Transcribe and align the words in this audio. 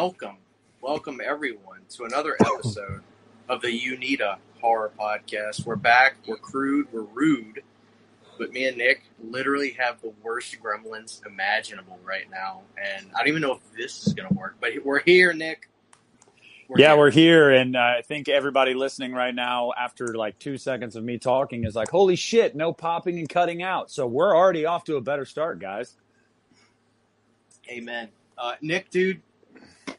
Welcome, 0.00 0.36
welcome 0.80 1.20
everyone 1.20 1.80
to 1.96 2.04
another 2.04 2.36
episode 2.38 3.02
of 3.48 3.60
the 3.62 3.66
Uneeda 3.66 4.36
Horror 4.60 4.92
Podcast. 4.96 5.66
We're 5.66 5.74
back, 5.74 6.18
we're 6.24 6.36
crude, 6.36 6.86
we're 6.92 7.02
rude, 7.02 7.64
but 8.38 8.52
me 8.52 8.68
and 8.68 8.76
Nick 8.76 9.02
literally 9.20 9.72
have 9.72 10.00
the 10.00 10.12
worst 10.22 10.54
gremlins 10.62 11.26
imaginable 11.26 11.98
right 12.04 12.30
now, 12.30 12.60
and 12.80 13.10
I 13.12 13.18
don't 13.18 13.26
even 13.26 13.42
know 13.42 13.54
if 13.54 13.76
this 13.76 14.06
is 14.06 14.14
gonna 14.14 14.32
work, 14.32 14.54
but 14.60 14.70
we're 14.84 15.00
here, 15.00 15.32
Nick. 15.32 15.68
We're 16.68 16.78
yeah, 16.78 16.90
here. 16.90 16.96
we're 16.96 17.10
here, 17.10 17.50
and 17.50 17.74
uh, 17.74 17.94
I 17.98 18.02
think 18.02 18.28
everybody 18.28 18.74
listening 18.74 19.14
right 19.14 19.34
now, 19.34 19.72
after 19.76 20.14
like 20.14 20.38
two 20.38 20.58
seconds 20.58 20.94
of 20.94 21.02
me 21.02 21.18
talking, 21.18 21.64
is 21.64 21.74
like, 21.74 21.90
"Holy 21.90 22.14
shit, 22.14 22.54
no 22.54 22.72
popping 22.72 23.18
and 23.18 23.28
cutting 23.28 23.64
out." 23.64 23.90
So 23.90 24.06
we're 24.06 24.36
already 24.36 24.64
off 24.64 24.84
to 24.84 24.94
a 24.94 25.00
better 25.00 25.24
start, 25.24 25.58
guys. 25.58 25.96
Amen. 27.68 28.10
Uh, 28.38 28.54
Nick, 28.60 28.90
dude, 28.90 29.20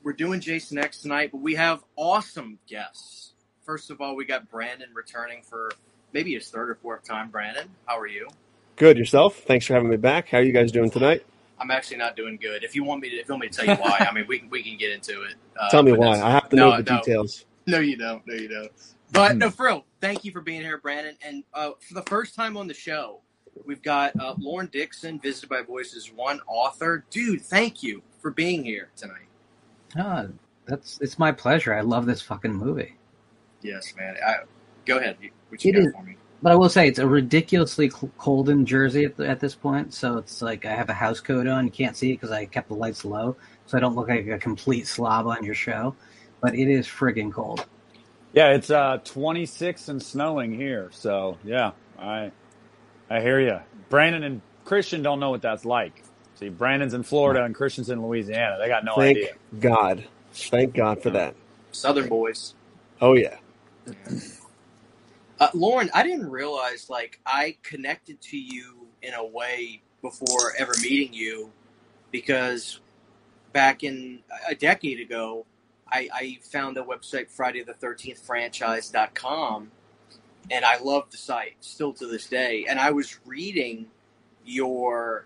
we're 0.04 0.14
doing 0.14 0.40
Jason 0.40 0.78
X 0.78 1.02
tonight, 1.02 1.32
but 1.32 1.42
we 1.42 1.56
have 1.56 1.84
awesome 1.96 2.60
guests. 2.68 3.34
First 3.66 3.92
of 3.92 4.02
all, 4.02 4.16
we 4.16 4.26
got 4.26 4.50
Brandon 4.50 4.90
returning 4.94 5.42
for 5.44 5.72
maybe 6.14 6.34
his 6.34 6.50
third 6.50 6.70
or 6.70 6.76
fourth 6.76 7.04
time. 7.04 7.30
Brandon, 7.30 7.70
how 7.86 8.00
are 8.00 8.08
you? 8.08 8.28
Good. 8.76 8.98
Yourself? 8.98 9.38
Thanks 9.40 9.66
for 9.66 9.74
having 9.74 9.90
me 9.90 9.98
back. 9.98 10.30
How 10.30 10.40
are 10.40 10.44
you 10.44 10.54
guys 10.54 10.72
doing 10.72 10.90
tonight? 10.90 11.26
I'm 11.60 11.72
actually 11.72 11.98
not 11.98 12.16
doing 12.16 12.38
good. 12.42 12.64
If 12.64 12.76
you 12.76 12.84
want 12.84 13.02
me 13.02 13.10
to, 13.10 13.18
if 13.18 13.28
you 13.28 13.34
want 13.34 13.42
me 13.42 13.50
to 13.50 13.54
tell 13.54 13.66
you 13.66 13.82
why, 13.82 14.08
I 14.10 14.14
mean, 14.14 14.26
we 14.28 14.40
can 14.40 14.50
we 14.50 14.64
can 14.64 14.78
get 14.78 14.92
into 14.92 15.24
it. 15.24 15.36
Uh, 15.60 15.70
tell 15.70 15.84
me 15.84 15.92
why. 15.92 16.20
I 16.20 16.32
have 16.32 16.50
to 16.50 16.56
no, 16.56 16.72
know 16.72 16.82
the 16.82 16.92
no, 16.92 16.98
details. 17.00 17.46
No, 17.68 17.80
you 17.80 17.98
don't. 17.98 18.26
No, 18.26 18.34
you 18.34 18.48
don't. 18.48 18.72
But 19.12 19.38
no, 19.38 19.50
for 19.52 19.66
real. 19.66 19.86
Thank 20.00 20.24
you 20.24 20.32
for 20.32 20.42
being 20.42 20.62
here, 20.62 20.78
Brandon. 20.78 21.16
And 21.22 21.44
uh, 21.54 21.72
for 21.80 21.96
the 21.96 22.04
first 22.04 22.36
time 22.36 22.56
on 22.56 22.68
the 22.68 22.74
show, 22.74 23.20
we've 23.66 23.84
got 23.84 24.20
uh, 24.20 24.36
Lauren 24.40 24.70
Dixon, 24.72 25.20
Visited 25.20 25.50
by 25.50 25.62
Voices 25.62 26.12
One 26.16 26.40
author. 26.48 27.06
Dude, 27.10 27.42
thank 27.42 27.84
you 27.84 28.02
for 28.22 28.32
being 28.32 28.64
here 28.64 28.90
tonight. 28.96 29.29
Oh, 29.98 30.30
that's 30.66 31.00
it's 31.02 31.18
my 31.18 31.32
pleasure. 31.32 31.74
I 31.74 31.82
love 31.82 32.06
this 32.06 32.22
fucking 32.22 32.54
movie. 32.54 32.96
Yes, 33.62 33.94
man. 33.98 34.16
I, 34.26 34.36
go 34.86 34.98
ahead. 34.98 35.18
What 35.50 35.64
you 35.64 35.72
it 35.72 35.76
got 35.76 35.84
is, 35.84 35.94
for 35.94 36.04
me? 36.04 36.16
But 36.42 36.54
I 36.54 36.56
will 36.56 36.70
say 36.70 36.88
it's 36.88 37.00
a 37.00 37.08
ridiculously 37.08 37.92
cold 38.18 38.50
in 38.50 38.66
Jersey 38.66 39.06
at, 39.06 39.20
at, 39.20 39.40
this 39.40 39.56
point. 39.56 39.94
So 39.94 40.18
it's 40.18 40.42
like 40.42 40.66
I 40.66 40.74
have 40.74 40.90
a 40.90 40.94
house 40.94 41.20
coat 41.20 41.48
on. 41.48 41.66
You 41.66 41.72
can't 41.72 41.98
see 41.98 42.12
it 42.12 42.14
because 42.16 42.32
I 42.32 42.46
kept 42.46 42.70
the 42.70 42.76
lights 42.76 43.04
low, 43.04 43.36
so 43.66 43.78
I 43.78 43.82
don't 43.82 43.96
look 43.96 44.08
like 44.08 44.28
a 44.28 44.38
complete 44.38 44.88
slob 44.88 45.28
on 45.28 45.44
your 45.44 45.56
show. 45.56 45.96
But 46.40 46.56
it 46.56 46.70
is 46.70 46.88
friggin' 46.88 47.34
cold. 47.34 47.66
Yeah, 48.32 48.52
it's 48.52 48.70
uh, 48.70 49.00
26 49.04 49.90
and 49.90 50.02
snowing 50.02 50.54
here. 50.54 50.90
So 50.94 51.38
yeah, 51.44 51.72
I 51.98 52.32
I 53.10 53.20
hear 53.22 53.42
you. 53.42 53.60
Brandon 53.90 54.24
and 54.24 54.42
Christian 54.66 55.02
don't 55.02 55.20
know 55.20 55.32
what 55.32 55.42
that's 55.42 55.66
like. 55.66 56.04
See, 56.40 56.48
Brandon's 56.48 56.94
in 56.94 57.04
Florida 57.04 57.44
and 57.44 57.54
Christian's 57.54 57.90
in 57.90 58.02
Louisiana. 58.02 58.58
They 58.60 58.70
got 58.70 58.86
no 58.86 58.96
Thank 58.96 59.18
idea. 59.18 59.34
God. 59.60 60.06
Thank 60.32 60.74
God 60.74 61.04
for 61.04 61.10
that. 61.10 61.36
Southern 61.74 62.08
boys. 62.08 62.56
Oh 63.02 63.14
yeah. 63.14 63.36
Uh, 65.38 65.50
Lauren, 65.54 65.90
I 65.94 66.02
didn't 66.04 66.30
realize 66.30 66.90
like 66.90 67.20
I 67.26 67.58
connected 67.62 68.22
to 68.22 68.38
you 68.38 68.88
in 69.02 69.14
a 69.16 69.26
way 69.26 69.82
before 70.02 70.54
ever 70.58 70.72
meeting 70.82 71.14
you 71.14 71.52
because 72.10 72.80
back 73.52 73.84
in 73.84 74.20
a 74.48 74.56
decade 74.56 75.02
ago, 75.02 75.46
I, 75.92 76.08
I 76.14 76.40
found 76.42 76.78
a 76.78 76.84
website, 76.84 77.30
Friday 77.30 77.64
the 77.64 77.74
13th 77.74 78.20
franchise.com, 78.20 79.72
and 80.50 80.64
I 80.64 80.78
love 80.78 81.12
the 81.12 81.18
site 81.18 81.56
still 81.60 81.92
to 81.94 82.08
this 82.08 82.28
day. 82.28 82.66
And 82.70 82.80
I 82.80 82.92
was 82.92 83.20
reading 83.26 83.88
your 84.46 85.26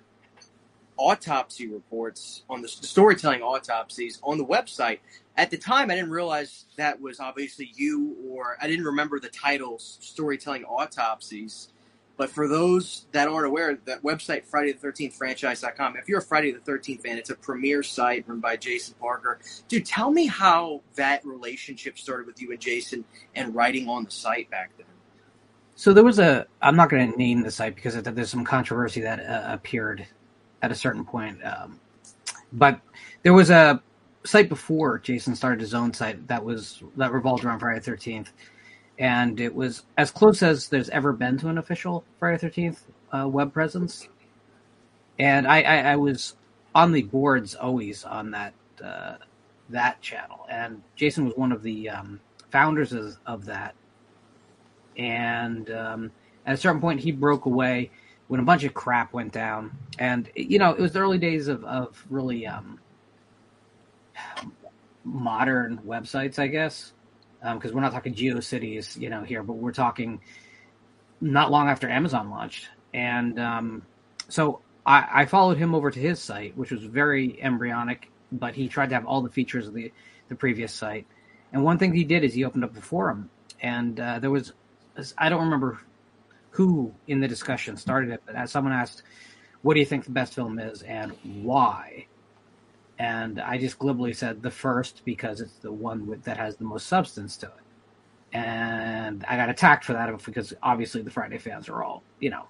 autopsy 0.97 1.67
reports 1.67 2.43
on 2.49 2.61
the, 2.61 2.67
storytelling 2.67 3.41
autopsies 3.41 4.19
on 4.23 4.37
the 4.37 4.45
website. 4.45 4.99
At 5.35 5.49
the 5.49 5.57
time, 5.57 5.89
I 5.89 5.95
didn't 5.95 6.11
realize 6.11 6.65
that 6.77 7.01
was 7.01 7.19
obviously 7.19 7.71
you, 7.75 8.15
or 8.29 8.57
I 8.61 8.67
didn't 8.67 8.85
remember 8.85 9.19
the 9.19 9.29
title 9.29 9.79
storytelling 9.79 10.63
autopsies. 10.65 11.69
But 12.15 12.29
for 12.29 12.47
those 12.47 13.07
that 13.11 13.27
aren't 13.27 13.47
aware, 13.47 13.79
that 13.85 14.03
website, 14.03 14.45
Friday 14.45 14.71
the 14.71 14.87
13th 14.87 15.13
franchise.com, 15.13 15.97
if 15.97 16.07
you're 16.07 16.19
a 16.19 16.21
Friday 16.21 16.51
the 16.51 16.59
13th 16.59 17.01
fan, 17.01 17.17
it's 17.17 17.31
a 17.31 17.35
premier 17.35 17.81
site 17.81 18.25
run 18.27 18.39
by 18.39 18.55
Jason 18.55 18.93
Parker. 18.99 19.39
Dude, 19.67 19.85
tell 19.85 20.11
me 20.11 20.27
how 20.27 20.81
that 20.95 21.25
relationship 21.25 21.97
started 21.97 22.27
with 22.27 22.39
you 22.39 22.51
and 22.51 22.59
Jason 22.59 23.03
and 23.35 23.55
writing 23.55 23.89
on 23.89 24.03
the 24.03 24.11
site 24.11 24.49
back 24.51 24.71
then. 24.77 24.85
So 25.75 25.91
there 25.91 26.03
was 26.03 26.19
a, 26.19 26.45
I'm 26.61 26.75
not 26.75 26.89
going 26.89 27.11
to 27.11 27.17
name 27.17 27.41
the 27.41 27.49
site 27.49 27.75
because 27.75 27.95
there's 27.95 28.29
some 28.29 28.45
controversy 28.45 29.01
that 29.01 29.19
uh, 29.19 29.51
appeared 29.51 30.05
at 30.63 30.71
a 30.71 30.75
certain 30.75 31.05
point. 31.05 31.37
Um, 31.45 31.79
but 32.53 32.79
there 33.21 33.33
was 33.33 33.51
a 33.51 33.83
site 34.23 34.49
before 34.49 34.97
Jason 34.99 35.35
started 35.35 35.59
his 35.59 35.73
own 35.73 35.93
site 35.93 36.27
that 36.27 36.43
was 36.43 36.81
that 36.95 37.11
revolved 37.11 37.43
around 37.43 37.59
Friday 37.59 37.81
Thirteenth, 37.81 38.31
and 38.97 39.39
it 39.39 39.53
was 39.53 39.83
as 39.97 40.09
close 40.09 40.41
as 40.41 40.69
there's 40.69 40.89
ever 40.89 41.13
been 41.13 41.37
to 41.39 41.49
an 41.49 41.57
official 41.59 42.03
Friday 42.17 42.37
Thirteenth 42.37 42.85
uh, 43.11 43.27
web 43.27 43.53
presence. 43.53 44.07
And 45.19 45.45
I, 45.45 45.61
I, 45.61 45.77
I, 45.91 45.95
was 45.95 46.35
on 46.73 46.91
the 46.91 47.03
boards 47.03 47.53
always 47.53 48.03
on 48.03 48.31
that 48.31 48.53
uh, 48.83 49.17
that 49.69 50.01
channel, 50.01 50.47
and 50.49 50.81
Jason 50.95 51.25
was 51.25 51.35
one 51.35 51.51
of 51.51 51.61
the 51.61 51.89
um, 51.89 52.19
founders 52.51 52.93
of, 52.93 53.17
of, 53.25 53.45
that. 53.45 53.75
And 54.97 55.69
um, 55.69 56.11
at 56.45 56.55
a 56.55 56.57
certain 56.57 56.81
point, 56.81 56.99
he 56.99 57.11
broke 57.11 57.45
away 57.45 57.91
when 58.27 58.39
a 58.39 58.43
bunch 58.43 58.63
of 58.63 58.73
crap 58.73 59.13
went 59.13 59.31
down, 59.31 59.71
and 59.99 60.29
you 60.35 60.59
know 60.59 60.71
it 60.71 60.79
was 60.79 60.93
the 60.93 60.99
early 60.99 61.17
days 61.17 61.47
of 61.47 61.63
of 61.63 62.03
really 62.09 62.47
um, 62.47 62.79
modern 65.03 65.79
websites, 65.85 66.39
I 66.39 66.47
guess, 66.47 66.93
because 67.41 67.71
um, 67.71 67.75
we're 67.75 67.81
not 67.81 67.91
talking 67.91 68.13
GeoCities, 68.13 68.99
you 68.99 69.09
know, 69.09 69.23
here, 69.23 69.43
but 69.43 69.53
we're 69.53 69.71
talking 69.73 70.21
not 71.21 71.51
long 71.51 71.69
after 71.69 71.89
Amazon 71.89 72.29
launched, 72.29 72.69
and 72.93 73.39
um, 73.39 73.83
so 74.29 74.61
I, 74.85 75.07
I 75.11 75.25
followed 75.25 75.57
him 75.57 75.75
over 75.75 75.91
to 75.91 75.99
his 75.99 76.19
site, 76.19 76.57
which 76.57 76.71
was 76.71 76.83
very 76.83 77.41
embryonic, 77.41 78.09
but 78.31 78.55
he 78.55 78.67
tried 78.67 78.89
to 78.89 78.95
have 78.95 79.05
all 79.05 79.21
the 79.21 79.29
features 79.29 79.67
of 79.67 79.73
the 79.73 79.91
the 80.29 80.35
previous 80.35 80.73
site. 80.73 81.05
And 81.51 81.63
one 81.63 81.77
thing 81.77 81.93
he 81.93 82.03
did 82.03 82.23
is 82.23 82.33
he 82.33 82.45
opened 82.45 82.63
up 82.63 82.75
a 82.75 82.81
forum, 82.81 83.29
and 83.61 83.99
uh, 83.99 84.19
there 84.19 84.31
was 84.31 84.53
I 85.17 85.29
don't 85.29 85.43
remember 85.43 85.79
who 86.53 86.93
in 87.07 87.19
the 87.19 87.27
discussion 87.27 87.75
started 87.75 88.11
it, 88.11 88.21
but 88.25 88.35
as 88.35 88.51
someone 88.51 88.73
asked, 88.73 89.03
"What 89.63 89.73
do 89.73 89.79
you 89.79 89.85
think 89.85 90.05
the 90.05 90.11
best 90.11 90.35
film 90.35 90.59
is 90.59 90.83
and 90.83 91.11
why?" 91.41 92.07
and 92.99 93.41
I 93.41 93.57
just 93.57 93.79
glibly 93.79 94.13
said 94.13 94.41
the 94.41 94.51
first 94.51 95.01
because 95.03 95.41
it's 95.41 95.55
the 95.55 95.71
one 95.71 96.05
with, 96.05 96.23
that 96.23 96.37
has 96.37 96.55
the 96.57 96.63
most 96.63 96.85
substance 96.87 97.37
to 97.37 97.47
it, 97.47 98.37
and 98.37 99.25
I 99.27 99.35
got 99.35 99.49
attacked 99.49 99.83
for 99.85 99.93
that 99.93 100.23
because 100.23 100.53
obviously 100.61 101.01
the 101.01 101.11
Friday 101.11 101.39
fans 101.39 101.69
are 101.69 101.83
all 101.83 102.03
you 102.19 102.29
know 102.29 102.45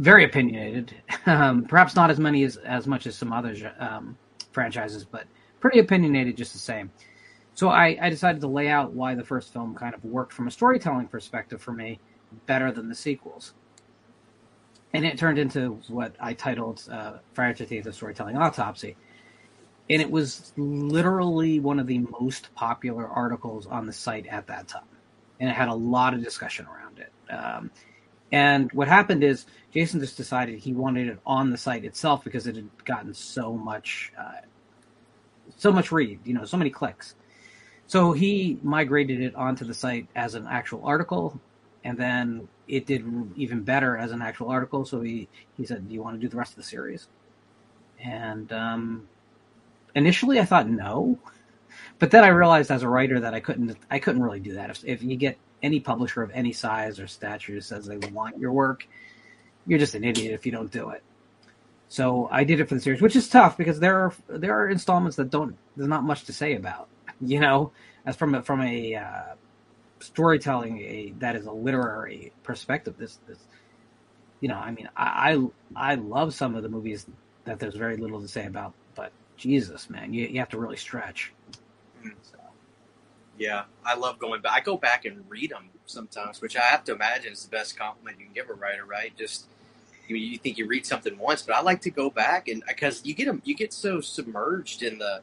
very 0.00 0.24
opinionated, 0.24 0.94
um, 1.26 1.64
perhaps 1.64 1.94
not 1.94 2.10
as 2.10 2.18
many 2.18 2.42
as 2.44 2.56
as 2.58 2.86
much 2.86 3.06
as 3.06 3.16
some 3.16 3.32
other 3.32 3.72
um, 3.78 4.16
franchises, 4.52 5.04
but 5.04 5.24
pretty 5.60 5.78
opinionated 5.78 6.36
just 6.36 6.52
the 6.52 6.58
same. 6.58 6.90
So 7.54 7.68
I, 7.68 7.98
I 8.00 8.10
decided 8.10 8.40
to 8.40 8.48
lay 8.48 8.68
out 8.68 8.92
why 8.92 9.14
the 9.14 9.24
first 9.24 9.52
film 9.52 9.74
kind 9.74 9.94
of 9.94 10.02
worked 10.04 10.32
from 10.32 10.48
a 10.48 10.50
storytelling 10.50 11.08
perspective 11.08 11.60
for 11.60 11.72
me 11.72 12.00
better 12.46 12.72
than 12.72 12.88
the 12.88 12.94
sequels. 12.94 13.54
And 14.92 15.04
it 15.04 15.18
turned 15.18 15.38
into 15.38 15.80
what 15.88 16.14
I 16.18 16.34
titled 16.34 16.82
uh, 16.90 17.18
the 17.34 17.40
13th, 17.40 17.92
Storytelling 17.94 18.36
Autopsy. 18.36 18.96
And 19.88 20.02
it 20.02 20.10
was 20.10 20.52
literally 20.56 21.60
one 21.60 21.78
of 21.78 21.86
the 21.86 21.98
most 22.20 22.54
popular 22.54 23.06
articles 23.06 23.66
on 23.66 23.86
the 23.86 23.92
site 23.92 24.26
at 24.26 24.46
that 24.48 24.68
time. 24.68 24.82
And 25.38 25.48
it 25.48 25.54
had 25.54 25.68
a 25.68 25.74
lot 25.74 26.14
of 26.14 26.22
discussion 26.22 26.66
around 26.66 26.98
it. 26.98 27.32
Um, 27.32 27.70
and 28.32 28.70
what 28.72 28.88
happened 28.88 29.24
is 29.24 29.46
Jason 29.72 30.00
just 30.00 30.16
decided 30.16 30.58
he 30.58 30.72
wanted 30.72 31.08
it 31.08 31.18
on 31.26 31.50
the 31.50 31.56
site 31.56 31.84
itself 31.84 32.22
because 32.22 32.46
it 32.46 32.56
had 32.56 32.68
gotten 32.84 33.14
so 33.14 33.54
much, 33.54 34.12
uh, 34.18 34.42
so 35.56 35.72
much 35.72 35.90
read, 35.90 36.20
you 36.24 36.34
know, 36.34 36.44
so 36.44 36.56
many 36.56 36.70
clicks. 36.70 37.14
So 37.86 38.12
he 38.12 38.58
migrated 38.62 39.20
it 39.20 39.34
onto 39.34 39.64
the 39.64 39.74
site 39.74 40.06
as 40.14 40.36
an 40.36 40.46
actual 40.48 40.84
article 40.84 41.40
and 41.84 41.96
then 41.98 42.48
it 42.68 42.86
did 42.86 43.04
even 43.36 43.62
better 43.62 43.96
as 43.96 44.12
an 44.12 44.22
actual 44.22 44.48
article. 44.48 44.84
So 44.84 45.00
he 45.00 45.28
he 45.56 45.64
said, 45.64 45.88
"Do 45.88 45.94
you 45.94 46.02
want 46.02 46.16
to 46.16 46.20
do 46.20 46.28
the 46.28 46.36
rest 46.36 46.52
of 46.52 46.56
the 46.56 46.62
series?" 46.62 47.08
And 48.02 48.52
um, 48.52 49.08
initially, 49.94 50.40
I 50.40 50.44
thought 50.44 50.68
no, 50.68 51.18
but 51.98 52.10
then 52.10 52.24
I 52.24 52.28
realized 52.28 52.70
as 52.70 52.82
a 52.82 52.88
writer 52.88 53.20
that 53.20 53.34
I 53.34 53.40
couldn't 53.40 53.76
I 53.90 53.98
couldn't 53.98 54.22
really 54.22 54.40
do 54.40 54.54
that. 54.54 54.70
If, 54.70 54.84
if 54.84 55.02
you 55.02 55.16
get 55.16 55.38
any 55.62 55.80
publisher 55.80 56.22
of 56.22 56.30
any 56.32 56.52
size 56.52 56.98
or 56.98 57.06
stature 57.06 57.60
says 57.60 57.86
they 57.86 57.96
want 57.96 58.38
your 58.38 58.52
work, 58.52 58.86
you're 59.66 59.78
just 59.78 59.94
an 59.94 60.04
idiot 60.04 60.32
if 60.32 60.46
you 60.46 60.52
don't 60.52 60.70
do 60.70 60.90
it. 60.90 61.02
So 61.88 62.28
I 62.30 62.44
did 62.44 62.60
it 62.60 62.68
for 62.68 62.76
the 62.76 62.80
series, 62.80 63.02
which 63.02 63.16
is 63.16 63.28
tough 63.28 63.56
because 63.56 63.80
there 63.80 63.98
are 63.98 64.14
there 64.28 64.56
are 64.58 64.68
installments 64.68 65.16
that 65.16 65.30
don't 65.30 65.56
there's 65.76 65.88
not 65.88 66.04
much 66.04 66.24
to 66.24 66.32
say 66.32 66.54
about. 66.54 66.88
You 67.22 67.38
know, 67.38 67.72
as 68.06 68.16
from 68.16 68.34
a, 68.34 68.42
from 68.42 68.62
a 68.62 68.94
uh, 68.94 69.34
storytelling 70.00 70.80
a 70.80 71.14
that 71.18 71.36
is 71.36 71.46
a 71.46 71.52
literary 71.52 72.32
perspective. 72.42 72.96
This 72.98 73.18
this 73.26 73.38
you 74.40 74.48
know, 74.48 74.56
I 74.56 74.70
mean, 74.72 74.88
I 74.96 75.38
I, 75.76 75.92
I 75.92 75.94
love 75.94 76.34
some 76.34 76.54
of 76.54 76.62
the 76.62 76.68
movies 76.68 77.06
that 77.44 77.58
there's 77.58 77.76
very 77.76 77.96
little 77.96 78.20
to 78.20 78.28
say 78.28 78.46
about. 78.46 78.74
But 78.94 79.12
Jesus, 79.36 79.90
man, 79.90 80.12
you, 80.12 80.26
you 80.26 80.38
have 80.40 80.48
to 80.50 80.58
really 80.58 80.76
stretch. 80.76 81.32
So. 82.02 82.38
Yeah, 83.38 83.64
I 83.84 83.94
love 83.94 84.18
going 84.18 84.42
back. 84.42 84.52
I 84.52 84.60
go 84.60 84.76
back 84.76 85.04
and 85.04 85.24
read 85.28 85.50
them 85.50 85.70
sometimes, 85.86 86.40
which 86.40 86.56
I 86.56 86.62
have 86.62 86.84
to 86.84 86.92
imagine 86.92 87.32
is 87.32 87.44
the 87.44 87.50
best 87.50 87.78
compliment 87.78 88.18
you 88.18 88.26
can 88.26 88.34
give 88.34 88.50
a 88.50 88.54
writer, 88.54 88.84
right? 88.84 89.16
Just 89.16 89.46
you, 90.08 90.16
you 90.16 90.38
think 90.38 90.58
you 90.58 90.66
read 90.66 90.86
something 90.86 91.16
once, 91.18 91.42
but 91.42 91.54
I 91.54 91.62
like 91.62 91.80
to 91.82 91.90
go 91.90 92.10
back 92.10 92.48
and 92.48 92.62
because 92.66 93.04
you 93.04 93.14
get 93.14 93.26
them, 93.26 93.40
you 93.44 93.54
get 93.54 93.72
so 93.72 94.00
submerged 94.00 94.82
in 94.82 94.98
the 94.98 95.22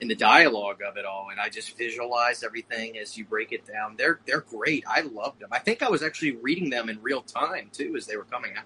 in 0.00 0.08
the 0.08 0.14
dialogue 0.14 0.80
of 0.86 0.96
it 0.96 1.04
all, 1.04 1.28
and 1.30 1.40
I 1.40 1.48
just 1.48 1.76
visualize 1.76 2.42
everything 2.42 2.98
as 2.98 3.16
you 3.16 3.24
break 3.24 3.52
it 3.52 3.66
down. 3.66 3.96
They're 3.96 4.20
they're 4.26 4.42
great. 4.42 4.84
I 4.88 5.00
loved 5.00 5.40
them. 5.40 5.48
I 5.52 5.58
think 5.58 5.82
I 5.82 5.88
was 5.88 6.02
actually 6.02 6.36
reading 6.36 6.70
them 6.70 6.88
in 6.88 7.00
real 7.02 7.22
time 7.22 7.70
too 7.72 7.94
as 7.96 8.06
they 8.06 8.16
were 8.16 8.24
coming 8.24 8.52
out. 8.56 8.64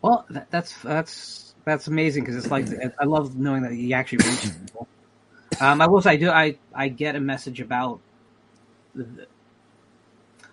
Well, 0.00 0.26
that, 0.30 0.50
that's 0.50 0.74
that's 0.82 1.54
that's 1.64 1.86
amazing 1.86 2.24
because 2.24 2.36
it's 2.36 2.50
like 2.50 2.66
I 2.98 3.04
love 3.04 3.36
knowing 3.36 3.62
that 3.62 3.74
you 3.74 3.94
actually 3.94 4.18
reach 4.18 4.42
people. 4.42 4.88
Um, 5.60 5.80
I 5.80 5.86
will 5.86 6.00
say 6.00 6.10
I 6.10 6.16
do 6.16 6.30
I 6.30 6.58
I 6.74 6.88
get 6.88 7.16
a 7.16 7.20
message 7.20 7.60
about. 7.60 8.00
The, 8.94 9.26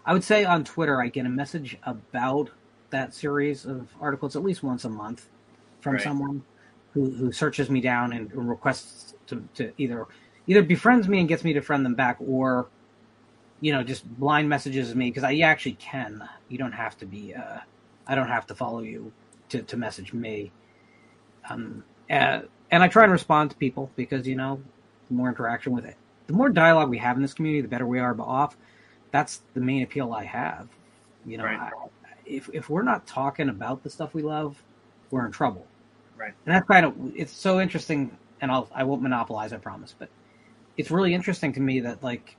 I 0.05 0.13
would 0.13 0.23
say 0.23 0.45
on 0.45 0.63
Twitter 0.63 1.01
I 1.01 1.07
get 1.07 1.25
a 1.25 1.29
message 1.29 1.77
about 1.83 2.49
that 2.89 3.13
series 3.13 3.65
of 3.65 3.87
articles 4.01 4.35
at 4.35 4.43
least 4.43 4.63
once 4.63 4.83
a 4.83 4.89
month 4.89 5.27
from 5.79 5.93
right. 5.93 6.01
someone 6.01 6.43
who 6.93 7.09
who 7.11 7.31
searches 7.31 7.69
me 7.69 7.81
down 7.81 8.11
and 8.13 8.33
requests 8.33 9.10
to, 9.31 9.43
to 9.55 9.73
either 9.77 10.05
either 10.47 10.63
befriends 10.63 11.07
me 11.07 11.19
and 11.19 11.27
gets 11.27 11.43
me 11.43 11.53
to 11.53 11.61
friend 11.61 11.85
them 11.85 11.95
back 11.95 12.17
or 12.19 12.67
you 13.59 13.71
know 13.71 13.83
just 13.83 14.07
blind 14.19 14.47
messages 14.47 14.93
me 14.95 15.09
because 15.09 15.23
I 15.23 15.39
actually 15.39 15.73
can. 15.73 16.27
You 16.49 16.57
don't 16.57 16.71
have 16.71 16.97
to 16.99 17.05
be. 17.05 17.33
Uh, 17.33 17.59
I 18.07 18.15
don't 18.15 18.27
have 18.27 18.47
to 18.47 18.55
follow 18.55 18.81
you 18.81 19.11
to, 19.49 19.61
to 19.61 19.77
message 19.77 20.11
me. 20.13 20.51
Um, 21.49 21.83
and, 22.09 22.47
and 22.71 22.83
I 22.83 22.87
try 22.87 23.03
and 23.03 23.11
respond 23.11 23.51
to 23.51 23.57
people 23.57 23.89
because 23.95 24.27
you 24.27 24.35
know 24.35 24.61
the 25.07 25.13
more 25.13 25.29
interaction 25.29 25.71
with 25.73 25.85
it, 25.85 25.95
the 26.27 26.33
more 26.33 26.49
dialogue 26.49 26.89
we 26.89 26.97
have 26.97 27.15
in 27.15 27.21
this 27.21 27.33
community, 27.33 27.61
the 27.61 27.67
better 27.67 27.87
we 27.87 27.99
are 27.99 28.19
off. 28.19 28.57
That's 29.11 29.41
the 29.53 29.61
main 29.61 29.83
appeal 29.83 30.13
I 30.13 30.23
have. 30.23 30.67
You 31.25 31.37
know, 31.37 31.45
right. 31.45 31.59
I, 31.59 31.71
if 32.25 32.49
if 32.53 32.69
we're 32.69 32.83
not 32.83 33.05
talking 33.05 33.49
about 33.49 33.83
the 33.83 33.89
stuff 33.89 34.13
we 34.13 34.21
love, 34.21 34.61
we're 35.11 35.25
in 35.25 35.31
trouble. 35.31 35.65
Right. 36.17 36.33
And 36.45 36.55
that's 36.55 36.67
kind 36.67 36.85
of 36.85 36.93
it's 37.15 37.33
so 37.33 37.59
interesting. 37.59 38.17
And 38.41 38.51
I'll 38.51 38.67
I 38.73 38.83
won't 38.83 39.01
monopolize, 39.01 39.53
I 39.53 39.57
promise. 39.57 39.95
But 39.97 40.09
it's 40.77 40.91
really 40.91 41.13
interesting 41.13 41.53
to 41.53 41.59
me 41.59 41.81
that 41.81 42.03
like 42.03 42.35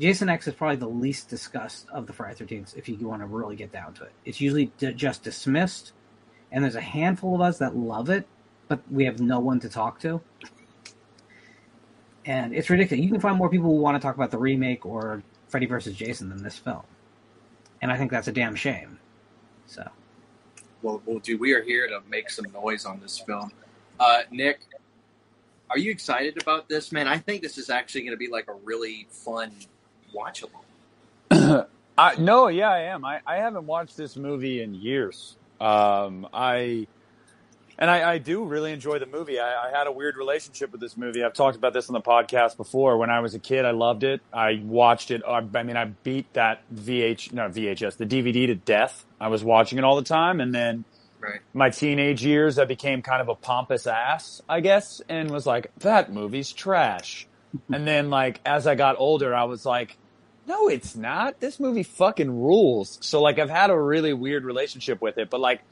Jason 0.00 0.28
X 0.28 0.48
is 0.48 0.54
probably 0.54 0.76
the 0.76 0.88
least 0.88 1.28
discussed 1.28 1.86
of 1.90 2.06
the 2.06 2.12
Friday 2.12 2.34
Thirteenth. 2.34 2.74
If 2.76 2.88
you 2.88 2.96
want 3.06 3.22
to 3.22 3.26
really 3.26 3.54
get 3.54 3.70
down 3.70 3.92
to 3.94 4.04
it, 4.04 4.12
it's 4.24 4.40
usually 4.40 4.72
d- 4.78 4.92
just 4.94 5.22
dismissed, 5.22 5.92
and 6.50 6.64
there's 6.64 6.74
a 6.74 6.80
handful 6.80 7.34
of 7.34 7.42
us 7.42 7.58
that 7.58 7.76
love 7.76 8.10
it, 8.10 8.26
but 8.66 8.80
we 8.90 9.04
have 9.04 9.20
no 9.20 9.38
one 9.38 9.60
to 9.60 9.68
talk 9.68 10.00
to. 10.00 10.20
And 12.24 12.54
it's 12.54 12.70
ridiculous. 12.70 13.04
You 13.04 13.10
can 13.10 13.20
find 13.20 13.36
more 13.36 13.48
people 13.48 13.68
who 13.68 13.76
want 13.80 13.96
to 13.96 14.00
talk 14.00 14.14
about 14.14 14.30
the 14.30 14.38
remake 14.38 14.84
or 14.84 15.22
Freddy 15.48 15.66
versus 15.66 15.94
Jason 15.94 16.28
than 16.28 16.42
this 16.42 16.56
film, 16.56 16.82
and 17.82 17.92
I 17.92 17.98
think 17.98 18.10
that's 18.10 18.28
a 18.28 18.32
damn 18.32 18.54
shame. 18.56 18.98
So, 19.66 19.86
well, 20.82 21.02
well, 21.04 21.18
dude, 21.18 21.40
we 21.40 21.52
are 21.52 21.62
here 21.62 21.86
to 21.88 22.00
make 22.08 22.30
some 22.30 22.46
noise 22.52 22.86
on 22.86 23.00
this 23.00 23.18
film. 23.18 23.52
Uh, 24.00 24.22
Nick, 24.30 24.62
are 25.68 25.78
you 25.78 25.90
excited 25.90 26.40
about 26.40 26.70
this, 26.70 26.90
man? 26.90 27.06
I 27.06 27.18
think 27.18 27.42
this 27.42 27.58
is 27.58 27.68
actually 27.68 28.00
going 28.00 28.12
to 28.12 28.16
be 28.16 28.28
like 28.28 28.48
a 28.48 28.54
really 28.64 29.06
fun 29.10 29.52
watchable. 30.14 30.62
I, 31.98 32.16
no, 32.16 32.48
yeah, 32.48 32.70
I 32.70 32.80
am. 32.84 33.04
I, 33.04 33.20
I 33.26 33.36
haven't 33.36 33.66
watched 33.66 33.98
this 33.98 34.16
movie 34.16 34.62
in 34.62 34.74
years. 34.74 35.36
Um, 35.60 36.26
I 36.32 36.86
and 37.78 37.90
I, 37.90 38.12
I, 38.12 38.18
do 38.18 38.44
really 38.44 38.72
enjoy 38.72 38.98
the 38.98 39.06
movie. 39.06 39.38
I, 39.38 39.68
I, 39.68 39.70
had 39.70 39.86
a 39.86 39.92
weird 39.92 40.16
relationship 40.16 40.72
with 40.72 40.80
this 40.80 40.96
movie. 40.96 41.22
I've 41.22 41.34
talked 41.34 41.56
about 41.56 41.74
this 41.74 41.90
on 41.90 41.92
the 41.92 42.00
podcast 42.00 42.56
before. 42.56 42.96
When 42.96 43.10
I 43.10 43.20
was 43.20 43.34
a 43.34 43.38
kid, 43.38 43.66
I 43.66 43.72
loved 43.72 44.02
it. 44.02 44.22
I 44.32 44.62
watched 44.64 45.10
it. 45.10 45.22
I, 45.26 45.42
I 45.54 45.62
mean, 45.62 45.76
I 45.76 45.84
beat 45.84 46.32
that 46.32 46.62
VH, 46.74 47.34
no 47.34 47.48
VHS, 47.48 47.98
the 47.98 48.06
DVD 48.06 48.46
to 48.46 48.54
death. 48.54 49.04
I 49.20 49.28
was 49.28 49.44
watching 49.44 49.76
it 49.76 49.84
all 49.84 49.96
the 49.96 50.02
time, 50.02 50.40
and 50.40 50.54
then 50.54 50.86
right. 51.20 51.40
my 51.54 51.70
teenage 51.70 52.24
years, 52.24 52.58
I 52.58 52.64
became 52.64 53.02
kind 53.02 53.20
of 53.20 53.28
a 53.28 53.34
pompous 53.34 53.86
ass, 53.86 54.42
I 54.48 54.60
guess, 54.60 55.00
and 55.08 55.30
was 55.30 55.46
like, 55.46 55.72
that 55.78 56.12
movie's 56.12 56.52
trash. 56.52 57.26
and 57.72 57.86
then, 57.86 58.10
like, 58.10 58.40
as 58.44 58.66
I 58.66 58.74
got 58.74 58.96
older, 58.98 59.34
I 59.34 59.44
was 59.44 59.66
like, 59.66 59.96
no, 60.50 60.68
it's 60.68 60.96
not. 60.96 61.38
This 61.38 61.60
movie 61.60 61.84
fucking 61.84 62.42
rules. 62.42 62.98
So 63.02 63.22
like 63.22 63.38
I've 63.38 63.50
had 63.50 63.70
a 63.70 63.80
really 63.80 64.12
weird 64.12 64.44
relationship 64.44 65.00
with 65.00 65.16
it, 65.16 65.30
but 65.30 65.38
like 65.38 65.62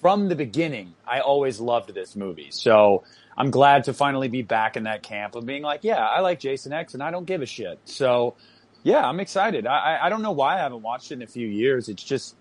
from 0.00 0.30
the 0.30 0.34
beginning, 0.34 0.94
I 1.06 1.20
always 1.20 1.60
loved 1.60 1.94
this 1.94 2.16
movie. 2.16 2.50
So 2.50 3.04
I'm 3.36 3.50
glad 3.50 3.84
to 3.84 3.92
finally 3.92 4.28
be 4.28 4.40
back 4.40 4.78
in 4.78 4.84
that 4.84 5.02
camp 5.02 5.34
of 5.34 5.44
being 5.44 5.62
like, 5.62 5.80
yeah, 5.84 6.04
I 6.04 6.20
like 6.20 6.40
Jason 6.40 6.72
X 6.72 6.94
and 6.94 7.02
I 7.02 7.10
don't 7.10 7.26
give 7.26 7.42
a 7.42 7.46
shit. 7.46 7.78
So 7.84 8.34
yeah, 8.82 9.06
I'm 9.06 9.20
excited. 9.20 9.66
I, 9.66 9.98
I 10.02 10.08
don't 10.08 10.22
know 10.22 10.32
why 10.32 10.54
I 10.54 10.58
haven't 10.58 10.80
watched 10.80 11.12
it 11.12 11.16
in 11.16 11.22
a 11.22 11.26
few 11.26 11.46
years. 11.46 11.90
It's 11.90 12.02
just, 12.02 12.34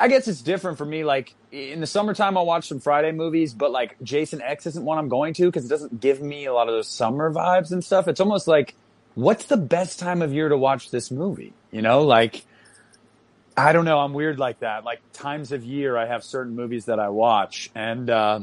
I 0.00 0.08
guess 0.08 0.26
it's 0.28 0.40
different 0.40 0.78
for 0.78 0.86
me. 0.86 1.04
Like 1.04 1.34
in 1.52 1.80
the 1.80 1.86
summertime, 1.86 2.38
I'll 2.38 2.46
watch 2.46 2.66
some 2.66 2.80
Friday 2.80 3.12
movies, 3.12 3.52
but 3.52 3.70
like 3.70 3.96
Jason 4.02 4.40
X 4.40 4.66
isn't 4.66 4.82
one 4.82 4.96
I'm 4.96 5.10
going 5.10 5.34
to 5.34 5.44
because 5.44 5.66
it 5.66 5.68
doesn't 5.68 6.00
give 6.00 6.22
me 6.22 6.46
a 6.46 6.54
lot 6.54 6.68
of 6.68 6.74
those 6.74 6.88
summer 6.88 7.30
vibes 7.30 7.70
and 7.70 7.84
stuff. 7.84 8.08
It's 8.08 8.18
almost 8.18 8.48
like, 8.48 8.74
what's 9.14 9.44
the 9.44 9.58
best 9.58 9.98
time 9.98 10.22
of 10.22 10.32
year 10.32 10.48
to 10.48 10.56
watch 10.56 10.90
this 10.90 11.10
movie? 11.10 11.52
You 11.70 11.82
know, 11.82 12.02
like, 12.02 12.46
I 13.58 13.72
don't 13.72 13.84
know. 13.84 13.98
I'm 13.98 14.14
weird 14.14 14.38
like 14.38 14.60
that. 14.60 14.84
Like 14.84 15.00
times 15.12 15.52
of 15.52 15.64
year, 15.64 15.98
I 15.98 16.06
have 16.06 16.24
certain 16.24 16.56
movies 16.56 16.86
that 16.86 16.98
I 16.98 17.10
watch, 17.10 17.70
and 17.74 18.08
uh, 18.08 18.40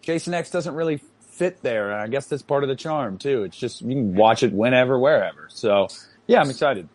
Jason 0.00 0.34
X 0.34 0.50
doesn't 0.50 0.74
really 0.74 1.00
fit 1.20 1.62
there. 1.62 1.92
And 1.92 2.00
I 2.00 2.08
guess 2.08 2.26
that's 2.26 2.42
part 2.42 2.64
of 2.64 2.68
the 2.68 2.74
charm 2.74 3.18
too. 3.18 3.44
It's 3.44 3.56
just 3.56 3.82
you 3.82 3.94
can 3.94 4.16
watch 4.16 4.42
it 4.42 4.52
whenever, 4.52 4.98
wherever. 4.98 5.46
So 5.48 5.86
yeah, 6.26 6.40
I'm 6.40 6.50
excited. 6.50 6.88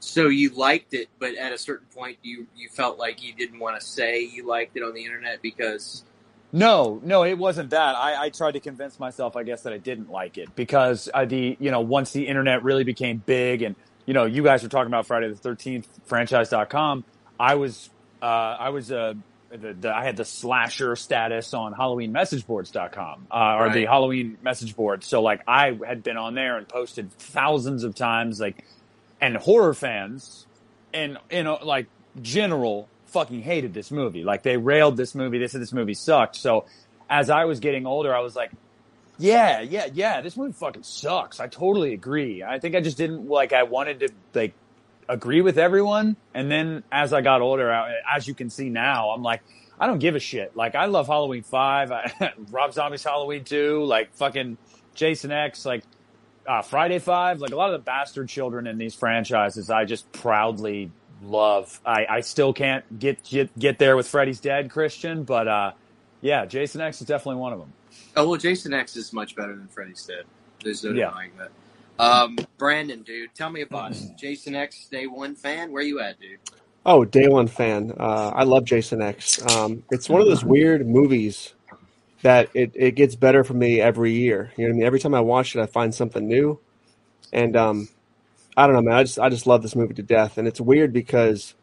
So 0.00 0.28
you 0.28 0.50
liked 0.50 0.94
it, 0.94 1.08
but 1.18 1.34
at 1.36 1.52
a 1.52 1.58
certain 1.58 1.86
point, 1.94 2.18
you 2.22 2.46
you 2.56 2.68
felt 2.70 2.98
like 2.98 3.22
you 3.22 3.34
didn't 3.34 3.58
want 3.58 3.78
to 3.78 3.86
say 3.86 4.20
you 4.22 4.46
liked 4.46 4.76
it 4.76 4.82
on 4.82 4.94
the 4.94 5.04
internet 5.04 5.42
because 5.42 6.04
no, 6.52 7.00
no, 7.04 7.24
it 7.24 7.38
wasn't 7.38 7.70
that. 7.70 7.94
I, 7.94 8.24
I 8.24 8.30
tried 8.30 8.52
to 8.52 8.60
convince 8.60 8.98
myself, 8.98 9.36
I 9.36 9.44
guess, 9.44 9.62
that 9.62 9.72
I 9.72 9.78
didn't 9.78 10.10
like 10.10 10.36
it 10.36 10.54
because 10.56 11.08
uh, 11.12 11.24
the 11.24 11.56
you 11.60 11.70
know 11.70 11.80
once 11.80 12.12
the 12.12 12.26
internet 12.26 12.64
really 12.64 12.84
became 12.84 13.22
big 13.24 13.62
and 13.62 13.76
you 14.06 14.14
know 14.14 14.24
you 14.24 14.42
guys 14.42 14.62
were 14.62 14.68
talking 14.68 14.88
about 14.88 15.06
Friday 15.06 15.28
the 15.28 15.36
Thirteenth 15.36 15.86
franchise.com. 16.06 17.04
I 17.38 17.54
was 17.54 17.90
uh, 18.20 18.24
I 18.24 18.70
was 18.70 18.90
uh, 18.90 19.14
the, 19.50 19.74
the, 19.74 19.94
I 19.94 20.04
had 20.04 20.16
the 20.16 20.24
slasher 20.24 20.96
status 20.96 21.54
on 21.54 21.74
HalloweenMessageBoards.com 21.74 23.26
uh, 23.30 23.34
or 23.34 23.64
right. 23.66 23.72
the 23.72 23.86
Halloween 23.86 24.38
message 24.42 24.74
board. 24.74 25.04
So 25.04 25.22
like 25.22 25.42
I 25.46 25.78
had 25.86 26.02
been 26.02 26.16
on 26.16 26.34
there 26.34 26.56
and 26.56 26.68
posted 26.68 27.12
thousands 27.12 27.84
of 27.84 27.94
times, 27.94 28.40
like 28.40 28.64
and 29.20 29.36
horror 29.36 29.74
fans 29.74 30.46
and 30.92 31.18
you 31.30 31.42
know 31.42 31.58
like 31.62 31.86
general 32.20 32.88
fucking 33.06 33.42
hated 33.42 33.74
this 33.74 33.90
movie. 33.90 34.24
Like 34.24 34.42
they 34.42 34.56
railed 34.56 34.96
this 34.96 35.14
movie. 35.14 35.38
They 35.38 35.48
said 35.48 35.60
this 35.60 35.72
movie 35.72 35.94
sucked. 35.94 36.36
So 36.36 36.66
as 37.08 37.28
I 37.28 37.44
was 37.44 37.60
getting 37.60 37.86
older, 37.86 38.14
I 38.14 38.20
was 38.20 38.36
like, 38.36 38.52
yeah, 39.18 39.60
yeah, 39.60 39.86
yeah, 39.92 40.20
this 40.22 40.36
movie 40.36 40.52
fucking 40.52 40.84
sucks. 40.84 41.40
I 41.40 41.48
totally 41.48 41.92
agree. 41.92 42.42
I 42.42 42.58
think 42.58 42.74
I 42.74 42.80
just 42.80 42.96
didn't 42.96 43.28
like, 43.28 43.52
I 43.52 43.64
wanted 43.64 44.00
to 44.00 44.08
like 44.34 44.54
agree 45.08 45.42
with 45.42 45.58
everyone. 45.58 46.16
And 46.32 46.50
then 46.50 46.84
as 46.90 47.12
I 47.12 47.20
got 47.20 47.42
older, 47.42 47.70
as 48.10 48.26
you 48.26 48.34
can 48.34 48.48
see 48.48 48.70
now, 48.70 49.10
I'm 49.10 49.22
like, 49.22 49.42
I 49.78 49.86
don't 49.86 49.98
give 49.98 50.14
a 50.14 50.20
shit. 50.20 50.56
Like 50.56 50.74
I 50.74 50.86
love 50.86 51.06
Halloween 51.06 51.42
5, 51.42 51.92
I, 51.92 52.32
Rob 52.50 52.72
Zombie's 52.72 53.04
Halloween 53.04 53.44
2, 53.44 53.84
like 53.84 54.14
fucking 54.14 54.56
Jason 54.94 55.32
X, 55.32 55.66
like 55.66 55.84
uh, 56.50 56.62
Friday 56.62 56.98
5, 56.98 57.40
like 57.40 57.52
a 57.52 57.56
lot 57.56 57.72
of 57.72 57.80
the 57.80 57.84
bastard 57.84 58.28
children 58.28 58.66
in 58.66 58.76
these 58.76 58.92
franchises, 58.92 59.70
I 59.70 59.84
just 59.84 60.10
proudly 60.10 60.90
love. 61.22 61.80
I, 61.86 62.06
I 62.10 62.20
still 62.22 62.52
can't 62.52 62.98
get, 62.98 63.22
get 63.22 63.56
get 63.56 63.78
there 63.78 63.94
with 63.94 64.08
Freddy's 64.08 64.40
Dead, 64.40 64.68
Christian, 64.68 65.22
but 65.22 65.46
uh, 65.46 65.72
yeah, 66.20 66.46
Jason 66.46 66.80
X 66.80 67.00
is 67.00 67.06
definitely 67.06 67.40
one 67.40 67.52
of 67.52 67.60
them. 67.60 67.72
Oh 68.16 68.30
well, 68.30 68.38
Jason 68.38 68.74
X 68.74 68.96
is 68.96 69.12
much 69.12 69.36
better 69.36 69.54
than 69.54 69.68
Freddy's 69.68 70.04
Dead. 70.04 70.24
There's 70.64 70.82
no 70.82 70.92
denying 70.92 71.30
that. 71.38 71.52
Um, 72.02 72.36
Brandon, 72.58 73.02
dude, 73.02 73.32
tell 73.36 73.50
me 73.50 73.60
about. 73.60 73.94
Jason 74.18 74.56
X, 74.56 74.88
day 74.88 75.06
one 75.06 75.36
fan. 75.36 75.70
Where 75.70 75.84
you 75.84 76.00
at, 76.00 76.18
dude? 76.18 76.40
Oh, 76.84 77.04
day 77.04 77.28
one 77.28 77.46
fan. 77.46 77.92
Uh, 77.96 78.32
I 78.34 78.42
love 78.42 78.64
Jason 78.64 79.02
X. 79.02 79.40
Um, 79.54 79.84
it's 79.90 80.08
one 80.08 80.20
of 80.20 80.26
those 80.26 80.44
weird 80.44 80.84
movies 80.84 81.54
that 82.22 82.50
it, 82.54 82.72
it 82.74 82.90
gets 82.92 83.14
better 83.14 83.44
for 83.44 83.54
me 83.54 83.80
every 83.80 84.12
year. 84.12 84.52
You 84.56 84.64
know 84.64 84.70
what 84.70 84.74
I 84.74 84.78
mean? 84.78 84.86
Every 84.86 85.00
time 85.00 85.14
I 85.14 85.20
watch 85.20 85.54
it, 85.54 85.60
I 85.60 85.66
find 85.66 85.94
something 85.94 86.26
new. 86.26 86.58
And 87.32 87.56
um, 87.56 87.88
I 88.56 88.66
don't 88.66 88.74
know, 88.74 88.82
man. 88.82 88.94
I 88.94 89.02
just 89.04 89.18
I 89.18 89.28
just 89.28 89.46
love 89.46 89.62
this 89.62 89.76
movie 89.76 89.94
to 89.94 90.02
death, 90.02 90.36
and 90.38 90.46
it's 90.46 90.60
weird 90.60 90.92
because 90.92 91.54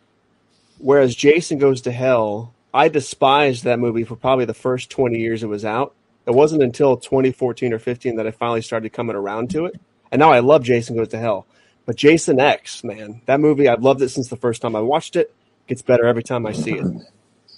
whereas 0.78 1.16
Jason 1.16 1.58
Goes 1.58 1.82
to 1.82 1.92
Hell, 1.92 2.54
I 2.74 2.88
despised 2.88 3.66
that 3.66 3.80
movie 3.80 4.04
for 4.04 4.16
probably 4.16 4.46
the 4.46 4.54
first 4.54 4.90
twenty 4.90 5.20
years 5.20 5.44
it 5.44 5.48
was 5.48 5.66
out. 5.66 5.94
It 6.26 6.34
wasn't 6.34 6.64
until 6.64 6.98
2014 6.98 7.72
or 7.72 7.80
15 7.80 8.18
that 8.18 8.28
I 8.28 8.32
finally 8.32 8.62
started 8.62 8.92
coming 8.92 9.16
around 9.16 9.50
to 9.52 9.66
it, 9.66 9.80
and 10.12 10.20
now 10.20 10.32
I 10.32 10.40
love 10.40 10.64
Jason 10.64 10.96
Goes 10.96 11.10
to 11.10 11.20
Hell. 11.20 11.46
But 11.86 11.96
Jason 11.96 12.40
X, 12.40 12.84
man, 12.84 13.22
that 13.28 13.40
movie 13.40 13.70
I've 13.70 13.84
loved 13.84 14.02
it 14.02 14.10
since 14.10 14.28
the 14.28 14.36
first 14.36 14.62
time 14.62 14.76
I 14.76 14.82
watched 14.82 15.16
it. 15.16 15.34
Gets 15.68 15.82
better 15.82 16.06
every 16.06 16.24
time 16.24 16.46
I 16.46 16.54
see 16.54 16.74
it. 16.74 16.86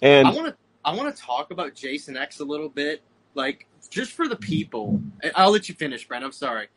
And 0.02 0.28
I 0.28 0.32
want 0.32 0.48
to 0.48 0.56
I 0.90 0.96
want 0.96 1.16
to 1.16 1.22
talk 1.22 1.52
about 1.52 1.76
Jason 1.76 2.18
X 2.18 2.40
a 2.40 2.44
little 2.44 2.68
bit, 2.68 3.04
like 3.36 3.68
just 3.92 4.12
for 4.12 4.28
the 4.28 4.36
people. 4.36 5.00
I'll 5.36 5.52
let 5.52 5.70
you 5.70 5.76
finish, 5.76 6.08
Brandon. 6.08 6.26
I'm 6.26 6.32
sorry. 6.32 6.70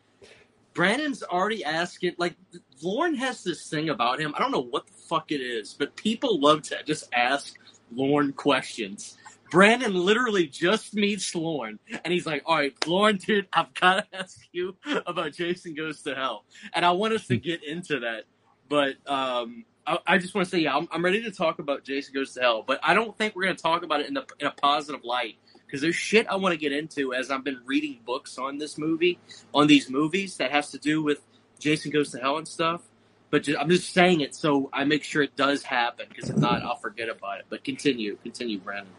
Brandon's 0.74 1.22
already 1.22 1.64
asking. 1.64 2.16
Like 2.18 2.36
Lauren 2.82 3.14
has 3.14 3.42
this 3.42 3.70
thing 3.70 3.88
about 3.88 4.20
him. 4.20 4.34
I 4.36 4.40
don't 4.40 4.50
know 4.50 4.66
what 4.68 4.86
the 4.86 4.92
fuck 4.92 5.32
it 5.32 5.40
is, 5.40 5.72
but 5.72 5.96
people 5.96 6.38
love 6.38 6.60
to 6.64 6.82
just 6.84 7.08
ask 7.14 7.58
Lauren 7.90 8.34
questions. 8.34 9.16
Brandon 9.50 9.94
literally 9.94 10.46
just 10.46 10.92
meets 10.92 11.34
Lauren, 11.34 11.78
and 12.04 12.12
he's 12.12 12.26
like, 12.26 12.42
"All 12.44 12.56
right, 12.56 12.74
Lauren, 12.86 13.16
dude, 13.16 13.48
I've 13.50 13.72
got 13.72 14.12
to 14.12 14.18
ask 14.18 14.40
you 14.52 14.76
about 15.06 15.32
Jason 15.32 15.72
Goes 15.72 16.02
to 16.02 16.14
Hell," 16.14 16.44
and 16.74 16.84
I 16.84 16.90
want 16.90 17.14
us 17.14 17.26
to 17.28 17.36
get 17.38 17.64
into 17.64 18.00
that. 18.00 18.24
But 18.68 18.96
um, 19.10 19.64
I, 19.86 20.18
just 20.18 20.34
want 20.34 20.46
to 20.46 20.50
say, 20.50 20.60
yeah, 20.60 20.76
I'm, 20.76 20.88
I'm 20.92 21.04
ready 21.04 21.22
to 21.24 21.30
talk 21.30 21.58
about 21.58 21.84
Jason 21.84 22.14
Goes 22.14 22.34
to 22.34 22.40
Hell, 22.40 22.64
but 22.66 22.78
I 22.82 22.94
don't 22.94 23.16
think 23.18 23.34
we're 23.34 23.44
going 23.44 23.56
to 23.56 23.62
talk 23.62 23.82
about 23.82 24.00
it 24.00 24.06
in, 24.06 24.14
the, 24.14 24.24
in 24.38 24.46
a 24.46 24.52
positive 24.52 25.04
light 25.04 25.36
because 25.66 25.80
there's 25.80 25.96
shit 25.96 26.26
I 26.28 26.36
want 26.36 26.52
to 26.52 26.58
get 26.58 26.72
into 26.72 27.14
as 27.14 27.30
I've 27.30 27.42
been 27.42 27.60
reading 27.64 27.98
books 28.04 28.38
on 28.38 28.58
this 28.58 28.78
movie, 28.78 29.18
on 29.52 29.66
these 29.66 29.90
movies 29.90 30.36
that 30.36 30.52
has 30.52 30.70
to 30.70 30.78
do 30.78 31.02
with 31.02 31.20
Jason 31.58 31.90
Goes 31.90 32.12
to 32.12 32.18
Hell 32.18 32.38
and 32.38 32.46
stuff. 32.46 32.82
But 33.30 33.44
ju- 33.44 33.56
I'm 33.58 33.70
just 33.70 33.92
saying 33.92 34.20
it 34.20 34.34
so 34.34 34.68
I 34.72 34.84
make 34.84 35.02
sure 35.02 35.22
it 35.22 35.34
does 35.36 35.62
happen 35.62 36.06
because 36.08 36.28
if 36.28 36.36
not, 36.36 36.62
I'll 36.62 36.76
forget 36.76 37.08
about 37.08 37.40
it. 37.40 37.46
But 37.48 37.64
continue, 37.64 38.18
continue, 38.22 38.58
Brandon. 38.58 38.92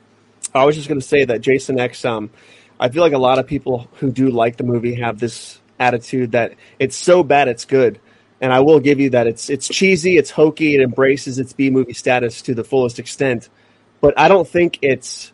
I 0.56 0.66
was 0.66 0.76
just 0.76 0.88
going 0.88 1.00
to 1.00 1.06
say 1.06 1.24
that 1.26 1.42
Jason 1.42 1.80
X. 1.80 2.04
Um, 2.04 2.32
I 2.80 2.90
feel 2.90 3.04
like 3.04 3.14
a 3.14 3.20
lot 3.20 3.40
of 3.40 3.48
people 3.48 3.88
who 4.00 4.12
do 4.12 4.30
like 4.30 4.58
the 4.58 4.64
movie 4.64 4.96
have 4.96 5.20
this 5.20 5.62
attitude 5.80 6.32
that 6.32 6.56
it's 6.80 6.96
so 6.96 7.24
bad 7.24 7.48
it's 7.48 7.66
good, 7.66 8.00
and 8.44 8.52
I 8.52 8.60
will 8.60 8.82
give 8.82 9.00
you 9.00 9.10
that 9.12 9.26
it's 9.26 9.50
it's 9.50 9.70
cheesy, 9.70 10.18
it's 10.18 10.30
hokey, 10.30 10.76
it 10.76 10.82
embraces 10.82 11.40
its 11.40 11.54
B 11.54 11.70
movie 11.70 11.94
status 11.94 12.42
to 12.42 12.54
the 12.54 12.64
fullest 12.64 13.00
extent, 13.00 13.48
but 14.02 14.14
I 14.20 14.28
don't 14.28 14.48
think 14.48 14.80
it's 14.82 15.32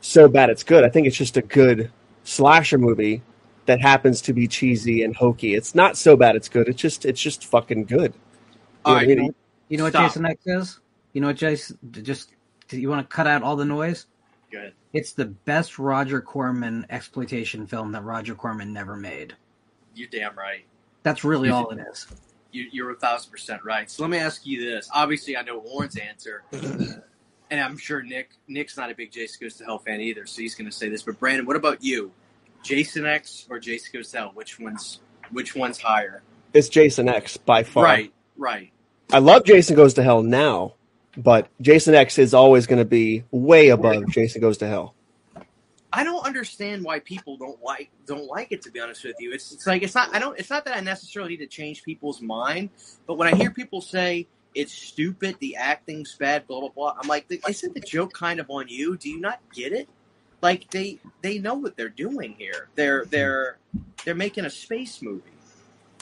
so 0.00 0.28
bad 0.28 0.50
it's 0.50 0.62
good. 0.62 0.84
I 0.84 0.88
think 0.88 1.08
it's 1.08 1.16
just 1.16 1.36
a 1.36 1.42
good 1.42 1.90
slasher 2.22 2.78
movie 2.78 3.22
that 3.66 3.80
happens 3.80 4.22
to 4.22 4.32
be 4.32 4.46
cheesy 4.46 5.02
and 5.02 5.16
hokey. 5.16 5.54
It's 5.54 5.74
not 5.74 5.96
so 5.96 6.16
bad 6.16 6.36
it's 6.36 6.48
good. 6.48 6.68
It's 6.68 6.80
just 6.80 7.04
it's 7.04 7.20
just 7.20 7.44
fucking 7.44 7.86
good. 7.86 8.14
You 8.14 8.18
know 8.20 8.54
All 8.84 8.94
what 8.94 9.02
I 9.02 9.06
right, 9.06 9.18
mean? 9.18 9.34
You 9.68 9.78
know 9.78 9.84
what 9.84 9.92
Stop. 9.92 10.10
Jason 10.10 10.26
X 10.26 10.46
is? 10.46 10.80
You 11.12 11.22
know 11.22 11.26
what 11.26 11.36
Jason? 11.36 11.76
Just 11.90 12.30
you 12.70 12.88
want 12.88 13.08
to 13.08 13.12
cut 13.12 13.26
out 13.26 13.42
all 13.42 13.56
the 13.56 13.64
noise? 13.64 14.06
Good. 14.52 14.74
It's 14.92 15.12
the 15.12 15.24
best 15.24 15.80
Roger 15.80 16.20
Corman 16.20 16.86
exploitation 16.88 17.66
film 17.66 17.90
that 17.92 18.04
Roger 18.04 18.36
Corman 18.36 18.72
never 18.72 18.94
made. 18.94 19.34
You're 19.96 20.08
damn 20.08 20.38
right. 20.38 20.64
That's 21.02 21.24
really 21.24 21.50
all 21.50 21.68
it 21.70 21.80
is. 21.90 22.06
You, 22.54 22.68
you're 22.70 22.90
a 22.90 22.94
thousand 22.94 23.32
percent 23.32 23.64
right. 23.64 23.90
So 23.90 24.04
let 24.04 24.10
me 24.10 24.18
ask 24.18 24.46
you 24.46 24.64
this. 24.64 24.88
Obviously, 24.94 25.36
I 25.36 25.42
know 25.42 25.60
Lauren's 25.66 25.96
answer, 25.96 26.44
and 26.52 27.02
I'm 27.50 27.76
sure 27.76 28.00
Nick 28.00 28.30
Nick's 28.46 28.76
not 28.76 28.92
a 28.92 28.94
big 28.94 29.10
Jason 29.10 29.38
Goes 29.42 29.56
to 29.56 29.64
Hell 29.64 29.78
fan 29.78 30.00
either, 30.00 30.24
so 30.26 30.40
he's 30.40 30.54
going 30.54 30.70
to 30.70 30.76
say 30.76 30.88
this. 30.88 31.02
But 31.02 31.18
Brandon, 31.18 31.46
what 31.46 31.56
about 31.56 31.82
you? 31.82 32.12
Jason 32.62 33.06
X 33.06 33.46
or 33.50 33.58
Jason 33.58 33.90
Goes 33.92 34.12
to 34.12 34.18
Hell? 34.18 34.30
Which 34.34 34.60
one's 34.60 35.00
which 35.32 35.56
one's 35.56 35.80
higher? 35.80 36.22
It's 36.52 36.68
Jason 36.68 37.08
X 37.08 37.36
by 37.36 37.64
far. 37.64 37.82
Right, 37.82 38.12
right. 38.36 38.70
I 39.12 39.18
love 39.18 39.44
Jason 39.44 39.74
Goes 39.74 39.94
to 39.94 40.04
Hell 40.04 40.22
now, 40.22 40.74
but 41.16 41.48
Jason 41.60 41.94
X 41.94 42.18
is 42.18 42.34
always 42.34 42.68
going 42.68 42.78
to 42.78 42.84
be 42.84 43.24
way 43.32 43.70
above 43.70 44.08
Jason 44.10 44.40
Goes 44.40 44.58
to 44.58 44.68
Hell. 44.68 44.93
I 45.96 46.02
don't 46.04 46.24
understand 46.26 46.84
why 46.84 46.98
people 46.98 47.36
don't 47.36 47.62
like 47.62 47.90
don't 48.06 48.26
like 48.26 48.50
it. 48.52 48.62
To 48.62 48.70
be 48.70 48.80
honest 48.80 49.04
with 49.04 49.16
you, 49.20 49.32
it's 49.32 49.52
it's 49.52 49.66
like 49.66 49.82
it's 49.82 49.94
not. 49.94 50.14
I 50.14 50.18
don't. 50.18 50.38
It's 50.38 50.50
not 50.50 50.64
that 50.64 50.76
I 50.76 50.80
necessarily 50.80 51.30
need 51.32 51.38
to 51.38 51.46
change 51.46 51.84
people's 51.84 52.20
mind, 52.20 52.70
but 53.06 53.16
when 53.16 53.32
I 53.32 53.36
hear 53.36 53.50
people 53.50 53.80
say 53.80 54.26
it's 54.54 54.72
stupid, 54.72 55.36
the 55.40 55.56
acting's 55.56 56.14
bad, 56.16 56.46
blah 56.46 56.60
blah 56.60 56.68
blah, 56.70 56.94
I'm 57.00 57.08
like, 57.08 57.26
isn't 57.48 57.74
the 57.74 57.80
joke 57.80 58.12
kind 58.12 58.40
of 58.40 58.50
on 58.50 58.66
you? 58.68 58.96
Do 58.96 59.08
you 59.08 59.20
not 59.20 59.40
get 59.54 59.72
it? 59.72 59.88
Like 60.42 60.70
they 60.70 60.98
they 61.22 61.38
know 61.38 61.54
what 61.54 61.76
they're 61.76 61.88
doing 61.88 62.34
here. 62.38 62.68
They're 62.74 63.04
they're 63.04 63.58
they're 64.04 64.14
making 64.14 64.44
a 64.44 64.50
space 64.50 65.00
movie. 65.00 65.22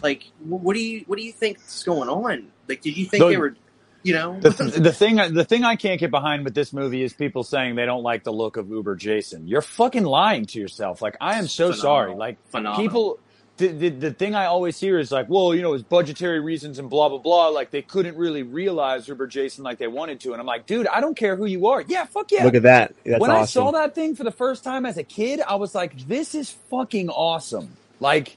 Like, 0.02 0.24
what 0.40 0.74
do 0.74 0.80
you 0.80 1.04
what 1.06 1.18
do 1.18 1.24
you 1.24 1.32
think's 1.32 1.82
going 1.84 2.08
on? 2.08 2.48
Like, 2.68 2.80
did 2.80 2.96
you 2.96 3.06
think 3.06 3.22
The- 3.22 3.28
they 3.30 3.36
were, 3.36 3.54
you 4.02 4.14
know? 4.14 4.38
The, 4.40 4.50
the 4.50 4.92
thing 4.92 5.16
the 5.16 5.44
thing 5.44 5.64
I 5.64 5.76
can't 5.76 6.00
get 6.00 6.10
behind 6.10 6.44
with 6.44 6.54
this 6.54 6.72
movie 6.72 7.02
is 7.02 7.12
people 7.12 7.42
saying 7.42 7.76
they 7.76 7.86
don't 7.86 8.02
like 8.02 8.24
the 8.24 8.32
look 8.32 8.56
of 8.56 8.68
Uber 8.68 8.96
Jason. 8.96 9.46
You're 9.46 9.62
fucking 9.62 10.04
lying 10.04 10.46
to 10.46 10.60
yourself. 10.60 11.02
Like 11.02 11.16
I 11.20 11.38
am 11.38 11.46
so 11.46 11.72
Phenomenal. 11.72 11.82
sorry. 11.82 12.14
Like 12.14 12.48
Phenomenal. 12.50 12.82
people 12.82 13.18
the, 13.58 13.68
the 13.68 13.88
the 13.90 14.12
thing 14.12 14.34
I 14.34 14.46
always 14.46 14.78
hear 14.80 14.98
is 14.98 15.12
like, 15.12 15.28
well, 15.28 15.54
you 15.54 15.62
know, 15.62 15.74
it's 15.74 15.84
budgetary 15.84 16.40
reasons 16.40 16.78
and 16.78 16.88
blah 16.88 17.08
blah 17.08 17.18
blah. 17.18 17.48
Like 17.48 17.70
they 17.70 17.82
couldn't 17.82 18.16
really 18.16 18.42
realize 18.42 19.06
Uber 19.08 19.26
Jason 19.26 19.62
like 19.62 19.78
they 19.78 19.86
wanted 19.86 20.20
to, 20.20 20.32
and 20.32 20.40
I'm 20.40 20.46
like, 20.46 20.66
dude, 20.66 20.86
I 20.86 21.00
don't 21.00 21.16
care 21.16 21.36
who 21.36 21.46
you 21.46 21.66
are. 21.68 21.82
Yeah, 21.82 22.04
fuck 22.06 22.32
yeah. 22.32 22.44
Look 22.44 22.54
at 22.54 22.62
that. 22.62 22.94
That's 23.04 23.20
when 23.20 23.30
I 23.30 23.44
saw 23.44 23.70
that 23.72 23.94
thing 23.94 24.16
for 24.16 24.24
the 24.24 24.32
first 24.32 24.64
time 24.64 24.86
as 24.86 24.96
a 24.96 25.04
kid, 25.04 25.40
I 25.40 25.56
was 25.56 25.74
like, 25.74 26.06
this 26.06 26.34
is 26.34 26.50
fucking 26.70 27.10
awesome. 27.10 27.76
Like, 28.00 28.36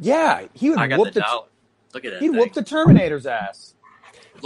yeah, 0.00 0.46
he 0.54 0.70
would 0.70 0.78
I 0.78 0.88
got 0.88 0.98
whoop 0.98 1.08
the 1.08 1.14
the, 1.14 1.20
dollar. 1.20 1.46
Look 1.94 2.04
at 2.04 2.12
that. 2.12 2.22
he'd 2.22 2.30
thing. 2.30 2.38
whoop 2.38 2.52
the 2.54 2.64
Terminator's 2.64 3.26
ass. 3.26 3.74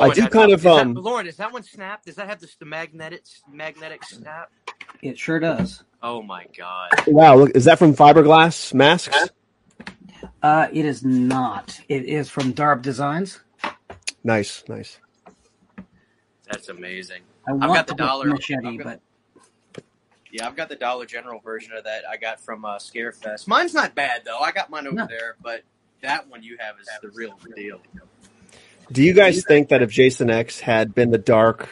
Lauren, 0.01 0.15
do 0.15 0.21
that- 0.23 0.31
kind 0.33 0.53
of, 0.53 0.59
is 0.61 0.65
that- 0.65 0.81
um, 0.81 0.95
Lauren, 0.95 1.27
is 1.27 1.37
that 1.37 1.53
one 1.53 1.63
snap? 1.63 2.05
Does 2.05 2.17
that 2.17 2.29
have 2.29 2.41
this, 2.41 2.55
the 2.57 2.65
magnetic 2.65 3.23
magnetic 3.51 4.05
snap? 4.05 4.51
It 5.03 5.19
sure 5.19 5.39
does. 5.39 5.83
Oh 6.03 6.23
my 6.23 6.47
god! 6.57 6.91
Wow, 7.07 7.37
look, 7.37 7.51
is 7.55 7.65
that 7.67 7.79
from 7.79 7.95
Fiberglass 7.95 8.73
Masks? 8.75 9.29
Uh, 10.43 10.69
it 10.73 10.85
is 10.85 11.05
not. 11.05 11.81
It 11.89 12.05
is 12.05 12.29
from 12.31 12.53
Darb 12.53 12.83
Designs. 12.83 13.41
Nice, 14.25 14.65
nice. 14.69 14.99
That's 16.51 16.69
amazing. 16.69 17.23
I 17.47 17.53
have 17.53 17.61
got 17.61 17.87
the 17.87 17.95
the 17.95 17.99
dollar. 18.05 18.27
machete, 18.27 18.67
I've 18.67 18.79
got- 18.79 19.01
but 19.75 19.85
Yeah, 20.33 20.47
I've 20.47 20.57
got 20.57 20.69
the 20.69 20.77
Dollar 20.77 21.07
General 21.07 21.41
version 21.41 21.73
of 21.73 21.85
that. 21.85 22.05
I 22.09 22.17
got 22.17 22.41
from 22.41 22.65
uh, 22.65 22.77
Scarefest. 22.79 23.49
Mine's 23.49 23.75
not 23.75 23.95
bad 23.95 24.23
though. 24.25 24.39
I 24.39 24.53
got 24.53 24.71
mine 24.71 24.87
over 24.87 24.97
No. 24.97 25.07
there, 25.07 25.37
but 25.43 25.63
that 26.03 26.29
one 26.29 26.43
you 26.43 26.57
have 26.61 26.77
is 26.81 26.89
the 27.03 27.09
real 27.11 27.39
deal. 27.57 27.81
Do 28.93 29.03
you 29.03 29.13
guys 29.13 29.45
think 29.45 29.69
that 29.69 29.83
if 29.83 29.91
Jason 29.91 30.31
X 30.31 30.59
had 30.61 30.95
been 30.95 31.11
the 31.11 31.19
dark, 31.19 31.69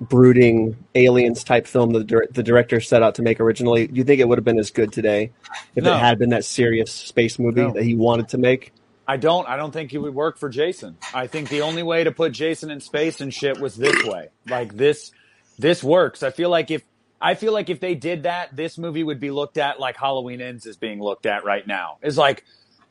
brooding 0.00 0.76
aliens 0.94 1.44
type 1.44 1.66
film 1.66 1.92
that 1.92 2.08
the, 2.32 2.42
director 2.42 2.80
set 2.80 3.02
out 3.02 3.14
to 3.16 3.22
make 3.22 3.38
originally, 3.40 3.86
do 3.86 3.94
you 3.94 4.04
think 4.04 4.20
it 4.20 4.28
would 4.28 4.38
have 4.38 4.44
been 4.44 4.58
as 4.58 4.70
good 4.70 4.92
today 4.92 5.30
if 5.76 5.84
No. 5.84 5.94
it 5.94 5.98
had 6.00 6.18
been 6.18 6.30
that 6.30 6.44
serious 6.44 6.90
space 6.90 7.38
movie 7.38 7.60
No. 7.62 7.72
that 7.72 7.82
he 7.84 7.94
wanted 7.94 8.28
to 8.30 8.38
make? 8.38 8.72
I 9.06 9.18
don't. 9.18 9.46
I 9.46 9.56
don't 9.56 9.70
think 9.72 9.90
he 9.90 9.98
would 9.98 10.14
work 10.14 10.38
for 10.38 10.48
Jason. 10.48 10.96
I 11.12 11.26
think 11.26 11.50
the 11.50 11.60
only 11.60 11.82
way 11.82 12.04
to 12.04 12.10
put 12.12 12.32
Jason 12.32 12.70
in 12.70 12.80
space 12.80 13.20
and 13.20 13.32
shit 13.32 13.60
was 13.60 13.76
this 13.76 14.02
way. 14.04 14.28
Like 14.48 14.74
this, 14.74 15.12
this 15.58 15.84
works. 15.84 16.22
I 16.22 16.30
feel 16.30 16.48
like 16.48 16.70
if 16.70 16.82
I 17.20 17.34
feel 17.34 17.52
like 17.52 17.68
if 17.68 17.80
they 17.80 17.94
did 17.94 18.22
that, 18.22 18.56
this 18.56 18.78
movie 18.78 19.02
would 19.04 19.20
be 19.20 19.30
looked 19.30 19.58
at 19.58 19.78
like 19.78 19.96
Halloween 19.98 20.40
Ends 20.40 20.64
is 20.64 20.76
being 20.78 21.02
looked 21.02 21.26
at 21.26 21.44
right 21.44 21.66
now. 21.66 21.98
It's 22.02 22.16
like 22.16 22.44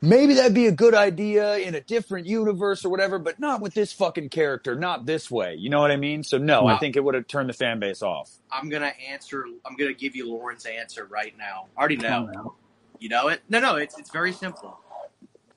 maybe 0.04 0.34
that'd 0.34 0.54
be 0.54 0.68
a 0.68 0.72
good 0.72 0.94
idea 0.94 1.58
in 1.58 1.76
a 1.76 1.82
different 1.82 2.28
universe 2.28 2.84
or 2.84 2.90
whatever, 2.90 3.18
but 3.18 3.40
not 3.40 3.62
with 3.62 3.74
this 3.74 3.94
fucking 3.94 4.28
character, 4.30 4.76
not 4.76 5.06
this 5.06 5.32
way. 5.32 5.56
You 5.56 5.70
know 5.70 5.80
what 5.80 5.92
I 5.92 5.96
mean? 5.96 6.24
So 6.24 6.38
no, 6.38 6.68
I 6.68 6.78
think 6.78 6.98
it 6.98 7.04
would 7.04 7.16
have 7.16 7.28
turned 7.28 7.50
the 7.50 7.54
fan 7.54 7.80
base 7.80 8.02
off. 8.02 8.30
I'm 8.52 8.70
gonna 8.70 8.94
answer. 9.10 9.46
I'm 9.66 9.76
gonna 9.78 9.94
give 9.94 10.16
you 10.16 10.30
Lauren's 10.30 10.66
answer 10.66 11.06
right 11.06 11.34
now. 11.38 11.68
I 11.78 11.80
already 11.80 11.98
know. 11.98 12.28
don't 12.28 12.32
know. 12.34 12.56
You 13.00 13.10
know 13.10 13.30
it? 13.30 13.42
No, 13.50 13.60
no. 13.60 13.76
It's 13.78 13.98
it's 13.98 14.12
very 14.12 14.34
simple. 14.34 14.78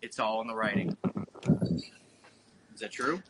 It's 0.01 0.21
all 0.21 0.41
in 0.41 0.47
the 0.47 0.55
writing. 0.55 0.97
Is 2.75 2.81
that 2.81 2.93
true? 2.93 3.23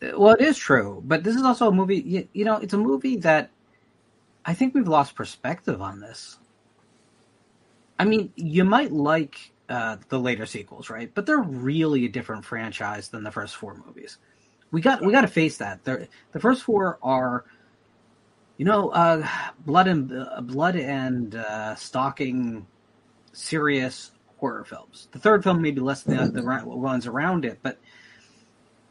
Well, 0.00 0.32
it 0.32 0.40
is 0.40 0.56
true, 0.56 1.02
but 1.04 1.22
this 1.22 1.36
is 1.36 1.42
also 1.42 1.68
a 1.68 1.72
movie. 1.72 2.00
You, 2.00 2.28
you 2.32 2.44
know, 2.44 2.56
it's 2.56 2.72
a 2.72 2.78
movie 2.78 3.16
that 3.16 3.50
I 4.44 4.54
think 4.54 4.74
we've 4.74 4.88
lost 4.88 5.14
perspective 5.14 5.82
on 5.82 6.00
this. 6.00 6.38
I 7.98 8.04
mean, 8.06 8.32
you 8.36 8.64
might 8.64 8.92
like 8.92 9.52
uh, 9.70 9.96
the 10.08 10.18
later 10.18 10.46
sequels, 10.46 10.90
right? 10.90 11.10
But 11.14 11.26
they're 11.26 11.38
really 11.38 12.04
a 12.04 12.08
different 12.08 12.44
franchise 12.44 13.08
than 13.08 13.22
the 13.22 13.30
first 13.30 13.54
four 13.54 13.80
movies. 13.86 14.18
We 14.72 14.80
got 14.80 15.00
we 15.00 15.12
got 15.12 15.22
to 15.22 15.28
face 15.28 15.58
that. 15.58 15.84
They're, 15.84 16.08
the 16.32 16.40
first 16.40 16.64
four 16.64 16.98
are, 17.02 17.44
you 18.56 18.64
know, 18.64 18.90
uh, 18.90 19.26
blood 19.64 19.86
and 19.86 20.12
uh, 20.12 20.40
blood 20.40 20.76
and 20.76 21.34
uh, 21.36 21.76
stalking, 21.76 22.66
serious 23.32 24.10
horror 24.38 24.64
films. 24.64 25.08
The 25.12 25.20
third 25.20 25.44
film 25.44 25.62
maybe 25.62 25.80
less 25.80 26.02
than 26.02 26.32
the, 26.32 26.42
the 26.42 26.62
ones 26.64 27.06
around 27.06 27.44
it, 27.44 27.60
but 27.62 27.78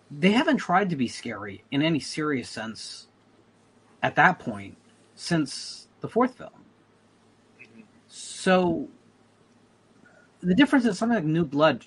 they 0.10 0.32
haven't 0.32 0.58
tried 0.58 0.92
to 0.92 0.96
be 0.96 1.08
scary 1.08 1.64
in 1.72 1.82
any 1.82 2.00
serious 2.00 2.50
sense 2.50 3.08
at 4.02 4.16
that 4.16 4.40
point 4.40 4.78
since 5.16 5.88
the 6.00 6.08
fourth 6.08 6.38
film. 6.38 6.66
So 8.08 8.88
the 10.42 10.56
difference 10.56 10.86
is 10.86 10.98
something 10.98 11.16
like 11.18 11.26
New 11.26 11.46
Blood, 11.46 11.86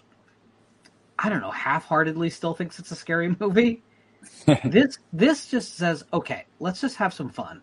I 1.19 1.29
don't 1.29 1.41
know, 1.41 1.51
half-heartedly 1.51 2.31
still 2.31 2.55
thinks 2.55 2.79
it's 2.79 2.91
a 2.93 2.97
scary 2.97 3.35
movie. 3.41 3.85
this 4.65 4.99
this 5.13 5.47
just 5.49 5.77
says, 5.77 6.05
okay, 6.13 6.47
let's 6.61 6.81
just 6.81 6.97
have 6.97 7.15
some 7.15 7.31
fun 7.31 7.63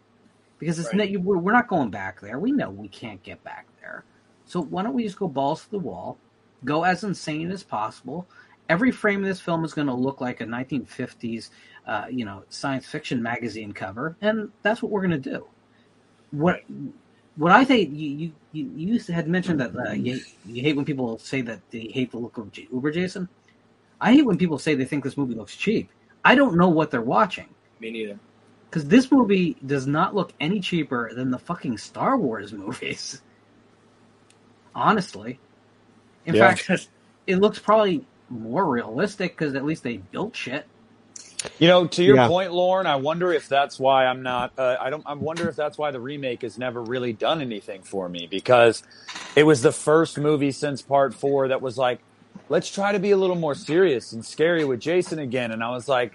because 0.60 0.80
it's 0.80 0.94
Right. 0.94 1.12
not, 1.14 1.22
we're, 1.24 1.38
we're 1.38 1.54
not 1.54 1.68
going 1.68 1.92
back 1.92 2.22
there. 2.22 2.40
We 2.40 2.52
know 2.52 2.70
we 2.72 2.90
can't 2.90 3.24
get 3.24 3.44
back 3.44 3.68
there. 3.82 4.06
So 4.46 4.62
why 4.62 4.84
don't 4.84 4.94
we 4.94 5.04
just 5.04 5.20
go 5.20 5.28
balls 5.28 5.64
to 5.66 5.72
the 5.72 5.80
wall, 5.80 6.22
go 6.66 6.84
as 6.84 7.04
insane 7.04 7.52
as 7.52 7.64
possible. 7.64 8.30
Every 8.70 8.92
frame 8.92 9.22
of 9.24 9.28
this 9.28 9.42
film 9.42 9.66
is 9.66 9.74
going 9.74 9.88
to 9.88 9.94
look 9.96 10.22
like 10.22 10.42
a 10.42 10.46
1950s, 10.46 11.50
uh, 11.88 12.06
you 12.12 12.26
know, 12.26 12.46
science 12.50 12.88
fiction 12.88 13.22
magazine 13.24 13.74
cover, 13.74 14.18
and 14.22 14.52
that's 14.64 14.82
what 14.82 14.92
we're 14.92 15.08
going 15.08 15.22
to 15.22 15.32
do. 15.32 15.48
what 16.32 16.62
what 17.40 17.52
I 17.54 17.64
think 17.64 17.90
you 17.94 18.34
you, 18.52 18.64
you 18.84 19.00
had 19.14 19.28
mentioned 19.30 19.60
that 19.62 19.72
uh, 19.76 19.94
you 19.94 20.20
you 20.46 20.62
hate 20.62 20.76
when 20.76 20.86
people 20.86 21.18
say 21.18 21.42
that 21.50 21.62
they 21.72 21.86
hate 21.98 22.12
the 22.12 22.18
look 22.18 22.38
of 22.38 22.52
J- 22.52 22.68
Uber 22.72 22.92
Jason. 22.92 23.30
I 24.02 24.14
hate 24.14 24.26
when 24.26 24.38
people 24.38 24.60
say 24.60 24.76
they 24.76 24.86
think 24.86 25.04
this 25.04 25.18
movie 25.18 25.36
looks 25.36 25.56
cheap. 25.56 25.90
I 26.26 26.36
don't 26.36 26.58
know 26.58 26.68
what 26.70 26.92
they're 26.92 27.02
watching 27.18 27.48
Me 27.80 27.92
neither. 27.92 28.20
because 28.70 28.86
this 28.88 29.10
movie 29.12 29.56
does 29.66 29.88
not 29.88 30.14
look 30.16 30.34
any 30.40 30.60
cheaper 30.60 31.14
than 31.14 31.32
the 31.32 31.40
fucking 31.40 31.78
Star 31.78 32.18
Wars 32.18 32.52
movies. 32.64 33.22
Honestly, 34.76 35.40
in 36.26 36.36
Yeah. 36.36 36.54
fact, 36.56 36.90
it 37.28 37.38
looks 37.38 37.60
probably 37.60 38.06
more 38.30 38.66
realistic 38.70 39.36
because 39.38 39.56
at 39.56 39.66
least 39.66 39.84
they 39.84 39.98
built 39.98 40.36
shit. 40.36 40.68
You 41.60 41.68
know, 41.70 41.88
to 41.88 42.04
your 42.04 42.18
Yeah. 42.18 42.22
point, 42.22 42.52
Lauren, 42.54 42.86
I 42.88 42.98
wonder 42.98 43.32
if 43.32 43.48
that's 43.48 43.80
why 43.80 44.06
I'm 44.08 44.24
not. 44.24 44.52
Uh, 44.58 44.76
I 44.82 44.90
don't. 44.90 45.04
I 45.06 45.14
wonder 45.14 45.48
if 45.48 45.56
that's 45.56 45.78
why 45.78 45.92
the 45.92 46.02
remake 46.02 46.42
has 46.42 46.58
never 46.58 46.84
really 46.84 47.14
done 47.14 47.42
anything 47.42 47.84
for 47.84 48.10
me 48.10 48.28
because 48.30 48.84
it 49.36 49.44
was 49.44 49.62
the 49.62 49.72
first 49.72 50.20
movie 50.20 50.52
since 50.52 50.82
Part 50.82 51.16
Four 51.16 51.50
that 51.50 51.62
was 51.62 51.78
like, 51.78 52.02
let's 52.50 52.70
try 52.72 52.92
to 52.92 53.00
be 53.00 53.12
a 53.12 53.18
little 53.18 53.38
more 53.38 53.56
serious 53.56 54.12
and 54.14 54.26
scary 54.26 54.66
with 54.66 54.82
Jason 54.82 55.20
again. 55.20 55.52
And 55.52 55.64
I 55.64 55.72
was 55.72 55.88
like, 55.88 56.14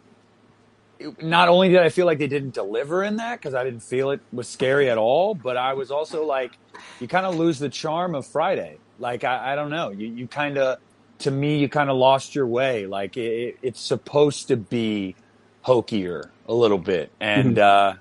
not 1.21 1.49
only 1.49 1.71
did 1.71 1.81
I 1.81 1.91
feel 1.91 2.07
like 2.07 2.19
they 2.19 2.29
didn't 2.29 2.55
deliver 2.55 3.05
in 3.05 3.17
that 3.17 3.41
because 3.41 3.55
I 3.55 3.65
didn't 3.65 3.83
feel 3.83 4.11
it 4.13 4.21
was 4.33 4.51
scary 4.51 4.91
at 4.91 4.99
all, 4.99 5.35
but 5.35 5.57
I 5.57 5.75
was 5.75 5.91
also 5.91 6.25
like, 6.25 6.55
you 7.01 7.09
kind 7.09 7.27
of 7.27 7.37
lose 7.37 7.59
the 7.59 7.71
charm 7.71 8.15
of 8.15 8.27
Friday. 8.27 8.81
Like 8.99 9.25
I, 9.25 9.53
I 9.53 9.57
don't 9.57 9.71
know, 9.71 9.91
you 9.91 10.09
you 10.09 10.29
kind 10.29 10.59
of 10.59 10.79
to 11.21 11.31
me 11.31 11.59
you 11.59 11.69
kind 11.69 11.91
of 11.91 11.97
lost 11.97 12.35
your 12.35 12.47
way. 12.47 12.87
Like 12.87 13.17
it, 13.17 13.59
it's 13.63 13.81
supposed 13.81 14.49
to 14.49 14.57
be 14.57 15.17
hokier 15.65 16.31
a 16.47 16.55
little 16.55 16.79
bit, 16.79 17.11
and 17.21 17.59
uh, 17.59 17.95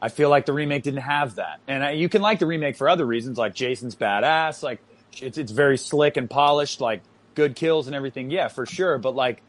I 0.00 0.08
feel 0.08 0.30
like 0.30 0.46
the 0.46 0.52
remake 0.52 0.82
didn't 0.82 1.00
have 1.00 1.36
that. 1.36 1.60
And 1.68 1.84
I, 1.84 1.90
you 1.92 2.08
can 2.08 2.22
like 2.22 2.38
the 2.38 2.46
remake 2.46 2.76
for 2.76 2.88
other 2.88 3.06
reasons, 3.06 3.38
like 3.38 3.54
Jason's 3.54 3.96
badass, 3.96 4.62
like 4.62 4.80
it's 5.20 5.38
it's 5.38 5.52
very 5.52 5.78
slick 5.78 6.16
and 6.16 6.28
polished, 6.28 6.80
like 6.80 7.02
good 7.34 7.56
kills 7.56 7.86
and 7.86 7.96
everything. 7.96 8.30
Yeah, 8.30 8.48
for 8.48 8.66
sure. 8.66 8.98
But 8.98 9.14
like, 9.14 9.42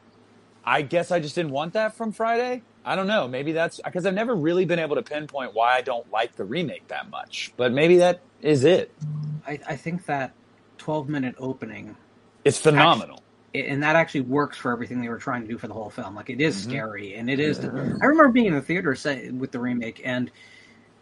I 0.65 0.81
guess 0.81 1.11
I 1.11 1.19
just 1.19 1.35
didn't 1.35 1.51
want 1.51 1.73
that 1.73 1.95
from 1.95 2.11
Friday. 2.11 2.61
I 2.85 2.95
don't 2.95 3.07
know. 3.07 3.27
Maybe 3.27 3.53
that's 3.53 3.79
because 3.83 4.05
I've 4.05 4.13
never 4.13 4.35
really 4.35 4.65
been 4.65 4.79
able 4.79 4.95
to 4.95 5.03
pinpoint 5.03 5.53
why 5.53 5.75
I 5.75 5.81
don't 5.81 6.09
like 6.11 6.35
the 6.35 6.43
remake 6.43 6.87
that 6.89 7.09
much. 7.09 7.53
But 7.55 7.71
maybe 7.71 7.97
that 7.97 8.19
is 8.41 8.63
it. 8.63 8.91
I, 9.47 9.59
I 9.67 9.75
think 9.75 10.05
that 10.05 10.33
twelve 10.77 11.07
minute 11.07 11.35
opening 11.37 11.95
It's 12.45 12.57
phenomenal. 12.59 13.19
it- 13.53 13.67
and 13.67 13.83
that 13.83 13.95
actually 13.95 14.21
works 14.21 14.57
for 14.57 14.71
everything 14.71 14.99
they 14.99 15.09
were 15.09 15.19
trying 15.19 15.43
to 15.43 15.47
do 15.47 15.57
for 15.59 15.67
the 15.67 15.73
whole 15.75 15.89
film. 15.91 16.15
Like 16.15 16.29
it 16.31 16.41
is 16.41 16.55
Mhm. 16.57 16.63
scary, 16.63 17.13
and 17.15 17.29
it 17.29 17.39
is. 17.39 17.59
I 17.59 18.05
remember 18.05 18.29
being 18.29 18.47
in 18.47 18.53
the 18.53 18.61
theater 18.61 18.95
say, 18.95 19.29
with 19.29 19.51
the 19.51 19.59
remake, 19.59 20.01
and 20.03 20.31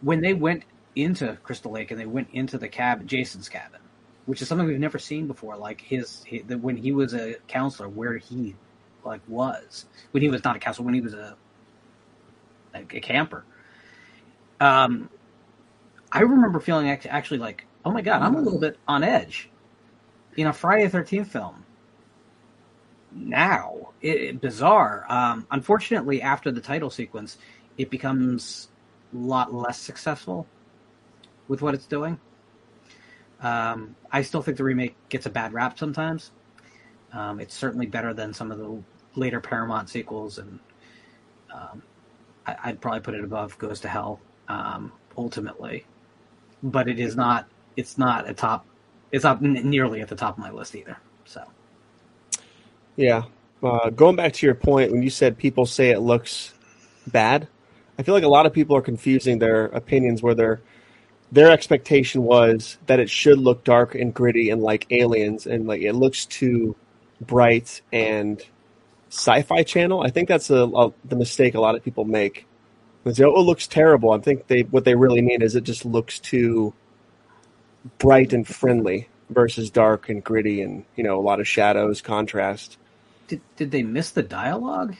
when 0.02 0.20
they 0.20 0.34
went 0.34 0.64
into 0.94 1.36
Crystal 1.42 1.72
Lake 1.72 1.90
and 1.90 1.98
they 1.98 2.04
went 2.06 2.28
into 2.32 2.58
the 2.58 2.68
cabin, 2.68 3.06
Jason's 3.06 3.48
cabin, 3.48 3.80
which 4.26 4.42
is 4.42 4.48
something 4.48 4.66
we've 4.66 4.78
never 4.78 4.98
seen 4.98 5.26
before. 5.26 5.56
Like 5.56 5.80
his, 5.80 6.22
he, 6.24 6.40
the, 6.40 6.58
when 6.58 6.76
he 6.76 6.92
was 6.92 7.14
a 7.14 7.36
counselor, 7.48 7.88
where 7.88 8.18
he 8.18 8.54
like 9.04 9.22
was 9.26 9.86
when 10.10 10.22
he 10.22 10.28
was 10.28 10.44
not 10.44 10.54
a 10.54 10.58
counselor, 10.58 10.84
when 10.84 10.94
he 10.94 11.00
was 11.00 11.14
a 11.14 11.36
like 12.74 12.92
a 12.94 13.00
camper. 13.00 13.44
Um, 14.60 15.08
I 16.12 16.20
remember 16.20 16.60
feeling 16.60 16.90
act- 16.90 17.06
actually 17.06 17.38
like, 17.38 17.64
oh 17.84 17.90
my 17.90 18.02
god, 18.02 18.20
I'm 18.22 18.34
a 18.34 18.40
little 18.40 18.60
bit 18.60 18.76
on 18.86 19.02
edge 19.02 19.48
in 20.36 20.46
a 20.46 20.52
Friday 20.52 20.84
the 20.84 20.90
Thirteenth 20.90 21.30
film 21.32 21.64
now. 23.12 23.92
It, 24.00 24.16
it- 24.22 24.40
bizarre. 24.40 25.04
Um, 25.08 25.46
unfortunately, 25.50 26.22
after 26.22 26.50
the 26.50 26.60
title 26.60 26.90
sequence, 26.90 27.38
it 27.78 27.90
becomes 27.90 28.68
a 29.14 29.18
lot 29.18 29.52
less 29.54 29.78
successful 29.78 30.46
with 31.48 31.62
what 31.62 31.74
it's 31.74 31.86
doing. 31.86 32.18
Um, 33.40 33.96
I 34.10 34.22
still 34.22 34.42
think 34.42 34.56
the 34.56 34.64
remake 34.64 34.96
gets 35.08 35.26
a 35.26 35.30
bad 35.30 35.52
rap 35.52 35.78
sometimes. 35.78 36.30
Um, 37.12 37.40
it's 37.40 37.54
certainly 37.54 37.86
better 37.86 38.14
than 38.14 38.32
some 38.32 38.50
of 38.52 38.58
the 38.58 38.82
later 39.16 39.40
Paramount 39.40 39.90
sequels, 39.90 40.38
and 40.38 40.58
um, 41.52 41.82
I, 42.46 42.56
I'd 42.64 42.80
probably 42.80 43.00
put 43.00 43.14
it 43.14 43.24
above 43.24 43.58
Goes 43.58 43.80
to 43.80 43.88
Hell 43.88 44.20
um, 44.48 44.92
ultimately. 45.18 45.86
But 46.62 46.88
it 46.88 46.98
is 47.00 47.16
not. 47.16 47.48
It's 47.76 47.98
not 47.98 48.28
a 48.28 48.34
top. 48.34 48.66
It's 49.12 49.24
not 49.24 49.42
n- 49.42 49.60
nearly 49.68 50.00
at 50.00 50.08
the 50.08 50.16
top 50.16 50.36
of 50.36 50.42
my 50.42 50.50
list 50.50 50.74
either. 50.74 50.96
So. 51.24 51.42
Yeah. 52.96 53.24
Uh, 53.62 53.90
going 53.90 54.16
back 54.16 54.32
to 54.32 54.46
your 54.46 54.54
point, 54.54 54.90
when 54.90 55.02
you 55.02 55.10
said 55.10 55.38
people 55.38 55.66
say 55.66 55.90
it 55.90 56.00
looks 56.00 56.52
bad, 57.06 57.46
I 57.98 58.02
feel 58.02 58.14
like 58.14 58.24
a 58.24 58.28
lot 58.28 58.46
of 58.46 58.52
people 58.52 58.76
are 58.76 58.82
confusing 58.82 59.38
their 59.38 59.66
opinions 59.66 60.22
where 60.22 60.34
their 60.34 60.60
their 61.30 61.50
expectation 61.50 62.24
was 62.24 62.76
that 62.86 63.00
it 63.00 63.08
should 63.08 63.38
look 63.38 63.64
dark 63.64 63.94
and 63.94 64.12
gritty 64.12 64.50
and 64.50 64.60
like 64.60 64.86
aliens 64.90 65.46
and 65.46 65.66
like 65.66 65.80
it 65.80 65.94
looks 65.94 66.26
too 66.26 66.76
bright 67.20 67.80
and 67.92 68.42
sci-fi 69.08 69.62
channel. 69.62 70.02
I 70.02 70.10
think 70.10 70.28
that's 70.28 70.50
a, 70.50 70.64
a 70.64 70.92
the 71.04 71.16
mistake 71.16 71.54
a 71.54 71.60
lot 71.60 71.74
of 71.74 71.84
people 71.84 72.04
make. 72.04 72.46
They 73.04 73.12
say, 73.12 73.24
"Oh, 73.24 73.40
it 73.40 73.44
looks 73.44 73.66
terrible." 73.66 74.10
I 74.10 74.18
think 74.18 74.46
they 74.46 74.62
what 74.62 74.84
they 74.84 74.94
really 74.94 75.22
mean 75.22 75.42
is 75.42 75.54
it 75.54 75.64
just 75.64 75.84
looks 75.84 76.18
too 76.18 76.74
bright 77.98 78.32
and 78.32 78.46
friendly 78.46 79.08
versus 79.30 79.70
dark 79.70 80.08
and 80.08 80.22
gritty 80.22 80.62
and 80.62 80.84
you 80.96 81.04
know 81.04 81.18
a 81.18 81.22
lot 81.22 81.40
of 81.40 81.48
shadows, 81.48 82.00
contrast. 82.00 82.76
Did, 83.28 83.40
did 83.56 83.70
they 83.70 83.82
miss 83.82 84.10
the 84.10 84.22
dialogue? 84.22 84.94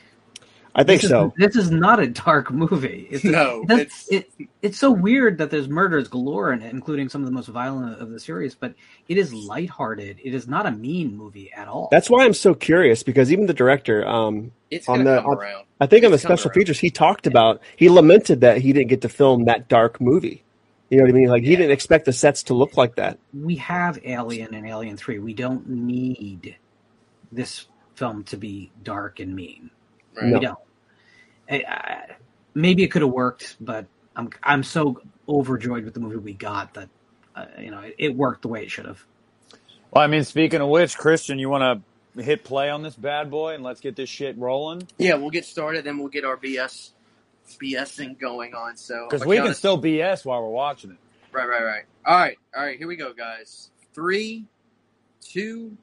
I 0.75 0.85
think 0.85 1.03
this 1.03 1.11
so. 1.11 1.27
Is, 1.27 1.33
this 1.55 1.57
is 1.65 1.71
not 1.71 2.01
a 2.01 2.07
dark 2.07 2.51
movie. 2.51 3.07
It's, 3.11 3.25
No, 3.25 3.63
it 3.69 3.71
it's- 3.81 4.09
it, 4.11 4.31
it's 4.63 4.79
so 4.79 4.91
weird 4.91 5.37
that 5.37 5.51
there's 5.51 5.69
murders 5.69 6.09
galore 6.09 6.51
in 6.51 6.63
it, 6.63 6.73
including 6.73 7.11
some 7.11 7.21
of 7.21 7.27
the 7.27 7.31
most 7.33 7.49
violent 7.49 8.01
of 8.01 8.09
the 8.09 8.19
series. 8.19 8.55
But 8.55 8.73
it 9.07 9.19
is 9.19 9.35
lighthearted. 9.35 10.19
It 10.25 10.33
is 10.33 10.49
not 10.49 10.65
a 10.65 10.71
mean 10.71 11.15
movie 11.15 11.53
at 11.53 11.69
all. 11.69 11.89
That's 11.91 12.09
why 12.09 12.25
I'm 12.25 12.33
so 12.33 12.55
curious 12.55 13.03
because 13.03 13.31
even 13.31 13.45
the 13.45 13.53
director, 13.53 14.07
um, 14.09 14.51
It's 14.71 14.89
On 14.89 15.05
the- 15.05 15.17
come 15.21 15.27
on- 15.33 15.37
around. 15.39 15.65
I 15.79 15.87
think 15.87 16.07
on 16.07 16.11
the 16.11 16.17
special 16.19 16.49
around. 16.49 16.55
features, 16.55 16.79
he 16.79 16.89
talked 16.91 17.27
about 17.27 17.61
he 17.77 17.91
lamented 17.91 18.41
that 18.41 18.59
he 18.59 18.73
didn't 18.73 18.89
get 18.89 19.03
to 19.03 19.11
film 19.11 19.45
that 19.45 19.69
dark 19.69 20.01
movie. 20.01 20.43
You 20.93 20.99
know 20.99 21.05
what 21.05 21.11
I 21.11 21.15
mean? 21.15 21.29
Like 21.29 21.43
he 21.43 21.57
didn't 21.57 21.71
expect 21.71 22.05
the 22.05 22.13
sets 22.13 22.43
to 22.45 22.55
look 22.55 22.77
like 22.77 22.97
that. 22.97 23.19
we 23.33 23.57
have 23.57 23.99
Alien 24.05 24.53
and 24.53 24.67
Alien 24.67 24.99
Three. 24.99 25.19
We 25.19 25.33
don't 25.33 25.67
need 25.67 26.57
this 27.33 27.65
film 27.95 28.25
to 28.25 28.37
be 28.37 28.71
dark 28.83 29.19
and 29.19 29.35
mean. 29.35 29.71
Right. 30.15 30.27
No. 30.27 30.39
We 30.39 30.45
don't. 30.45 30.59
I, 31.51 31.55
I, 31.67 32.17
maybe 32.53 32.83
it 32.83 32.89
could 32.89 33.01
have 33.01 33.11
worked, 33.11 33.57
but 33.59 33.87
I'm 34.15 34.29
I'm 34.43 34.63
so 34.63 35.01
overjoyed 35.27 35.87
with 35.87 35.95
the 35.95 36.01
movie 36.01 36.19
we 36.19 36.35
got 36.35 36.75
that 36.75 36.91
uh, 37.35 37.47
you 37.59 37.71
know 37.71 37.81
it, 37.81 37.95
it 37.97 38.15
worked 38.15 38.43
the 38.43 38.49
way 38.49 38.63
it 38.63 38.71
should 38.71 38.85
have. 38.85 39.03
Well, 39.93 40.05
I 40.05 40.09
mean, 40.09 40.25
speaking 40.25 40.61
of 40.61 40.69
which, 40.69 40.99
Christian, 40.99 41.39
you 41.39 41.49
want 41.49 41.83
to 42.17 42.23
hit 42.23 42.45
play 42.45 42.69
on 42.69 42.83
this 42.83 42.97
bad 42.97 43.31
boy 43.31 43.55
and 43.55 43.65
let's 43.65 43.81
get 43.81 43.97
this 43.97 44.11
shit 44.11 44.37
rolling? 44.37 44.87
Yeah, 44.99 45.15
we'll 45.15 45.31
get 45.31 45.47
started, 45.47 45.85
then 45.85 45.97
we'll 45.97 46.09
get 46.09 46.27
our 46.27 46.37
BS 46.37 46.91
BSing 47.61 48.19
going 48.19 48.55
on. 48.55 48.77
So 48.77 49.07
Because 49.09 49.27
we 49.27 49.37
can 49.37 49.55
still 49.55 49.81
BS 49.81 50.25
while 50.25 50.43
we're 50.43 50.49
watching 50.49 50.91
it. 50.91 50.97
Right, 51.33 51.49
right, 51.49 51.65
right. 51.65 51.85
All 52.05 52.19
right, 52.19 52.39
all 52.55 52.63
right. 52.63 52.77
Here 52.77 52.87
we 52.87 52.97
go, 52.97 53.13
guys. 53.13 53.71
Three, 53.95 54.45
two, 55.21 55.77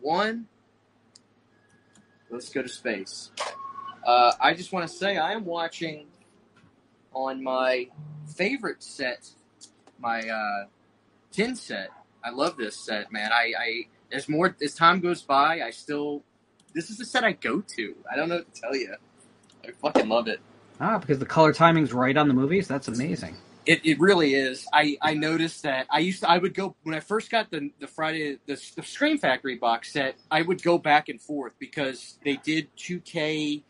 one. 0.00 0.46
Let's 2.30 2.48
go 2.48 2.62
to 2.62 2.68
space. 2.68 3.30
Uh, 4.04 4.32
I 4.40 4.54
just 4.54 4.72
want 4.72 4.88
to 4.88 4.94
say 4.94 5.16
I 5.16 5.32
am 5.32 5.44
watching 5.44 6.06
on 7.12 7.42
my 7.42 7.88
favorite 8.36 8.82
set, 8.82 9.30
my 9.98 10.20
uh, 10.20 10.66
tin 11.32 11.56
set. 11.56 11.90
I 12.22 12.30
love 12.30 12.56
this 12.56 12.76
set, 12.76 13.10
man. 13.10 13.32
I, 13.32 13.52
I 13.58 13.86
as 14.12 14.28
more 14.28 14.54
as 14.62 14.74
time 14.74 15.00
goes 15.00 15.22
by, 15.22 15.62
I 15.62 15.70
still 15.70 16.22
this 16.74 16.90
is 16.90 16.98
the 16.98 17.04
set 17.04 17.24
I 17.24 17.32
go 17.32 17.60
to. 17.60 17.94
I 18.10 18.16
don't 18.16 18.28
know 18.28 18.36
what 18.36 18.54
to 18.54 18.60
tell 18.60 18.76
you. 18.76 18.94
I 19.64 19.70
fucking 19.82 20.08
love 20.08 20.28
it. 20.28 20.40
Ah, 20.80 20.98
because 20.98 21.18
the 21.18 21.26
color 21.26 21.52
timing's 21.52 21.92
right 21.92 22.16
on 22.16 22.28
the 22.28 22.34
movies. 22.34 22.68
That's 22.68 22.88
amazing. 22.88 23.36
It, 23.66 23.80
it 23.84 23.98
really 23.98 24.34
is. 24.34 24.66
I, 24.72 24.96
I 25.02 25.14
noticed 25.14 25.62
that 25.64 25.86
I 25.90 25.98
used 26.00 26.20
to 26.20 26.30
I 26.30 26.38
would 26.38 26.54
go 26.54 26.76
when 26.84 26.94
I 26.94 27.00
first 27.00 27.30
got 27.30 27.50
the 27.50 27.70
the 27.80 27.86
Friday 27.88 28.38
the, 28.46 28.60
the 28.76 28.82
Scream 28.82 29.18
Factory 29.18 29.56
box 29.56 29.92
set. 29.92 30.16
I 30.30 30.42
would 30.42 30.62
go 30.62 30.78
back 30.78 31.08
and 31.08 31.20
forth 31.20 31.52
because 31.58 32.18
they 32.24 32.36
did 32.36 32.68
2K. 32.76 33.62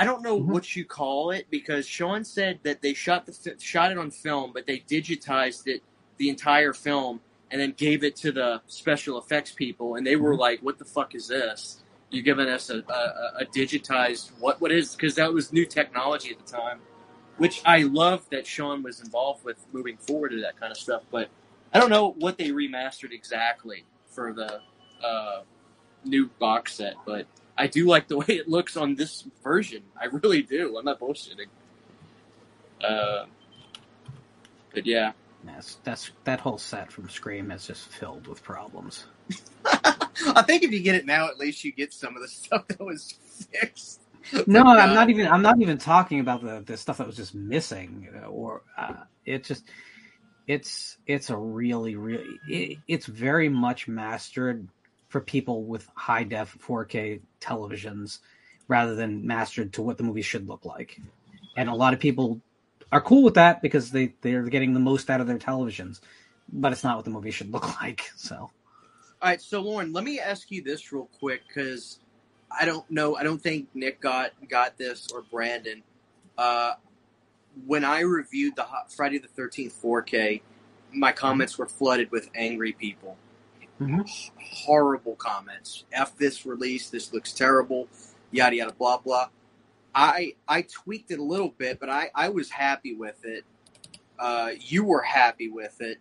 I 0.00 0.04
don't 0.04 0.22
know 0.22 0.40
Mhm. 0.40 0.46
what 0.46 0.74
you 0.76 0.84
call 0.84 1.30
it 1.30 1.46
because 1.50 1.86
Sean 1.86 2.24
said 2.24 2.60
that 2.64 2.82
they 2.82 2.94
shot 2.94 3.26
the 3.26 3.56
shot 3.60 3.92
it 3.92 3.98
on 3.98 4.10
film, 4.10 4.52
but 4.54 4.66
they 4.66 4.80
digitized 4.80 5.66
it 5.66 5.82
the 6.18 6.30
entire 6.30 6.72
film 6.72 7.20
and 7.50 7.60
then 7.60 7.72
gave 7.76 8.02
it 8.02 8.16
to 8.16 8.32
the 8.32 8.62
special 8.66 9.18
effects 9.18 9.52
people, 9.52 9.96
and 9.96 10.06
they 10.06 10.16
were 10.16 10.36
like, 10.36 10.60
"What 10.62 10.78
the 10.78 10.84
fuck 10.86 11.14
is 11.14 11.28
this? 11.28 11.83
You're 12.14 12.24
giving 12.24 12.48
us 12.48 12.70
a, 12.70 12.78
a, 12.88 13.42
a 13.42 13.46
digitized 13.46 14.32
what 14.40 14.60
what 14.60 14.72
is?" 14.72 14.96
Because 14.96 15.16
that 15.16 15.32
was 15.32 15.52
new 15.52 15.66
technology 15.66 16.30
at 16.32 16.44
the 16.46 16.52
time 16.52 16.80
which 17.38 17.62
I 17.66 17.82
love 17.84 18.28
that 18.30 18.46
Sean 18.46 18.84
was 18.84 19.00
involved 19.00 19.44
with 19.44 19.58
moving 19.72 19.98
forward 19.98 20.30
to 20.30 20.42
that 20.42 20.58
kind 20.60 20.70
of 20.72 20.78
stuff. 20.78 21.02
But 21.10 21.30
I 21.74 21.80
don't 21.80 21.90
know 21.90 22.12
what 22.18 22.38
they 22.38 22.50
remastered 22.50 23.12
exactly 23.12 23.84
for 24.10 24.32
the 24.34 24.60
uh, 25.06 25.42
new 26.04 26.30
box 26.40 26.76
set, 26.76 26.94
but 27.06 27.26
I 27.58 27.66
do 27.68 27.86
like 27.86 28.08
the 28.08 28.18
way 28.20 28.26
it 28.28 28.48
looks 28.48 28.76
on 28.76 28.96
this 28.96 29.26
version. 29.42 29.82
I 30.00 30.06
really 30.06 30.42
do. 30.42 30.76
I'm 30.78 30.84
not 30.84 31.00
bullshitting. 31.00 31.48
Uh, 32.82 33.26
But 34.74 34.86
yeah, 34.86 35.12
That's 35.44 35.76
that's 35.84 36.10
that 36.24 36.40
whole 36.40 36.58
set 36.58 36.92
from 36.92 37.08
Scream 37.10 37.50
is 37.50 37.66
just 37.66 37.88
filled 37.88 38.26
with 38.28 38.42
problems. 38.42 39.06
I 40.34 40.42
think 40.42 40.62
if 40.62 40.70
you 40.72 40.80
get 40.80 40.94
it 40.94 41.06
now, 41.06 41.28
at 41.28 41.38
least 41.38 41.64
you 41.64 41.72
get 41.72 41.92
some 41.92 42.16
of 42.16 42.22
the 42.22 42.28
stuff 42.42 42.66
that 42.68 42.80
was 42.80 43.12
fixed. 43.50 44.00
No, 44.46 44.64
But, 44.64 44.78
I'm 44.78 44.90
uh, 44.90 44.94
not 44.94 45.10
even. 45.10 45.26
I'm 45.26 45.42
not 45.42 45.60
even 45.60 45.78
talking 45.78 46.20
about 46.20 46.42
the 46.42 46.62
the 46.64 46.76
stuff 46.76 46.98
that 46.98 47.06
was 47.06 47.16
just 47.16 47.34
missing, 47.34 48.08
uh, 48.16 48.26
or 48.26 48.62
uh, 48.76 49.04
it 49.26 49.44
just. 49.44 49.64
It's 50.46 50.98
it's 51.06 51.30
a 51.30 51.36
really 51.36 51.96
really 51.96 52.38
it, 52.48 52.78
it's 52.86 53.06
very 53.06 53.48
much 53.48 53.88
mastered 53.88 54.68
for 55.08 55.20
people 55.20 55.64
with 55.64 55.88
high 55.94 56.24
def 56.24 56.56
4K 56.58 57.20
televisions, 57.40 58.18
rather 58.68 58.94
than 58.94 59.26
mastered 59.26 59.72
to 59.74 59.82
what 59.82 59.96
the 59.96 60.04
movie 60.04 60.22
should 60.22 60.48
look 60.48 60.64
like, 60.64 61.00
and 61.56 61.68
a 61.68 61.74
lot 61.74 61.94
of 61.94 62.00
people 62.00 62.40
are 62.92 63.00
cool 63.00 63.22
with 63.22 63.34
that 63.34 63.60
because 63.60 63.90
they 63.90 64.14
they're 64.22 64.44
getting 64.44 64.72
the 64.72 64.80
most 64.80 65.10
out 65.10 65.20
of 65.20 65.26
their 65.26 65.38
televisions, 65.38 66.00
but 66.52 66.72
it's 66.72 66.84
not 66.84 66.96
what 66.96 67.04
the 67.04 67.10
movie 67.10 67.30
should 67.30 67.50
look 67.50 67.80
like. 67.80 68.10
So 68.16 68.50
All 69.24 69.30
right, 69.30 69.40
so 69.40 69.62
Lauren, 69.62 69.94
let 69.94 70.04
me 70.04 70.20
ask 70.20 70.50
you 70.50 70.60
this 70.60 70.92
real 70.92 71.08
quick 71.18 71.40
because 71.48 71.98
I 72.50 72.66
don't 72.66 72.88
know. 72.90 73.16
I 73.16 73.22
don't 73.22 73.42
think 73.42 73.68
Nick 73.72 73.98
got 73.98 74.32
got 74.50 74.76
this 74.76 75.08
or 75.14 75.22
Brandon. 75.22 75.82
Uh, 76.36 76.74
when 77.64 77.86
I 77.86 78.00
reviewed 78.00 78.54
the 78.54 78.64
Hot- 78.64 78.92
Friday 78.92 79.16
the 79.16 79.28
Thirteenth 79.28 79.72
4K, 79.82 80.42
my 80.92 81.10
comments 81.10 81.56
were 81.56 81.64
flooded 81.64 82.10
with 82.10 82.28
angry 82.34 82.72
people. 82.74 83.16
Mhm. 83.80 84.06
Horrible 84.66 85.16
comments. 85.16 85.84
F 85.90 86.14
this 86.18 86.44
release. 86.44 86.90
This 86.90 87.10
looks 87.14 87.32
terrible. 87.32 87.88
Yada 88.30 88.56
yada 88.56 88.74
blah 88.74 88.98
blah. 88.98 89.30
I 89.94 90.34
I 90.46 90.62
tweaked 90.62 91.10
it 91.10 91.18
a 91.18 91.24
little 91.24 91.48
bit, 91.50 91.80
but 91.80 91.88
I 91.88 92.10
I 92.14 92.28
was 92.28 92.50
happy 92.50 92.94
with 92.94 93.24
it. 93.24 93.46
Uh, 94.18 94.52
you 94.60 94.84
were 94.84 95.02
happy 95.02 95.48
with 95.48 95.80
it. 95.80 95.98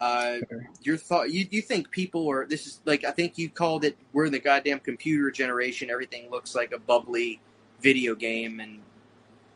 Uh, 0.00 0.38
your 0.82 0.96
thought 0.96 1.30
you, 1.30 1.46
you 1.50 1.60
think 1.60 1.90
people 1.90 2.30
are 2.30 2.46
this 2.46 2.66
is 2.66 2.80
like 2.86 3.04
I 3.04 3.10
think 3.10 3.36
you 3.36 3.50
called 3.50 3.84
it 3.84 3.98
we're 4.14 4.24
in 4.24 4.32
the 4.32 4.38
goddamn 4.38 4.80
computer 4.80 5.30
generation 5.30 5.90
everything 5.90 6.30
looks 6.30 6.54
like 6.54 6.72
a 6.72 6.78
bubbly 6.78 7.38
video 7.82 8.14
game 8.14 8.60
and 8.60 8.80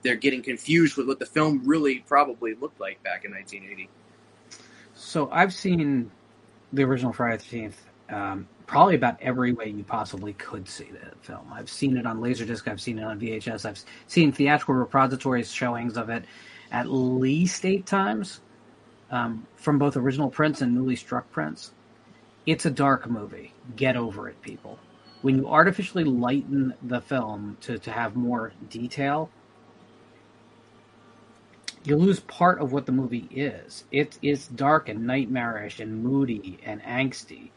they're 0.02 0.16
getting 0.16 0.42
confused 0.42 0.98
with 0.98 1.06
what 1.06 1.18
the 1.18 1.24
film 1.24 1.62
really 1.64 2.00
probably 2.00 2.54
looked 2.54 2.78
like 2.78 3.02
back 3.02 3.24
in 3.24 3.30
1980 3.30 3.88
So 4.94 5.30
I've 5.32 5.54
seen 5.54 6.10
the 6.74 6.82
original 6.82 7.14
Friday 7.14 7.38
the 7.38 7.42
Thirteenth 7.44 7.86
um, 8.10 8.46
probably 8.66 8.94
about 8.96 9.20
every 9.22 9.52
way 9.52 9.68
you 9.68 9.84
possibly 9.84 10.34
could 10.34 10.68
see 10.68 10.90
the 10.90 11.16
film. 11.22 11.46
I've 11.52 11.70
seen 11.70 11.96
it 11.96 12.06
on 12.06 12.20
Laserdisc. 12.20 12.66
I've 12.68 12.80
seen 12.80 12.98
it 12.98 13.04
on 13.04 13.18
VHS. 13.20 13.64
I've 13.64 13.82
seen 14.08 14.32
theatrical 14.32 14.74
repositories 14.74 15.50
showings 15.50 15.96
of 15.96 16.10
it 16.10 16.24
at 16.70 16.88
least 16.88 17.64
eight 17.64 17.86
times 17.86 18.40
um, 19.14 19.46
from 19.54 19.78
both 19.78 19.96
original 19.96 20.28
prints 20.28 20.60
and 20.60 20.74
newly 20.74 20.96
struck 20.96 21.30
prints. 21.30 21.70
It's 22.46 22.66
a 22.66 22.70
dark 22.70 23.08
movie. 23.08 23.52
Get 23.76 23.96
over 23.96 24.28
it, 24.28 24.42
people. 24.42 24.78
When 25.22 25.36
you 25.36 25.48
artificially 25.48 26.02
lighten 26.02 26.74
the 26.82 27.00
film 27.00 27.56
to, 27.62 27.78
to 27.78 27.90
have 27.92 28.16
more 28.16 28.52
detail, 28.68 29.30
you 31.84 31.96
lose 31.96 32.18
part 32.18 32.60
of 32.60 32.72
what 32.72 32.86
the 32.86 32.92
movie 32.92 33.28
is. 33.30 33.84
It 33.92 34.18
is 34.20 34.48
dark 34.48 34.88
and 34.88 35.06
nightmarish 35.06 35.78
and 35.78 36.02
moody 36.02 36.58
and 36.64 36.82
angsty. 36.82 37.50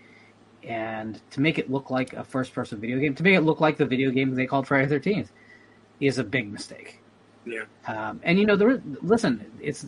And 0.63 1.19
to 1.31 1.41
make 1.41 1.57
it 1.57 1.71
look 1.71 1.89
like 1.89 2.13
a 2.13 2.23
first 2.23 2.53
person 2.53 2.79
video 2.79 2.99
game, 2.99 3.15
to 3.15 3.23
make 3.23 3.35
it 3.35 3.41
look 3.41 3.61
like 3.61 3.77
the 3.77 3.85
video 3.85 4.11
game 4.11 4.35
they 4.35 4.45
called 4.45 4.67
Friday 4.67 4.85
the 4.85 4.95
Thirteenth, 4.95 5.31
is 5.99 6.19
a 6.19 6.23
big 6.23 6.51
mistake. 6.51 6.99
Yeah. 7.45 7.63
Um, 7.87 8.19
and 8.23 8.37
you 8.37 8.45
know, 8.45 8.57
there. 8.57 8.81
Listen, 9.01 9.49
it's 9.61 9.87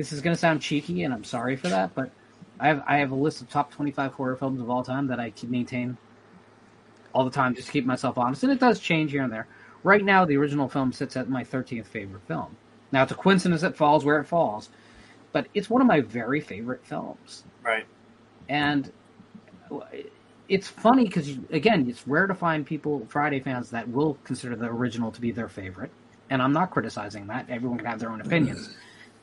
this 0.00 0.12
is 0.12 0.22
going 0.22 0.34
to 0.34 0.40
sound 0.40 0.62
cheeky, 0.62 1.02
and 1.02 1.12
I'm 1.12 1.24
sorry 1.24 1.56
for 1.56 1.68
that, 1.68 1.94
but 1.94 2.10
I 2.58 2.68
have 2.68 2.82
I 2.86 2.96
have 2.96 3.10
a 3.10 3.14
list 3.14 3.42
of 3.42 3.50
top 3.50 3.70
25 3.70 4.14
horror 4.14 4.34
films 4.34 4.58
of 4.58 4.70
all 4.70 4.82
time 4.82 5.06
that 5.08 5.20
I 5.20 5.28
keep 5.28 5.50
maintain 5.50 5.98
all 7.12 7.22
the 7.22 7.30
time 7.30 7.54
just 7.54 7.66
to 7.66 7.72
keep 7.74 7.84
myself 7.84 8.16
honest, 8.16 8.42
and 8.42 8.50
it 8.50 8.58
does 8.58 8.80
change 8.80 9.10
here 9.10 9.22
and 9.22 9.30
there. 9.30 9.46
Right 9.84 10.02
now, 10.02 10.24
the 10.24 10.38
original 10.38 10.70
film 10.70 10.90
sits 10.94 11.18
at 11.18 11.28
my 11.28 11.44
13th 11.44 11.86
favorite 11.86 12.22
film. 12.26 12.56
Now, 12.92 13.02
it's 13.02 13.12
a 13.12 13.14
coincidence 13.14 13.60
that 13.60 13.76
falls 13.76 14.02
where 14.02 14.18
it 14.18 14.24
falls, 14.24 14.70
but 15.32 15.48
it's 15.52 15.68
one 15.68 15.82
of 15.82 15.86
my 15.86 16.00
very 16.00 16.40
favorite 16.40 16.82
films. 16.82 17.44
right 17.62 17.84
And 18.48 18.90
it's 20.48 20.66
funny 20.66 21.04
because, 21.04 21.36
again, 21.50 21.86
it's 21.90 22.08
rare 22.08 22.26
to 22.26 22.34
find 22.34 22.64
people, 22.64 23.06
Friday 23.10 23.40
fans, 23.40 23.68
that 23.70 23.86
will 23.86 24.16
consider 24.24 24.56
the 24.56 24.66
original 24.66 25.12
to 25.12 25.20
be 25.20 25.30
their 25.30 25.48
favorite. 25.48 25.90
And 26.30 26.40
I'm 26.40 26.54
not 26.54 26.70
criticizing 26.70 27.26
that. 27.26 27.50
Everyone 27.50 27.76
can 27.76 27.86
have 27.86 28.00
their 28.00 28.10
own 28.10 28.22
opinions. 28.22 28.74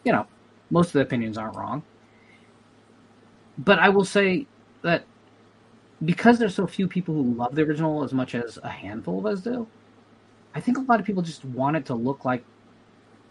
You 0.03 0.11
know, 0.11 0.27
most 0.69 0.87
of 0.87 0.93
the 0.93 1.01
opinions 1.01 1.37
aren't 1.37 1.55
wrong. 1.55 1.83
But 3.57 3.79
I 3.79 3.89
will 3.89 4.05
say 4.05 4.45
that 4.81 5.03
because 6.05 6.37
there's 6.37 6.55
so 6.55 6.67
few 6.67 6.87
people 6.87 7.15
who 7.15 7.33
love 7.33 7.55
the 7.55 7.63
original 7.63 8.03
as 8.03 8.13
much 8.13 8.35
as 8.35 8.59
a 8.63 8.69
handful 8.69 9.19
of 9.19 9.25
us 9.25 9.41
do, 9.41 9.67
I 10.53 10.59
think 10.59 10.77
a 10.77 10.81
lot 10.81 10.99
of 10.99 11.05
people 11.05 11.23
just 11.23 11.43
want 11.45 11.75
it 11.75 11.85
to 11.87 11.95
look 11.95 12.25
like 12.25 12.43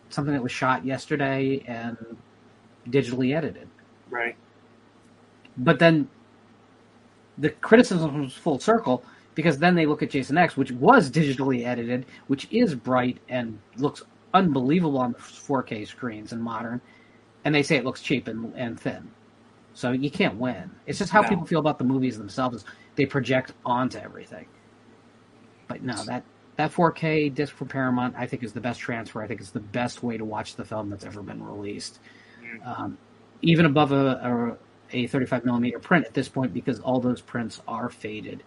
something 0.09 0.35
that 0.35 0.43
was 0.43 0.53
shot 0.53 0.85
yesterday 0.85 1.63
and 1.67 1.97
digitally 2.89 3.35
edited. 3.35 3.69
right 4.11 4.37
But 5.59 5.79
then 5.79 6.09
the 7.39 7.51
criticism 7.51 8.11
comes 8.11 8.35
full 8.35 8.59
circle 8.59 9.05
because 9.35 9.59
then 9.59 9.75
they 9.75 9.87
look 9.87 10.03
at 10.03 10.11
Jason 10.11 10.39
X, 10.39 10.57
which 10.57 10.73
was 10.73 11.11
digitally 11.11 11.67
edited, 11.67 12.07
which 12.29 12.49
is 12.51 12.75
bright 12.75 13.19
and 13.29 13.59
looks 13.77 14.03
unbelievable 14.35 14.99
on 14.99 15.15
4K 15.15 15.87
screens 15.87 16.33
and 16.33 16.43
modern, 16.43 16.81
and 17.47 17.55
they 17.55 17.63
say 17.63 17.77
it 17.77 17.85
looks 17.85 18.03
cheap 18.03 18.27
and, 18.27 18.53
and 18.57 18.79
thin. 18.79 19.13
So 19.73 19.93
you 19.93 20.11
can't 20.11 20.37
win. 20.37 20.73
It's 20.85 20.99
just 20.99 21.13
how 21.13 21.23
No. 21.23 21.29
people 21.29 21.47
feel 21.47 21.61
about 21.61 21.79
the 21.79 21.85
movies 21.85 22.19
themselves. 22.19 22.65
They 22.97 23.07
project 23.07 23.55
onto 23.65 23.99
everything. 23.99 24.49
But 25.69 25.81
no, 25.81 25.95
that 26.07 26.25
that 26.57 26.73
4K 26.73 27.33
disc 27.33 27.55
for 27.55 27.65
Paramount, 27.65 28.17
I 28.19 28.27
think, 28.27 28.43
is 28.43 28.53
the 28.53 28.61
best 28.61 28.81
transfer. 28.81 29.23
I 29.23 29.29
think 29.29 29.41
it's 29.41 29.53
the 29.53 29.61
best 29.61 30.03
way 30.03 30.19
to 30.19 30.25
watch 30.25 30.57
the 30.57 30.65
film 30.65 30.91
that's 30.91 31.05
ever 31.05 31.23
been 31.23 31.41
released. 31.41 32.01
Um, 32.65 32.99
even 33.43 33.65
above 33.67 33.93
a, 33.93 34.57
a, 34.93 35.05
a 35.05 35.07
35 35.07 35.45
millimeter 35.45 35.79
print 35.79 36.05
at 36.05 36.15
this 36.15 36.29
point, 36.29 36.53
because 36.53 36.81
all 36.81 37.01
those 37.01 37.23
prints 37.23 37.61
are 37.69 37.91
faded. 37.91 38.43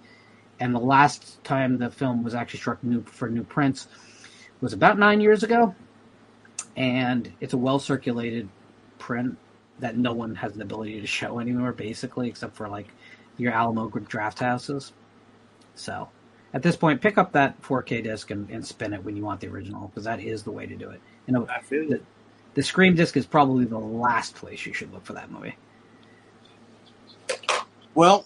And 0.59 0.75
the 0.75 0.79
last 0.79 1.41
time 1.45 1.77
the 1.77 1.89
film 1.89 2.21
was 2.21 2.35
actually 2.35 2.59
struck 2.59 2.83
new 2.83 3.05
for 3.05 3.29
new 3.29 3.45
prints 3.45 3.87
was 4.59 4.73
about 4.73 4.99
nine 4.99 5.21
years 5.21 5.43
ago, 5.43 5.77
and 6.75 7.33
it's 7.39 7.53
a 7.53 7.57
well 7.57 7.79
circulated 7.79 8.49
print 8.99 9.37
that 9.79 9.97
no 9.97 10.13
one 10.13 10.35
has 10.35 10.53
the 10.53 10.61
ability 10.61 10.99
to 11.01 11.07
show 11.07 11.39
anymore, 11.39 11.71
basically, 11.71 12.27
except 12.27 12.55
for 12.55 12.67
like 12.67 12.87
your 13.37 13.51
Alamo 13.53 13.89
Drafthouses. 13.89 14.91
So 15.75 16.09
at 16.53 16.61
this 16.61 16.75
point, 16.75 17.01
pick 17.01 17.17
up 17.17 17.31
that 17.33 17.61
4K 17.61 18.03
disc 18.03 18.31
and, 18.31 18.49
and 18.49 18.65
spin 18.65 18.93
it 18.93 19.03
when 19.03 19.15
you 19.15 19.23
want 19.23 19.39
the 19.39 19.47
original, 19.47 19.87
because 19.87 20.03
that 20.03 20.19
is 20.19 20.43
the 20.43 20.51
way 20.51 20.65
to 20.65 20.75
do 20.75 20.89
it. 20.89 20.99
You 21.27 21.33
know, 21.33 21.47
i 21.47 21.61
feel 21.61 21.87
the, 21.87 22.01
the 22.55 22.63
Scream 22.63 22.95
disc 22.95 23.15
is 23.15 23.25
probably 23.25 23.65
the 23.65 23.79
last 23.79 24.35
place 24.35 24.65
you 24.65 24.73
should 24.73 24.91
look 24.91 25.05
for 25.05 25.13
that 25.13 25.31
movie. 25.31 25.55
Well, 27.93 28.25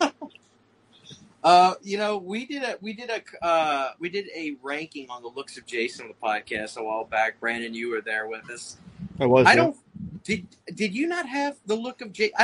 uh, 1.44 1.74
you 1.82 1.98
know, 1.98 2.18
we 2.18 2.46
did 2.46 2.62
a 2.62 2.76
we 2.80 2.92
did 2.92 3.10
a 3.10 3.44
uh, 3.44 3.92
we 3.98 4.08
did 4.08 4.26
a 4.34 4.56
ranking 4.62 5.10
on 5.10 5.22
the 5.22 5.28
looks 5.28 5.56
of 5.58 5.66
Jason 5.66 6.06
on 6.06 6.08
the 6.08 6.26
podcast 6.26 6.76
a 6.76 6.82
while 6.82 7.04
back. 7.04 7.38
Brandon, 7.38 7.74
you 7.74 7.90
were 7.90 8.00
there 8.00 8.28
with 8.28 8.48
us. 8.50 8.78
I 9.20 9.26
was. 9.26 9.46
I 9.46 9.50
yeah. 9.50 9.56
don't. 9.56 9.76
Did 10.24 10.46
did 10.74 10.94
you 10.94 11.06
not 11.06 11.26
have 11.26 11.56
the 11.66 11.74
look 11.74 12.00
of 12.00 12.12
Jason? 12.12 12.34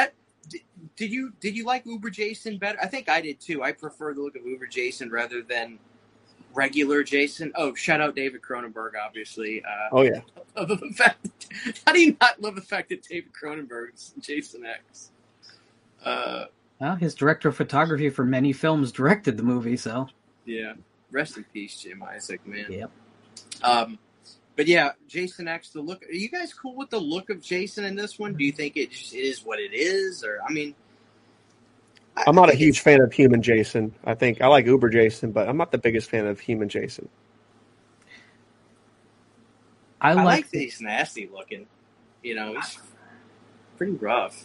Did, 0.49 0.61
did 0.97 1.11
you 1.11 1.33
did 1.41 1.57
you 1.57 1.65
like 1.65 1.87
Uber 1.87 2.11
Jason 2.11 2.59
better? 2.59 2.79
I 2.83 2.87
think 2.87 3.09
I 3.09 3.21
did 3.21 3.41
too. 3.41 3.63
I 3.63 3.73
prefer 3.73 4.15
the 4.15 4.21
look 4.21 4.37
of 4.37 4.45
Uber 4.45 4.67
Jason 4.67 5.11
rather 5.11 5.43
than 5.43 5.79
regular 6.53 7.03
Jason. 7.03 7.53
Oh, 7.57 7.75
shout 7.75 8.01
out 8.01 8.15
David 8.15 8.43
Cronenberg, 8.43 8.93
obviously. 9.03 9.63
Uh, 9.65 9.89
Oh 9.93 10.03
yeah. 10.03 10.21
of 10.57 10.69
the 10.69 10.77
fact 10.95 11.27
how 11.87 11.93
do 11.93 12.01
you 12.01 12.17
not 12.21 12.41
love 12.41 12.55
the 12.55 12.63
fact 12.63 12.89
that 12.91 13.03
David 13.03 13.33
Cronenberg's 13.33 14.15
Jason 14.21 14.65
X? 14.65 15.11
Uh, 16.05 16.47
Well, 16.81 16.97
his 16.97 17.15
director 17.15 17.49
of 17.49 17.57
photography 17.57 18.11
for 18.11 18.25
many 18.25 18.53
films 18.53 18.93
directed 18.93 19.37
the 19.37 19.43
movie, 19.43 19.77
so 19.77 20.09
yeah. 20.45 20.75
Rest 21.11 21.37
in 21.37 21.45
peace, 21.53 21.81
Jim 21.81 22.03
Isaac, 22.03 22.45
man. 22.47 22.67
Yep. 22.69 22.91
Um, 23.63 23.99
but 24.57 24.67
yeah, 24.67 24.93
Jason 25.09 25.49
X. 25.49 25.71
The 25.71 25.81
look. 25.81 26.03
Are 26.05 26.12
you 26.12 26.29
guys 26.29 26.53
cool 26.55 26.77
with 26.77 26.90
the 26.90 26.99
look 26.99 27.31
of 27.31 27.43
Jason 27.43 27.85
in 27.85 27.97
this 27.97 28.19
one? 28.19 28.35
Do 28.35 28.45
you 28.45 28.53
think 28.53 28.77
it 28.77 28.90
just 28.90 29.14
is 29.14 29.45
what 29.45 29.59
it 29.59 29.73
is, 29.73 30.23
or 30.25 30.38
I 30.49 30.53
mean, 30.53 30.75
I- 32.17 32.25
I'm 32.27 32.35
not 32.37 32.45
I 32.45 32.49
a 32.49 32.51
think 32.53 32.61
huge 32.62 32.81
fan 32.81 33.01
of 33.01 33.12
human 33.12 33.43
Jason. 33.43 33.95
I 34.05 34.14
think 34.14 34.40
I 34.40 34.47
like 34.47 34.67
Uber 34.67 34.88
Jason, 34.90 35.33
but 35.33 35.49
I'm 35.49 35.57
not 35.57 35.73
the 35.73 35.79
biggest 35.79 36.09
fan 36.11 36.27
of 36.27 36.38
human 36.38 36.69
Jason. 36.69 37.09
I, 40.01 40.11
I 40.11 40.14
like, 40.14 40.25
like 40.25 40.51
that 40.51 40.59
he's 40.59 40.81
nasty 40.81 41.29
looking. 41.33 41.67
You 42.23 42.35
know, 42.35 42.55
he's 42.55 42.79
pretty 43.77 43.93
rough. 43.95 44.45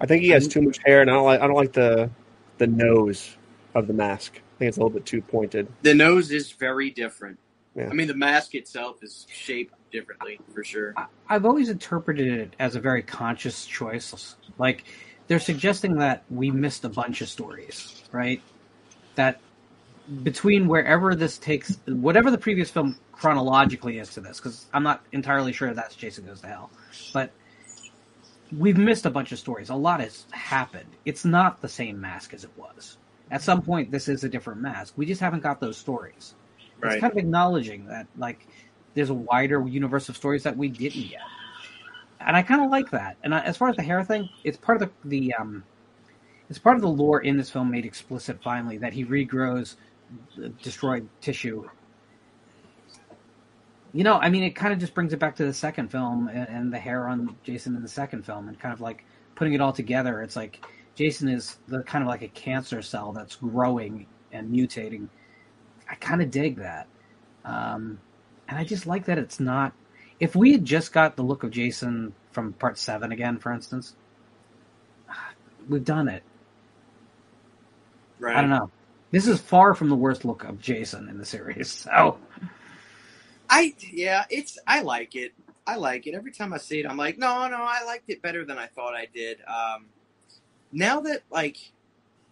I 0.00 0.06
think 0.06 0.22
he 0.22 0.28
has 0.30 0.48
too 0.48 0.62
much 0.62 0.78
hair, 0.84 1.00
and 1.02 1.10
I 1.10 1.14
don't 1.14 1.24
like 1.24 1.40
I 1.40 1.46
don't 1.46 1.56
like 1.56 1.72
the 1.72 2.10
the 2.58 2.66
nose 2.66 3.36
of 3.74 3.86
the 3.86 3.92
mask. 3.92 4.34
I 4.36 4.58
think 4.58 4.68
it's 4.68 4.76
a 4.76 4.80
little 4.80 4.90
bit 4.90 5.06
too 5.06 5.22
pointed. 5.22 5.66
The 5.82 5.94
nose 5.94 6.30
is 6.30 6.52
very 6.52 6.90
different. 6.90 7.38
Yeah. 7.76 7.88
I 7.88 7.92
mean, 7.94 8.08
the 8.08 8.14
mask 8.14 8.54
itself 8.54 9.02
is 9.02 9.26
shaped 9.30 9.74
differently 9.92 10.40
for 10.52 10.64
sure. 10.64 10.92
I- 10.96 11.06
I've 11.28 11.44
always 11.44 11.68
interpreted 11.68 12.26
it 12.26 12.56
as 12.58 12.74
a 12.76 12.80
very 12.80 13.02
conscious 13.02 13.64
choice. 13.64 14.36
Like 14.58 14.84
they're 15.28 15.38
suggesting 15.38 15.96
that 15.98 16.24
we 16.30 16.50
missed 16.50 16.84
a 16.84 16.88
bunch 16.88 17.20
of 17.20 17.28
stories, 17.28 18.02
right? 18.12 18.42
That 19.14 19.40
between 20.24 20.66
wherever 20.66 21.14
this 21.14 21.38
takes, 21.38 21.78
whatever 21.86 22.30
the 22.32 22.38
previous 22.38 22.70
film 22.70 22.98
chronologically 23.12 23.98
is 23.98 24.12
to 24.14 24.20
this, 24.20 24.38
because 24.40 24.66
I'm 24.72 24.82
not 24.82 25.04
entirely 25.12 25.52
sure 25.52 25.72
that's 25.72 25.94
Jason 25.94 26.26
Goes 26.26 26.40
to 26.40 26.48
Hell, 26.48 26.70
but 27.12 27.30
we've 28.56 28.78
missed 28.78 29.06
a 29.06 29.10
bunch 29.10 29.30
of 29.30 29.38
stories. 29.38 29.70
A 29.70 29.74
lot 29.76 30.00
has 30.00 30.26
happened. 30.32 30.88
It's 31.04 31.24
not 31.24 31.60
the 31.62 31.68
same 31.68 32.00
mask 32.00 32.34
as 32.34 32.42
it 32.42 32.50
was. 32.56 32.98
At 33.30 33.42
some 33.42 33.62
point, 33.62 33.92
this 33.92 34.08
is 34.08 34.24
a 34.24 34.28
different 34.28 34.60
mask. 34.60 34.94
We 34.96 35.06
just 35.06 35.20
haven't 35.20 35.44
got 35.44 35.60
those 35.60 35.76
stories. 35.76 36.34
Right. 36.80 36.94
It's 36.94 37.00
kind 37.00 37.12
of 37.12 37.18
acknowledging 37.18 37.86
that, 37.86 38.06
like, 38.16 38.46
there's 38.94 39.10
a 39.10 39.14
wider 39.14 39.66
universe 39.66 40.08
of 40.08 40.16
stories 40.16 40.42
that 40.42 40.56
we 40.56 40.68
didn't 40.68 41.10
get, 41.10 41.20
and 42.20 42.36
I 42.36 42.42
kind 42.42 42.64
of 42.64 42.70
like 42.70 42.90
that. 42.90 43.16
And 43.22 43.34
I, 43.34 43.40
as 43.40 43.56
far 43.56 43.68
as 43.68 43.76
the 43.76 43.82
hair 43.82 44.02
thing, 44.02 44.28
it's 44.42 44.56
part 44.56 44.82
of 44.82 44.90
the 45.02 45.08
the 45.08 45.34
um, 45.34 45.62
it's 46.48 46.58
part 46.58 46.76
of 46.76 46.82
the 46.82 46.88
lore 46.88 47.20
in 47.20 47.36
this 47.36 47.50
film 47.50 47.70
made 47.70 47.84
explicit 47.84 48.42
finally 48.42 48.78
that 48.78 48.92
he 48.92 49.04
regrows 49.04 49.76
the 50.36 50.48
destroyed 50.48 51.08
tissue. 51.20 51.68
You 53.92 54.04
know, 54.04 54.18
I 54.18 54.28
mean, 54.28 54.42
it 54.42 54.50
kind 54.50 54.72
of 54.72 54.78
just 54.78 54.94
brings 54.94 55.12
it 55.12 55.18
back 55.18 55.36
to 55.36 55.44
the 55.44 55.52
second 55.52 55.90
film 55.90 56.28
and, 56.28 56.48
and 56.48 56.72
the 56.72 56.78
hair 56.78 57.08
on 57.08 57.36
Jason 57.44 57.76
in 57.76 57.82
the 57.82 57.88
second 57.88 58.24
film, 58.26 58.48
and 58.48 58.58
kind 58.58 58.72
of 58.72 58.80
like 58.80 59.04
putting 59.34 59.54
it 59.54 59.60
all 59.60 59.72
together. 59.72 60.22
It's 60.22 60.36
like 60.36 60.64
Jason 60.96 61.28
is 61.28 61.58
the 61.68 61.82
kind 61.84 62.02
of 62.02 62.08
like 62.08 62.22
a 62.22 62.28
cancer 62.28 62.82
cell 62.82 63.12
that's 63.12 63.36
growing 63.36 64.06
and 64.32 64.50
mutating. 64.50 65.08
I 65.90 65.96
kind 65.96 66.22
of 66.22 66.30
dig 66.30 66.56
that. 66.56 66.86
Um, 67.44 67.98
and 68.48 68.58
I 68.58 68.64
just 68.64 68.86
like 68.86 69.06
that 69.06 69.18
it's 69.18 69.40
not. 69.40 69.72
If 70.20 70.36
we 70.36 70.52
had 70.52 70.64
just 70.64 70.92
got 70.92 71.16
the 71.16 71.22
look 71.22 71.42
of 71.42 71.50
Jason 71.50 72.12
from 72.30 72.52
part 72.54 72.78
seven 72.78 73.10
again, 73.10 73.38
for 73.38 73.52
instance, 73.52 73.96
we've 75.68 75.84
done 75.84 76.08
it. 76.08 76.22
Right. 78.18 78.36
I 78.36 78.40
don't 78.40 78.50
know. 78.50 78.70
This 79.10 79.26
is 79.26 79.40
far 79.40 79.74
from 79.74 79.88
the 79.88 79.96
worst 79.96 80.24
look 80.24 80.44
of 80.44 80.60
Jason 80.60 81.08
in 81.08 81.18
the 81.18 81.26
series. 81.26 81.86
So 81.90 82.18
I 83.52 83.74
yeah, 83.92 84.26
it's 84.30 84.58
I 84.66 84.82
like 84.82 85.16
it. 85.16 85.32
I 85.66 85.74
like 85.74 86.06
it. 86.06 86.14
Every 86.14 86.30
time 86.30 86.52
I 86.52 86.58
see 86.58 86.78
it, 86.80 86.86
I'm 86.86 86.96
like, 86.96 87.18
no, 87.18 87.48
no, 87.48 87.56
I 87.56 87.82
liked 87.84 88.08
it 88.08 88.22
better 88.22 88.44
than 88.44 88.58
I 88.58 88.66
thought 88.66 88.94
I 88.94 89.08
did. 89.12 89.38
Um, 89.40 89.86
now 90.70 91.00
that 91.00 91.22
like 91.30 91.56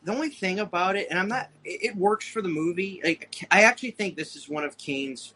the 0.04 0.12
only 0.12 0.30
thing 0.30 0.60
about 0.60 0.96
it, 0.96 1.08
and 1.10 1.18
I'm 1.18 1.28
not, 1.28 1.50
it, 1.64 1.96
works 1.96 2.26
for 2.26 2.40
the 2.40 2.48
movie. 2.48 3.00
Like 3.04 3.46
I 3.50 3.62
actually 3.62 3.92
think 3.92 4.16
this 4.16 4.36
is 4.36 4.48
one 4.48 4.64
of 4.64 4.78
Kane's. 4.78 5.34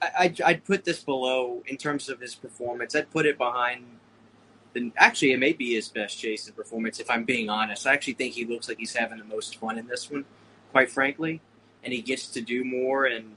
I, 0.00 0.10
I'd, 0.20 0.40
I'd 0.40 0.64
put 0.64 0.84
this 0.84 1.02
below 1.02 1.62
in 1.66 1.76
terms 1.76 2.08
of 2.08 2.20
his 2.20 2.34
performance. 2.34 2.94
I'd 2.94 3.10
put 3.10 3.26
it 3.26 3.38
behind. 3.38 3.84
The, 4.74 4.90
actually, 4.96 5.32
it 5.32 5.38
may 5.38 5.52
be 5.52 5.74
his 5.74 5.88
best 5.88 6.18
Jason 6.18 6.54
performance. 6.54 6.98
If 7.00 7.10
I'm 7.10 7.24
being 7.24 7.50
honest, 7.50 7.86
I 7.86 7.92
actually 7.92 8.14
think 8.14 8.34
he 8.34 8.46
looks 8.46 8.68
like 8.68 8.78
he's 8.78 8.94
having 8.94 9.18
the 9.18 9.24
most 9.24 9.56
fun 9.56 9.78
in 9.78 9.86
this 9.86 10.10
one, 10.10 10.24
quite 10.70 10.90
frankly, 10.90 11.40
and 11.84 11.92
he 11.92 12.00
gets 12.00 12.28
to 12.28 12.40
do 12.40 12.64
more 12.64 13.06
and 13.06 13.36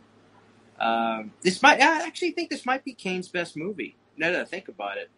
um, 0.80 1.32
this 1.42 1.62
might. 1.62 1.82
I 1.82 2.06
actually 2.06 2.32
think 2.32 2.50
this 2.50 2.66
might 2.66 2.84
be 2.84 2.94
Kane's 2.94 3.28
best 3.28 3.56
movie. 3.56 3.96
Now 4.18 4.32
that 4.32 4.42
I 4.42 4.46
think 4.46 4.68
about 4.68 4.98
it, 4.98 5.10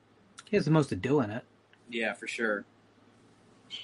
he 0.46 0.56
has 0.56 0.66
the 0.66 0.72
most 0.72 0.90
to 0.90 0.96
do 0.96 1.20
in 1.22 1.32
it. 1.32 1.44
yeah, 1.90 2.14
for 2.14 2.28
sure. 2.28 2.66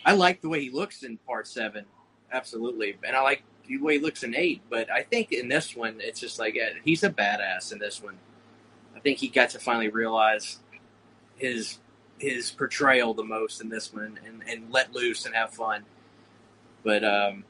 I 0.06 0.14
like 0.14 0.42
the 0.42 0.50
way 0.50 0.62
he 0.62 0.70
looks 0.70 1.04
in 1.04 1.18
Part 1.18 1.48
Seven, 1.48 1.86
absolutely, 2.32 2.98
and 3.04 3.16
I 3.16 3.22
like 3.22 3.44
the 3.68 3.78
way 3.78 3.98
he 3.98 4.00
looks 4.00 4.24
in 4.24 4.36
Eight. 4.36 4.62
But 4.70 4.92
I 4.92 5.04
think 5.04 5.32
in 5.32 5.48
this 5.48 5.76
one, 5.76 5.98
it's 6.00 6.20
just 6.20 6.40
like 6.40 6.56
yeah, 6.56 6.70
he's 6.84 7.04
a 7.04 7.10
badass 7.10 7.72
in 7.72 7.80
this 7.80 8.02
one. 8.02 8.18
I 8.96 9.00
think 9.00 9.18
he 9.20 9.28
got 9.28 9.50
to 9.52 9.60
finally 9.60 9.90
realize 9.90 10.60
his 11.36 11.80
his 12.20 12.52
portrayal 12.52 13.14
the 13.14 13.24
most 13.24 13.62
in 13.62 13.70
this 13.70 13.94
one, 13.94 14.20
and, 14.26 14.44
and 14.48 14.72
let 14.72 14.94
loose 14.94 15.26
and 15.26 15.36
have 15.36 15.52
fun. 15.52 15.84
But 16.84 17.04
um, 17.04 17.44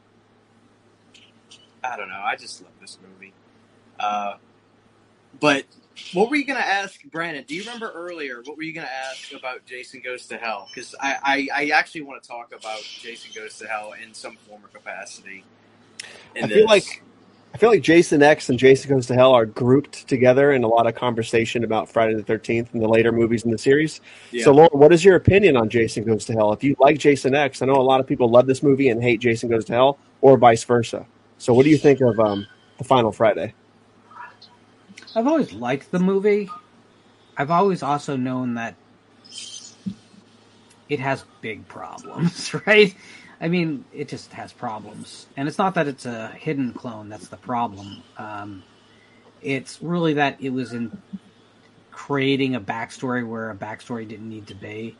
I 1.83 1.97
don't 1.97 2.09
know. 2.09 2.21
I 2.23 2.35
just 2.35 2.61
love 2.61 2.71
this 2.79 2.97
movie. 3.01 3.33
Uh, 3.99 4.35
but 5.39 5.65
what 6.13 6.29
were 6.29 6.35
you 6.35 6.45
going 6.45 6.59
to 6.59 6.67
ask 6.67 7.03
Brandon? 7.05 7.43
Do 7.47 7.55
you 7.55 7.61
remember 7.61 7.91
earlier? 7.93 8.41
What 8.43 8.57
were 8.57 8.63
you 8.63 8.73
going 8.73 8.87
to 8.87 8.93
ask 8.93 9.31
about 9.33 9.65
Jason 9.65 10.01
Goes 10.03 10.25
to 10.27 10.37
Hell? 10.37 10.67
Because 10.73 10.95
I, 10.99 11.47
I, 11.53 11.63
I 11.63 11.69
actually 11.69 12.01
want 12.01 12.21
to 12.21 12.27
talk 12.27 12.53
about 12.53 12.81
Jason 12.81 13.31
Goes 13.35 13.57
to 13.59 13.67
Hell 13.67 13.93
in 14.01 14.13
some 14.13 14.35
form 14.47 14.63
or 14.63 14.67
capacity. 14.69 15.43
I 16.35 16.47
feel 16.47 16.65
like 16.65 17.03
I 17.53 17.57
feel 17.59 17.69
like 17.69 17.83
Jason 17.83 18.23
X 18.23 18.49
and 18.49 18.57
Jason 18.57 18.89
Goes 18.89 19.05
to 19.07 19.13
Hell 19.13 19.31
are 19.31 19.45
grouped 19.45 20.07
together 20.07 20.51
in 20.51 20.63
a 20.63 20.67
lot 20.67 20.87
of 20.87 20.95
conversation 20.95 21.63
about 21.63 21.87
Friday 21.87 22.15
the 22.15 22.23
Thirteenth 22.23 22.73
and 22.73 22.81
the 22.81 22.87
later 22.87 23.11
movies 23.11 23.45
in 23.45 23.51
the 23.51 23.59
series. 23.59 24.01
Yeah. 24.31 24.45
So, 24.45 24.53
Lauren, 24.53 24.71
what 24.73 24.91
is 24.91 25.05
your 25.05 25.15
opinion 25.15 25.55
on 25.55 25.69
Jason 25.69 26.03
Goes 26.03 26.25
to 26.25 26.33
Hell? 26.33 26.51
If 26.51 26.63
you 26.63 26.75
like 26.79 26.97
Jason 26.97 27.35
X, 27.35 27.61
I 27.61 27.67
know 27.67 27.75
a 27.75 27.83
lot 27.83 27.99
of 27.99 28.07
people 28.07 28.27
love 28.27 28.47
this 28.47 28.63
movie 28.63 28.89
and 28.89 29.01
hate 29.03 29.19
Jason 29.19 29.49
Goes 29.49 29.65
to 29.65 29.73
Hell, 29.73 29.99
or 30.21 30.35
vice 30.37 30.63
versa. 30.63 31.05
So, 31.37 31.53
what 31.53 31.63
do 31.63 31.69
you 31.69 31.77
think 31.77 32.01
of 32.01 32.19
um, 32.19 32.47
the 32.79 32.83
Final 32.83 33.11
Friday? 33.11 33.53
I've 35.15 35.27
always 35.27 35.53
liked 35.53 35.91
the 35.91 35.99
movie. 35.99 36.49
I've 37.37 37.51
always 37.51 37.83
also 37.83 38.15
known 38.15 38.55
that 38.55 38.75
it 40.89 40.99
has 40.99 41.23
big 41.41 41.67
problems, 41.67 42.53
right? 42.67 42.95
I 43.39 43.47
mean, 43.47 43.85
it 43.93 44.07
just 44.07 44.31
has 44.33 44.53
problems. 44.53 45.27
And 45.37 45.47
it's 45.47 45.57
not 45.57 45.75
that 45.75 45.87
it's 45.87 46.05
a 46.05 46.29
hidden 46.29 46.73
clone 46.73 47.09
that's 47.09 47.27
the 47.27 47.37
problem. 47.37 48.01
Um, 48.17 48.63
it's 49.41 49.81
really 49.81 50.13
that 50.13 50.41
it 50.41 50.49
was 50.49 50.73
in 50.73 50.97
creating 51.91 52.55
a 52.55 52.61
backstory 52.61 53.27
where 53.27 53.51
a 53.51 53.55
backstory 53.55 54.07
didn't 54.07 54.29
need 54.29 54.47
to 54.47 54.55
be. 54.55 54.95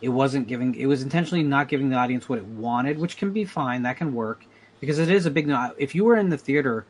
It 0.00 0.08
wasn't 0.08 0.48
giving, 0.48 0.74
it 0.74 0.86
was 0.86 1.02
intentionally 1.02 1.42
not 1.44 1.68
giving 1.68 1.88
the 1.88 1.96
audience 1.96 2.28
what 2.28 2.38
it 2.38 2.44
wanted, 2.44 2.98
which 2.98 3.16
can 3.16 3.32
be 3.32 3.44
fine. 3.44 3.82
That 3.82 3.96
can 3.96 4.12
work 4.12 4.44
because 4.80 4.98
it 4.98 5.10
is 5.10 5.26
a 5.26 5.30
big, 5.30 5.50
if 5.78 5.94
you 5.94 6.04
were 6.04 6.16
in 6.16 6.30
the 6.30 6.38
theater 6.38 6.84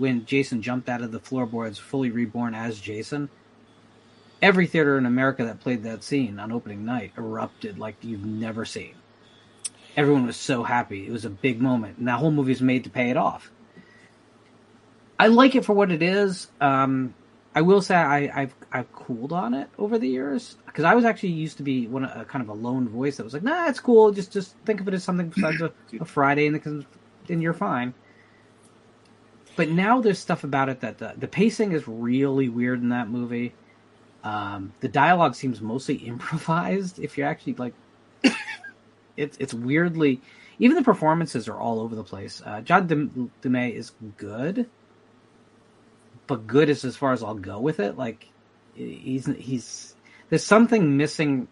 when 0.00 0.24
Jason 0.24 0.62
jumped 0.62 0.88
out 0.88 1.02
of 1.02 1.12
the 1.12 1.20
floorboards 1.20 1.78
fully 1.78 2.10
reborn 2.10 2.54
as 2.54 2.80
Jason, 2.80 3.28
every 4.40 4.66
theater 4.66 4.96
in 4.96 5.04
America 5.04 5.44
that 5.44 5.60
played 5.60 5.82
that 5.82 6.02
scene 6.02 6.38
on 6.38 6.50
opening 6.50 6.86
night 6.86 7.12
erupted 7.18 7.78
like 7.78 7.96
you've 8.00 8.24
never 8.24 8.64
seen. 8.64 8.94
Everyone 9.96 10.26
was 10.26 10.38
so 10.38 10.62
happy. 10.62 11.06
It 11.06 11.12
was 11.12 11.26
a 11.26 11.30
big 11.30 11.60
moment, 11.60 11.98
and 11.98 12.08
that 12.08 12.18
whole 12.18 12.30
movie 12.30 12.52
is 12.52 12.62
made 12.62 12.84
to 12.84 12.90
pay 12.90 13.10
it 13.10 13.18
off. 13.18 13.52
I 15.18 15.26
like 15.26 15.54
it 15.54 15.66
for 15.66 15.74
what 15.74 15.92
it 15.92 16.02
is. 16.02 16.48
Um, 16.62 17.12
I 17.54 17.60
will 17.60 17.82
say 17.82 17.94
I, 17.94 18.42
I've 18.42 18.54
I've 18.72 18.90
cooled 18.94 19.34
on 19.34 19.52
it 19.52 19.68
over 19.78 19.98
the 19.98 20.08
years 20.08 20.56
because 20.64 20.84
I 20.84 20.94
was 20.94 21.04
actually 21.04 21.32
used 21.32 21.58
to 21.58 21.62
be 21.62 21.86
one 21.86 22.04
a 22.04 22.24
kind 22.24 22.42
of 22.42 22.48
a 22.48 22.54
lone 22.54 22.88
voice 22.88 23.18
that 23.18 23.24
was 23.24 23.34
like, 23.34 23.42
nah, 23.42 23.68
it's 23.68 23.80
cool. 23.80 24.12
Just 24.12 24.32
just 24.32 24.56
think 24.64 24.80
of 24.80 24.88
it 24.88 24.94
as 24.94 25.04
something 25.04 25.28
besides 25.28 25.60
a, 25.60 25.72
a 26.00 26.06
Friday, 26.06 26.46
and 26.46 26.56
the, 26.56 26.86
and 27.28 27.42
you're 27.42 27.52
fine. 27.52 27.92
But 29.60 29.68
now 29.68 30.00
there's 30.00 30.18
stuff 30.18 30.42
about 30.42 30.70
it 30.70 30.80
that 30.80 30.96
the, 30.96 31.12
the 31.18 31.28
pacing 31.28 31.72
is 31.72 31.86
really 31.86 32.48
weird 32.48 32.80
in 32.80 32.88
that 32.88 33.10
movie. 33.10 33.52
Um, 34.24 34.72
the 34.80 34.88
dialogue 34.88 35.34
seems 35.34 35.60
mostly 35.60 35.96
improvised. 36.06 36.98
If 36.98 37.18
you're 37.18 37.26
actually 37.26 37.56
like, 37.56 37.74
it's 39.18 39.36
it's 39.38 39.52
weirdly. 39.52 40.22
Even 40.60 40.76
the 40.78 40.82
performances 40.82 41.46
are 41.46 41.58
all 41.58 41.78
over 41.80 41.94
the 41.94 42.02
place. 42.02 42.40
Uh, 42.42 42.62
John 42.62 42.86
Dem- 42.86 43.30
Demay 43.42 43.74
is 43.74 43.92
good, 44.16 44.66
but 46.26 46.46
good 46.46 46.70
is 46.70 46.82
as 46.86 46.96
far 46.96 47.12
as 47.12 47.22
I'll 47.22 47.34
go 47.34 47.60
with 47.60 47.80
it. 47.80 47.98
Like, 47.98 48.28
he's 48.74 49.26
he's 49.26 49.94
there's 50.30 50.42
something 50.42 50.96
missing 50.96 51.48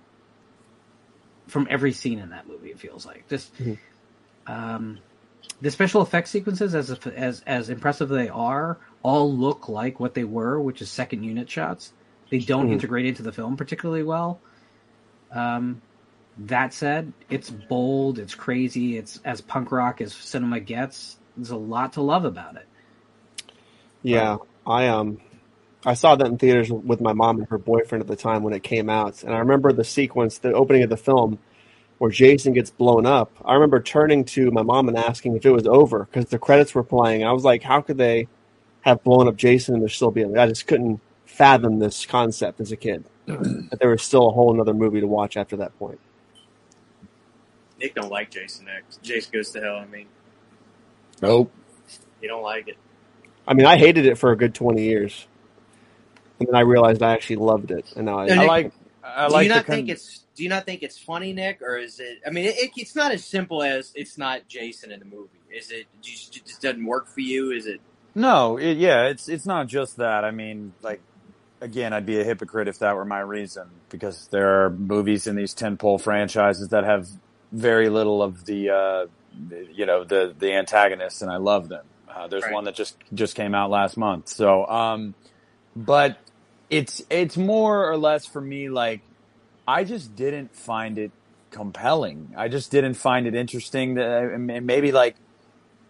from 1.46 1.66
every 1.68 1.92
scene 1.92 2.20
in 2.20 2.30
that 2.30 2.48
movie. 2.48 2.70
It 2.70 2.80
feels 2.80 3.04
like 3.04 3.28
just. 3.28 3.54
Mhm. 3.58 3.76
Um, 4.46 4.98
the 5.60 5.70
special 5.70 6.02
effects 6.02 6.30
sequences, 6.30 6.74
as 6.74 6.90
as 6.90 7.42
as 7.46 7.70
impressive 7.70 8.08
they 8.08 8.28
are, 8.28 8.78
all 9.02 9.32
look 9.32 9.68
like 9.68 9.98
what 10.00 10.14
they 10.14 10.24
were, 10.24 10.60
which 10.60 10.82
is 10.82 10.90
second 10.90 11.24
unit 11.24 11.50
shots. 11.50 11.92
They 12.30 12.38
don't 12.38 12.68
Mhm. 12.68 12.72
integrate 12.72 13.06
into 13.06 13.22
the 13.22 13.32
film 13.32 13.56
particularly 13.56 14.02
well. 14.02 14.40
Um, 15.32 15.82
that 16.38 16.72
said, 16.72 17.12
it's 17.28 17.50
bold, 17.50 18.18
it's 18.18 18.34
crazy, 18.34 18.96
it's 18.96 19.20
as 19.24 19.40
punk 19.40 19.72
rock 19.72 20.00
as 20.00 20.12
cinema 20.14 20.60
gets. 20.60 21.18
There's 21.36 21.50
a 21.50 21.56
lot 21.56 21.94
to 21.94 22.02
love 22.02 22.24
about 22.24 22.56
it. 22.56 22.66
Yeah, 24.02 24.36
I 24.66 24.88
um, 24.88 25.18
I 25.84 25.94
saw 25.94 26.14
that 26.16 26.26
in 26.26 26.38
theaters 26.38 26.70
with 26.70 27.00
my 27.00 27.12
mom 27.12 27.38
and 27.38 27.48
her 27.48 27.58
boyfriend 27.58 28.02
at 28.02 28.08
the 28.08 28.16
time 28.16 28.42
when 28.42 28.54
it 28.54 28.62
came 28.62 28.88
out, 28.88 29.22
and 29.24 29.34
I 29.34 29.38
remember 29.38 29.72
the 29.72 29.84
sequence, 29.84 30.38
the 30.38 30.52
opening 30.52 30.82
of 30.84 30.90
the 30.90 30.96
film, 30.96 31.38
where 31.98 32.10
Jason 32.10 32.52
gets 32.52 32.70
blown 32.70 33.06
up. 33.06 33.30
I 33.44 33.54
remember 33.54 33.80
turning 33.82 34.24
to 34.26 34.50
my 34.50 34.62
mom 34.62 34.88
and 34.88 34.96
asking 34.96 35.36
if 35.36 35.44
it 35.44 35.50
was 35.50 35.66
over 35.66 36.04
because 36.04 36.26
the 36.26 36.38
credits 36.38 36.74
were 36.74 36.84
playing. 36.84 37.24
I 37.24 37.32
was 37.32 37.44
like, 37.44 37.62
how 37.62 37.80
could 37.80 37.98
they 37.98 38.28
have 38.82 39.02
blown 39.02 39.26
up 39.28 39.36
Jason 39.36 39.74
and 39.74 39.82
there 39.82 39.88
still 39.88 40.10
be? 40.10 40.24
I 40.24 40.46
just 40.46 40.66
couldn't 40.66 41.00
fathom 41.26 41.78
this 41.78 42.06
concept 42.06 42.60
as 42.60 42.72
a 42.72 42.76
kid 42.76 43.04
that 43.26 43.78
there 43.80 43.90
was 43.90 44.02
still 44.02 44.28
a 44.28 44.30
whole 44.30 44.52
another 44.54 44.74
movie 44.74 45.00
to 45.00 45.06
watch 45.06 45.36
after 45.36 45.56
that 45.56 45.76
point. 45.78 45.98
Nick 47.80 47.94
don't 47.94 48.10
like 48.10 48.30
Jason 48.30 48.66
X. 48.68 48.98
Jason 49.02 49.30
Goes 49.32 49.50
to 49.50 49.60
Hell. 49.60 49.76
I 49.76 49.86
mean, 49.86 50.06
Nope. 51.22 51.52
you 52.20 52.28
don't 52.28 52.42
like 52.42 52.68
it. 52.68 52.76
I 53.46 53.54
mean, 53.54 53.66
I 53.66 53.76
hated 53.76 54.04
it 54.06 54.18
for 54.18 54.32
a 54.32 54.36
good 54.36 54.54
twenty 54.54 54.82
years. 54.84 55.26
and 56.38 56.48
then 56.48 56.54
I 56.54 56.60
realized 56.60 57.02
I 57.02 57.12
actually 57.12 57.36
loved 57.36 57.70
it, 57.70 57.92
and 57.96 58.06
now 58.06 58.18
I, 58.18 58.26
No, 58.26 58.42
I 58.42 58.46
like. 58.46 58.72
I 59.02 59.28
do 59.28 59.32
like 59.34 59.44
you 59.44 59.48
the 59.50 59.54
not 59.56 59.66
con- 59.66 59.76
think 59.76 59.88
it's 59.88 60.24
do 60.38 60.44
you 60.44 60.48
not 60.48 60.64
think 60.64 60.84
it's 60.84 60.96
funny, 60.96 61.32
Nick, 61.32 61.60
or 61.62 61.76
is 61.76 61.98
it? 61.98 62.20
I 62.24 62.30
mean, 62.30 62.44
it, 62.44 62.56
it, 62.56 62.70
it's 62.76 62.94
not 62.94 63.10
as 63.10 63.24
simple 63.24 63.60
as 63.60 63.90
it's 63.96 64.16
not 64.16 64.46
Jason 64.46 64.92
in 64.92 65.00
the 65.00 65.04
movie. 65.04 65.40
Is 65.52 65.72
it? 65.72 65.86
Just, 66.00 66.36
it 66.36 66.46
just 66.46 66.62
doesn't 66.62 66.86
work 66.86 67.08
for 67.08 67.20
you? 67.20 67.50
Is 67.50 67.66
it? 67.66 67.80
No, 68.14 68.56
it, 68.56 68.78
yeah, 68.78 69.06
it's 69.08 69.28
it's 69.28 69.46
not 69.46 69.66
just 69.66 69.96
that. 69.96 70.24
I 70.24 70.30
mean, 70.30 70.72
like 70.80 71.00
again, 71.60 71.92
I'd 71.92 72.06
be 72.06 72.20
a 72.20 72.24
hypocrite 72.24 72.68
if 72.68 72.78
that 72.78 72.94
were 72.94 73.04
my 73.04 73.18
reason 73.18 73.68
because 73.90 74.28
there 74.28 74.64
are 74.64 74.70
movies 74.70 75.26
in 75.26 75.34
these 75.34 75.56
tentpole 75.56 76.00
franchises 76.00 76.68
that 76.68 76.84
have 76.84 77.08
very 77.50 77.88
little 77.88 78.22
of 78.22 78.44
the 78.44 78.70
uh, 78.70 79.06
you 79.72 79.86
know 79.86 80.04
the 80.04 80.32
the 80.38 80.52
antagonists, 80.52 81.20
and 81.20 81.32
I 81.32 81.38
love 81.38 81.68
them. 81.68 81.84
Uh, 82.08 82.28
there's 82.28 82.44
Right. 82.44 82.52
one 82.54 82.64
that 82.64 82.76
just 82.76 82.96
just 83.12 83.34
came 83.34 83.56
out 83.56 83.70
last 83.70 83.96
month. 83.96 84.28
So, 84.28 84.66
um, 84.66 85.16
but 85.74 86.16
it's 86.70 87.02
it's 87.10 87.36
more 87.36 87.90
or 87.90 87.96
less 87.96 88.24
for 88.24 88.40
me 88.40 88.68
like 88.68 89.00
I 89.68 89.84
just 89.84 90.16
didn't 90.16 90.56
find 90.56 90.96
it 90.96 91.12
compelling. 91.50 92.32
I 92.34 92.48
just 92.48 92.70
didn't 92.70 92.94
find 92.94 93.26
it 93.26 93.34
interesting. 93.34 93.94
That 93.96 94.32
and 94.32 94.46
maybe 94.66 94.92
like 94.92 95.16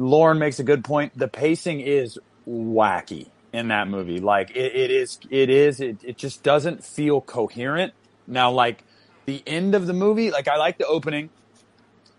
Lauren 0.00 0.40
makes 0.40 0.58
a 0.58 0.64
good 0.64 0.82
point. 0.82 1.16
The 1.16 1.28
pacing 1.28 1.80
is 1.80 2.18
wacky 2.46 3.30
in 3.52 3.68
that 3.68 3.86
movie. 3.86 4.18
Like 4.18 4.50
it, 4.50 4.74
it 4.74 4.90
is, 4.90 5.20
it 5.30 5.48
is, 5.48 5.80
it, 5.80 6.02
it 6.02 6.18
just 6.18 6.42
doesn't 6.42 6.84
feel 6.84 7.20
coherent. 7.20 7.92
Now, 8.26 8.50
like 8.50 8.82
the 9.26 9.44
end 9.46 9.76
of 9.76 9.86
the 9.86 9.92
movie, 9.92 10.32
like 10.32 10.48
I 10.48 10.56
like 10.56 10.78
the 10.78 10.86
opening, 10.86 11.30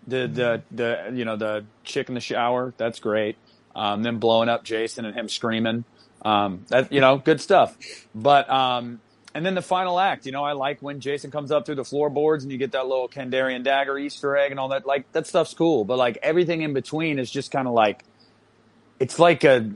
the, 0.06 0.26
the, 0.28 0.62
the, 0.70 1.12
you 1.12 1.26
know, 1.26 1.36
the 1.36 1.66
chick 1.84 2.08
in 2.08 2.14
the 2.14 2.20
shower. 2.22 2.72
That's 2.78 3.00
great. 3.00 3.36
Um, 3.76 4.02
them 4.02 4.18
blowing 4.18 4.48
up 4.48 4.64
Jason 4.64 5.04
and 5.04 5.14
him 5.14 5.28
screaming. 5.28 5.84
Um, 6.24 6.64
that, 6.68 6.90
you 6.90 7.02
know, 7.02 7.18
good 7.18 7.40
stuff. 7.40 7.76
But, 8.14 8.48
um, 8.50 9.00
and 9.34 9.46
then 9.46 9.54
the 9.54 9.62
final 9.62 9.98
act, 10.00 10.26
you 10.26 10.32
know, 10.32 10.44
I 10.44 10.52
like 10.52 10.82
when 10.82 11.00
Jason 11.00 11.30
comes 11.30 11.52
up 11.52 11.66
through 11.66 11.76
the 11.76 11.84
floorboards 11.84 12.42
and 12.44 12.50
you 12.52 12.58
get 12.58 12.72
that 12.72 12.86
little 12.86 13.08
Kandarian 13.08 13.62
dagger 13.62 13.96
Easter 13.98 14.36
egg 14.36 14.50
and 14.50 14.58
all 14.58 14.68
that. 14.68 14.86
Like 14.86 15.10
that 15.12 15.26
stuff's 15.26 15.54
cool, 15.54 15.84
but 15.84 15.98
like 15.98 16.18
everything 16.22 16.62
in 16.62 16.72
between 16.72 17.18
is 17.18 17.30
just 17.30 17.50
kind 17.50 17.68
of 17.68 17.74
like 17.74 18.02
it's 18.98 19.18
like 19.18 19.44
a 19.44 19.70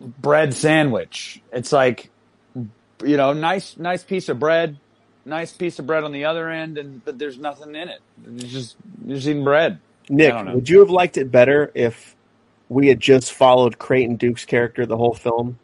bread 0.00 0.54
sandwich. 0.54 1.42
It's 1.52 1.72
like 1.72 2.10
you 3.04 3.16
know, 3.16 3.32
nice 3.32 3.76
nice 3.76 4.02
piece 4.04 4.28
of 4.28 4.38
bread, 4.38 4.78
nice 5.24 5.52
piece 5.52 5.78
of 5.78 5.86
bread 5.86 6.04
on 6.04 6.12
the 6.12 6.24
other 6.24 6.48
end, 6.48 6.78
and 6.78 7.04
but 7.04 7.18
there's 7.18 7.38
nothing 7.38 7.74
in 7.74 7.88
it. 7.88 8.00
It's 8.36 8.44
just 8.44 8.76
you're 9.04 9.16
just 9.16 9.28
eating 9.28 9.44
bread. 9.44 9.78
Nick, 10.08 10.32
I 10.32 10.36
don't 10.36 10.46
know. 10.46 10.54
would 10.54 10.68
you 10.68 10.80
have 10.80 10.90
liked 10.90 11.16
it 11.16 11.30
better 11.30 11.70
if 11.74 12.16
we 12.68 12.88
had 12.88 13.00
just 13.00 13.32
followed 13.32 13.78
Creighton 13.78 14.16
Duke's 14.16 14.44
character 14.44 14.86
the 14.86 14.96
whole 14.96 15.14
film 15.14 15.58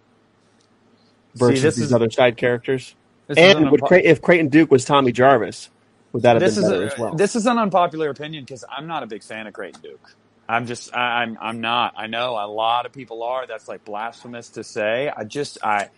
versus 1.34 1.62
this 1.62 1.76
these 1.76 1.84
is- 1.86 1.92
other 1.92 2.10
side 2.10 2.36
characters? 2.36 2.94
This 3.28 3.38
And 3.38 3.70
unpo- 3.70 3.80
if 4.04 4.22
Creighton 4.22 4.48
Duke 4.50 4.70
was 4.70 4.84
Tommy 4.84 5.12
Jarvis, 5.12 5.70
would 6.12 6.24
that 6.24 6.36
have 6.36 6.44
this 6.44 6.56
been 6.56 6.58
is 6.58 6.68
better 6.68 6.70
a, 6.70 6.84
as 6.84 6.96
well? 6.96 7.16
this 7.16 7.36
is 7.36 7.46
an 7.46 7.58
unpopular 7.58 8.10
opinion 8.10 8.44
because 8.44 8.64
I'm 8.70 8.86
not 8.88 9.02
a 9.04 9.08
big 9.08 9.24
fan 9.24 9.46
of 9.46 9.54
Creighton 9.54 9.82
Duke. 9.82 10.08
I'm 10.48 10.66
just 10.66 10.94
I, 10.94 11.22
I'm 11.22 11.38
I'm 11.40 11.60
not. 11.60 11.94
I 11.96 12.08
know 12.08 12.32
a 12.32 12.48
lot 12.48 12.86
of 12.86 12.92
people 12.92 13.22
are. 13.24 13.46
That's 13.46 13.68
like 13.68 13.84
blasphemous 13.84 14.50
to 14.52 14.64
say. 14.64 15.12
I 15.16 15.24
just 15.24 15.58
I 15.64 15.88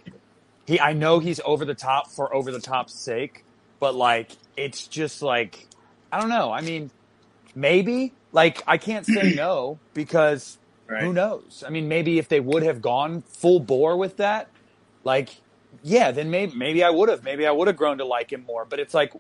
he 0.67 0.81
I 0.81 0.95
know 0.95 1.21
he's 1.21 1.41
over 1.45 1.65
the 1.65 1.75
top 1.77 2.13
for 2.15 2.35
over 2.35 2.53
the 2.53 2.61
top's 2.61 2.95
sake, 3.03 3.45
but 3.81 3.95
like 3.97 4.33
it's 4.57 4.89
just 4.89 5.23
like 5.23 5.69
I 6.13 6.21
don't 6.21 6.31
know. 6.31 6.53
I 6.53 6.63
mean, 6.63 6.93
maybe 7.55 8.17
like 8.33 8.63
I 8.69 8.79
can't 8.79 9.07
say 9.07 9.31
no 9.31 9.83
because 9.95 10.59
Right. 10.89 11.01
who 11.01 11.15
knows? 11.15 11.65
I 11.67 11.71
mean, 11.71 11.89
maybe 11.89 12.19
if 12.19 12.29
they 12.29 12.41
would 12.41 12.65
have 12.65 12.83
gone 12.83 13.25
full 13.29 13.61
bore 13.61 13.99
with 13.99 14.19
that, 14.19 14.51
like, 15.05 15.31
yeah, 15.83 16.11
then 16.11 16.31
maybe 16.31 16.55
maybe 16.57 16.85
I 16.85 16.91
would 16.91 17.09
have. 17.09 17.25
Maybe 17.25 17.47
I 17.47 17.51
would 17.51 17.69
have 17.69 17.77
grown 17.77 17.99
to 17.99 18.05
like 18.05 18.33
him 18.33 18.45
more. 18.47 18.65
But 18.65 18.81
it's 18.81 18.95
like 18.95 19.13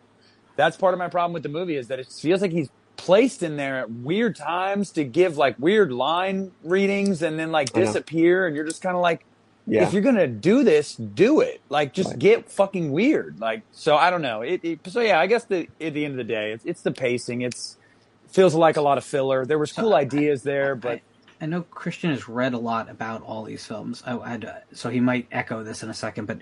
that's 0.56 0.76
part 0.76 0.94
of 0.94 0.98
my 0.98 1.08
problem 1.08 1.32
with 1.32 1.42
the 1.42 1.48
movie 1.48 1.76
is 1.76 1.88
that 1.88 1.98
it 1.98 2.06
feels 2.06 2.42
like 2.42 2.52
he's 2.52 2.68
placed 2.96 3.42
in 3.42 3.56
there 3.56 3.78
at 3.78 3.90
weird 3.90 4.36
times 4.36 4.90
to 4.92 5.04
give 5.04 5.36
like 5.38 5.58
weird 5.58 5.90
line 5.90 6.52
readings 6.62 7.22
and 7.22 7.38
then 7.38 7.50
like 7.50 7.74
know. 7.74 7.82
disappear, 7.82 8.46
and 8.46 8.54
you're 8.54 8.66
just 8.66 8.82
kind 8.82 8.94
of 8.94 9.00
like, 9.02 9.24
yeah. 9.66 9.82
if 9.84 9.92
you're 9.94 10.02
gonna 10.02 10.26
do 10.26 10.62
this, 10.64 10.96
do 10.96 11.40
it. 11.40 11.62
Like, 11.70 11.94
just 11.94 12.10
Right. 12.10 12.18
get 12.18 12.50
fucking 12.50 12.92
weird. 12.92 13.40
Like, 13.40 13.62
so 13.72 13.96
I 13.96 14.10
don't 14.10 14.22
know. 14.22 14.42
It, 14.42 14.60
it 14.62 14.80
so 14.88 15.00
yeah, 15.00 15.18
I 15.18 15.26
guess 15.26 15.44
the 15.44 15.68
at 15.80 15.94
the 15.94 16.04
end 16.04 16.12
of 16.12 16.18
the 16.18 16.24
day, 16.24 16.52
it's, 16.52 16.64
it's 16.66 16.82
the 16.82 16.92
pacing. 16.92 17.40
It's 17.40 17.78
feels 18.28 18.54
like 18.54 18.76
a 18.76 18.82
lot 18.82 18.98
of 18.98 19.04
filler. 19.04 19.46
There 19.46 19.58
was 19.58 19.72
cool 19.72 19.94
ideas 20.06 20.42
there, 20.42 20.74
but 20.74 21.00
I, 21.40 21.44
I 21.44 21.46
know 21.46 21.62
Christian 21.62 22.10
has 22.10 22.28
read 22.28 22.54
a 22.54 22.58
lot 22.58 22.90
about 22.90 23.22
all 23.22 23.42
these 23.44 23.66
films, 23.66 24.02
I, 24.06 24.14
uh, 24.14 24.60
so 24.72 24.90
he 24.90 25.00
might 25.00 25.26
echo 25.32 25.62
this 25.62 25.82
in 25.82 25.90
a 25.90 25.94
second. 25.94 26.26
But 26.26 26.38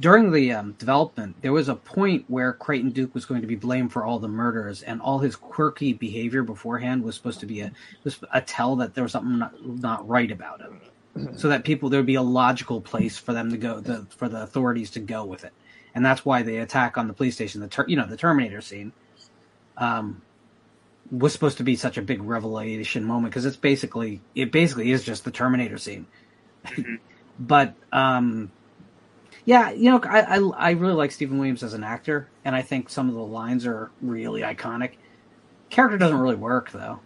during 0.00 0.32
the 0.32 0.52
um, 0.52 0.72
development, 0.72 1.36
there 1.42 1.52
was 1.52 1.68
a 1.68 1.74
point 1.74 2.24
where 2.28 2.54
Creighton 2.54 2.90
Duke 2.90 3.14
was 3.14 3.26
going 3.26 3.42
to 3.42 3.46
be 3.46 3.56
blamed 3.56 3.92
for 3.92 4.04
all 4.04 4.18
the 4.18 4.28
murders, 4.28 4.82
and 4.82 5.00
all 5.00 5.18
his 5.18 5.36
quirky 5.36 5.92
behavior 5.92 6.42
beforehand 6.42 7.02
was 7.02 7.14
supposed 7.14 7.40
to 7.40 7.46
be 7.46 7.60
a 7.60 7.72
was 8.04 8.18
a 8.32 8.40
tell 8.40 8.76
that 8.76 8.94
there 8.94 9.04
was 9.04 9.12
something 9.12 9.38
not, 9.38 9.66
not 9.66 10.08
right 10.08 10.30
about 10.30 10.60
him, 10.60 10.80
so 11.36 11.48
that 11.48 11.64
people 11.64 11.90
there 11.90 12.00
would 12.00 12.06
be 12.06 12.14
a 12.14 12.22
logical 12.22 12.80
place 12.80 13.18
for 13.18 13.32
them 13.34 13.50
to 13.50 13.58
go, 13.58 13.80
the, 13.80 14.06
for 14.16 14.28
the 14.28 14.42
authorities 14.42 14.90
to 14.92 15.00
go 15.00 15.24
with 15.24 15.44
it, 15.44 15.52
and 15.94 16.04
that's 16.04 16.24
why 16.24 16.42
the 16.42 16.58
attack 16.58 16.96
on 16.96 17.06
the 17.06 17.14
police 17.14 17.34
station, 17.34 17.60
the 17.60 17.68
ter- 17.68 17.86
you 17.86 17.96
know 17.96 18.06
the 18.06 18.16
Terminator 18.16 18.62
scene. 18.62 18.92
Um, 19.76 20.22
was 21.10 21.32
supposed 21.32 21.58
to 21.58 21.64
be 21.64 21.76
such 21.76 21.98
a 21.98 22.02
big 22.02 22.22
revelation 22.22 23.04
moment 23.04 23.32
because 23.32 23.44
it's 23.44 23.56
basically 23.56 24.20
it 24.34 24.52
basically 24.52 24.90
is 24.92 25.02
just 25.04 25.24
the 25.24 25.30
Terminator 25.30 25.78
scene. 25.78 26.06
Mhm. 26.66 26.98
but 27.38 27.74
um, 27.92 28.50
yeah, 29.44 29.70
you 29.70 29.90
know, 29.90 30.00
I, 30.02 30.20
I 30.20 30.38
I 30.38 30.70
really 30.72 30.94
like 30.94 31.12
Steven 31.12 31.38
Williams 31.38 31.62
as 31.62 31.74
an 31.74 31.82
actor, 31.84 32.28
and 32.44 32.54
I 32.54 32.62
think 32.62 32.88
some 32.88 33.08
of 33.08 33.14
the 33.14 33.24
lines 33.24 33.66
are 33.66 33.90
really 34.00 34.42
iconic. 34.42 34.92
Character 35.70 35.98
doesn't 35.98 36.18
really 36.18 36.36
work 36.36 36.70
though. 36.70 37.00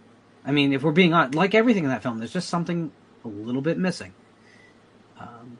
I 0.45 0.51
mean, 0.51 0.73
if 0.73 0.83
we're 0.83 0.91
being 0.91 1.13
on, 1.13 1.31
like 1.31 1.55
everything 1.55 1.85
in 1.85 1.89
that 1.89 2.03
film, 2.03 2.19
there's 2.19 2.33
just 2.33 2.49
something 2.49 2.91
a 3.23 3.27
little 3.27 3.61
bit 3.61 3.77
missing. 3.79 4.13
Um, 5.19 5.57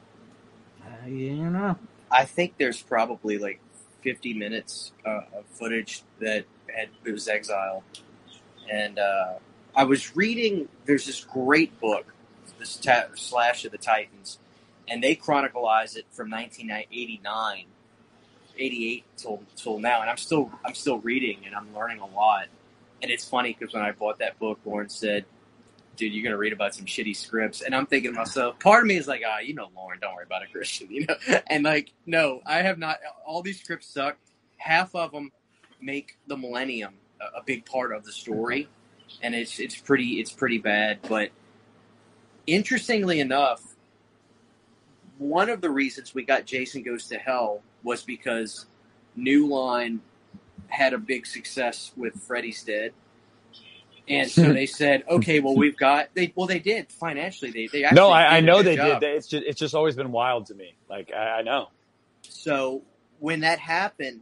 uh, 0.84 1.08
you 1.08 1.49
know, 1.49 1.77
I 2.12 2.25
think 2.25 2.55
there's 2.58 2.81
probably 2.81 3.39
like 3.39 3.60
50 4.03 4.36
minutes 4.36 4.91
uh, 5.05 5.21
of 5.34 5.45
footage 5.51 6.03
that 6.19 6.45
had 6.73 6.89
it 7.03 7.12
was 7.12 7.27
exiled, 7.27 7.84
and 8.71 8.99
uh, 8.99 9.34
I 9.75 9.84
was 9.84 10.15
reading. 10.15 10.69
There's 10.86 11.06
this 11.06 11.23
great 11.23 11.80
book, 11.80 12.06
this 12.60 12.78
ta- 12.78 13.08
Slash 13.15 13.65
of 13.65 13.71
the 13.71 13.78
Titans, 13.78 14.39
and 14.88 15.04
they 15.04 15.15
chronicleize 15.15 15.95
it 15.97 16.06
from 16.12 16.30
1989, 16.30 17.65
88 18.58 19.04
till 19.17 19.43
till 19.56 19.80
now, 19.80 20.01
and 20.01 20.10
I'm 20.10 20.17
still 20.17 20.51
I'm 20.65 20.73
still 20.73 20.99
reading 20.99 21.39
and 21.45 21.56
I'm 21.56 21.73
learning 21.75 21.99
a 21.99 22.08
lot. 22.08 22.47
And 23.01 23.12
it's 23.12 23.25
funny 23.28 23.56
because 23.58 23.73
when 23.73 23.84
I 23.84 23.91
bought 23.91 24.19
that 24.19 24.39
book, 24.39 24.60
Lauren 24.65 24.89
said, 24.89 25.25
"Dude, 25.98 26.13
you're 26.13 26.23
gonna 26.23 26.37
read 26.37 26.54
about 26.54 26.73
some 26.73 26.85
shitty 26.85 27.15
scripts," 27.15 27.62
and 27.62 27.75
I'm 27.75 27.85
thinking 27.85 28.12
to 28.13 28.17
myself, 28.17 28.60
part 28.60 28.83
of 28.83 28.87
me 28.87 28.98
is 28.98 29.08
like, 29.08 29.21
"Ah, 29.27 29.40
you 29.40 29.54
know, 29.54 29.69
Lauren, 29.75 30.00
don't 30.00 30.15
worry 30.15 30.23
about 30.25 30.44
it, 30.44 30.52
Christian," 30.52 30.87
you 30.92 31.06
know, 31.06 31.15
and 31.48 31.63
like, 31.63 31.92
no, 32.06 32.42
I 32.46 32.62
have 32.62 32.77
not. 32.77 32.98
All 33.25 33.42
these 33.42 33.60
scripts 33.60 33.87
suck. 33.87 34.17
Half 34.58 34.96
of 34.96 35.12
them 35.12 35.31
make 35.81 36.17
the 36.27 36.37
Millennium 36.37 36.96
a, 37.20 37.42
big 37.46 37.66
part 37.66 37.94
of 37.94 38.04
the 38.04 38.12
story, 38.12 38.68
and 39.22 39.36
it's 39.36 39.60
it's 39.60 39.76
pretty 39.76 40.20
it's 40.20 40.32
pretty 40.32 40.58
bad. 40.58 41.00
But 41.08 41.32
interestingly 42.48 43.20
enough, 43.20 43.76
one 45.18 45.50
of 45.50 45.62
the 45.62 45.70
reasons 45.70 46.13
we 46.13 46.24
got 46.24 46.46
Jason 46.46 46.84
Goes 46.84 47.08
to 47.08 47.18
Hell 47.18 47.62
was 47.84 48.04
because 48.04 48.66
New 49.16 49.48
Line 49.48 50.02
had 50.68 50.94
a 50.94 50.98
big 50.98 51.26
success 51.26 51.92
with 51.96 52.16
Freddy's 52.22 52.63
Dead. 52.63 52.94
And 54.08 54.30
so 54.30 54.54
they 54.54 54.66
said, 54.66 55.04
okay, 55.10 55.40
well, 55.40 55.56
we've 55.56 55.78
got 55.78 56.10
they. 56.13 56.32
Well, 56.36 56.48
they 56.48 56.60
did 56.60 56.92
financially. 56.92 57.52
They 57.52 57.68
they 57.68 57.84
actually 57.86 57.96
no, 57.96 58.10
I, 58.10 58.38
I 58.38 58.40
know 58.42 58.62
they 58.62 58.76
job. 58.76 59.02
did. 59.02 59.16
It's 59.16 59.28
just 59.28 59.46
it's 59.46 59.60
just 59.60 59.74
always 59.74 59.96
been 59.96 60.12
wild 60.12 60.48
to 60.48 60.56
me. 60.56 60.76
Like 60.90 61.12
I, 61.12 61.40
I 61.40 61.42
know. 61.42 61.70
So 62.22 62.84
when 63.20 63.40
that 63.40 63.60
happened, 63.60 64.22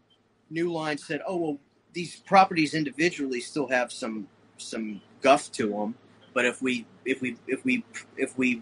New 0.50 0.72
Line 0.72 0.98
said, 0.98 1.22
"Oh 1.28 1.36
well, 1.36 1.58
these 1.94 2.18
properties 2.18 2.74
individually 2.74 3.40
still 3.40 3.68
have 3.68 3.92
some 3.92 4.28
some 4.58 5.02
guff 5.22 5.52
to 5.54 5.70
them, 5.70 5.96
but 6.34 6.46
if 6.46 6.62
we 6.62 6.86
if 7.06 7.22
we 7.22 7.38
if 7.48 7.64
we 7.64 7.84
if 8.18 8.38
we 8.38 8.62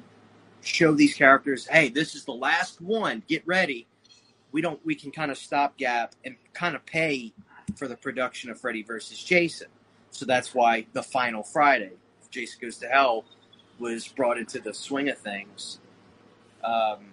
show 0.62 0.94
these 0.94 1.16
characters, 1.16 1.68
hey, 1.68 1.90
this 1.90 2.16
is 2.16 2.26
the 2.26 2.34
last 2.34 2.82
one, 2.82 3.24
get 3.28 3.46
ready. 3.48 3.88
We 4.52 4.62
don't 4.62 4.84
we 4.86 4.96
can 4.96 5.12
kind 5.12 5.32
of 5.32 5.38
stopgap 5.38 6.14
and 6.26 6.36
kind 6.54 6.76
of 6.76 6.86
pay 6.86 7.34
for 7.76 7.88
the 7.88 7.96
production 7.96 8.50
of 8.50 8.60
Freddy 8.60 8.84
versus 8.84 9.24
Jason. 9.24 9.68
So 10.12 10.26
that's 10.26 10.54
why 10.54 10.86
the 10.92 11.04
final 11.04 11.42
Friday, 11.42 11.94
Jason 12.30 12.60
Goes 12.62 12.78
to 12.78 12.88
Hell, 12.88 13.24
was 13.80 14.08
brought 14.08 14.38
into 14.38 14.60
the 14.60 14.74
swing 14.74 15.10
of 15.10 15.18
things. 15.18 15.80
Um, 16.64 17.11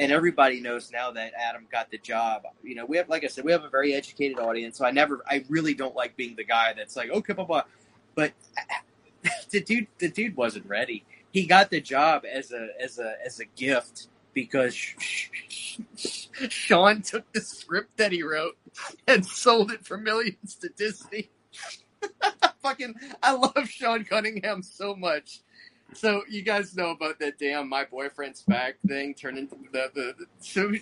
and 0.00 0.10
everybody 0.10 0.62
knows 0.62 0.90
now 0.90 1.10
that 1.10 1.34
Adam 1.38 1.66
got 1.70 1.90
the 1.90 1.98
job. 1.98 2.44
You 2.62 2.74
know, 2.74 2.86
we 2.86 2.96
have, 2.96 3.10
like 3.10 3.22
I 3.22 3.26
said, 3.26 3.44
we 3.44 3.52
have 3.52 3.64
a 3.64 3.68
very 3.68 3.92
educated 3.92 4.38
audience. 4.38 4.78
So 4.78 4.86
I 4.86 4.90
never, 4.92 5.22
I 5.28 5.44
really 5.50 5.74
don't 5.74 5.94
like 5.94 6.16
being 6.16 6.34
the 6.36 6.44
guy 6.44 6.72
that's 6.74 6.96
like, 6.96 7.10
oh, 7.12 7.18
okay, 7.18 7.34
blah 7.34 7.44
blah. 7.44 7.64
But 8.14 8.32
the 9.50 9.60
dude, 9.60 9.88
the 9.98 10.08
dude 10.08 10.36
wasn't 10.36 10.64
ready. 10.66 11.04
He 11.32 11.46
got 11.46 11.70
the 11.70 11.82
job 11.82 12.24
as 12.24 12.50
a 12.50 12.68
as 12.82 12.98
a 12.98 13.14
as 13.24 13.40
a 13.40 13.44
gift, 13.44 14.08
because 14.32 14.74
Sean 16.48 17.02
took 17.02 17.30
the 17.32 17.42
script 17.42 17.98
that 17.98 18.10
he 18.10 18.22
wrote 18.22 18.56
and 19.06 19.24
sold 19.26 19.70
it 19.70 19.84
for 19.84 19.98
millions 19.98 20.54
to 20.62 20.70
Disney. 20.70 21.30
Fucking, 22.62 22.94
I 23.22 23.32
love 23.32 23.68
Sean 23.68 24.04
Cunningham 24.04 24.62
so 24.62 24.96
much. 24.96 25.42
So 25.94 26.22
you 26.28 26.42
guys 26.42 26.76
know 26.76 26.90
about 26.90 27.18
that 27.18 27.38
damn 27.38 27.68
my 27.68 27.84
boyfriend's 27.84 28.42
back 28.42 28.76
thing 28.86 29.14
turned 29.14 29.38
into 29.38 29.56
the 29.72 29.90
the. 29.94 30.14
the 30.18 30.26
so 30.40 30.72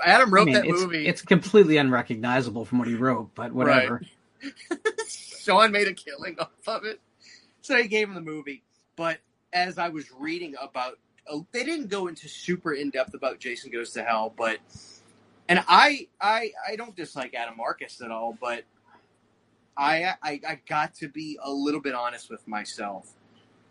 Adam 0.04 0.32
wrote 0.32 0.42
I 0.42 0.44
mean, 0.44 0.54
that 0.54 0.66
it's, 0.66 0.80
movie. 0.80 1.06
It's 1.06 1.22
completely 1.22 1.76
unrecognizable 1.76 2.64
from 2.64 2.78
what 2.78 2.88
he 2.88 2.94
wrote, 2.94 3.30
but 3.34 3.52
whatever. 3.52 4.02
Sean 5.08 5.72
made 5.72 5.88
a 5.88 5.94
killing 5.94 6.38
off 6.38 6.50
of 6.66 6.84
it. 6.84 7.00
So 7.62 7.76
he 7.76 7.88
gave 7.88 8.08
him 8.08 8.14
the 8.14 8.20
movie. 8.20 8.62
But 8.96 9.18
as 9.52 9.78
I 9.78 9.88
was 9.88 10.10
reading 10.12 10.54
about, 10.60 10.98
oh, 11.28 11.46
they 11.52 11.64
didn't 11.64 11.88
go 11.88 12.08
into 12.08 12.28
super 12.28 12.72
in 12.72 12.90
depth 12.90 13.14
about 13.14 13.38
Jason 13.38 13.70
Goes 13.70 13.92
to 13.92 14.02
Hell, 14.02 14.34
but 14.36 14.58
and 15.48 15.62
I 15.68 16.08
I 16.20 16.50
I 16.68 16.76
don't 16.76 16.96
dislike 16.96 17.34
Adam 17.34 17.56
Marcus 17.56 18.00
at 18.00 18.10
all, 18.10 18.36
but 18.40 18.64
I 19.76 20.14
I, 20.22 20.40
I 20.46 20.60
got 20.68 20.94
to 20.96 21.08
be 21.08 21.38
a 21.42 21.50
little 21.50 21.80
bit 21.80 21.94
honest 21.94 22.30
with 22.30 22.46
myself. 22.48 23.12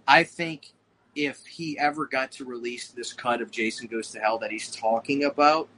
I 0.07 0.23
think 0.23 0.73
if 1.15 1.45
he 1.45 1.77
ever 1.79 2.05
got 2.05 2.31
to 2.33 2.45
release 2.45 2.89
this 2.89 3.13
cut 3.13 3.41
of 3.41 3.49
Jason 3.49 3.87
Goes 3.87 4.11
to 4.11 4.19
Hell 4.19 4.37
that 4.39 4.51
he's 4.51 4.69
talking 4.69 5.23
about, 5.23 5.69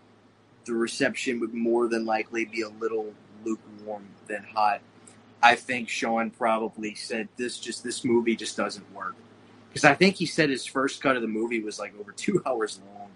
the 0.65 0.73
reception 0.73 1.39
would 1.39 1.53
more 1.53 1.88
than 1.88 2.05
likely 2.05 2.45
be 2.45 2.61
a 2.61 2.69
little 2.69 3.13
lukewarm 3.45 4.07
than 4.27 4.43
hot. 4.43 4.81
I 5.41 5.55
think 5.55 5.88
Sean 5.88 6.31
probably 6.31 6.95
said 6.95 7.29
this 7.38 7.59
just 7.59 7.83
this 7.83 8.03
movie 8.03 8.35
just 8.35 8.57
doesn't 8.57 8.93
work 8.93 9.15
because 9.69 9.85
I 9.85 9.93
think 9.93 10.15
he 10.15 10.25
said 10.25 10.49
his 10.49 10.65
first 10.65 11.01
cut 11.01 11.15
of 11.15 11.21
the 11.21 11.27
movie 11.27 11.61
was 11.61 11.77
like 11.79 11.93
over 11.99 12.11
two 12.15 12.41
hours 12.45 12.79
long, 12.95 13.09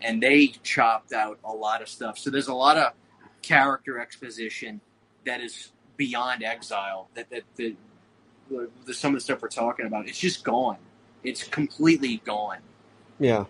and 0.00 0.22
they 0.22 0.48
chopped 0.62 1.12
out 1.12 1.38
a 1.44 1.52
lot 1.52 1.82
of 1.82 1.88
stuff. 1.88 2.18
So 2.18 2.30
there's 2.30 2.48
a 2.48 2.54
lot 2.54 2.76
of 2.76 2.92
character 3.42 3.98
exposition 3.98 4.80
that 5.24 5.40
is 5.40 5.72
beyond 5.96 6.44
Exile. 6.44 7.08
That 7.14 7.30
that 7.30 7.42
the, 7.56 7.74
the, 8.84 8.94
some 8.94 9.14
of 9.14 9.20
the 9.20 9.24
stuff 9.24 9.42
we're 9.42 9.48
talking 9.48 9.86
about 9.86 10.08
it's 10.08 10.18
just 10.18 10.44
gone. 10.44 10.78
It's 11.24 11.44
completely 11.44 12.18
gone. 12.24 12.58
Yeah. 13.18 13.44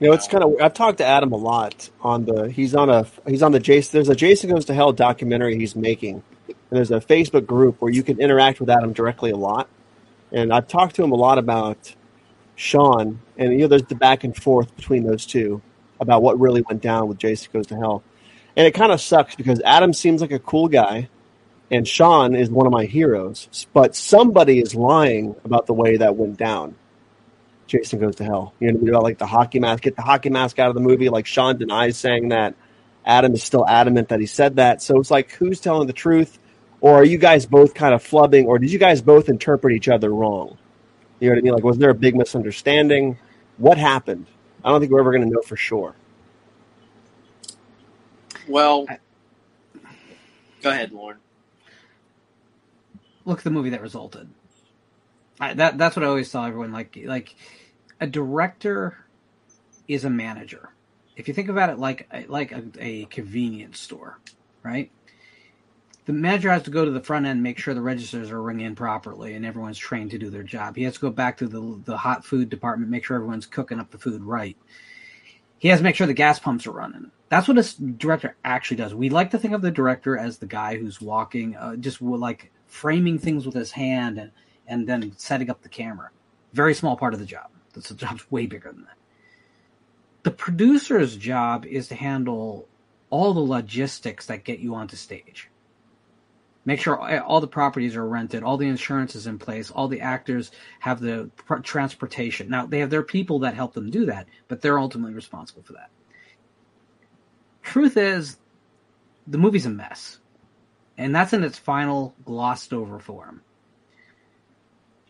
You 0.00 0.08
know, 0.08 0.14
it's 0.14 0.28
kind 0.28 0.42
of. 0.42 0.54
I've 0.62 0.72
talked 0.72 0.98
to 0.98 1.04
Adam 1.04 1.32
a 1.32 1.36
lot 1.36 1.90
on 2.00 2.24
the. 2.24 2.50
He's 2.50 2.74
on 2.74 2.88
a. 2.88 3.06
He's 3.26 3.42
on 3.42 3.52
the 3.52 3.60
Jason. 3.60 3.98
There's 3.98 4.08
a 4.08 4.16
Jason 4.16 4.48
Goes 4.48 4.64
to 4.66 4.74
Hell 4.74 4.92
documentary 4.92 5.58
he's 5.58 5.76
making, 5.76 6.22
and 6.48 6.56
there's 6.70 6.90
a 6.90 7.00
Facebook 7.00 7.46
group 7.46 7.82
where 7.82 7.92
you 7.92 8.02
can 8.02 8.18
interact 8.18 8.60
with 8.60 8.70
Adam 8.70 8.94
directly 8.94 9.30
a 9.30 9.36
lot. 9.36 9.68
And 10.32 10.54
I've 10.54 10.68
talked 10.68 10.96
to 10.96 11.04
him 11.04 11.12
a 11.12 11.16
lot 11.16 11.36
about 11.36 11.94
Sean, 12.56 13.20
and 13.36 13.52
you 13.52 13.58
know, 13.58 13.66
there's 13.66 13.82
the 13.82 13.94
back 13.94 14.24
and 14.24 14.34
forth 14.34 14.74
between 14.74 15.04
those 15.04 15.26
two 15.26 15.60
about 16.00 16.22
what 16.22 16.40
really 16.40 16.62
went 16.62 16.80
down 16.80 17.06
with 17.06 17.18
Jason 17.18 17.50
Goes 17.52 17.66
to 17.66 17.76
Hell, 17.76 18.02
and 18.56 18.66
it 18.66 18.72
kind 18.72 18.92
of 18.92 19.02
sucks 19.02 19.34
because 19.34 19.60
Adam 19.66 19.92
seems 19.92 20.22
like 20.22 20.32
a 20.32 20.38
cool 20.38 20.68
guy, 20.68 21.10
and 21.70 21.86
Sean 21.86 22.34
is 22.34 22.48
one 22.48 22.66
of 22.66 22.72
my 22.72 22.86
heroes, 22.86 23.66
but 23.74 23.94
somebody 23.94 24.60
is 24.60 24.74
lying 24.74 25.36
about 25.44 25.66
the 25.66 25.74
way 25.74 25.98
that 25.98 26.16
went 26.16 26.38
down. 26.38 26.74
Jason 27.70 28.00
Goes 28.00 28.16
to 28.16 28.24
Hell. 28.24 28.52
You 28.58 28.66
know 28.66 28.74
what 28.74 28.80
I 28.80 28.82
mean? 28.82 28.88
About 28.90 29.02
like 29.04 29.18
the 29.18 29.26
hockey 29.26 29.60
mask, 29.60 29.84
get 29.84 29.94
the 29.94 30.02
hockey 30.02 30.28
mask 30.28 30.58
out 30.58 30.68
of 30.68 30.74
the 30.74 30.80
movie. 30.80 31.08
Like 31.08 31.26
Sean 31.26 31.56
denies 31.56 31.96
saying 31.96 32.30
that. 32.30 32.54
Adam 33.06 33.32
is 33.32 33.42
still 33.42 33.66
adamant 33.66 34.10
that 34.10 34.20
he 34.20 34.26
said 34.26 34.56
that. 34.56 34.82
So 34.82 35.00
it's 35.00 35.10
like, 35.10 35.30
who's 35.32 35.58
telling 35.58 35.86
the 35.86 35.92
truth? 35.92 36.38
Or 36.82 36.96
are 36.96 37.04
you 37.04 37.16
guys 37.16 37.46
both 37.46 37.72
kind 37.72 37.94
of 37.94 38.04
flubbing? 38.04 38.44
Or 38.46 38.58
did 38.58 38.70
you 38.70 38.78
guys 38.78 39.00
both 39.00 39.28
interpret 39.28 39.74
each 39.74 39.88
other 39.88 40.10
wrong? 40.10 40.58
You 41.18 41.28
know 41.28 41.34
what 41.34 41.38
I 41.38 41.42
mean? 41.42 41.52
Like, 41.54 41.64
was 41.64 41.78
there 41.78 41.90
a 41.90 41.94
big 41.94 42.14
misunderstanding? 42.14 43.18
What 43.56 43.78
happened? 43.78 44.26
I 44.64 44.68
don't 44.68 44.80
think 44.80 44.92
we're 44.92 45.00
ever 45.00 45.12
going 45.12 45.24
to 45.24 45.30
know 45.30 45.42
for 45.42 45.56
sure. 45.56 45.94
Well, 48.48 48.86
go 50.60 50.70
ahead, 50.70 50.92
Lauren. 50.92 51.18
Look 53.24 53.38
at 53.38 53.44
the 53.44 53.50
movie 53.50 53.70
that 53.70 53.80
resulted. 53.80 54.28
I, 55.40 55.54
that 55.54 55.78
that's 55.78 55.96
what 55.96 56.04
I 56.04 56.08
always 56.08 56.30
tell 56.30 56.44
everyone. 56.44 56.72
Like 56.72 56.98
like 57.04 57.34
a 58.00 58.06
director 58.06 58.98
is 59.88 60.04
a 60.04 60.10
manager. 60.10 60.70
If 61.16 61.28
you 61.28 61.34
think 61.34 61.48
about 61.48 61.70
it 61.70 61.78
like 61.78 62.08
like 62.28 62.52
a, 62.52 62.64
a 62.78 63.04
convenience 63.06 63.80
store, 63.80 64.18
right? 64.62 64.90
The 66.06 66.12
manager 66.12 66.50
has 66.50 66.64
to 66.64 66.70
go 66.70 66.84
to 66.84 66.90
the 66.90 67.02
front 67.02 67.26
end, 67.26 67.42
make 67.42 67.58
sure 67.58 67.72
the 67.72 67.80
registers 67.80 68.30
are 68.30 68.42
ringing 68.42 68.74
properly, 68.74 69.34
and 69.34 69.46
everyone's 69.46 69.78
trained 69.78 70.10
to 70.10 70.18
do 70.18 70.30
their 70.30 70.42
job. 70.42 70.76
He 70.76 70.82
has 70.82 70.94
to 70.94 71.00
go 71.00 71.10
back 71.10 71.38
to 71.38 71.46
the 71.46 71.80
the 71.84 71.96
hot 71.96 72.24
food 72.24 72.48
department, 72.50 72.90
make 72.90 73.04
sure 73.04 73.16
everyone's 73.16 73.46
cooking 73.46 73.80
up 73.80 73.90
the 73.90 73.98
food 73.98 74.22
right. 74.22 74.56
He 75.58 75.68
has 75.68 75.80
to 75.80 75.84
make 75.84 75.94
sure 75.94 76.06
the 76.06 76.14
gas 76.14 76.38
pumps 76.38 76.66
are 76.66 76.72
running. 76.72 77.10
That's 77.28 77.46
what 77.46 77.58
a 77.58 77.82
director 77.82 78.36
actually 78.44 78.78
does. 78.78 78.94
We 78.94 79.08
like 79.08 79.30
to 79.30 79.38
think 79.38 79.54
of 79.54 79.62
the 79.62 79.70
director 79.70 80.18
as 80.18 80.38
the 80.38 80.46
guy 80.46 80.76
who's 80.78 81.00
walking, 81.00 81.54
uh, 81.54 81.76
just 81.76 82.02
like 82.02 82.50
framing 82.66 83.18
things 83.18 83.46
with 83.46 83.54
his 83.54 83.70
hand 83.70 84.18
and 84.18 84.32
and 84.70 84.86
then 84.86 85.12
setting 85.18 85.50
up 85.50 85.60
the 85.60 85.68
camera. 85.68 86.10
Very 86.54 86.72
small 86.74 86.96
part 86.96 87.12
of 87.12 87.20
the 87.20 87.26
job. 87.26 87.50
The 87.74 87.94
job's 87.94 88.30
way 88.30 88.46
bigger 88.46 88.72
than 88.72 88.84
that. 88.84 88.96
The 90.22 90.30
producer's 90.30 91.16
job 91.16 91.66
is 91.66 91.88
to 91.88 91.94
handle 91.94 92.68
all 93.10 93.34
the 93.34 93.40
logistics 93.40 94.26
that 94.26 94.44
get 94.44 94.60
you 94.60 94.74
onto 94.74 94.96
stage. 94.96 95.50
Make 96.64 96.80
sure 96.80 97.20
all 97.22 97.40
the 97.40 97.48
properties 97.48 97.96
are 97.96 98.06
rented, 98.06 98.42
all 98.42 98.58
the 98.58 98.68
insurance 98.68 99.16
is 99.16 99.26
in 99.26 99.38
place, 99.38 99.70
all 99.70 99.88
the 99.88 100.02
actors 100.02 100.50
have 100.78 101.00
the 101.00 101.30
transportation. 101.62 102.50
Now, 102.50 102.66
they 102.66 102.80
have 102.80 102.90
their 102.90 103.02
people 103.02 103.40
that 103.40 103.54
help 103.54 103.72
them 103.72 103.90
do 103.90 104.06
that, 104.06 104.28
but 104.46 104.60
they're 104.60 104.78
ultimately 104.78 105.14
responsible 105.14 105.62
for 105.62 105.72
that. 105.72 105.90
Truth 107.62 107.96
is, 107.96 108.36
the 109.26 109.38
movie's 109.38 109.66
a 109.66 109.70
mess. 109.70 110.18
And 110.98 111.14
that's 111.14 111.32
in 111.32 111.44
its 111.44 111.58
final 111.58 112.14
glossed 112.24 112.74
over 112.74 112.98
form 112.98 113.42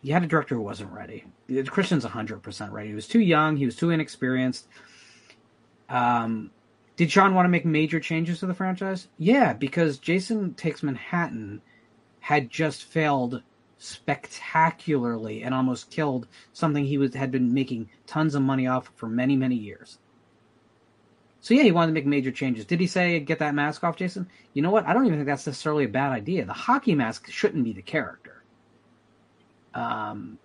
you 0.01 0.13
had 0.13 0.23
a 0.23 0.27
director 0.27 0.55
who 0.55 0.61
wasn't 0.61 0.91
ready. 0.91 1.25
Christian's 1.67 2.05
100% 2.05 2.71
ready. 2.71 2.89
He 2.89 2.95
was 2.95 3.07
too 3.07 3.19
young. 3.19 3.57
He 3.57 3.65
was 3.65 3.75
too 3.75 3.91
inexperienced. 3.91 4.67
Um, 5.89 6.51
did 6.95 7.11
Sean 7.11 7.35
want 7.35 7.45
to 7.45 7.49
make 7.49 7.65
major 7.65 7.99
changes 7.99 8.39
to 8.39 8.45
the 8.45 8.53
franchise? 8.53 9.07
Yeah, 9.17 9.53
because 9.53 9.97
Jason 9.99 10.53
Takes 10.53 10.83
Manhattan 10.83 11.61
had 12.19 12.49
just 12.49 12.83
failed 12.83 13.41
spectacularly 13.77 15.41
and 15.41 15.55
almost 15.55 15.89
killed 15.89 16.27
something 16.53 16.85
he 16.85 16.99
was 16.99 17.15
had 17.15 17.31
been 17.31 17.53
making 17.53 17.89
tons 18.05 18.35
of 18.35 18.43
money 18.43 18.67
off 18.67 18.91
for 18.95 19.09
many 19.09 19.35
many 19.35 19.55
years. 19.55 19.97
So 21.39 21.55
yeah, 21.55 21.63
he 21.63 21.71
wanted 21.71 21.87
to 21.87 21.93
make 21.95 22.05
major 22.05 22.31
changes. 22.31 22.65
Did 22.65 22.79
he 22.79 22.85
say 22.85 23.19
get 23.19 23.39
that 23.39 23.55
mask 23.55 23.83
off, 23.83 23.95
Jason? 23.95 24.29
You 24.53 24.61
know 24.61 24.69
what? 24.69 24.85
I 24.85 24.93
don't 24.93 25.07
even 25.07 25.17
think 25.17 25.27
that's 25.27 25.47
necessarily 25.47 25.85
a 25.85 25.89
bad 25.89 26.11
idea. 26.11 26.45
The 26.45 26.53
hockey 26.53 26.93
mask 26.93 27.31
shouldn't 27.31 27.63
be 27.63 27.73
the 27.73 27.81
character. 27.81 28.40
Um, 29.73 30.37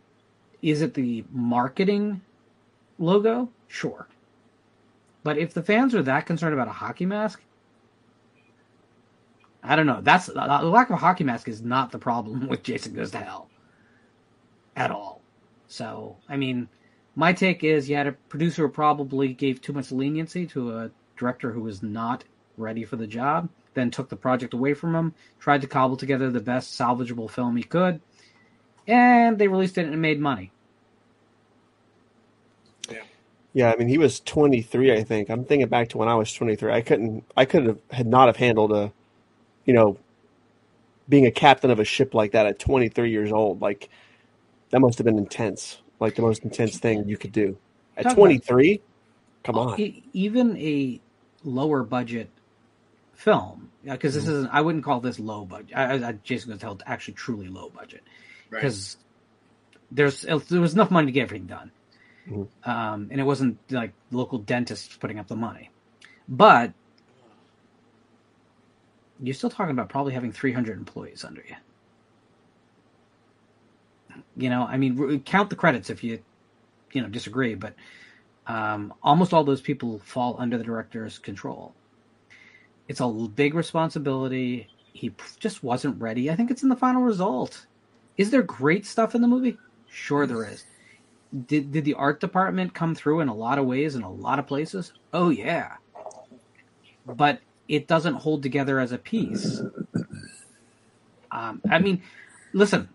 is 0.63 0.83
it 0.83 0.95
the 0.95 1.25
marketing 1.31 2.21
logo? 2.99 3.49
Sure. 3.69 4.07
But 5.23 5.39
if 5.39 5.55
the 5.55 5.63
fans 5.63 5.95
are 5.95 6.03
that 6.03 6.27
concerned 6.27 6.55
about 6.55 6.69
a 6.69 6.73
hockey 6.73 7.07
mask, 7.07 7.43
I 9.63 9.75
don't 9.75 9.87
know. 9.87 10.01
That's 10.01 10.27
the 10.27 10.35
lack 10.35 10.91
of 10.91 10.95
a 10.95 10.99
hockey 10.99 11.25
mask 11.25 11.49
is 11.49 11.63
not 11.63 11.91
the 11.91 11.99
problem 11.99 12.47
with 12.49 12.63
Jason 12.63 12.95
Goes 12.95 13.11
to 13.11 13.19
Hell 13.19 13.49
at 14.77 14.91
all. 14.91 15.21
So, 15.67 16.17
I 16.29 16.37
mean, 16.37 16.69
my 17.17 17.33
take 17.33 17.65
is 17.65 17.89
you 17.89 17.97
had 17.97 18.07
a 18.07 18.13
producer 18.13 18.67
who 18.67 18.73
probably 18.73 19.33
gave 19.33 19.61
too 19.61 19.73
much 19.73 19.91
leniency 19.91 20.47
to 20.49 20.79
a 20.79 20.91
director 21.17 21.51
who 21.51 21.63
was 21.63 21.83
not 21.83 22.23
ready 22.57 22.85
for 22.85 22.97
the 22.97 23.07
job, 23.07 23.49
then 23.75 23.91
took 23.91 24.09
the 24.09 24.17
project 24.17 24.55
away 24.55 24.75
from 24.75 24.95
him, 24.95 25.15
tried 25.41 25.63
to 25.63 25.67
cobble 25.67 25.97
together 25.97 26.31
the 26.31 26.41
best 26.41 26.79
salvageable 26.79 27.31
film 27.31 27.57
he 27.57 27.63
could, 27.63 28.01
and 28.87 29.39
they 29.39 29.49
released 29.49 29.79
it 29.79 29.87
and 29.87 30.01
made 30.01 30.21
money. 30.21 30.53
Yeah. 32.91 33.03
Yeah, 33.53 33.73
I 33.73 33.77
mean, 33.77 33.89
he 33.89 33.99
was 33.99 34.21
23, 34.21 34.93
I 34.93 35.03
think. 35.03 35.29
I'm 35.29 35.45
thinking 35.45 35.69
back 35.69 35.89
to 35.91 35.99
when 35.99 36.09
I 36.09 36.15
was 36.15 36.33
23. 36.33 36.73
I 36.73 36.81
couldn't, 36.81 37.25
I 37.37 37.45
could 37.45 37.67
have, 37.67 37.79
had 37.91 38.07
not 38.07 38.29
have 38.29 38.37
handled 38.37 38.73
a, 38.73 38.93
you 39.65 39.75
know, 39.75 39.99
being 41.09 41.27
a 41.27 41.31
captain 41.31 41.71
of 41.71 41.79
a 41.79 41.85
ship 41.85 42.15
like 42.15 42.33
that 42.33 42.47
at 42.47 42.59
23 42.59 43.11
years 43.11 43.33
old. 43.33 43.61
Like, 43.61 43.89
that 44.71 44.81
must 44.81 44.99
have 44.99 45.05
been 45.05 45.19
intense. 45.19 45.81
Like, 46.01 46.15
the 46.15 46.23
most 46.23 46.45
intense 46.45 46.79
thing 46.79 47.09
you 47.09 47.17
could 47.17 47.33
do. 47.33 47.57
At 47.97 48.05
Talk 48.05 48.15
23? 48.15 48.81
Come 49.43 49.57
on. 49.57 50.03
Even 50.13 50.57
a 50.59 51.01
lower 51.45 51.83
budget 51.83 52.29
film, 53.15 53.71
because 53.85 54.15
this 54.15 54.25
mm-hmm. 54.25 54.33
isn't, 54.33 54.51
I 54.53 54.61
wouldn't 54.61 54.85
call 54.85 55.01
this 55.01 55.19
low 55.19 55.45
budget. 55.45 55.77
I, 55.77 56.09
I, 56.09 56.13
Jason 56.25 56.51
Goes 56.51 56.61
to 56.61 56.67
Hell 56.67 56.81
actually 56.87 57.15
truly 57.15 57.49
low 57.49 57.71
budget 57.71 58.03
because 58.51 58.97
right. 58.99 59.83
there's 59.93 60.23
there 60.23 60.61
was 60.61 60.75
enough 60.75 60.91
money 60.91 61.07
to 61.07 61.13
get 61.13 61.23
everything 61.23 61.47
done, 61.47 61.71
mm-hmm. 62.29 62.71
um, 62.71 63.09
and 63.11 63.21
it 63.21 63.25
wasn't 63.25 63.59
like 63.71 63.93
local 64.11 64.39
dentists 64.39 64.97
putting 64.97 65.19
up 65.19 65.29
the 65.29 65.37
money, 65.37 65.71
but 66.29 66.73
you're 69.23 69.35
still 69.35 69.51
talking 69.51 69.73
about 69.73 69.89
probably 69.89 70.13
having 70.13 70.33
300 70.33 70.77
employees 70.77 71.25
under 71.25 71.43
you. 71.49 71.57
You 74.37 74.51
know, 74.51 74.63
I 74.63 74.77
mean, 74.77 75.21
count 75.21 75.51
the 75.51 75.57
credits 75.57 75.89
if 75.91 76.05
you, 76.05 76.21
you 76.93 77.03
know, 77.03 77.09
disagree, 77.09 77.55
but 77.55 77.75
Um, 78.49 78.95
almost 79.03 79.35
all 79.35 79.43
those 79.45 79.61
people 79.61 79.99
fall 80.05 80.37
under 80.39 80.57
the 80.57 80.63
director's 80.65 81.19
control. 81.19 81.75
It's 82.87 83.01
a 83.01 83.09
big 83.09 83.55
responsibility. 83.55 84.69
He 84.93 85.13
just 85.41 85.65
wasn't 85.65 86.01
ready. 86.01 86.31
I 86.31 86.37
think 86.37 86.53
it's 86.53 86.63
in 86.63 86.69
the 86.69 86.77
final 86.77 87.03
result. 87.03 87.67
Is 88.17 88.31
there 88.31 88.43
great 88.43 88.87
stuff 88.87 89.15
in 89.15 89.23
the 89.23 89.29
movie? 89.29 89.59
Sure, 89.87 90.27
there 90.27 90.45
is. 90.45 90.65
Did 91.47 91.73
did 91.73 91.85
the 91.85 91.95
art 91.95 92.21
department 92.21 92.75
come 92.75 92.95
through 92.95 93.21
in 93.21 93.29
a 93.29 93.35
lot 93.35 93.59
of 93.59 93.67
ways 93.67 93.95
in 93.97 94.03
a 94.03 94.11
lot 94.13 94.39
of 94.39 94.47
places? 94.47 94.93
Oh 95.13 95.31
yeah, 95.31 95.75
but 97.05 97.41
it 97.69 97.89
doesn't 97.89 98.15
hold 98.15 98.43
together 98.43 98.79
as 98.81 98.93
a 98.93 98.99
piece. 98.99 99.63
Um, 101.31 101.63
I 101.69 101.79
mean, 101.81 102.03
listen, 102.53 102.89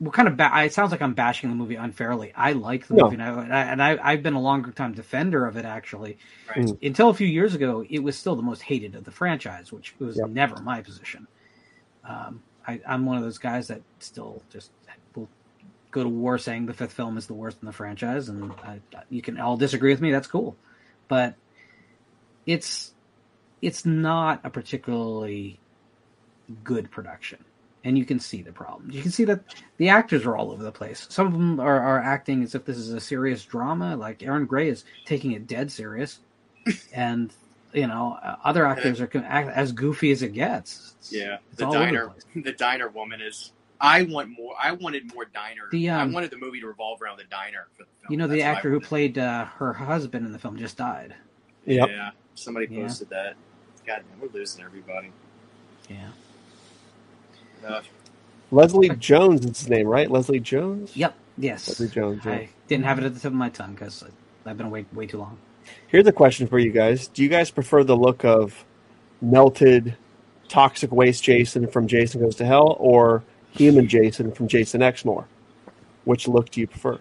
we're 0.00 0.12
kind 0.12 0.28
of 0.28 0.36
ba- 0.36 0.52
it 0.64 0.72
sounds 0.72 0.92
like 0.92 1.02
I'm 1.02 1.14
bashing 1.14 1.50
the 1.50 1.56
movie 1.56 1.74
unfairly. 1.76 2.32
I 2.34 2.52
like 2.52 2.86
the 2.86 2.94
No. 2.94 3.04
movie, 3.04 3.16
and, 3.16 3.22
I, 3.24 3.62
and 3.64 3.82
I, 3.82 3.98
I've 4.02 4.22
been 4.22 4.34
a 4.34 4.40
longer 4.40 4.72
time 4.72 4.94
defender 4.94 5.46
of 5.46 5.56
it. 5.56 5.64
Actually, 5.64 6.18
Right. 6.48 6.58
Mm. 6.58 6.78
until 6.82 7.10
a 7.10 7.14
few 7.14 7.26
years 7.28 7.54
ago, 7.54 7.84
it 7.88 8.00
was 8.00 8.18
still 8.18 8.36
the 8.36 8.42
most 8.42 8.62
hated 8.62 8.94
of 8.94 9.04
the 9.04 9.10
franchise, 9.12 9.72
which 9.72 9.94
was 9.98 10.20
Yep. 10.20 10.24
never 10.24 10.60
my 10.60 10.82
position. 10.82 11.28
Um, 12.04 12.44
I, 12.68 12.80
I'm 12.86 13.06
one 13.06 13.16
of 13.16 13.24
those 13.24 13.38
guys 13.38 13.68
that 13.68 13.80
still 13.98 14.42
just 14.50 14.70
will 15.16 15.28
go 15.90 16.02
to 16.02 16.08
war 16.08 16.38
saying 16.38 16.66
the 16.66 16.74
fifth 16.74 16.92
film 16.92 17.16
is 17.16 17.26
the 17.26 17.34
worst 17.34 17.58
in 17.62 17.66
the 17.66 17.72
franchise, 17.72 18.28
and 18.28 18.52
I, 18.62 18.80
you 19.08 19.22
can 19.22 19.40
all 19.40 19.56
disagree 19.56 19.90
with 19.90 20.02
me. 20.02 20.12
That's 20.12 20.28
cool, 20.28 20.56
but 21.08 21.34
it's 22.46 22.92
it's 23.62 23.84
not 23.84 24.40
a 24.44 24.50
particularly 24.50 25.58
good 26.62 26.90
production 26.90 27.44
and 27.84 27.96
you 27.96 28.04
can 28.04 28.20
see 28.20 28.42
the 28.42 28.52
problems. 28.52 28.94
You 28.94 29.02
can 29.02 29.10
see 29.10 29.24
that 29.24 29.40
the 29.76 29.88
actors 29.88 30.26
are 30.26 30.36
all 30.36 30.50
over 30.50 30.62
the 30.62 30.72
place. 30.72 31.06
Some 31.08 31.26
of 31.26 31.32
them 31.32 31.60
are, 31.60 31.80
are 31.80 32.00
acting 32.00 32.42
as 32.42 32.54
if 32.54 32.64
this 32.64 32.76
is 32.76 32.92
a 32.92 33.00
serious 33.00 33.44
drama. 33.44 33.96
Like 33.96 34.22
Erin 34.22 34.46
Gray 34.46 34.68
is 34.68 34.84
taking 35.04 35.32
it 35.32 35.46
dead 35.46 35.70
serious, 35.70 36.18
and 36.92 37.32
you 37.72 37.86
know 37.86 38.18
other 38.44 38.66
actors 38.66 39.00
are 39.00 39.06
con- 39.06 39.24
act 39.24 39.50
as 39.50 39.72
goofy 39.72 40.10
as 40.10 40.22
it 40.22 40.32
gets. 40.32 40.94
It's- 41.00 41.12
Yeah, 41.12 41.38
it's 41.50 41.58
the 41.58 41.66
all 41.66 41.74
over 41.76 41.84
the 41.86 41.92
diner, 41.92 42.12
the 42.36 42.52
diner 42.52 42.88
woman 42.88 43.20
is. 43.20 43.52
I 43.80 44.02
want 44.02 44.30
more. 44.30 44.54
I 44.60 44.72
wanted 44.72 45.14
more 45.14 45.24
diner. 45.26 45.62
The, 45.70 45.90
um, 45.90 46.10
I 46.10 46.12
wanted 46.12 46.30
the 46.32 46.36
movie 46.36 46.58
to 46.60 46.66
revolve 46.66 47.00
around 47.00 47.18
the 47.18 47.24
diner 47.30 47.68
for 47.76 47.84
the 47.84 47.90
film. 48.00 48.10
You 48.10 48.16
know, 48.16 48.26
the 48.26 48.38
That's 48.38 48.42
what 48.44 48.48
I 48.48 48.56
actor 48.56 48.70
who 48.70 48.80
played 48.80 49.18
uh, 49.18 49.44
her 49.44 49.72
husband 49.72 50.26
in 50.26 50.32
the 50.32 50.38
film 50.38 50.56
just 50.58 50.76
died. 50.76 51.14
Yep. 51.64 51.88
Yeah, 51.88 52.10
somebody 52.34 52.66
Yeah. 52.70 52.82
posted 52.82 53.10
that. 53.10 53.36
God, 53.86 54.02
damn, 54.10 54.20
we're 54.20 54.28
losing 54.36 54.64
everybody. 54.64 55.12
Yeah. 55.88 56.08
Uh, 57.66 57.82
Leslie 58.50 58.88
Jones 58.90 59.44
is 59.44 59.58
his 59.60 59.68
name, 59.68 59.86
right? 59.86 60.10
Leslie 60.10 60.40
Jones. 60.40 60.96
Yep. 60.96 61.14
Yes. 61.36 61.68
Leslie 61.68 61.88
Jones. 61.88 62.22
Yeah. 62.24 62.32
I 62.32 62.48
didn't 62.66 62.84
have 62.84 62.98
it 62.98 63.04
at 63.04 63.14
the 63.14 63.20
tip 63.20 63.26
of 63.30 63.34
my 63.34 63.48
tongue 63.50 63.74
because 63.74 64.02
I've 64.44 64.56
been 64.56 64.66
awake 64.66 64.86
way 64.92 65.06
too 65.06 65.18
long. 65.18 65.38
Here's 65.88 66.06
a 66.06 66.12
question 66.12 66.46
for 66.46 66.58
you 66.58 66.70
guys: 66.70 67.08
Do 67.08 67.22
you 67.22 67.28
guys 67.28 67.50
prefer 67.50 67.84
the 67.84 67.96
look 67.96 68.24
of 68.24 68.64
melted, 69.20 69.96
toxic 70.48 70.92
waste 70.92 71.24
Jason 71.24 71.66
from 71.66 71.86
Jason 71.86 72.20
Goes 72.20 72.36
to 72.36 72.46
Hell, 72.46 72.76
or 72.78 73.24
human 73.50 73.88
Jason 73.88 74.32
from 74.32 74.48
Jason 74.48 74.82
X 74.82 75.04
more? 75.04 75.26
Which 76.04 76.28
look 76.28 76.50
do 76.50 76.60
you 76.60 76.66
prefer? 76.66 77.00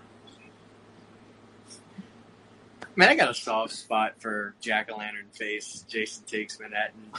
man, 2.98 3.10
I 3.10 3.16
got 3.16 3.30
a 3.30 3.34
soft 3.34 3.74
spot 3.74 4.16
for 4.18 4.56
Jack 4.60 4.90
o' 4.92 4.98
Lantern 4.98 5.28
face, 5.32 5.86
Jason 5.88 6.24
Takes 6.26 6.60
Manhattan, 6.60 7.12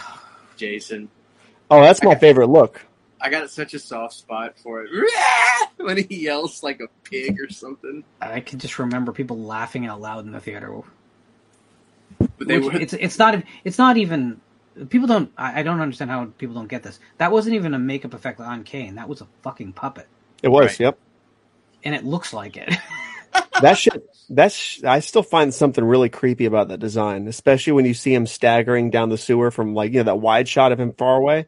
Jason. 0.57 1.09
Oh, 1.71 1.81
that's 1.81 2.03
my 2.03 2.17
favorite 2.17 2.49
look. 2.49 2.85
I 3.21 3.31
got 3.31 3.51
such 3.51 3.75
a 3.75 3.79
soft 3.79 4.15
spot 4.15 4.59
for 4.59 4.85
it 4.85 4.91
when 5.77 5.97
he 5.97 6.25
yells 6.25 6.63
like 6.63 6.81
a 6.81 6.89
pig 7.03 7.41
or 7.41 7.51
something. 7.51 8.05
I 8.21 8.41
can 8.41 8.59
just 8.59 8.79
remember 8.79 9.13
people 9.13 9.39
laughing 9.39 9.87
out 9.87 10.01
loud 10.01 10.25
in 10.25 10.33
the 10.33 10.41
theater. 10.41 10.81
But 12.39 12.49
they 12.49 12.59
Which- 12.59 12.73
would. 12.73 12.83
it's 12.83 12.93
it's 12.95 13.19
not 13.19 13.43
it's 13.65 13.79
not 13.79 13.97
even 13.97 14.41
people 14.89 15.09
don't 15.09 15.31
I, 15.37 15.61
I 15.61 15.63
don't 15.63 15.81
understand 15.81 16.11
how 16.11 16.25
people 16.39 16.55
don't 16.55 16.69
get 16.69 16.83
this. 16.83 16.99
That 17.19 17.33
wasn't 17.33 17.57
even 17.57 17.75
a 17.75 17.79
makeup 17.79 18.15
effect 18.15 18.41
on 18.41 18.65
Kane. 18.65 18.95
That 18.95 19.09
was 19.09 19.21
a 19.21 19.27
fucking 19.43 19.73
puppet, 19.73 20.07
It 20.43 20.49
was. 20.49 20.67
Right. 20.67 20.81
Yep. 20.81 20.99
and 21.85 21.95
it 21.95 22.05
looks 22.05 22.33
like 22.33 22.57
it. 22.57 22.75
That 23.61 23.77
shit. 23.77 24.09
That's. 24.31 24.83
I 24.85 25.01
still 25.01 25.23
find 25.25 25.53
something 25.53 25.85
really 25.85 26.09
creepy 26.09 26.45
about 26.45 26.69
that 26.69 26.79
design, 26.79 27.27
especially 27.27 27.73
when 27.73 27.87
you 27.87 27.93
see 27.95 28.15
him 28.15 28.25
staggering 28.27 28.91
down 28.91 29.09
the 29.09 29.19
sewer 29.19 29.51
from 29.51 29.75
like 29.75 29.91
you 29.93 29.99
know 29.99 30.05
that 30.05 30.21
wide 30.21 30.49
shot 30.49 30.71
of 30.71 30.79
him 30.79 30.93
far 30.93 31.17
away. 31.17 31.47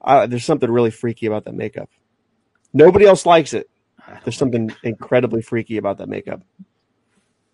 Uh, 0.00 0.26
there's 0.26 0.44
something 0.46 0.70
really 0.70 0.90
freaky 0.90 1.26
about 1.26 1.44
that 1.44 1.54
makeup. 1.54 1.90
Nobody 2.72 3.04
else 3.04 3.26
likes 3.26 3.52
it. 3.52 3.68
There's 4.24 4.36
something 4.38 4.74
incredibly 4.82 5.42
freaky 5.42 5.76
about 5.76 5.98
that 5.98 6.08
makeup. 6.08 6.40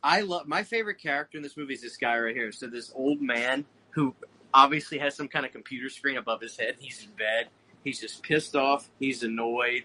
I 0.02 0.22
love 0.22 0.46
my 0.48 0.62
favorite 0.64 1.00
character 1.00 1.36
in 1.38 1.42
this 1.42 1.56
movie 1.56 1.74
is 1.74 1.82
this 1.82 1.96
guy 1.96 2.18
right 2.18 2.34
here. 2.34 2.50
So 2.52 2.66
this 2.66 2.92
old 2.94 3.20
man 3.20 3.64
who 3.90 4.14
obviously 4.52 4.98
has 4.98 5.14
some 5.14 5.28
kind 5.28 5.46
of 5.46 5.52
computer 5.52 5.88
screen 5.88 6.16
above 6.16 6.40
his 6.40 6.56
head. 6.56 6.76
He's 6.78 7.02
in 7.02 7.10
bed. 7.16 7.48
He's 7.84 8.00
just 8.00 8.22
pissed 8.22 8.56
off. 8.56 8.88
He's 8.98 9.22
annoyed. 9.22 9.84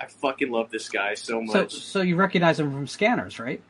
I 0.00 0.06
fucking 0.06 0.50
love 0.50 0.70
this 0.70 0.88
guy 0.88 1.14
so 1.14 1.42
it. 1.42 1.48
So 1.50 1.58
much. 1.58 1.72
so 1.74 2.00
you 2.00 2.16
recognize 2.16 2.58
him 2.58 2.72
from 2.72 2.86
Scanners, 2.86 3.38
right? 3.38 3.62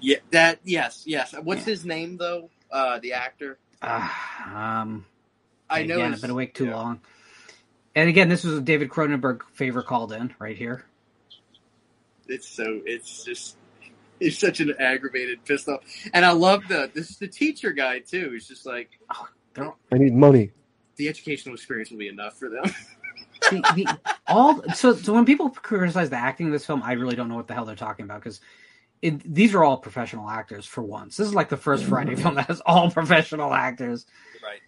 yeah, 0.00 0.16
that 0.30 0.60
yes, 0.64 1.02
yes. 1.06 1.34
What's 1.42 1.60
Yeah. 1.60 1.66
his 1.72 1.84
name 1.84 2.16
though? 2.16 2.50
Uh, 2.70 2.98
the 2.98 3.14
actor. 3.14 3.58
Ah, 3.82 4.80
um, 4.82 5.06
I 5.68 5.84
know. 5.84 5.96
Again, 5.96 6.14
I've 6.14 6.20
been 6.20 6.30
awake 6.30 6.54
too 6.54 6.66
yeah. 6.66 6.76
long. 6.76 7.00
And 7.94 8.08
again, 8.08 8.28
this 8.28 8.44
was 8.44 8.58
a 8.58 8.60
David 8.60 8.88
Cronenberg 8.88 9.42
favor 9.54 9.82
called 9.82 10.12
in 10.12 10.34
right 10.38 10.56
here. 10.56 10.84
It's 12.28 12.48
so. 12.48 12.80
It's 12.84 13.24
just. 13.24 13.56
He's 14.24 14.38
such 14.38 14.60
an 14.60 14.74
aggravated, 14.78 15.44
pissed 15.44 15.68
off, 15.68 15.80
and 16.12 16.24
I 16.24 16.32
love 16.32 16.62
the 16.68 16.90
this 16.94 17.10
is 17.10 17.18
the 17.18 17.28
teacher 17.28 17.72
guy 17.72 17.98
too. 17.98 18.30
He's 18.32 18.48
just 18.48 18.66
like 18.66 18.90
oh, 19.58 19.74
I 19.92 19.98
need 19.98 20.14
money. 20.14 20.50
the 20.96 21.08
educational 21.08 21.54
experience 21.54 21.90
will 21.90 21.98
be 21.98 22.08
enough 22.08 22.38
for 22.38 22.48
them. 22.48 22.64
the, 23.50 23.60
the, 23.74 24.14
all 24.26 24.62
so 24.74 24.94
so 24.94 25.12
when 25.12 25.24
people 25.24 25.50
criticize 25.50 26.10
the 26.10 26.16
acting 26.16 26.46
of 26.46 26.52
this 26.52 26.64
film, 26.64 26.82
I 26.82 26.92
really 26.92 27.16
don't 27.16 27.28
know 27.28 27.36
what 27.36 27.48
the 27.48 27.54
hell 27.54 27.64
they're 27.64 27.76
talking 27.76 28.04
about 28.04 28.20
because 28.22 28.40
these 29.02 29.54
are 29.54 29.62
all 29.62 29.76
professional 29.76 30.28
actors 30.28 30.64
for 30.64 30.82
once. 30.82 31.16
This 31.16 31.28
is 31.28 31.34
like 31.34 31.50
the 31.50 31.56
first 31.56 31.84
Friday 31.84 32.14
film 32.16 32.36
that 32.36 32.46
has 32.46 32.62
all 32.64 32.90
professional 32.90 33.52
actors. 33.52 34.06
right. 34.42 34.60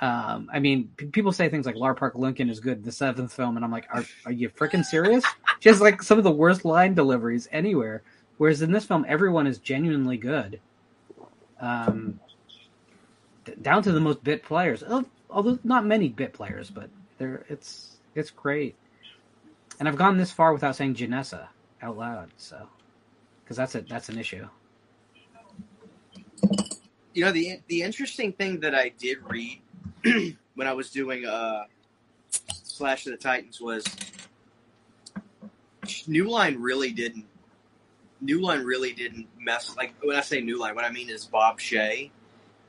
Um, 0.00 0.50
I 0.52 0.58
mean, 0.58 0.90
p- 0.96 1.06
people 1.06 1.32
say 1.32 1.48
things 1.48 1.64
like 1.64 1.76
Lar 1.76 1.94
Park 1.94 2.16
Lincoln 2.16 2.50
is 2.50 2.58
good, 2.58 2.82
the 2.82 2.90
seventh 2.90 3.32
film, 3.32 3.56
and 3.56 3.64
I'm 3.64 3.70
like, 3.70 3.86
are, 3.90 4.04
are 4.26 4.32
you 4.32 4.50
freaking 4.50 4.84
serious? 4.84 5.24
She 5.60 5.68
has 5.68 5.80
like 5.80 6.02
some 6.02 6.18
of 6.18 6.24
the 6.24 6.30
worst 6.32 6.64
line 6.64 6.94
deliveries 6.94 7.48
anywhere. 7.52 8.02
Whereas 8.38 8.62
in 8.62 8.72
this 8.72 8.84
film, 8.84 9.04
everyone 9.08 9.46
is 9.46 9.58
genuinely 9.58 10.16
good. 10.16 10.60
Um, 11.60 12.18
down 13.62 13.82
to 13.82 13.92
the 13.92 14.00
most 14.00 14.24
bit 14.24 14.42
players, 14.42 14.82
although 15.30 15.58
not 15.64 15.84
many 15.84 16.08
bit 16.08 16.32
players, 16.32 16.70
but 16.70 16.90
they're 17.18 17.44
it's 17.48 17.96
it's 18.14 18.30
great. 18.30 18.74
And 19.78 19.88
I've 19.88 19.96
gone 19.96 20.16
this 20.16 20.30
far 20.30 20.52
without 20.52 20.76
saying 20.76 20.94
Janessa 20.94 21.48
out 21.82 21.96
loud, 21.96 22.30
so 22.36 22.68
because 23.42 23.56
that's 23.56 23.74
a 23.74 23.82
that's 23.82 24.08
an 24.08 24.18
issue. 24.18 24.48
You 27.12 27.24
know 27.24 27.32
the 27.32 27.60
the 27.68 27.82
interesting 27.82 28.32
thing 28.32 28.60
that 28.60 28.74
I 28.74 28.90
did 28.98 29.18
read 29.28 29.60
when 30.54 30.66
I 30.66 30.72
was 30.72 30.90
doing 30.90 31.26
uh, 31.26 31.64
Slash 32.30 33.06
of 33.06 33.12
the 33.12 33.18
Titans 33.18 33.60
was 33.60 33.84
New 36.06 36.28
Line 36.28 36.56
really 36.58 36.90
didn't 36.90 37.26
New 38.24 38.40
Line 38.40 38.64
really 38.64 38.92
didn't 38.94 39.28
mess 39.38 39.76
like 39.76 39.94
when 40.02 40.16
I 40.16 40.22
say 40.22 40.40
New 40.40 40.58
Line, 40.58 40.74
what 40.74 40.84
I 40.84 40.90
mean 40.90 41.10
is 41.10 41.26
Bob 41.26 41.60
Shaye, 41.60 42.10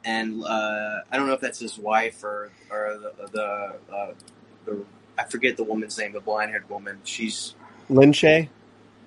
and 0.03 0.43
uh, 0.43 0.99
I 1.10 1.18
don't 1.18 1.28
know 1.28 1.34
if 1.34 1.39
that's 1.39 1.60
his 1.60 1.80
wife 1.80 2.24
or 2.24 2.51
or 2.70 2.99
the 2.99 3.30
the, 3.32 3.93
uh, 3.93 4.14
the 4.66 4.86
I 5.18 5.24
forget 5.24 5.56
the 5.56 5.64
woman's 5.64 5.97
name, 5.97 6.12
the 6.12 6.20
blind 6.20 6.51
haired 6.51 6.70
woman. 6.70 6.99
She's 7.06 7.56
Lin 7.89 8.12
Shaye. 8.12 8.49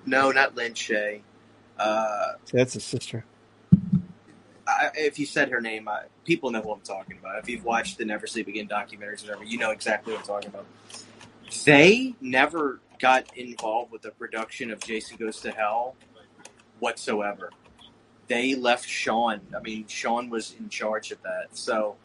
no, 0.07 0.31
not 0.31 0.55
Lin 0.55 0.73
Shaye. 0.73 1.21
Uh, 1.77 2.33
That's 2.51 2.73
his 2.73 2.83
sister. 2.83 3.23
I, 4.67 4.89
if 4.95 5.17
you 5.17 5.25
said 5.25 5.49
her 5.49 5.61
name, 5.61 5.87
I, 5.87 6.03
people 6.25 6.51
know 6.51 6.61
who 6.61 6.71
I'm 6.71 6.81
talking 6.81 7.17
about. 7.19 7.39
If 7.39 7.49
you've 7.49 7.63
watched 7.63 7.97
the 7.99 8.05
Never 8.05 8.27
Sleep 8.27 8.47
Again 8.47 8.67
documentaries 8.67 9.23
or 9.23 9.29
whatever, 9.31 9.43
you 9.45 9.57
know 9.59 9.71
exactly 9.71 10.13
what 10.13 10.21
I'm 10.21 10.27
talking 10.27 10.49
about. 10.49 10.65
They 11.65 12.15
never 12.21 12.79
got 12.99 13.35
involved 13.37 13.91
with 13.91 14.01
the 14.01 14.11
production 14.11 14.71
of 14.71 14.79
Jason 14.81 15.17
Goes 15.17 15.39
to 15.41 15.51
Hell 15.51 15.95
whatsoever. 16.79 17.51
They 18.27 18.55
left 18.55 18.87
Sean. 18.87 19.41
I 19.55 19.59
mean, 19.59 19.87
Sean 19.87 20.29
was 20.29 20.55
in 20.59 20.69
charge 20.69 21.11
of 21.11 21.21
that. 21.23 21.47
So, 21.57 21.95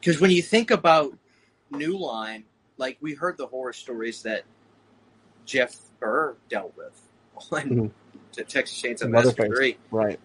because 0.00 0.20
when 0.20 0.30
you 0.30 0.42
think 0.42 0.70
about 0.70 1.16
New 1.70 1.98
Line, 1.98 2.44
like 2.76 2.98
we 3.00 3.14
heard 3.14 3.36
the 3.38 3.46
horror 3.46 3.72
stories 3.72 4.22
that 4.22 4.44
Jeff 5.44 5.76
Burr 6.00 6.36
dealt 6.48 6.76
with 6.76 7.00
on 7.52 7.62
Mhm. 7.70 7.90
the 8.34 8.44
Texas 8.44 8.80
Chainsaw 8.80 9.08
Massacre 9.10 9.46
3. 9.46 9.76
Right. 9.90 10.20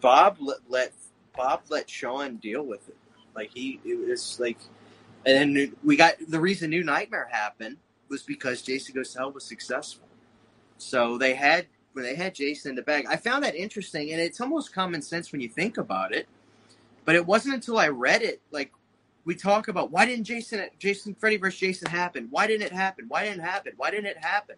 Bob 0.00 0.36
let, 0.40 0.58
let 0.68 0.92
Bob 1.36 1.62
let 1.68 1.88
Sean 1.88 2.36
deal 2.36 2.62
with 2.62 2.88
it. 2.88 2.96
Like 3.34 3.50
he, 3.54 3.80
it 3.84 4.08
was 4.08 4.38
like, 4.40 4.58
and 5.26 5.56
then 5.56 5.76
we 5.84 5.96
got 5.96 6.14
the 6.26 6.40
reason 6.40 6.70
New 6.70 6.82
Nightmare 6.84 7.28
happened 7.30 7.76
was 8.08 8.22
because 8.22 8.62
Jason 8.62 8.94
Goes 8.94 9.12
to 9.12 9.18
Hell 9.18 9.32
was 9.32 9.44
successful. 9.44 10.08
So 10.78 11.18
they 11.18 11.34
had 11.34 11.66
when 11.92 12.04
they 12.04 12.14
had 12.14 12.34
Jason 12.34 12.70
in 12.70 12.76
the 12.76 12.82
bag. 12.82 13.06
I 13.08 13.16
found 13.16 13.44
that 13.44 13.54
interesting, 13.54 14.12
and 14.12 14.20
it's 14.20 14.40
almost 14.40 14.72
common 14.72 15.02
sense 15.02 15.32
when 15.32 15.40
you 15.40 15.48
think 15.48 15.78
about 15.78 16.12
it. 16.12 16.28
But 17.04 17.16
it 17.16 17.26
wasn't 17.26 17.54
until 17.54 17.78
I 17.78 17.88
read 17.88 18.22
it, 18.22 18.40
like 18.50 18.72
we 19.24 19.34
talk 19.34 19.68
about 19.68 19.90
why 19.90 20.06
didn't 20.06 20.24
Jason, 20.24 20.68
Jason, 20.78 21.14
Freddy 21.14 21.36
versus 21.36 21.58
Jason 21.58 21.90
happen? 21.90 22.28
Why 22.30 22.46
didn't 22.46 22.66
it 22.66 22.72
happen? 22.72 23.06
Why 23.08 23.24
didn't 23.24 23.40
it 23.40 23.44
happen? 23.44 23.72
Why 23.76 23.90
didn't 23.90 24.06
it 24.06 24.18
happen? 24.18 24.56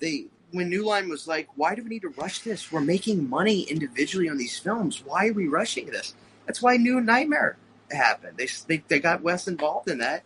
The, 0.00 0.28
when 0.52 0.70
New 0.70 0.84
Line 0.84 1.08
was 1.08 1.28
like, 1.28 1.48
why 1.56 1.74
do 1.74 1.82
we 1.82 1.90
need 1.90 2.02
to 2.02 2.08
rush 2.10 2.40
this? 2.40 2.72
We're 2.72 2.80
making 2.80 3.28
money 3.28 3.62
individually 3.62 4.28
on 4.28 4.38
these 4.38 4.58
films. 4.58 5.02
Why 5.04 5.28
are 5.28 5.32
we 5.32 5.48
rushing 5.48 5.86
this? 5.86 6.14
That's 6.46 6.62
why 6.62 6.76
New 6.76 7.00
Nightmare 7.00 7.56
happened. 7.90 8.38
They 8.38 8.48
they, 8.66 8.82
they 8.88 9.00
got 9.00 9.22
Wes 9.22 9.48
involved 9.48 9.90
in 9.90 9.98
that. 9.98 10.22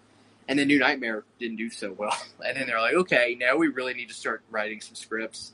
And 0.49 0.59
then 0.59 0.69
New 0.69 0.79
Nightmare 0.79 1.25
didn't 1.39 1.57
do 1.57 1.71
so 1.71 1.93
well. 1.93 2.17
And 2.45 2.57
then 2.57 2.67
they're 2.67 2.81
like, 2.81 2.95
okay, 2.95 3.37
now 3.39 3.57
we 3.57 3.69
really 3.69 3.95
need 3.95 4.09
to 4.09 4.15
start 4.15 4.43
writing 4.51 4.81
some 4.81 4.97
scripts 4.97 5.53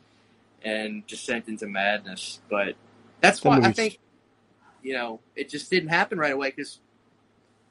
and 0.65 1.07
just 1.07 1.25
sent 1.25 1.49
into 1.49 1.67
madness. 1.67 2.41
But 2.49 2.75
that's 3.21 3.43
why 3.45 3.59
I 3.59 3.73
think, 3.73 3.99
you 4.83 4.95
know, 4.95 5.21
it 5.37 5.49
just 5.49 5.71
didn't 5.71 5.91
happen 5.91 6.19
right 6.19 6.33
away 6.33 6.51
because 6.51 6.81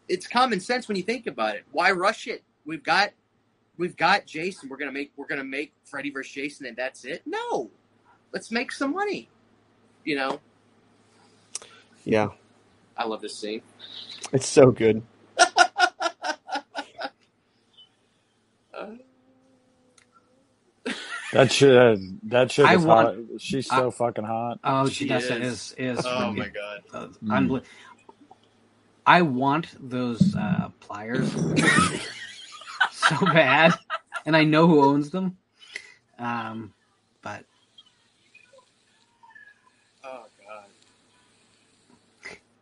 it's 0.07 0.27
common 0.27 0.59
sense 0.59 0.87
when 0.87 0.97
you 0.97 1.03
think 1.03 1.27
about 1.27 1.55
it. 1.55 1.65
Why 1.71 1.91
rush 1.91 2.27
it? 2.27 2.43
We've 2.65 2.83
got 2.83 3.11
we've 3.77 3.95
got 3.95 4.25
Jason. 4.25 4.69
We're 4.69 4.77
gonna 4.77 4.91
make 4.91 5.11
we're 5.15 5.27
gonna 5.27 5.43
make 5.43 5.73
Freddy 5.83 6.11
versus 6.11 6.33
Jason, 6.33 6.65
and 6.65 6.75
that's 6.75 7.05
it. 7.05 7.23
No, 7.25 7.69
let's 8.33 8.51
make 8.51 8.71
some 8.71 8.93
money. 8.93 9.29
You 10.03 10.15
know. 10.15 10.39
Yeah, 12.05 12.29
I 12.95 13.05
love 13.05 13.21
this 13.21 13.35
scene. 13.35 13.61
It's 14.31 14.47
so 14.47 14.71
good. 14.71 15.01
That 21.33 21.51
shit. 21.51 21.99
That 22.29 22.51
shit 22.51 22.65
I 22.65 22.75
is 22.75 22.85
want- 22.85 23.07
hot. 23.31 23.41
She's 23.41 23.67
so 23.67 23.91
fucking 23.91 24.23
hot. 24.23 24.59
Oh, 24.63 24.87
She 24.87 25.07
Janessa 25.09 25.41
is. 25.41 25.75
is 25.77 25.97
is, 25.99 26.05
Oh 26.05 26.31
my 26.31 26.47
god. 26.49 26.83
uh, 26.93 27.07
Mm. 27.23 27.47
unbel- 27.49 27.63
I 29.05 29.21
want 29.21 29.67
those 29.79 30.35
uh, 30.35 30.69
pliers 30.81 31.31
so 32.91 33.15
bad, 33.25 33.73
and 34.25 34.35
I 34.35 34.43
know 34.43 34.67
who 34.67 34.83
owns 34.83 35.09
them. 35.11 35.37
Um, 36.19 36.73
but 37.21 37.43
Oh 40.03 40.25
god. 40.45 40.65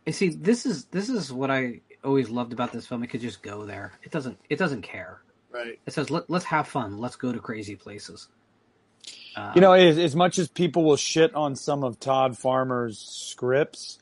you 0.05 0.13
see, 0.13 0.29
this 0.29 0.65
is 0.65 0.85
this 0.85 1.09
is 1.09 1.31
what 1.33 1.49
I 1.51 1.81
always 2.03 2.29
loved 2.29 2.53
about 2.53 2.71
this 2.71 2.85
film. 2.87 3.03
It 3.03 3.07
could 3.07 3.21
just 3.21 3.41
go 3.41 3.65
there. 3.65 3.93
It 4.03 4.11
doesn't. 4.11 4.37
It 4.49 4.57
doesn't 4.57 4.81
care. 4.83 5.21
Right. 5.51 5.79
It 5.85 5.93
says 5.93 6.09
Let, 6.11 6.29
let's 6.29 6.45
have 6.45 6.67
fun. 6.67 6.97
Let's 6.99 7.15
go 7.15 7.31
to 7.31 7.39
crazy 7.39 7.75
places. 7.75 8.27
You 9.55 9.61
know, 9.61 9.73
um, 9.73 9.79
as, 9.79 9.97
as 9.97 10.15
much 10.15 10.39
as 10.39 10.47
people 10.47 10.83
will 10.83 10.95
shit 10.95 11.35
on 11.35 11.55
some 11.55 11.83
of 11.83 11.99
Todd 11.99 12.37
Farmer's 12.37 12.99
scripts, 12.99 13.99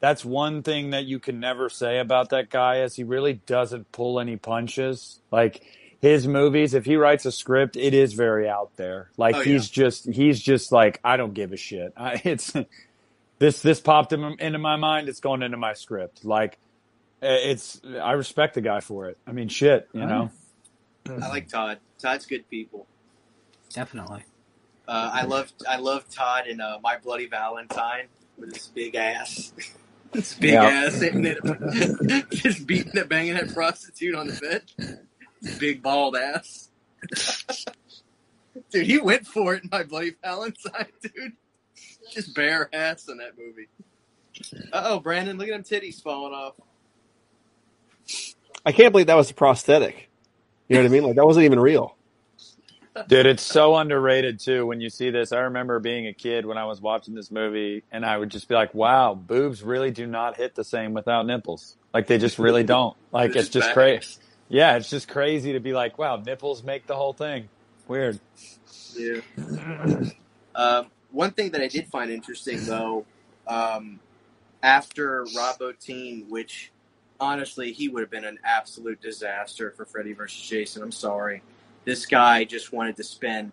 that's 0.00 0.24
one 0.24 0.62
thing 0.62 0.90
that 0.90 1.06
you 1.06 1.18
can 1.18 1.40
never 1.40 1.68
say 1.68 1.98
about 1.98 2.30
that 2.30 2.50
guy 2.50 2.82
is 2.82 2.94
he 2.94 3.04
really 3.04 3.34
doesn't 3.34 3.90
pull 3.90 4.20
any 4.20 4.36
punches. 4.36 5.20
Like 5.30 5.62
his 6.00 6.28
movies, 6.28 6.74
if 6.74 6.84
he 6.84 6.96
writes 6.96 7.24
a 7.26 7.32
script, 7.32 7.76
it 7.76 7.94
is 7.94 8.12
very 8.12 8.48
out 8.48 8.76
there. 8.76 9.10
Like 9.16 9.36
Oh, 9.36 9.40
he's 9.40 9.68
just 9.68 10.06
he's 10.06 10.40
just 10.40 10.70
like 10.70 11.00
I 11.02 11.16
don't 11.16 11.34
give 11.34 11.52
a 11.52 11.56
shit. 11.56 11.92
I, 11.96 12.20
it's 12.24 12.52
this 13.38 13.62
this 13.62 13.80
popped 13.80 14.12
in, 14.12 14.22
into 14.38 14.58
my 14.58 14.76
mind. 14.76 15.08
It's 15.08 15.20
going 15.20 15.42
into 15.42 15.56
my 15.56 15.72
script. 15.72 16.24
Like 16.24 16.58
it's 17.20 17.80
I 18.00 18.12
respect 18.12 18.54
the 18.54 18.60
guy 18.60 18.80
for 18.80 19.08
it. 19.08 19.18
I 19.26 19.32
mean, 19.32 19.48
shit, 19.48 19.88
you 19.92 20.06
know. 20.06 20.30
I 21.08 21.28
like 21.28 21.48
Todd. 21.48 21.78
Todd's 21.98 22.26
good 22.26 22.48
people. 22.50 22.86
definitely. 23.72 24.24
Uh, 24.88 25.10
I 25.12 25.24
love 25.24 25.52
I 25.68 25.78
love 25.78 26.08
Todd 26.10 26.46
in 26.46 26.60
uh, 26.60 26.78
My 26.82 26.96
Bloody 26.98 27.26
Valentine 27.26 28.06
with 28.38 28.54
his 28.54 28.66
big 28.68 28.94
ass. 28.94 29.52
his 30.12 30.34
big 30.34 30.52
Yeah. 30.52 30.64
ass 30.64 31.00
hitting 31.00 31.24
it, 31.26 31.38
just 32.30 32.66
beating 32.66 32.92
it, 32.96 33.08
banging 33.08 33.34
that 33.34 33.52
prostitute 33.52 34.14
on 34.14 34.28
the 34.28 34.34
bed. 34.78 34.98
His 35.42 35.58
big 35.58 35.82
bald 35.82 36.16
ass. 36.16 36.70
dude, 38.70 38.86
he 38.86 38.98
went 38.98 39.26
for 39.26 39.54
it 39.54 39.64
in 39.64 39.68
My 39.72 39.82
Bloody 39.82 40.14
Valentine, 40.22 40.86
dude. 41.02 41.32
Just 42.12 42.34
bare 42.34 42.68
ass 42.72 43.08
in 43.08 43.18
that 43.18 43.32
movie. 43.36 43.68
Uh 44.72 44.82
oh, 44.86 45.00
Brandon, 45.00 45.36
look 45.38 45.48
at 45.48 45.52
them 45.52 45.80
titties 45.80 46.00
falling 46.02 46.32
off. 46.32 46.54
I 48.64 48.72
can't 48.72 48.92
believe 48.92 49.08
that 49.08 49.16
was 49.16 49.30
a 49.30 49.34
prosthetic. 49.34 50.08
You 50.68 50.76
know 50.76 50.82
what 50.82 50.88
I 50.88 50.92
mean? 50.92 51.02
Like 51.04 51.16
that 51.16 51.26
wasn't 51.26 51.44
even 51.44 51.58
real. 51.60 51.95
Dude, 53.08 53.26
it's 53.26 53.42
so 53.42 53.76
underrated 53.76 54.40
too 54.40 54.66
when 54.66 54.80
you 54.80 54.90
see 54.90 55.10
this. 55.10 55.32
I 55.32 55.40
remember 55.40 55.78
being 55.80 56.06
a 56.06 56.12
kid 56.12 56.46
when 56.46 56.58
I 56.58 56.64
was 56.64 56.80
watching 56.80 57.14
this 57.14 57.30
movie 57.30 57.82
and 57.92 58.04
I 58.04 58.16
would 58.16 58.30
just 58.30 58.48
be 58.48 58.54
like, 58.54 58.74
wow, 58.74 59.14
boobs 59.14 59.62
really 59.62 59.90
do 59.90 60.06
not 60.06 60.36
hit 60.36 60.54
the 60.54 60.64
same 60.64 60.94
without 60.94 61.26
nipples. 61.26 61.76
Like 61.92 62.06
they 62.06 62.18
just 62.18 62.38
really 62.38 62.62
don't. 62.64 62.96
Like 63.12 63.32
They're 63.32 63.42
it's 63.42 63.50
just 63.50 63.68
back. 63.68 63.74
crazy. 63.74 64.16
Yeah, 64.48 64.76
it's 64.76 64.90
just 64.90 65.08
crazy 65.08 65.54
to 65.54 65.60
be 65.60 65.72
like, 65.72 65.98
wow, 65.98 66.16
nipples 66.16 66.62
make 66.62 66.86
the 66.86 66.94
whole 66.94 67.12
thing. 67.12 67.48
Weird. 67.88 68.18
Yeah. 68.94 69.20
Um, 70.54 70.86
one 71.10 71.32
thing 71.32 71.50
that 71.52 71.60
I 71.60 71.68
did 71.68 71.88
find 71.88 72.10
interesting, 72.10 72.64
though, 72.64 73.04
um, 73.46 74.00
after 74.62 75.26
Rob 75.36 75.58
Bottin, 75.58 76.28
which 76.28 76.72
honestly 77.20 77.72
he 77.72 77.88
would 77.88 78.00
have 78.00 78.10
been 78.10 78.24
an 78.24 78.38
absolute 78.44 79.00
disaster 79.00 79.70
for 79.76 79.84
Freddy 79.84 80.12
versus 80.12 80.40
Jason. 80.48 80.82
I'm 80.82 80.92
sorry, 80.92 81.42
this 81.86 82.04
guy 82.04 82.44
just 82.44 82.74
wanted 82.74 82.96
to 82.96 83.04
spend 83.04 83.52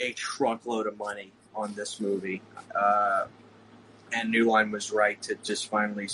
a 0.00 0.12
truckload 0.14 0.86
of 0.86 0.96
money 0.96 1.32
on 1.54 1.74
this 1.74 2.00
movie, 2.00 2.40
uh, 2.74 3.26
and 4.12 4.30
New 4.30 4.50
Line 4.50 4.70
was 4.70 4.90
right 4.90 5.20
to 5.22 5.34
just 5.42 5.68
finally 5.68 6.08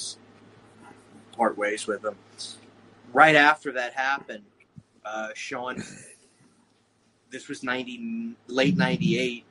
part 1.32 1.56
ways 1.56 1.86
with 1.86 2.04
him. 2.04 2.16
Right 3.12 3.36
after 3.36 3.70
that 3.72 3.94
happened, 3.94 4.44
uh, 5.04 5.28
Sean 5.34 5.82
this 7.30 7.48
was 7.48 7.62
90 7.62 8.34
late 8.48 8.76
98 8.76 9.44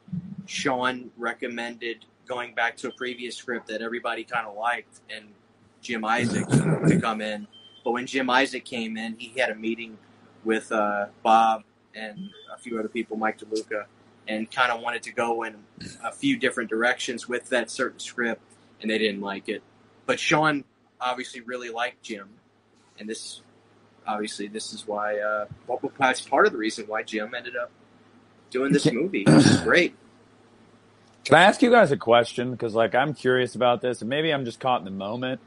sean 0.45 1.11
recommended 1.17 2.05
going 2.27 2.53
back 2.53 2.75
to 2.77 2.89
a 2.89 2.91
previous 2.91 3.35
script 3.35 3.67
that 3.67 3.81
everybody 3.81 4.23
kind 4.23 4.45
of 4.45 4.55
liked 4.55 4.99
and 5.09 5.25
jim 5.81 6.03
isaac 6.03 6.47
to 6.47 6.99
come 7.01 7.21
in 7.21 7.47
but 7.83 7.91
when 7.91 8.05
jim 8.05 8.29
isaac 8.29 8.65
came 8.65 8.97
in 8.97 9.15
he 9.17 9.39
had 9.39 9.49
a 9.49 9.55
meeting 9.55 9.97
with 10.43 10.71
uh, 10.71 11.05
bob 11.23 11.63
and 11.99 12.29
a 12.53 12.57
few 12.57 12.79
other 12.79 12.89
people 12.89 13.17
mike 13.17 13.39
deluca 13.39 13.85
and 14.27 14.51
kind 14.51 14.71
of 14.71 14.81
wanted 14.81 15.03
to 15.03 15.11
go 15.11 15.43
in 15.43 15.55
a 16.03 16.11
few 16.11 16.37
different 16.37 16.69
directions 16.69 17.27
with 17.27 17.49
that 17.49 17.71
certain 17.71 17.99
script 17.99 18.41
and 18.81 18.91
they 18.91 18.97
didn't 18.97 19.21
like 19.21 19.49
it 19.49 19.63
but 20.05 20.19
sean 20.19 20.63
obviously 21.01 21.41
really 21.41 21.69
liked 21.69 22.01
jim 22.03 22.29
and 22.99 23.09
this 23.09 23.41
obviously 24.07 24.47
this 24.47 24.73
is 24.73 24.87
why 24.87 25.19
uh 25.19 25.45
that's 25.99 26.21
part 26.21 26.45
of 26.45 26.51
the 26.51 26.57
reason 26.57 26.85
why 26.87 27.03
jim 27.03 27.33
ended 27.35 27.55
up 27.55 27.71
doing 28.51 28.71
this 28.73 28.91
movie 28.91 29.23
which 29.27 29.45
is 29.45 29.61
great 29.61 29.95
Can 31.25 31.37
I 31.37 31.43
ask 31.43 31.61
you 31.61 31.69
guys 31.71 31.91
a 31.91 31.97
question? 31.97 32.51
Because 32.51 32.75
like 32.75 32.95
I'm 32.95 33.13
curious 33.13 33.55
about 33.55 33.81
this, 33.81 34.01
and 34.01 34.09
maybe 34.09 34.31
I'm 34.33 34.45
just 34.45 34.59
caught 34.59 34.81
in 34.81 34.85
the 34.85 34.91
moment. 34.91 35.41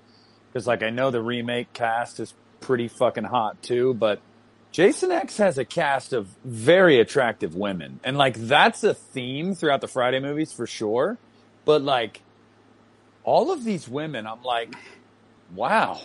Because 0.48 0.66
like 0.66 0.82
I 0.82 0.90
know 0.90 1.10
the 1.10 1.22
remake 1.22 1.72
cast 1.72 2.20
is 2.20 2.34
pretty 2.60 2.88
fucking 2.88 3.24
hot 3.24 3.62
too, 3.62 3.94
but 3.94 4.20
Jason 4.72 5.10
X 5.12 5.36
has 5.36 5.58
a 5.58 5.64
cast 5.66 6.14
of 6.14 6.28
very 6.44 6.98
attractive 6.98 7.54
women, 7.54 8.00
and 8.02 8.16
like 8.16 8.36
that's 8.36 8.82
a 8.82 8.94
theme 8.94 9.54
throughout 9.54 9.82
the 9.82 9.88
Friday 9.88 10.18
movies 10.18 10.52
for 10.52 10.66
sure. 10.66 11.18
But 11.66 11.82
like 11.82 12.22
all 13.22 13.52
of 13.52 13.64
these 13.64 13.86
women, 13.86 14.26
I'm 14.26 14.42
like, 14.42 14.74
wow, 15.54 16.00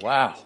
wow. 0.00 0.36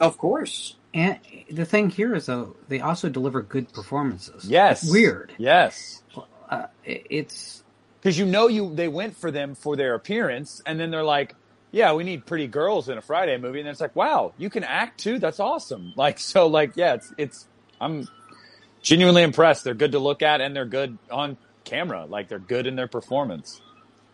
of 0.00 0.18
course 0.18 0.76
And 0.92 1.18
the 1.50 1.64
thing 1.64 1.90
here 1.90 2.14
is 2.14 2.26
though, 2.26 2.56
they 2.68 2.80
also 2.80 3.08
deliver 3.08 3.42
good 3.42 3.72
performances. 3.72 4.44
Yes, 4.44 4.82
It's 4.82 4.92
weird. 4.92 5.32
Yes. 5.38 6.02
Uh, 6.48 6.66
it's 6.84 7.64
because 8.00 8.18
you 8.18 8.26
know 8.26 8.48
you 8.48 8.74
they 8.74 8.88
went 8.88 9.16
for 9.16 9.30
them 9.30 9.54
for 9.54 9.76
their 9.76 9.94
appearance, 9.94 10.60
and 10.66 10.78
then 10.78 10.90
they're 10.90 11.02
like, 11.02 11.34
"Yeah, 11.74 11.92
we 11.92 12.04
need 12.04 12.24
pretty 12.24 12.46
girls 12.46 12.88
in 12.88 12.96
a 12.98 13.02
Friday 13.02 13.36
movie," 13.36 13.60
and 13.60 13.68
it's 13.68 13.80
like, 13.80 13.96
"Wow, 13.96 14.32
you 14.38 14.48
can 14.48 14.64
act 14.64 15.00
too. 15.00 15.18
That's 15.18 15.40
awesome!" 15.40 15.92
Like 15.96 16.18
so, 16.20 16.46
like 16.46 16.72
yeah, 16.76 16.94
it's 16.94 17.12
it's 17.18 17.46
I'm 17.80 18.08
genuinely 18.82 19.22
impressed. 19.22 19.64
They're 19.64 19.74
good 19.74 19.92
to 19.92 19.98
look 19.98 20.22
at, 20.22 20.40
and 20.40 20.54
they're 20.54 20.64
good 20.64 20.96
on 21.10 21.36
camera. 21.64 22.06
Like 22.06 22.28
they're 22.28 22.38
good 22.38 22.66
in 22.66 22.76
their 22.76 22.88
performance. 22.88 23.60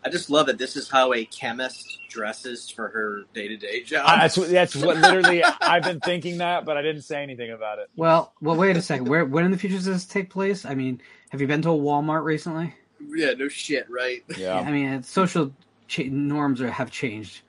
i 0.04 0.08
just 0.08 0.30
love 0.30 0.46
that 0.46 0.56
this 0.58 0.76
is 0.76 0.88
how 0.88 1.12
a 1.12 1.24
chemist 1.26 1.98
dresses 2.08 2.70
for 2.70 2.88
her 2.88 3.22
day-to-day 3.34 3.82
job 3.92 4.04
I, 4.08 4.16
that's 4.22 4.36
what 4.38 4.48
that's 4.48 4.74
what 4.74 4.96
literally 4.96 5.44
I've 5.60 5.82
been 5.82 6.00
thinking 6.00 6.38
that, 6.38 6.64
but 6.64 6.76
I 6.78 6.82
didn't 6.82 7.02
say 7.02 7.22
anything 7.22 7.50
about 7.52 7.78
it. 7.80 7.88
well, 7.96 8.32
well. 8.40 8.56
Wait 8.56 8.76
a 8.76 8.82
second. 8.82 9.08
Where 9.08 9.24
when 9.24 9.44
in 9.44 9.50
the 9.50 9.58
future 9.58 9.76
does 9.76 9.84
this 9.84 10.04
take 10.06 10.30
place? 10.30 10.64
I 10.64 10.74
mean, 10.74 11.00
have 11.30 11.40
you 11.40 11.46
been 11.46 11.62
to 11.62 11.70
a 11.70 11.78
Walmart 11.78 12.24
recently? 12.24 12.74
yeah 13.14 13.32
no 13.32 13.48
shit 13.48 13.88
right 13.90 14.22
Yeah, 14.36 14.56
I 14.58 14.70
mean, 14.70 14.88
it's 14.92 15.08
social 15.08 15.52
cha- 15.88 16.02
norms 16.10 16.60
are, 16.60 16.70
have 16.70 16.90
changed. 16.90 17.40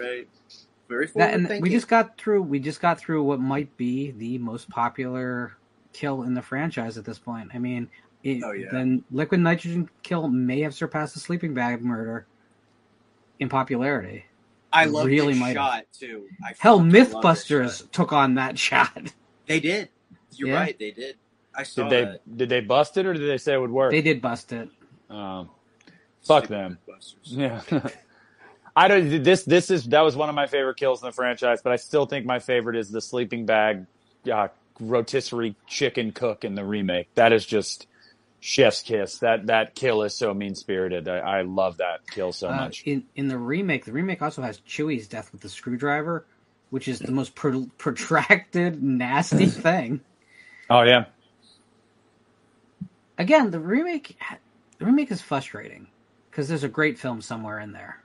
Right 0.00 0.28
very 0.88 1.06
That, 1.14 1.34
and 1.34 1.46
thinking 1.48 1.62
we 1.62 1.70
just 1.70 1.88
got 1.88 2.18
through. 2.18 2.42
We 2.42 2.58
just 2.58 2.80
got 2.80 2.98
through 2.98 3.22
what 3.22 3.40
might 3.40 3.74
be 3.76 4.10
the 4.12 4.36
most 4.38 4.68
popular 4.68 5.56
kill 5.92 6.22
in 6.24 6.34
the 6.34 6.42
franchise 6.42 6.98
at 6.98 7.04
this 7.04 7.18
point. 7.18 7.50
I 7.54 7.58
mean, 7.58 7.88
it- 8.22 8.42
Oh, 8.44 8.52
yeah. 8.52 8.68
then 8.70 9.02
Liquid 9.10 9.40
Nitrogen 9.40 9.88
Kill 10.02 10.28
may 10.28 10.60
have 10.60 10.74
surpassed 10.74 11.14
the 11.14 11.20
Sleeping 11.20 11.54
Bag 11.54 11.82
Murder 11.82 12.26
in 13.40 13.48
popularity. 13.48 14.24
I 14.72 14.84
love 14.86 15.06
Really 15.06 15.32
this 15.34 15.40
might 15.40 15.56
have. 15.56 15.84
too. 15.92 16.28
I 16.44 16.52
Hell, 16.58 16.78
fucking 16.78 16.92
love 16.92 16.92
this 16.92 17.14
MythBusters 17.14 17.90
took 17.90 18.12
on 18.12 18.34
that 18.34 18.58
shot. 18.58 19.12
They 19.46 19.60
did. 19.60 19.88
You're 20.34 20.48
Yeah. 20.50 20.54
right. 20.60 20.78
They 20.78 20.90
did. 20.92 21.16
I 21.54 21.62
saw 21.64 21.88
Did 21.88 21.90
they 21.90 22.04
that. 22.12 22.36
did 22.38 22.48
they 22.48 22.60
bust 22.60 22.96
it 22.96 23.04
or 23.06 23.12
did 23.12 23.28
they 23.28 23.36
say 23.38 23.54
it 23.54 23.58
would 23.60 23.70
work? 23.70 23.90
They 23.90 24.00
did 24.02 24.22
bust 24.22 24.52
it. 24.52 24.68
Um, 25.10 25.50
fuck 26.22 26.44
Stupid 26.46 26.48
them. 26.48 26.78
Yeah. 27.24 27.60
I 28.74 28.88
don't. 28.88 29.22
This 29.22 29.44
this 29.44 29.70
is 29.70 29.84
that 29.86 30.00
was 30.00 30.16
one 30.16 30.28
of 30.28 30.34
my 30.34 30.46
favorite 30.46 30.76
kills 30.78 31.02
in 31.02 31.06
the 31.06 31.12
franchise, 31.12 31.60
but 31.62 31.72
I 31.72 31.76
still 31.76 32.06
think 32.06 32.24
my 32.26 32.38
favorite 32.38 32.76
is 32.76 32.90
the 32.90 33.00
sleeping 33.02 33.44
bag, 33.46 33.86
uh, 34.32 34.48
rotisserie 34.80 35.56
chicken 35.66 36.12
cook 36.12 36.44
in 36.44 36.54
the 36.54 36.64
remake. 36.64 37.08
That 37.14 37.32
is 37.32 37.44
just 37.44 37.86
chef's 38.40 38.82
kiss. 38.82 39.18
That 39.18 39.46
that 39.46 39.74
kill 39.74 40.02
is 40.02 40.14
so 40.16 40.32
mean 40.32 40.54
spirited. 40.54 41.06
I, 41.08 41.18
I 41.18 41.42
love 41.42 41.78
that 41.78 42.00
kill 42.10 42.32
so 42.32 42.48
Uh, 42.48 42.56
much. 42.56 42.82
in 42.86 43.04
in 43.14 43.28
the 43.28 43.38
remake, 43.38 43.84
the 43.84 43.92
remake 43.92 44.22
also 44.22 44.42
has 44.42 44.58
Chewie's 44.60 45.06
death 45.06 45.30
with 45.32 45.42
the 45.42 45.50
screwdriver, 45.50 46.26
which 46.70 46.88
is 46.88 46.98
the 46.98 47.12
most 47.12 47.34
pro- 47.34 47.68
protracted, 47.78 48.82
nasty 48.82 49.46
thing. 49.50 50.00
Oh 50.70 50.82
yeah. 50.82 51.06
Again, 53.18 53.50
the 53.50 53.60
remake, 53.60 54.16
the 54.78 54.86
remake 54.86 55.10
is 55.12 55.20
frustrating 55.20 55.88
because 56.30 56.48
there's 56.48 56.64
a 56.64 56.68
great 56.68 56.98
film 56.98 57.20
somewhere 57.22 57.60
in 57.60 57.72
there. 57.72 58.01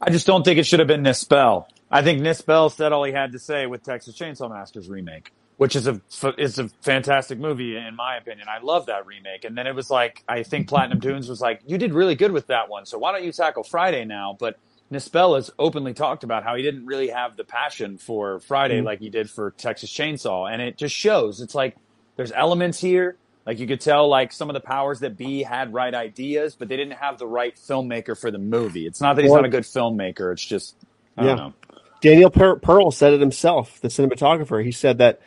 I 0.00 0.10
just 0.10 0.26
don't 0.26 0.44
think 0.44 0.58
it 0.58 0.64
should 0.66 0.78
have 0.78 0.88
been 0.88 1.02
Nispel. 1.02 1.66
I 1.90 2.02
think 2.02 2.20
Nispel 2.20 2.70
said 2.70 2.92
all 2.92 3.04
he 3.04 3.12
had 3.12 3.32
to 3.32 3.38
say 3.38 3.66
with 3.66 3.82
Texas 3.82 4.16
Chainsaw 4.16 4.50
Massacre's 4.50 4.88
remake, 4.88 5.32
which 5.56 5.74
is 5.74 5.86
a 5.88 6.00
is 6.36 6.58
a 6.58 6.68
fantastic 6.82 7.38
movie 7.38 7.76
in 7.76 7.96
my 7.96 8.16
opinion. 8.16 8.46
I 8.48 8.62
love 8.62 8.86
that 8.86 9.06
remake. 9.06 9.44
And 9.44 9.56
then 9.56 9.66
it 9.66 9.74
was 9.74 9.90
like 9.90 10.22
I 10.28 10.42
think 10.42 10.68
Platinum 10.68 11.00
Dunes 11.00 11.28
was 11.28 11.40
like, 11.40 11.62
you 11.66 11.78
did 11.78 11.94
really 11.94 12.14
good 12.14 12.32
with 12.32 12.48
that 12.48 12.68
one, 12.68 12.86
so 12.86 12.98
why 12.98 13.12
don't 13.12 13.24
you 13.24 13.32
tackle 13.32 13.64
Friday 13.64 14.04
now? 14.04 14.36
But 14.38 14.58
Nispel 14.92 15.34
has 15.36 15.50
openly 15.58 15.94
talked 15.94 16.24
about 16.24 16.44
how 16.44 16.54
he 16.54 16.62
didn't 16.62 16.86
really 16.86 17.08
have 17.08 17.36
the 17.36 17.44
passion 17.44 17.98
for 17.98 18.40
Friday 18.40 18.80
Mhm. 18.80 18.84
like 18.84 19.00
he 19.00 19.10
did 19.10 19.28
for 19.28 19.50
Texas 19.52 19.90
Chainsaw, 19.90 20.50
and 20.50 20.62
it 20.62 20.76
just 20.78 20.94
shows. 20.94 21.40
It's 21.40 21.54
like 21.54 21.76
there's 22.16 22.32
elements 22.32 22.78
here. 22.80 23.16
Like 23.48 23.60
you 23.60 23.66
could 23.66 23.80
tell, 23.80 24.10
like 24.10 24.30
some 24.30 24.50
of 24.50 24.54
the 24.54 24.60
powers 24.60 25.00
that 25.00 25.16
be 25.16 25.42
had 25.42 25.72
right 25.72 25.94
ideas, 25.94 26.54
but 26.54 26.68
they 26.68 26.76
didn't 26.76 26.98
have 26.98 27.16
the 27.16 27.26
right 27.26 27.56
filmmaker 27.56 28.14
for 28.14 28.30
the 28.30 28.36
movie. 28.36 28.86
It's 28.86 29.00
not 29.00 29.16
that 29.16 29.22
he's 29.22 29.32
not 29.32 29.46
a 29.46 29.48
good 29.48 29.62
filmmaker. 29.62 30.34
It's 30.34 30.44
just 30.44 30.76
I 31.16 31.22
don't 31.24 31.38
Yeah. 31.38 31.44
know. 31.46 31.54
Daniel 32.02 32.30
Pearl 32.30 32.90
said 32.90 33.14
it 33.14 33.20
himself, 33.20 33.80
the 33.80 33.88
cinematographer. 33.88 34.62
He 34.62 34.70
said 34.70 34.98
that 34.98 35.22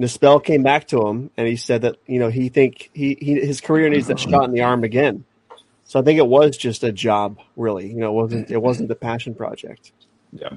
Nispel 0.00 0.42
came 0.42 0.62
back 0.62 0.88
to 0.88 1.06
him 1.06 1.30
and 1.36 1.46
he 1.46 1.56
said 1.56 1.82
that 1.82 1.96
you 2.06 2.18
know 2.18 2.30
he 2.30 2.48
think 2.48 2.88
he, 2.94 3.14
he 3.20 3.34
his 3.34 3.60
career 3.60 3.90
needs 3.90 4.06
that 4.06 4.18
shot 4.18 4.44
in 4.44 4.52
the 4.52 4.62
arm 4.62 4.82
again. 4.82 5.26
So 5.84 6.00
I 6.00 6.02
think 6.02 6.18
it 6.18 6.26
was 6.26 6.56
just 6.56 6.82
a 6.82 6.92
job, 6.92 7.40
really. 7.56 7.88
You 7.88 7.96
know, 7.96 8.08
it 8.08 8.14
wasn't 8.14 8.50
it 8.50 8.62
wasn't 8.62 8.88
the 8.88 8.94
passion 8.94 9.34
project. 9.34 9.92
Yeah. 10.32 10.54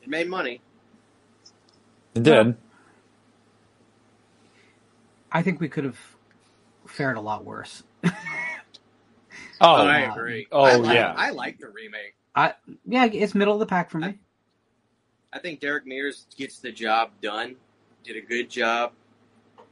It 0.00 0.08
made 0.08 0.28
money. 0.28 0.60
It 2.14 2.22
did. 2.22 2.56
I 5.30 5.42
think 5.42 5.60
we 5.60 5.68
could 5.68 5.84
have 5.84 5.98
fared 6.86 7.16
a 7.16 7.20
lot 7.20 7.44
worse. 7.44 7.82
Oh, 9.62 9.74
I 9.74 10.00
agree. 10.00 10.48
Oh, 10.50 10.62
I 10.62 10.74
like, 10.74 10.94
yeah. 10.94 11.14
I 11.16 11.30
like 11.30 11.58
the 11.60 11.68
remake. 11.68 12.16
I 12.34 12.54
Yeah, 12.84 13.04
it's 13.04 13.32
middle 13.34 13.54
of 13.54 13.60
the 13.60 13.66
pack 13.66 13.90
for 13.90 13.98
me. 13.98 14.18
I 15.32 15.38
think 15.38 15.60
Derek 15.60 15.86
Mears 15.86 16.26
gets 16.36 16.58
the 16.58 16.72
job 16.72 17.12
done. 17.22 17.54
Did 18.02 18.16
a 18.16 18.20
good 18.20 18.50
job. 18.50 18.92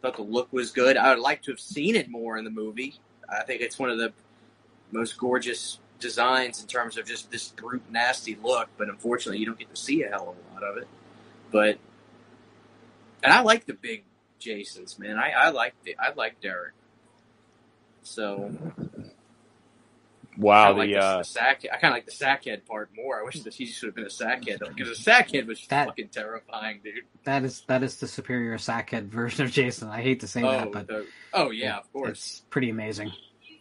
Thought 0.01 0.17
the 0.17 0.23
look 0.23 0.53
was 0.53 0.71
good. 0.71 0.97
I 0.97 1.11
would 1.11 1.19
like 1.19 1.43
to 1.43 1.51
have 1.51 1.59
seen 1.59 1.97
it 1.97 2.09
more 2.09 2.39
in 2.39 2.45
the 2.45 2.51
movie. 2.51 2.95
I 3.29 3.43
think 3.43 3.63
it's 3.63 3.79
one 3.81 3.91
of 3.91 3.99
the 3.99 4.13
most 4.93 5.19
gorgeous 5.19 5.81
designs 5.99 6.63
in 6.63 6.69
terms 6.69 6.97
of 6.97 7.05
just 7.05 7.31
this 7.33 7.49
brute, 7.49 7.83
nasty 7.91 8.39
look. 8.43 8.69
But 8.79 8.89
unfortunately, 8.89 9.39
you 9.39 9.47
don't 9.47 9.59
get 9.59 9.75
to 9.75 9.81
see 9.81 10.05
a 10.05 10.09
hell 10.09 10.31
of 10.31 10.37
a 10.37 10.55
lot 10.55 10.71
of 10.71 10.77
it. 10.77 10.89
But 11.51 11.79
and 13.23 13.33
I 13.33 13.43
like 13.43 13.67
the 13.67 13.75
big 13.75 14.05
Jasons, 14.39 14.99
man. 14.99 15.19
I, 15.19 15.31
I 15.31 15.51
like 15.51 15.75
the 15.85 15.97
I 15.99 16.13
like 16.15 16.41
Derek. 16.41 16.73
So 18.03 18.53
wow. 20.39 20.65
I 20.65 20.69
like 20.71 20.89
The 20.89 20.95
the, 20.95 20.99
uh, 21.05 21.19
the 21.19 21.25
sack. 21.25 21.65
I 21.71 21.77
kind 21.77 21.93
of 21.93 21.97
like 21.97 22.07
the 22.07 22.13
sackhead 22.13 22.65
part 22.67 22.91
more. 22.95 23.21
I 23.21 23.25
wish 23.25 23.41
that 23.43 23.53
he 23.55 23.67
just 23.67 23.79
should 23.79 23.89
have 23.89 23.95
been 23.95 24.07
a 24.07 24.09
sackhead 24.09 24.59
because 24.75 24.97
the 25.05 25.11
sackhead 25.11 25.47
was 25.47 25.65
That- 25.69 25.87
fucking 25.89 26.09
terrifying, 26.09 26.81
dude. 26.83 27.05
That 27.25 27.45
is 27.45 27.63
that 27.67 27.83
is 27.83 27.97
the 27.97 28.09
superior 28.09 28.57
sackhead 28.57 29.09
version 29.09 29.45
of 29.45 29.51
Jason. 29.53 29.89
I 29.89 30.01
hate 30.03 30.21
to 30.21 30.27
say 30.29 30.43
oh, 30.43 30.51
that, 30.51 30.73
but 30.73 30.87
the- 30.87 31.07
oh 31.35 31.51
yeah, 31.51 31.77
of 31.79 31.93
course. 31.93 32.11
it's 32.11 32.43
pretty 32.51 32.71
amazing. 32.71 33.13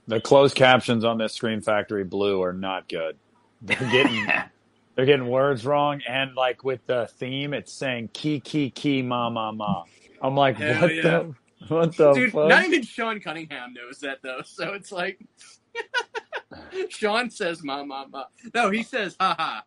the 0.07 0.21
closed 0.21 0.55
captions 0.55 1.03
on 1.03 1.17
this 1.17 1.33
Scream 1.33 1.61
Factory 1.61 2.03
Blue 2.05 2.41
are 2.41 2.53
not 2.53 2.87
good. 2.87 3.17
They're 3.61 3.77
getting 3.91 4.25
they're 4.99 5.05
getting 5.05 5.29
words 5.29 5.65
wrong, 5.65 6.01
and 6.09 6.35
like 6.35 6.65
with 6.65 6.85
the 6.85 7.07
theme, 7.07 7.53
it's 7.53 7.71
saying 7.71 8.09
"key 8.11 8.41
key 8.41 8.69
key 8.69 9.01
ma 9.01 9.29
ma 9.29 9.49
ma." 9.49 9.85
I'm 10.21 10.35
like, 10.35 10.57
Hell 10.57 10.81
what 10.81 10.93
yeah. 10.93 11.01
the 11.01 11.35
what 11.69 11.95
the 11.95 12.11
Dude, 12.11 12.33
fuck? 12.33 12.49
not 12.49 12.65
even 12.65 12.83
Sean 12.83 13.21
Cunningham 13.21 13.73
knows 13.73 13.99
that 13.99 14.17
though. 14.21 14.41
So 14.43 14.73
it's 14.73 14.91
like 14.91 15.25
Sean 16.89 17.29
says 17.29 17.63
"ma 17.63 17.81
ma 17.85 18.07
ma." 18.07 18.25
No, 18.53 18.71
he 18.71 18.83
says 18.83 19.15
"ha 19.21 19.35
ha." 19.39 19.63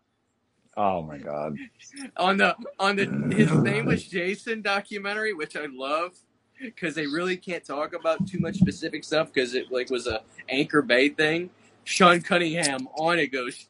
oh 0.77 1.01
my 1.01 1.17
god. 1.17 1.57
on 2.19 2.37
the 2.37 2.55
on 2.79 2.97
the 2.97 3.07
his 3.35 3.51
name 3.53 3.87
was 3.87 4.05
Jason 4.09 4.61
documentary, 4.61 5.33
which 5.33 5.57
I 5.57 5.65
love 5.73 6.13
because 6.61 6.95
they 6.95 7.07
really 7.07 7.39
can't 7.39 7.65
talk 7.65 7.95
about 7.95 8.27
too 8.27 8.39
much 8.39 8.57
specific 8.57 9.03
stuff 9.03 9.33
because 9.33 9.55
it 9.55 9.73
like 9.73 9.89
was 9.89 10.07
a 10.07 10.21
Anchor 10.51 10.83
Bay 10.83 11.09
thing. 11.09 11.49
Sean 11.85 12.21
Cunningham 12.21 12.87
on 12.99 13.19
it 13.19 13.29
goes. 13.29 13.67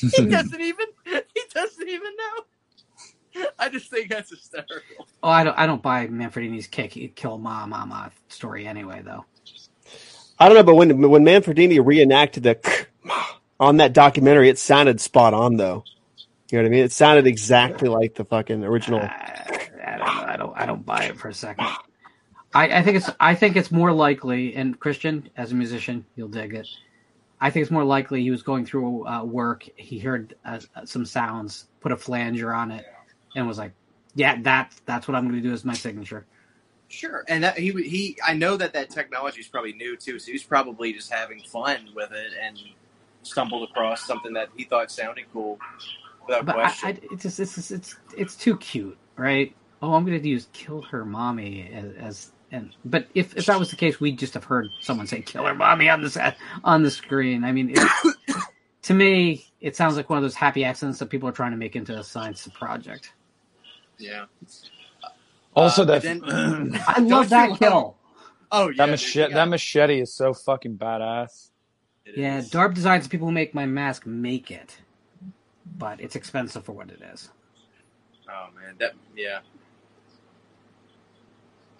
He 0.00 0.26
doesn't 0.26 0.60
even 0.60 0.86
he 1.04 1.42
doesn't 1.54 1.88
even 1.88 2.12
know. 2.16 3.44
I 3.58 3.68
just 3.68 3.90
think 3.90 4.08
that's 4.08 4.30
hysterical. 4.30 5.06
Oh, 5.22 5.28
I 5.28 5.44
don't 5.44 5.58
I 5.58 5.66
don't 5.66 5.82
buy 5.82 6.06
Manfredini's 6.06 6.66
kick 6.66 7.14
kill 7.14 7.38
ma 7.38 7.66
ma 7.66 7.84
ma 7.86 8.08
story 8.28 8.66
anyway 8.66 9.02
though. 9.04 9.24
I 10.38 10.48
don't 10.48 10.56
know, 10.56 10.62
but 10.62 10.74
when 10.74 11.10
when 11.10 11.24
Manfredini 11.24 11.84
reenacted 11.84 12.42
the 12.44 12.86
on 13.60 13.78
that 13.78 13.92
documentary, 13.92 14.48
it 14.48 14.58
sounded 14.58 15.00
spot 15.00 15.34
on 15.34 15.56
though. 15.56 15.84
You 16.50 16.58
know 16.58 16.64
what 16.64 16.68
I 16.68 16.70
mean? 16.70 16.84
It 16.84 16.92
sounded 16.92 17.26
exactly 17.26 17.88
like 17.88 18.14
the 18.14 18.24
fucking 18.24 18.64
original. 18.64 19.00
I, 19.00 19.68
I 19.84 19.96
don't 19.98 19.98
know. 19.98 20.06
I 20.06 20.36
don't 20.36 20.58
I 20.58 20.66
don't 20.66 20.86
buy 20.86 21.04
it 21.04 21.18
for 21.18 21.28
a 21.28 21.34
second. 21.34 21.66
I, 22.54 22.78
I 22.78 22.82
think 22.82 22.96
it's 22.96 23.10
I 23.20 23.34
think 23.34 23.56
it's 23.56 23.70
more 23.70 23.92
likely, 23.92 24.54
and 24.54 24.78
Christian, 24.78 25.28
as 25.36 25.52
a 25.52 25.54
musician, 25.54 26.06
you'll 26.16 26.28
dig 26.28 26.54
it. 26.54 26.66
I 27.40 27.50
think 27.50 27.62
it's 27.62 27.70
more 27.70 27.84
likely 27.84 28.22
he 28.22 28.30
was 28.30 28.42
going 28.42 28.66
through 28.66 29.06
uh, 29.06 29.24
work. 29.24 29.68
He 29.76 29.98
heard 29.98 30.34
uh, 30.44 30.60
some 30.84 31.06
sounds, 31.06 31.68
put 31.80 31.92
a 31.92 31.96
flanger 31.96 32.52
on 32.52 32.70
it, 32.72 32.84
and 33.36 33.46
was 33.46 33.58
like, 33.58 33.72
"Yeah, 34.14 34.40
that's 34.42 34.80
that's 34.86 35.06
what 35.06 35.14
I'm 35.14 35.28
going 35.28 35.40
to 35.40 35.48
do 35.48 35.52
as 35.52 35.64
my 35.64 35.74
signature." 35.74 36.26
Sure, 36.88 37.24
and 37.28 37.44
that, 37.44 37.58
he 37.58 37.70
he 37.70 38.18
I 38.26 38.34
know 38.34 38.56
that 38.56 38.72
that 38.72 38.90
technology 38.90 39.40
is 39.40 39.46
probably 39.46 39.74
new 39.74 39.96
too, 39.96 40.18
so 40.18 40.32
he's 40.32 40.42
probably 40.42 40.92
just 40.92 41.12
having 41.12 41.40
fun 41.40 41.90
with 41.94 42.10
it 42.12 42.32
and 42.42 42.58
stumbled 43.22 43.68
across 43.68 44.06
something 44.06 44.32
that 44.32 44.48
he 44.56 44.64
thought 44.64 44.90
sounded 44.90 45.26
cool 45.32 45.58
without 46.26 46.46
But 46.46 46.56
I, 46.56 46.62
question. 46.62 46.88
I, 46.88 46.98
it's 47.12 47.22
just 47.22 47.40
it's 47.40 47.54
just, 47.54 47.70
it's 47.70 47.96
it's 48.16 48.36
too 48.36 48.56
cute, 48.56 48.96
right? 49.16 49.54
Oh, 49.82 49.94
I'm 49.94 50.04
going 50.04 50.20
to 50.20 50.28
use 50.28 50.48
"kill 50.52 50.82
her 50.82 51.04
mommy" 51.04 51.70
as, 51.72 51.92
as 51.96 52.32
and 52.50 52.70
but 52.84 53.08
if 53.14 53.36
if 53.36 53.46
that 53.46 53.58
was 53.58 53.70
the 53.70 53.76
case, 53.76 54.00
we'd 54.00 54.18
just 54.18 54.34
have 54.34 54.44
heard 54.44 54.68
someone 54.80 55.06
say 55.06 55.20
"killer 55.22 55.54
mommy" 55.54 55.88
on 55.88 56.02
the 56.02 56.34
on 56.64 56.82
the 56.82 56.90
screen. 56.90 57.44
I 57.44 57.52
mean, 57.52 57.72
it, 57.76 57.88
to 58.82 58.94
me, 58.94 59.44
it 59.60 59.76
sounds 59.76 59.96
like 59.96 60.08
one 60.10 60.16
of 60.18 60.22
those 60.22 60.34
happy 60.34 60.64
accidents 60.64 60.98
that 61.00 61.06
people 61.10 61.28
are 61.28 61.32
trying 61.32 61.50
to 61.52 61.56
make 61.58 61.76
into 61.76 61.96
a 61.98 62.02
science 62.04 62.48
project. 62.54 63.12
yeah. 63.98 64.24
Also, 65.54 65.82
Uh, 65.82 65.84
that 65.86 66.02
then- 66.02 66.22
I 66.86 66.94
Don't 66.94 67.08
love 67.08 67.24
you 67.24 67.28
that 67.30 67.50
love- 67.50 67.58
kill. 67.58 67.96
Oh 68.50 68.68
yeah, 68.68 68.74
that 68.78 68.90
machete 68.90 69.28
you 69.30 69.34
that 69.34 69.48
machete 69.48 70.00
is 70.00 70.14
so 70.14 70.32
fucking 70.32 70.78
badass. 70.78 71.50
it 72.06 72.16
Yeah, 72.16 72.38
is. 72.38 72.50
Darb 72.50 72.74
Designs, 72.74 73.04
the 73.04 73.10
people 73.10 73.26
who 73.26 73.32
make 73.32 73.54
my 73.54 73.66
mask, 73.66 74.06
make 74.06 74.50
it, 74.50 74.78
but 75.76 76.00
it's 76.00 76.16
expensive 76.16 76.64
for 76.64 76.72
what 76.72 76.88
it 76.90 77.02
is. 77.12 77.30
Oh 78.30 78.48
man, 78.58 78.74
that 78.78 78.92
yeah. 79.16 79.40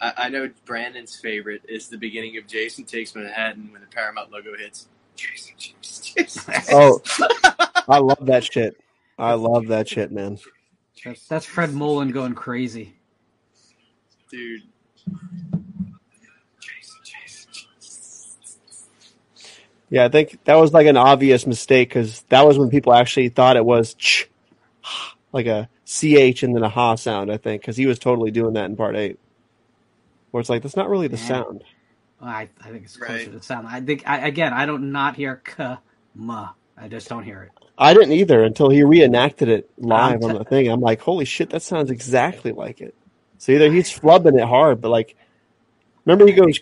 I, 0.00 0.12
I 0.16 0.28
know 0.28 0.50
Brandon's 0.64 1.16
favorite 1.16 1.62
is 1.68 1.88
the 1.88 1.98
beginning 1.98 2.36
of 2.38 2.46
Jason 2.46 2.84
Takes 2.84 3.14
Manhattan 3.14 3.70
when 3.72 3.80
the 3.80 3.86
Paramount 3.88 4.30
logo 4.30 4.56
hits. 4.56 4.88
Jason, 5.16 5.54
Jason, 5.58 6.14
Jason. 6.16 6.54
Oh, 6.72 7.00
I 7.88 7.98
love 7.98 8.26
that 8.26 8.44
shit. 8.44 8.80
I 9.18 9.34
love 9.34 9.66
that 9.68 9.88
shit, 9.88 10.12
man. 10.12 10.38
That's, 11.04 11.26
that's 11.26 11.46
Fred 11.46 11.72
Mollin 11.72 12.12
going 12.12 12.34
crazy. 12.34 12.94
dude. 14.30 14.62
Jason, 16.60 16.98
Jason, 17.02 17.50
Jason. 17.80 18.38
Yeah, 19.90 20.04
I 20.04 20.08
think 20.08 20.44
that 20.44 20.54
was 20.54 20.72
like 20.72 20.86
an 20.86 20.96
obvious 20.96 21.46
mistake 21.46 21.88
because 21.88 22.22
that 22.28 22.46
was 22.46 22.58
when 22.58 22.68
people 22.68 22.92
actually 22.92 23.30
thought 23.30 23.56
it 23.56 23.64
was 23.64 23.94
ch, 23.94 24.28
like 25.32 25.46
a 25.46 25.68
ch 25.86 26.42
and 26.42 26.54
then 26.54 26.62
a 26.62 26.68
ha 26.68 26.94
sound. 26.94 27.32
I 27.32 27.38
think 27.38 27.62
because 27.62 27.76
he 27.76 27.86
was 27.86 27.98
totally 27.98 28.30
doing 28.30 28.54
that 28.54 28.66
in 28.66 28.76
part 28.76 28.96
eight, 28.96 29.18
where 30.30 30.40
it's 30.40 30.50
like 30.50 30.62
that's 30.62 30.76
not 30.76 30.88
really 30.88 31.08
the 31.08 31.16
Yeah. 31.16 31.26
sound. 31.28 31.64
I, 32.20 32.48
I 32.64 32.70
think 32.70 32.84
it's 32.84 32.96
closer 32.96 33.12
Right. 33.14 33.24
to 33.26 33.30
the 33.30 33.42
sound. 33.42 33.66
I 33.68 33.80
think 33.80 34.02
I, 34.06 34.26
again, 34.26 34.52
I 34.52 34.66
don't 34.66 34.90
not 34.92 35.16
hear 35.16 35.36
k 35.36 35.76
ma. 36.14 36.50
I 36.76 36.88
just 36.88 37.08
don't 37.08 37.24
hear 37.24 37.42
it. 37.42 37.52
I 37.78 37.94
didn't 37.94 38.12
either 38.12 38.42
until 38.42 38.70
he 38.70 38.82
reenacted 38.82 39.48
it 39.48 39.70
live 39.78 40.22
I'm 40.24 40.30
on 40.30 40.34
the 40.38 40.44
thing. 40.44 40.68
I'm 40.68 40.80
like, 40.80 41.00
holy 41.00 41.24
shit, 41.24 41.50
that 41.50 41.62
sounds 41.62 41.90
exactly 41.92 42.50
like 42.52 42.80
it. 42.80 42.94
So 43.38 43.52
either 43.52 43.70
he's 43.70 43.88
flubbing 43.88 44.36
it 44.40 44.46
hard, 44.48 44.80
but 44.80 44.88
like, 44.90 45.16
remember 46.04 46.26
he 46.26 46.32
goes, 46.32 46.58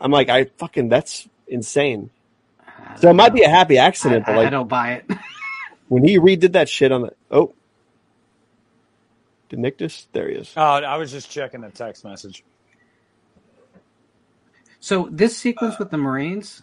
I'm 0.00 0.10
like, 0.10 0.28
I 0.28 0.46
fucking, 0.58 0.88
that's 0.88 1.28
insane. 1.46 2.10
So 2.96 3.10
it 3.10 3.14
don't 3.14 3.16
might 3.16 3.34
be 3.34 3.42
a 3.42 3.48
happy 3.48 3.78
I, 3.78 3.86
accident, 3.86 4.26
but 4.26 4.36
I- 4.36 4.46
I 4.46 4.50
don't 4.50 4.68
buy 4.68 4.94
it. 4.94 5.06
when 5.88 6.04
he 6.04 6.18
redid 6.18 6.52
that 6.52 6.68
shit 6.68 6.90
on 6.90 7.02
the, 7.02 7.12
oh, 7.30 7.54
did 9.48 9.60
Nick 9.60 9.78
just, 9.78 10.12
there 10.12 10.28
he 10.28 10.36
is. 10.36 10.52
Oh, 10.56 10.60
I 10.62 10.96
was 10.96 11.12
just 11.12 11.30
checking 11.30 11.60
the 11.60 11.70
text 11.70 12.04
message. 12.04 12.42
So 14.82 15.08
this 15.12 15.38
sequence 15.38 15.74
uh, 15.74 15.78
with 15.80 15.90
the 15.92 15.96
Marines, 15.98 16.62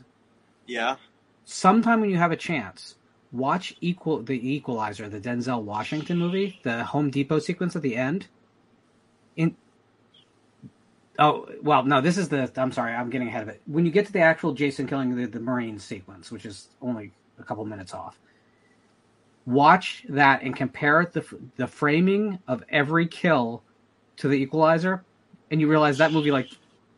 Yeah. 0.67 0.97
sometime 1.45 2.01
when 2.01 2.09
you 2.09 2.17
have 2.17 2.33
a 2.33 2.37
chance, 2.37 2.97
watch 3.31 3.75
equal 3.81 4.21
the 4.23 4.55
Equalizer, 4.55 5.07
the 5.09 5.21
Denzel 5.21 5.63
Washington 5.63 6.17
movie, 6.19 6.59
the 6.63 6.83
Home 6.83 7.11
Depot 7.11 7.39
sequence 7.39 7.77
at 7.77 7.81
the 7.81 7.95
end. 7.95 8.27
In 9.37 9.55
oh 11.19 11.47
well, 11.63 11.85
no, 11.85 12.01
this 12.01 12.17
is 12.17 12.29
the. 12.29 12.51
I'm 12.57 12.73
sorry, 12.73 12.93
I'm 12.93 13.09
getting 13.09 13.29
ahead 13.29 13.43
of 13.43 13.49
it. 13.49 13.61
When 13.67 13.85
you 13.85 13.91
get 13.91 14.05
to 14.07 14.13
the 14.13 14.19
actual 14.21 14.53
Jason 14.53 14.87
killing 14.87 15.15
the, 15.15 15.27
the 15.27 15.39
Marines 15.39 15.85
sequence, 15.85 16.31
which 16.31 16.45
is 16.45 16.69
only 16.81 17.13
a 17.39 17.43
couple 17.45 17.65
minutes 17.65 17.93
off, 17.93 18.19
watch 19.45 20.05
that 20.09 20.43
and 20.43 20.55
compare 20.55 21.09
the 21.13 21.25
the 21.57 21.67
framing 21.67 22.39
of 22.47 22.63
every 22.69 23.07
kill 23.07 23.63
to 24.17 24.27
the 24.27 24.35
Equalizer, 24.35 25.05
and 25.51 25.61
you 25.61 25.69
realize 25.69 25.99
that 25.99 26.11
movie 26.11 26.31
like 26.31 26.49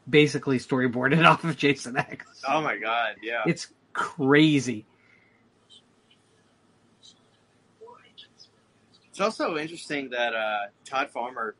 basically 0.09 0.57
storyboarded 0.59 1.25
off 1.29 1.43
of 1.43 1.57
Jason 1.57 1.97
X. 1.97 2.25
Oh 2.47 2.61
my 2.61 2.77
god. 2.77 3.15
Yeah. 3.21 3.43
It's 3.45 3.67
crazy. 3.93 4.85
It's 9.09 9.19
also 9.19 9.57
interesting 9.57 10.09
that 10.11 10.33
uh, 10.33 10.59
Todd 10.85 11.09
Farmer 11.09 11.55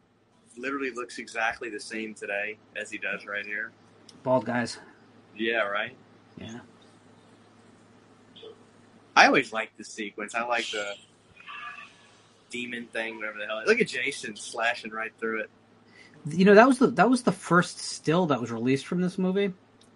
literally 0.57 0.91
looks 0.91 1.17
exactly 1.17 1.69
the 1.69 1.79
same 1.79 2.13
today 2.13 2.57
as 2.75 2.89
he 2.89 2.97
does 2.97 3.25
right 3.25 3.45
here. 3.45 3.71
Bald 4.23 4.45
guys. 4.45 4.79
Yeah. 5.35 5.63
Right. 5.63 5.95
Yeah. 6.37 6.59
I 9.15 9.27
always 9.27 9.51
like 9.51 9.75
the 9.77 9.83
sequence. 9.83 10.33
I 10.33 10.43
like 10.43 10.69
the 10.71 10.95
demon 12.49 12.87
thing, 12.87 13.17
whatever 13.17 13.39
the 13.39 13.45
hell. 13.45 13.61
Look 13.65 13.81
at 13.81 13.87
Jason 13.87 14.35
slashing 14.35 14.91
right 14.91 15.11
through 15.19 15.41
it. 15.41 15.49
You 16.27 16.45
know 16.45 16.55
that 16.55 16.67
was 16.67 16.77
the 16.77 16.87
that 16.87 17.09
was 17.09 17.23
the 17.23 17.31
first 17.31 17.79
still 17.79 18.27
that 18.27 18.39
was 18.39 18.51
released 18.51 18.85
from 18.85 19.01
this 19.01 19.17
movie. 19.17 19.53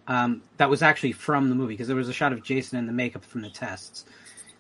Um, 0.08 0.44
that 0.58 0.70
was 0.70 0.82
actually 0.82 1.14
from 1.14 1.50
the 1.50 1.56
movie 1.56 1.74
because 1.74 1.88
there 1.88 1.96
was 1.96 2.10
a 2.10 2.14
shot 2.14 2.32
of 2.32 2.44
Jason 2.44 2.78
in 2.78 2.86
the 2.86 2.94
makeup 2.94 3.26
from 3.26 3.42
the 3.42 3.50
tests. 3.50 4.06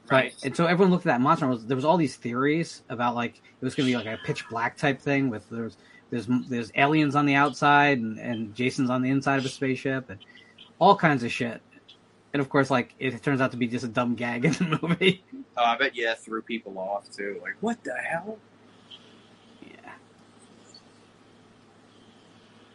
Right. 0.10 0.34
But, 0.36 0.46
and 0.46 0.58
so 0.58 0.66
everyone 0.66 0.92
looked 0.92 1.06
at 1.06 1.10
that 1.10 1.22
monster. 1.22 1.46
and 1.46 1.54
Was, 1.54 1.66
there 1.66 1.76
was 1.76 1.86
all 1.86 1.98
these 1.98 2.16
theories 2.16 2.84
about 2.90 3.16
like 3.16 3.38
it 3.38 3.66
was 3.66 3.76
going 3.76 3.88
to 3.88 3.92
be 3.92 3.98
like 3.98 4.20
a 4.20 4.22
pitch 4.24 4.48
black 4.50 4.78
type 4.78 5.02
thing 5.02 5.30
with 5.30 5.48
there's 5.50 5.78
there's 6.10 6.28
there's 6.48 6.72
aliens 6.76 7.16
on 7.16 7.26
the 7.26 7.36
outside 7.36 8.00
and, 8.00 8.20
and 8.20 8.56
Jason's 8.56 8.90
on 8.90 9.02
the 9.02 9.10
inside 9.10 9.38
of 9.40 9.46
a 9.46 9.50
spaceship 9.50 10.10
and 10.10 10.20
all 10.80 10.96
kinds 10.96 11.24
of 11.24 11.32
shit. 11.32 11.62
And 12.34 12.42
of 12.42 12.50
course, 12.50 12.70
like 12.70 12.94
it 13.00 13.22
turns 13.24 13.42
out 13.42 13.52
to 13.52 13.58
be 13.58 13.68
just 13.68 13.86
a 13.86 13.88
dumb 13.88 14.16
gag 14.16 14.46
in 14.46 14.52
the 14.54 14.80
movie. 14.88 15.24
Oh, 15.58 15.64
I 15.64 15.78
bet 15.78 15.96
yeah, 15.96 16.16
threw 16.16 16.42
people 16.42 16.78
off 16.78 17.10
too. 17.10 17.40
Like, 17.42 17.56
what 17.62 17.84
the 17.84 17.94
hell? 17.96 18.38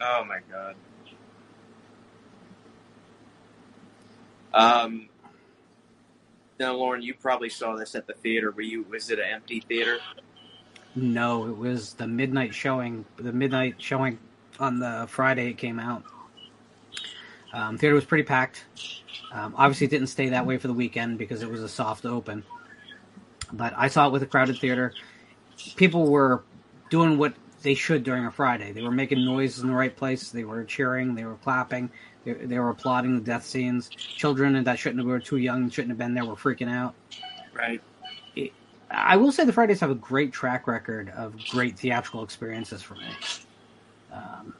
Oh 0.00 0.24
my 0.24 0.38
god. 0.50 0.76
Um. 4.52 5.08
Now, 6.58 6.74
Lauren, 6.74 7.00
you 7.00 7.14
probably 7.14 7.48
saw 7.48 7.74
this 7.76 7.94
at 7.94 8.06
the 8.06 8.12
theater. 8.12 8.50
Were 8.50 8.60
you? 8.60 8.84
Was 8.84 9.10
it 9.10 9.18
an 9.18 9.26
empty 9.32 9.60
theater? 9.60 9.98
No, 10.94 11.46
it 11.46 11.56
was 11.56 11.94
the 11.94 12.06
midnight 12.06 12.54
showing. 12.54 13.04
The 13.16 13.32
midnight 13.32 13.76
showing 13.78 14.18
on 14.58 14.78
the 14.78 15.06
Friday 15.08 15.50
it 15.50 15.58
came 15.58 15.78
out. 15.78 16.04
Um, 17.52 17.78
theater 17.78 17.94
was 17.94 18.04
pretty 18.04 18.24
packed. 18.24 18.64
Um, 19.32 19.54
obviously, 19.56 19.86
it 19.86 19.90
didn't 19.90 20.08
stay 20.08 20.30
that 20.30 20.46
way 20.46 20.58
for 20.58 20.66
the 20.66 20.74
weekend 20.74 21.18
because 21.18 21.42
it 21.42 21.50
was 21.50 21.62
a 21.62 21.68
soft 21.68 22.04
open. 22.04 22.44
But 23.52 23.74
I 23.76 23.88
saw 23.88 24.06
it 24.06 24.12
with 24.12 24.22
a 24.22 24.26
crowded 24.26 24.58
theater. 24.58 24.92
People 25.76 26.10
were 26.10 26.42
doing 26.90 27.18
what 27.18 27.34
they 27.62 27.74
should 27.74 28.04
during 28.04 28.26
a 28.26 28.30
Friday. 28.30 28.72
They 28.72 28.82
were 28.82 28.90
making 28.90 29.24
noise 29.24 29.58
in 29.58 29.68
the 29.68 29.74
right 29.74 29.94
place. 29.94 30.30
They 30.30 30.44
were 30.44 30.64
cheering. 30.64 31.14
They 31.14 31.24
were 31.24 31.36
clapping. 31.36 31.90
They, 32.24 32.32
they 32.32 32.58
were 32.58 32.70
applauding 32.70 33.14
the 33.14 33.24
death 33.24 33.44
scenes. 33.44 33.88
Children 33.88 34.62
that 34.64 34.78
shouldn't 34.78 35.00
have 35.00 35.06
were 35.06 35.20
too 35.20 35.36
young, 35.36 35.70
shouldn't 35.70 35.90
have 35.90 35.98
been 35.98 36.14
there, 36.14 36.24
were 36.24 36.34
freaking 36.36 36.70
out. 36.70 36.94
Right. 37.52 37.82
I 38.90 39.16
will 39.16 39.30
say 39.30 39.44
the 39.44 39.52
Fridays 39.52 39.80
have 39.80 39.90
a 39.90 39.94
great 39.94 40.32
track 40.32 40.66
record 40.66 41.10
of 41.10 41.36
great 41.50 41.78
theatrical 41.78 42.24
experiences 42.24 42.82
for 42.82 42.94
me. 42.94 43.06
Um, 44.12 44.54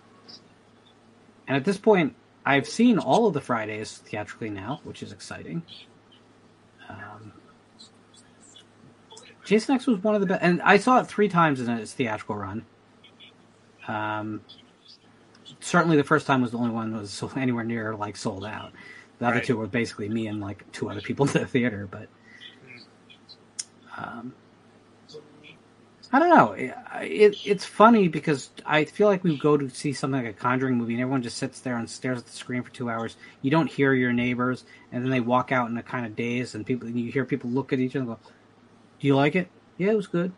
and 1.49 1.57
at 1.57 1.65
this 1.65 1.79
point, 1.79 2.15
I've 2.47 2.69
seen 2.69 2.99
all 2.99 3.27
of 3.27 3.35
the 3.35 3.41
Fridays 3.41 3.99
theatrically 3.99 4.51
now, 4.51 4.81
which 4.85 5.03
is 5.03 5.11
exciting. 5.11 5.63
Um, 6.89 7.33
Jason 9.45 9.75
X 9.75 9.87
was 9.87 9.99
one 9.99 10.15
of 10.15 10.21
the 10.21 10.29
best, 10.29 10.43
and 10.43 10.63
I 10.63 10.77
saw 10.77 11.01
it 11.01 11.09
three 11.09 11.29
times 11.29 11.61
in 11.61 11.69
its 11.71 11.93
theatrical 11.93 12.37
run. 12.37 12.65
Um, 13.91 14.41
certainly, 15.61 15.97
the 15.97 16.05
first 16.05 16.27
time 16.27 16.43
was 16.43 16.53
the 16.53 16.59
only 16.59 16.71
one 16.71 16.93
that 16.93 17.01
was 17.01 17.23
anywhere 17.37 17.65
near 17.65 17.95
like 17.95 18.17
sold 18.17 18.45
out. 18.45 18.73
The 19.19 19.27
other 19.27 19.37
Right. 19.37 19.45
two 19.45 19.57
were 19.57 19.67
basically 19.67 20.09
me 20.09 20.27
and 20.29 20.41
like 20.41 20.71
two 20.73 20.89
other 20.91 21.01
people 21.01 21.27
in 21.27 21.33
the 21.33 21.47
theater, 21.47 21.89
but. 21.91 22.09
Um, 23.99 24.33
I 26.13 26.19
don't 26.19 26.31
know. 26.31 26.53
It, 26.53 26.75
it, 27.03 27.37
it's 27.45 27.65
funny 27.65 28.09
because 28.09 28.51
I 28.67 28.85
feel 28.85 29.07
like 29.07 29.23
we 29.23 29.37
go 29.37 29.57
to 29.57 29.69
see 29.69 29.93
something 29.93 30.25
like 30.25 30.35
a 30.35 30.37
Conjuring 30.37 30.77
movie 30.77 30.95
and 30.95 31.03
everyone 31.03 31.23
just 31.23 31.37
sits 31.37 31.61
there 31.61 31.77
and 31.77 31.89
stares 31.89 32.19
at 32.19 32.27
the 32.27 32.33
screen 32.33 32.63
for 32.65 32.71
two 32.71 32.91
hours. 32.91 33.17
You 33.43 33.51
don't 33.53 33.71
hear 33.71 33.95
your 33.95 34.13
neighbors, 34.13 34.65
and 34.91 35.05
then 35.05 35.11
they 35.13 35.21
walk 35.21 35.53
out 35.53 35.71
in 35.71 35.77
a 35.77 35.83
kind 35.85 36.07
of 36.07 36.17
daze, 36.17 36.55
and 36.57 36.67
people 36.67 36.89
you 36.89 37.13
hear 37.13 37.25
people 37.25 37.51
look 37.51 37.73
at 37.73 37.79
each 37.79 37.93
other 37.95 38.01
and 38.01 38.09
go, 38.09 38.19
"Do 38.99 39.07
you 39.07 39.15
like 39.15 39.37
it? 39.37 39.49
Yeah, 39.79 39.93
it 39.93 39.97
was 39.97 40.09
good. 40.09 40.33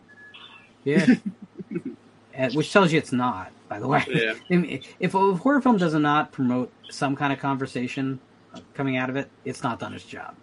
Yeah." 0.84 1.06
and, 2.34 2.54
which 2.54 2.72
tells 2.72 2.92
you 2.92 2.98
it's 2.98 3.12
not, 3.12 3.52
by 3.68 3.78
the 3.78 3.86
way. 3.86 4.04
Yeah. 4.08 4.34
I 4.50 4.56
mean, 4.56 4.82
if 4.98 5.14
a 5.14 5.34
horror 5.34 5.60
film 5.60 5.76
does 5.76 5.94
not 5.94 6.32
promote 6.32 6.72
some 6.90 7.14
kind 7.16 7.32
of 7.32 7.38
conversation 7.38 8.20
uh, 8.54 8.60
coming 8.74 8.96
out 8.96 9.10
of 9.10 9.16
it, 9.16 9.30
it's 9.44 9.62
not 9.62 9.78
done 9.78 9.94
its 9.94 10.04
job. 10.04 10.34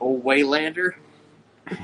Old 0.00 0.24
Waylander. 0.24 0.94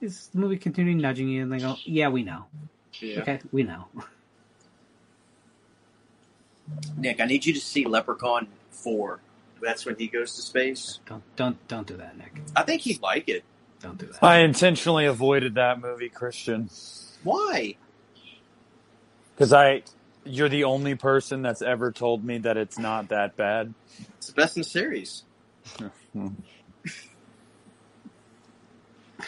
Is 0.00 0.28
the 0.28 0.38
movie 0.38 0.56
continuing 0.56 0.98
nudging 0.98 1.28
you, 1.28 1.42
and 1.42 1.52
they 1.52 1.58
go, 1.58 1.76
"Yeah, 1.84 2.08
we 2.08 2.22
know. 2.22 2.46
yeah. 3.00 3.20
Okay, 3.20 3.40
we 3.52 3.62
know." 3.62 3.86
Nick, 6.96 7.20
I 7.20 7.26
need 7.26 7.44
you 7.46 7.52
to 7.54 7.60
see 7.60 7.84
Leprechaun 7.84 8.48
Four. 8.70 9.20
That's 9.60 9.86
when 9.86 9.96
he 9.96 10.06
goes 10.06 10.34
to 10.36 10.42
space. 10.42 11.00
Don't 11.06 11.22
don't 11.36 11.68
don't 11.68 11.86
do 11.86 11.96
that, 11.96 12.16
Nick. 12.18 12.40
I 12.54 12.62
think 12.62 12.82
he'd 12.82 13.00
like 13.02 13.28
it. 13.28 13.44
Don't 13.80 13.98
do 13.98 14.06
that. 14.06 14.22
I 14.22 14.38
intentionally 14.38 15.06
avoided 15.06 15.54
that 15.54 15.80
movie, 15.80 16.08
Christian, 16.08 16.70
Why? 17.22 17.76
because 19.36 19.52
I, 19.52 19.82
you're 20.24 20.48
the 20.48 20.64
only 20.64 20.94
person 20.94 21.42
that's 21.42 21.60
ever 21.60 21.92
told 21.92 22.24
me 22.24 22.38
that 22.38 22.56
it's 22.56 22.78
not 22.78 23.08
that 23.08 23.36
bad. 23.36 23.74
It's 24.16 24.28
the 24.28 24.32
best 24.32 24.56
in 24.56 24.62
the 24.62 24.68
series. 24.68 25.24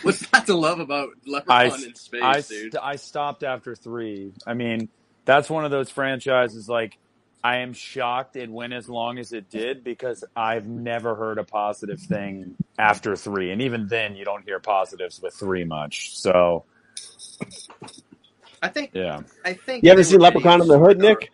What's 0.02 0.32
not 0.32 0.46
to 0.46 0.54
love 0.54 0.80
about 0.80 1.10
I, 1.48 1.66
Leprechaun 1.66 1.84
in 1.84 1.94
space, 1.94 2.22
I, 2.22 2.40
dude? 2.40 2.76
I 2.76 2.96
stopped 2.96 3.42
after 3.42 3.74
three. 3.74 4.32
I 4.46 4.54
mean, 4.54 4.88
that's 5.24 5.50
one 5.50 5.64
of 5.66 5.70
those 5.70 5.90
franchises 5.90 6.68
like 6.68 6.96
I 7.42 7.58
am 7.58 7.72
shocked 7.72 8.36
it 8.36 8.50
went 8.50 8.72
as 8.72 8.88
long 8.88 9.18
as 9.18 9.32
it 9.32 9.48
did 9.48 9.84
because 9.84 10.24
I've 10.34 10.66
never 10.66 11.14
heard 11.14 11.38
a 11.38 11.44
positive 11.44 12.00
thing 12.00 12.56
after 12.78 13.14
three. 13.14 13.52
And 13.52 13.62
even 13.62 13.86
then, 13.86 14.16
you 14.16 14.24
don't 14.24 14.44
hear 14.44 14.58
positives 14.58 15.22
with 15.22 15.34
three 15.34 15.64
much. 15.64 16.16
So, 16.16 16.64
I 18.60 18.68
think. 18.68 18.90
yeah. 18.92 19.22
I 19.44 19.52
think. 19.52 19.84
You 19.84 19.90
ever 19.92 20.02
they 20.02 20.08
seen 20.10 20.20
Leprechaun 20.20 20.60
in 20.62 20.68
the 20.68 20.78
Hood, 20.78 20.98
Nick? 20.98 21.30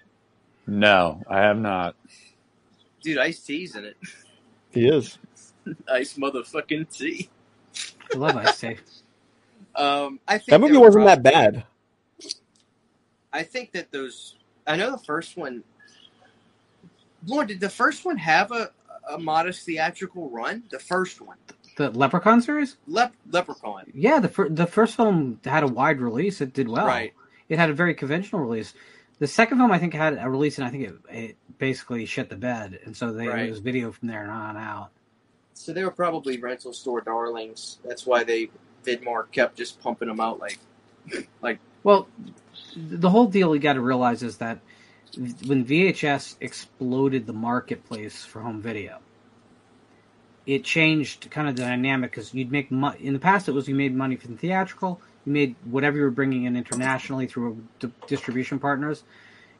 No, 0.66 1.22
I 1.28 1.40
have 1.40 1.58
not. 1.58 1.96
Dude, 3.02 3.18
Ice 3.18 3.40
T's 3.40 3.76
in 3.76 3.84
it. 3.84 3.96
He 4.72 4.86
is. 4.86 5.18
Ice 5.90 6.14
motherfucking 6.18 6.94
T. 6.94 7.30
I 8.14 8.18
love 8.18 8.36
Ice 8.36 8.60
T. 8.60 8.76
Um, 9.76 10.20
I 10.28 10.38
think 10.38 10.50
That 10.50 10.60
movie 10.60 10.74
they 10.74 10.78
were 10.78 10.84
wasn't 10.84 11.06
that 11.06 11.24
bad. 11.24 11.64
I 13.32 13.42
think 13.42 13.72
that 13.72 13.90
those 13.90 14.36
I 14.68 14.76
know 14.76 14.92
the 14.92 14.98
first 14.98 15.36
one. 15.36 15.64
Lord, 17.26 17.48
did 17.48 17.60
the 17.60 17.68
first 17.70 18.04
one 18.04 18.16
have 18.18 18.52
a, 18.52 18.70
a 19.10 19.18
modest 19.18 19.64
theatrical 19.66 20.30
run? 20.30 20.64
The 20.70 20.78
first 20.78 21.20
one, 21.20 21.36
The 21.76 21.90
Leprechaun 21.90 22.40
series? 22.42 22.76
Lep- 22.86 23.14
Leprechaun. 23.30 23.84
Yeah, 23.94 24.20
the 24.20 24.28
fir- 24.28 24.48
the 24.48 24.66
first 24.66 24.96
film 24.96 25.40
had 25.44 25.62
a 25.62 25.68
wide 25.68 26.00
release. 26.00 26.40
It 26.40 26.52
did 26.52 26.68
well. 26.68 26.86
Right. 26.86 27.12
It 27.48 27.58
had 27.58 27.70
a 27.70 27.74
very 27.74 27.94
conventional 27.94 28.42
release. 28.42 28.74
The 29.20 29.26
second 29.26 29.58
film, 29.58 29.70
I 29.70 29.78
think, 29.78 29.94
had 29.94 30.18
a 30.20 30.28
release, 30.28 30.58
and 30.58 30.66
I 30.66 30.70
think 30.70 30.88
it, 30.88 30.94
it 31.10 31.36
basically 31.58 32.04
shit 32.06 32.28
the 32.28 32.36
bed, 32.36 32.80
and 32.84 32.96
so 32.96 33.12
they 33.12 33.28
Right. 33.28 33.46
it 33.46 33.50
was 33.50 33.60
video 33.60 33.92
from 33.92 34.08
there 34.08 34.28
on 34.30 34.56
out. 34.56 34.90
So 35.54 35.72
they 35.72 35.84
were 35.84 35.90
probably 35.92 36.38
rental 36.38 36.72
store 36.72 37.00
darlings. 37.00 37.78
That's 37.84 38.04
why 38.06 38.24
they 38.24 38.50
Vidmark 38.84 39.30
kept 39.30 39.56
just 39.56 39.80
pumping 39.80 40.08
them 40.08 40.18
out 40.20 40.40
like, 40.40 40.58
like 41.40 41.58
Well, 41.84 42.08
the 42.76 43.08
whole 43.08 43.26
deal 43.26 43.54
you 43.54 43.60
got 43.60 43.74
to 43.74 43.80
realize 43.80 44.22
is 44.22 44.38
that 44.38 44.58
when 45.16 45.64
VHS 45.64 46.36
exploded 46.40 47.26
the 47.26 47.32
marketplace 47.32 48.24
for 48.24 48.40
home 48.40 48.60
video, 48.60 48.98
it 50.46 50.64
changed 50.64 51.30
kind 51.30 51.48
of 51.48 51.56
the 51.56 51.62
dynamic 51.62 52.10
because 52.10 52.34
you'd 52.34 52.52
make 52.52 52.70
mo- 52.70 52.94
in 53.00 53.12
the 53.12 53.18
past 53.18 53.48
it 53.48 53.52
was 53.52 53.68
you 53.68 53.74
made 53.74 53.94
money 53.94 54.16
from 54.16 54.36
theatrical, 54.36 55.00
you 55.24 55.32
made 55.32 55.56
whatever 55.64 55.96
you 55.96 56.02
were 56.04 56.10
bringing 56.10 56.44
in 56.44 56.56
internationally 56.56 57.26
through 57.26 57.52
uh, 57.52 57.86
d- 57.86 57.92
distribution 58.06 58.58
partners, 58.58 59.04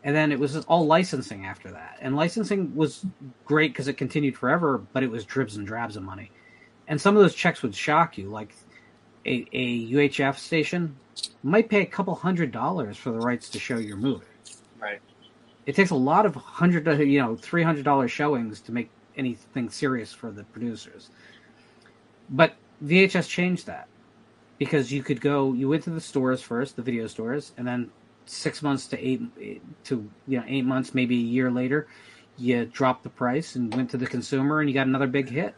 and 0.02 0.14
then 0.14 0.32
it 0.32 0.38
was 0.38 0.56
all 0.66 0.86
licensing 0.86 1.46
after 1.46 1.70
that. 1.70 1.98
And 2.00 2.16
licensing 2.16 2.74
was 2.76 3.06
great 3.46 3.72
because 3.72 3.88
it 3.88 3.94
continued 3.94 4.36
forever, 4.36 4.78
but 4.92 5.02
it 5.02 5.10
was 5.10 5.24
dribs 5.24 5.56
and 5.56 5.66
drabs 5.66 5.96
of 5.96 6.02
money. 6.02 6.30
And 6.86 7.00
some 7.00 7.16
of 7.16 7.22
those 7.22 7.34
checks 7.34 7.62
would 7.62 7.74
shock 7.74 8.18
you, 8.18 8.28
like 8.28 8.54
a, 9.26 9.46
a 9.52 9.92
UHF 9.92 10.36
station 10.36 10.96
might 11.42 11.70
pay 11.70 11.80
a 11.80 11.86
couple 11.86 12.14
hundred 12.14 12.52
dollars 12.52 12.98
for 12.98 13.10
the 13.10 13.20
rights 13.20 13.48
to 13.50 13.58
show 13.58 13.78
your 13.78 13.96
movie. 13.96 14.26
right. 14.80 15.00
It 15.66 15.74
takes 15.74 15.90
a 15.90 15.96
lot 15.96 16.26
of 16.26 16.34
hundred, 16.34 16.86
uh, 16.86 16.92
you 16.92 17.20
know, 17.20 17.36
three 17.36 17.62
hundred 17.62 17.84
dollar 17.84 18.08
showings 18.08 18.60
to 18.62 18.72
make 18.72 18.90
anything 19.16 19.70
serious 19.70 20.12
for 20.12 20.30
the 20.30 20.44
producers. 20.44 21.10
But 22.30 22.54
VHS 22.84 23.28
changed 23.28 23.66
that 23.66 23.88
because 24.58 24.92
you 24.92 25.02
could 25.02 25.20
go, 25.20 25.52
you 25.52 25.68
went 25.68 25.84
to 25.84 25.90
the 25.90 26.00
stores 26.00 26.42
first, 26.42 26.76
the 26.76 26.82
video 26.82 27.06
stores, 27.06 27.52
and 27.56 27.66
then 27.66 27.90
six 28.26 28.62
months 28.62 28.86
to 28.88 28.98
eight 28.98 29.22
to 29.84 30.10
you 30.26 30.38
know 30.38 30.44
eight 30.46 30.64
months, 30.64 30.94
maybe 30.94 31.16
a 31.16 31.18
year 31.18 31.50
later, 31.50 31.86
you 32.36 32.64
dropped 32.66 33.02
the 33.02 33.10
price 33.10 33.56
and 33.56 33.74
went 33.74 33.90
to 33.90 33.96
the 33.96 34.06
consumer, 34.06 34.60
and 34.60 34.68
you 34.68 34.74
got 34.74 34.86
another 34.86 35.06
big 35.06 35.28
hit. 35.28 35.54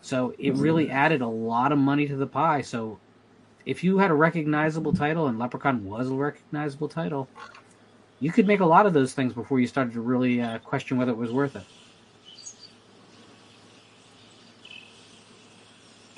So 0.00 0.34
it 0.38 0.52
mm-hmm. 0.52 0.62
really 0.62 0.90
added 0.90 1.20
a 1.20 1.28
lot 1.28 1.72
of 1.72 1.78
money 1.78 2.06
to 2.08 2.16
the 2.16 2.26
pie. 2.26 2.62
So 2.62 2.98
if 3.66 3.84
you 3.84 3.98
had 3.98 4.10
a 4.10 4.14
recognizable 4.14 4.92
title 4.92 5.26
and 5.26 5.38
Leprechaun 5.38 5.84
was 5.84 6.08
a 6.08 6.14
recognizable 6.14 6.88
title, 6.88 7.28
you 8.20 8.32
could 8.32 8.46
make 8.46 8.60
a 8.60 8.66
lot 8.66 8.86
of 8.86 8.92
those 8.92 9.14
things 9.14 9.32
before 9.32 9.60
you 9.60 9.66
started 9.66 9.92
to 9.94 10.00
really 10.00 10.40
uh, 10.40 10.58
question 10.58 10.98
whether 10.98 11.12
it 11.12 11.16
was 11.16 11.32
worth 11.32 11.56
it. 11.56 11.64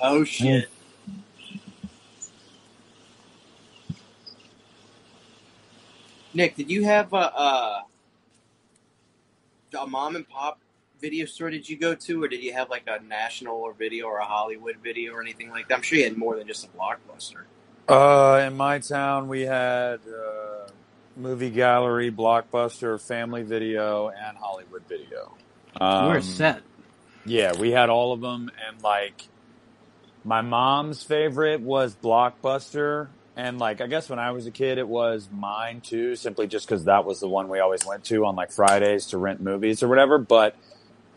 Oh 0.03 0.25
shit. 0.25 0.69
Nick, 6.33 6.55
did 6.57 6.71
you 6.71 6.85
have 6.85 7.13
a, 7.13 7.17
a 7.17 7.85
a 9.79 9.87
mom 9.87 10.17
and 10.17 10.29
pop 10.29 10.59
video 11.01 11.27
store? 11.27 11.51
Did 11.51 11.69
you 11.69 11.77
go 11.77 11.95
to, 11.95 12.25
or 12.25 12.29
did 12.29 12.43
you 12.43 12.53
have 12.53 12.71
like 12.71 12.85
a 12.87 13.03
national 13.05 13.57
or 13.57 13.73
video 13.73 14.07
or 14.07 14.19
a 14.19 14.25
Hollywood 14.25 14.77
video 14.83 15.13
or 15.13 15.21
anything 15.21 15.51
like 15.51 15.69
that? 15.69 15.75
I'm 15.75 15.83
sure 15.83 15.99
you 15.99 16.05
had 16.05 16.17
more 16.17 16.37
than 16.37 16.47
just 16.47 16.65
a 16.65 16.69
blockbuster. 16.69 17.43
Uh, 17.89 18.47
in 18.47 18.57
my 18.57 18.79
town, 18.79 19.29
we 19.29 19.43
had 19.43 20.01
uh, 20.07 20.69
movie 21.21 21.51
gallery, 21.51 22.11
blockbuster, 22.11 23.01
family 23.01 23.43
video, 23.43 24.09
and 24.09 24.37
Hollywood 24.37 24.83
video. 24.89 25.37
Um, 25.81 26.09
We're 26.09 26.21
set. 26.21 26.63
Yeah, 27.25 27.53
we 27.59 27.71
had 27.71 27.91
all 27.91 28.13
of 28.13 28.21
them, 28.21 28.51
and 28.67 28.83
like 28.83 29.25
my 30.25 30.41
mom's 30.41 31.03
favorite 31.03 31.61
was 31.61 31.95
Blockbuster, 31.95 33.09
and 33.37 33.59
like 33.59 33.81
I 33.81 33.87
guess 33.87 34.09
when 34.09 34.19
I 34.19 34.33
was 34.33 34.47
a 34.47 34.51
kid, 34.51 34.79
it 34.79 34.89
was 34.89 35.29
mine 35.31 35.81
too, 35.81 36.17
simply 36.17 36.47
just 36.47 36.67
because 36.67 36.85
that 36.85 37.05
was 37.05 37.21
the 37.21 37.29
one 37.29 37.49
we 37.49 37.61
always 37.61 37.85
went 37.85 38.05
to 38.05 38.25
on 38.25 38.37
like 38.37 38.53
Fridays 38.53 39.07
to 39.07 39.19
rent 39.19 39.41
movies 39.41 39.83
or 39.83 39.89
whatever. 39.89 40.19
But 40.19 40.57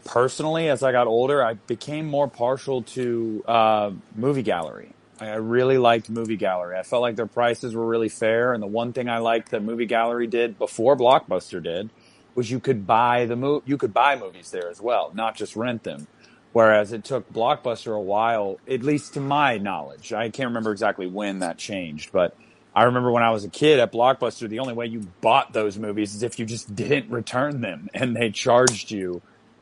personally, 0.06 0.70
as 0.70 0.84
I 0.84 0.91
got 0.91 1.08
older, 1.08 1.43
I 1.43 1.54
became 1.54 2.06
more 2.06 2.28
partial 2.28 2.84
to 2.84 3.43
uh, 3.47 3.91
movie 4.16 4.43
gallery. 4.43 4.93
I 5.20 5.36
really 5.36 5.78
liked 5.78 6.09
movie 6.09 6.38
gallery. 6.38 6.78
I 6.78 6.84
felt 6.84 7.01
like 7.01 7.16
their 7.16 7.28
prices 7.28 7.76
were 7.76 7.86
really 7.86 8.09
fair, 8.09 8.53
and 8.53 8.61
the 8.61 8.68
one 8.68 8.93
thing 8.93 9.09
I 9.09 9.20
liked 9.20 9.51
that 9.51 9.64
movie 9.64 9.86
gallery 9.86 10.28
did 10.28 10.57
before 10.57 10.97
Blockbuster 10.97 11.64
did 11.64 11.89
was 12.36 12.49
you 12.49 12.59
could 12.59 12.88
buy 12.88 13.26
the 13.26 13.36
mo- 13.36 13.64
you 13.66 13.78
could 13.78 13.93
buy 13.93 14.16
movies 14.16 14.51
there 14.51 14.70
as 14.70 14.82
well, 14.82 15.11
not 15.14 15.36
just 15.36 15.55
rent 15.55 15.84
them. 15.84 16.07
Whereas 16.51 16.91
it 16.93 17.03
took 17.03 17.32
Blockbuster 17.32 17.95
a 17.95 18.01
while, 18.01 18.59
at 18.70 18.84
least 18.84 19.16
to 19.16 19.20
my 19.20 19.57
knowledge. 19.57 20.14
I 20.14 20.30
can't 20.30 20.49
remember 20.49 20.72
exactly 20.72 21.07
when 21.07 21.39
that 21.39 21.57
changed, 21.57 22.11
but 22.11 22.36
I 22.76 22.84
remember 22.84 23.11
when 23.11 23.24
I 23.24 23.32
was 23.32 23.43
a 23.43 23.49
kid 23.49 23.80
at 23.80 23.91
Blockbuster, 23.91 24.49
the 24.49 24.59
only 24.59 24.74
way 24.74 24.88
you 24.88 25.07
bought 25.22 25.53
those 25.53 25.78
movies 25.78 26.16
is 26.16 26.24
if 26.24 26.38
you 26.39 26.45
just 26.45 26.76
didn't 26.76 27.09
return 27.09 27.61
them 27.61 27.88
and 27.93 28.16
they 28.16 28.30
charged 28.30 28.91
you. 28.91 29.22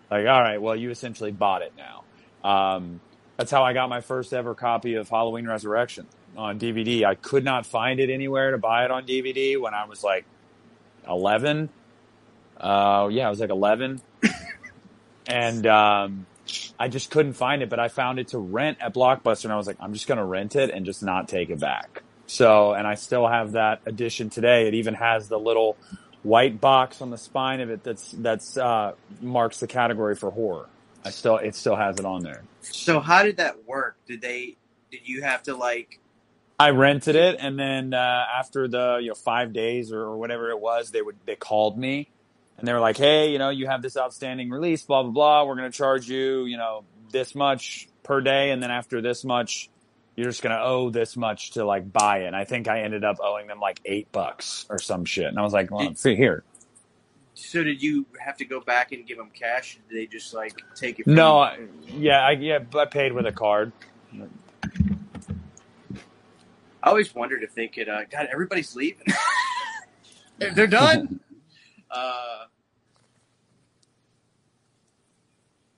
Like, 0.10 0.28
all 0.28 0.42
right, 0.42 0.62
well, 0.62 0.76
you 0.76 0.90
essentially 0.92 1.32
bought 1.32 1.62
it 1.62 1.74
now. 1.78 2.04
Um, 2.50 3.02
that's 3.38 3.52
how 3.52 3.64
I 3.64 3.74
got 3.74 3.90
my 3.90 4.02
first 4.02 4.34
ever 4.34 4.54
copy 4.54 4.96
of 4.96 5.10
Halloween 5.10 5.48
Resurrection 5.48 6.08
on 6.38 6.60
DVD. 6.60 7.06
I 7.06 7.16
could 7.16 7.44
not 7.44 7.66
find 7.66 8.00
it 8.00 8.10
anywhere 8.10 8.52
to 8.52 8.58
buy 8.58 8.86
it 8.86 8.92
on 8.92 9.06
DVD 9.06 9.60
when 9.60 9.74
I 9.74 9.86
was 9.86 10.04
like 10.04 10.26
11. 11.08 11.70
Uh, 12.60 13.10
yeah, 13.12 13.28
I 13.28 13.30
was 13.30 13.40
like 13.40 13.50
11. 13.50 14.02
and, 15.28 15.66
um, 15.68 16.26
I 16.80 16.88
just 16.88 17.12
couldn't 17.12 17.34
find 17.34 17.62
it, 17.62 17.70
but 17.70 17.80
I 17.80 17.88
found 17.88 18.20
it 18.20 18.30
to 18.30 18.38
rent 18.38 18.80
at 18.82 18.94
Blockbuster 18.94 19.46
and 19.46 19.54
I 19.54 19.58
was 19.58 19.68
like, 19.68 19.78
I'm 19.80 19.94
just 19.94 20.08
going 20.08 20.18
to 20.18 20.24
rent 20.24 20.56
it 20.56 20.70
and 20.70 20.86
just 20.86 21.04
not 21.04 21.28
take 21.28 21.50
it 21.50 21.60
back. 21.60 22.04
So, 22.28 22.74
and 22.74 22.88
I 22.88 22.96
still 22.96 23.28
have 23.28 23.54
that 23.54 23.82
edition 23.86 24.30
today. 24.30 24.68
It 24.68 24.74
even 24.74 24.94
has 24.96 25.28
the 25.28 25.40
little 25.40 25.78
white 26.24 26.62
box 26.62 27.02
on 27.02 27.10
the 27.10 27.18
spine 27.18 27.62
of 27.62 27.70
it 27.70 27.84
that's, 27.84 28.12
that's, 28.12 28.58
uh, 28.58 28.94
marks 29.22 29.60
the 29.60 29.68
category 29.68 30.16
for 30.16 30.32
horror. 30.32 30.68
I 31.04 31.10
still, 31.10 31.38
it 31.38 31.56
still 31.56 31.76
has 31.76 32.00
it 32.00 32.06
on 32.06 32.22
there. 32.24 32.44
So 32.62 33.00
how 33.00 33.24
did 33.24 33.38
that 33.38 33.66
work? 33.66 33.98
Did 34.08 34.22
they? 34.22 34.58
Did 34.92 35.08
you 35.08 35.24
have 35.24 35.44
to 35.44 35.56
like? 35.56 36.00
I 36.60 36.70
rented 36.70 37.16
it, 37.16 37.38
and 37.40 37.58
then 37.58 37.94
uh, 37.94 38.26
after 38.38 38.68
the 38.68 39.00
you 39.02 39.10
know 39.10 39.16
five 39.16 39.52
days 39.52 39.92
or, 39.92 40.02
or 40.02 40.18
whatever 40.18 40.52
it 40.52 40.60
was, 40.60 40.92
they 40.92 41.02
would 41.02 41.18
they 41.26 41.36
called 41.36 41.78
me, 41.78 42.10
and 42.58 42.68
they 42.68 42.74
were 42.74 42.80
like, 42.80 42.98
"Hey, 42.98 43.32
you 43.32 43.40
know, 43.40 43.50
you 43.50 43.68
have 43.68 43.82
this 43.82 43.98
outstanding 43.98 44.50
release, 44.52 44.84
blah 44.84 45.02
blah 45.02 45.12
blah. 45.12 45.44
We're 45.46 45.56
going 45.56 45.72
to 45.72 45.76
charge 45.78 46.08
you, 46.08 46.46
you 46.46 46.58
know, 46.58 46.84
this 47.12 47.34
much 47.34 47.88
per 48.04 48.22
day, 48.22 48.52
and 48.52 48.62
then 48.62 48.70
after 48.70 49.02
this 49.02 49.24
much, 49.26 49.70
you're 50.16 50.30
just 50.30 50.44
going 50.44 50.56
to 50.56 50.62
owe 50.62 50.92
this 50.92 51.18
much 51.18 51.52
to 51.52 51.66
like 51.66 51.92
buy 51.92 52.20
it." 52.20 52.28
And 52.28 52.36
I 52.36 52.44
think 52.46 52.68
I 52.68 52.82
ended 52.82 53.04
up 53.04 53.18
owing 53.24 53.48
them 53.48 53.60
like 53.60 53.82
eight 53.84 54.12
bucks 54.12 54.68
or 54.70 54.78
some 54.78 55.04
shit, 55.04 55.26
and 55.26 55.40
I 55.40 55.42
was 55.42 55.54
like, 55.54 55.72
"Well, 55.72 55.88
Did- 55.88 55.98
see 55.98 56.16
here." 56.16 56.44
So 57.42 57.64
did 57.64 57.82
you 57.82 58.06
have 58.24 58.38
to 58.38 58.46
go 58.46 58.62
back 58.62 58.92
and 58.92 59.06
give 59.06 59.18
them 59.18 59.32
cash? 59.34 59.80
Did 59.90 59.98
they 59.98 60.06
just 60.06 60.34
like 60.34 60.62
take 60.76 61.00
it? 61.00 61.04
From 61.04 61.16
No. 61.16 61.40
I, 61.40 61.60
yeah, 61.88 62.22
I, 62.22 62.32
yeah, 62.32 62.60
I 62.76 62.86
paid 62.86 63.14
with 63.14 63.26
a 63.26 63.32
card. 63.32 63.72
I 66.84 66.90
always 66.90 67.14
wondered 67.14 67.44
if 67.44 67.54
they 67.54 67.68
could. 67.68 67.90
Uh, 67.90 68.04
God, 68.10 68.28
everybody's 68.32 68.76
leaving. 68.76 69.08
they're, 70.38 70.52
they're 70.52 70.68
done. 70.68 71.20
uh, 71.92 72.46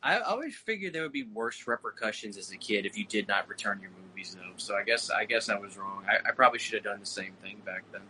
I, 0.01 0.18
I 0.18 0.20
always 0.22 0.55
figured 0.55 0.93
there 0.93 1.03
would 1.03 1.11
be 1.11 1.24
worse 1.24 1.66
repercussions 1.66 2.38
as 2.38 2.51
a 2.51 2.57
kid 2.57 2.86
if 2.86 2.97
you 2.97 3.05
did 3.05 3.28
not 3.28 3.47
return 3.47 3.80
your 3.82 3.91
movies, 4.07 4.36
though. 4.39 4.53
So 4.57 4.76
I 4.76 4.84
guess 4.84 5.09
I 5.09 5.26
guess 5.26 5.49
I 5.49 5.57
was 5.57 5.78
wrong. 5.78 6.03
I, 6.07 6.30
I 6.30 6.32
probably 6.32 6.59
should 6.59 6.76
have 6.76 6.84
done 6.84 6.99
the 6.99 7.05
same 7.05 7.34
thing 7.41 7.61
back 7.66 7.84
then. 7.91 8.01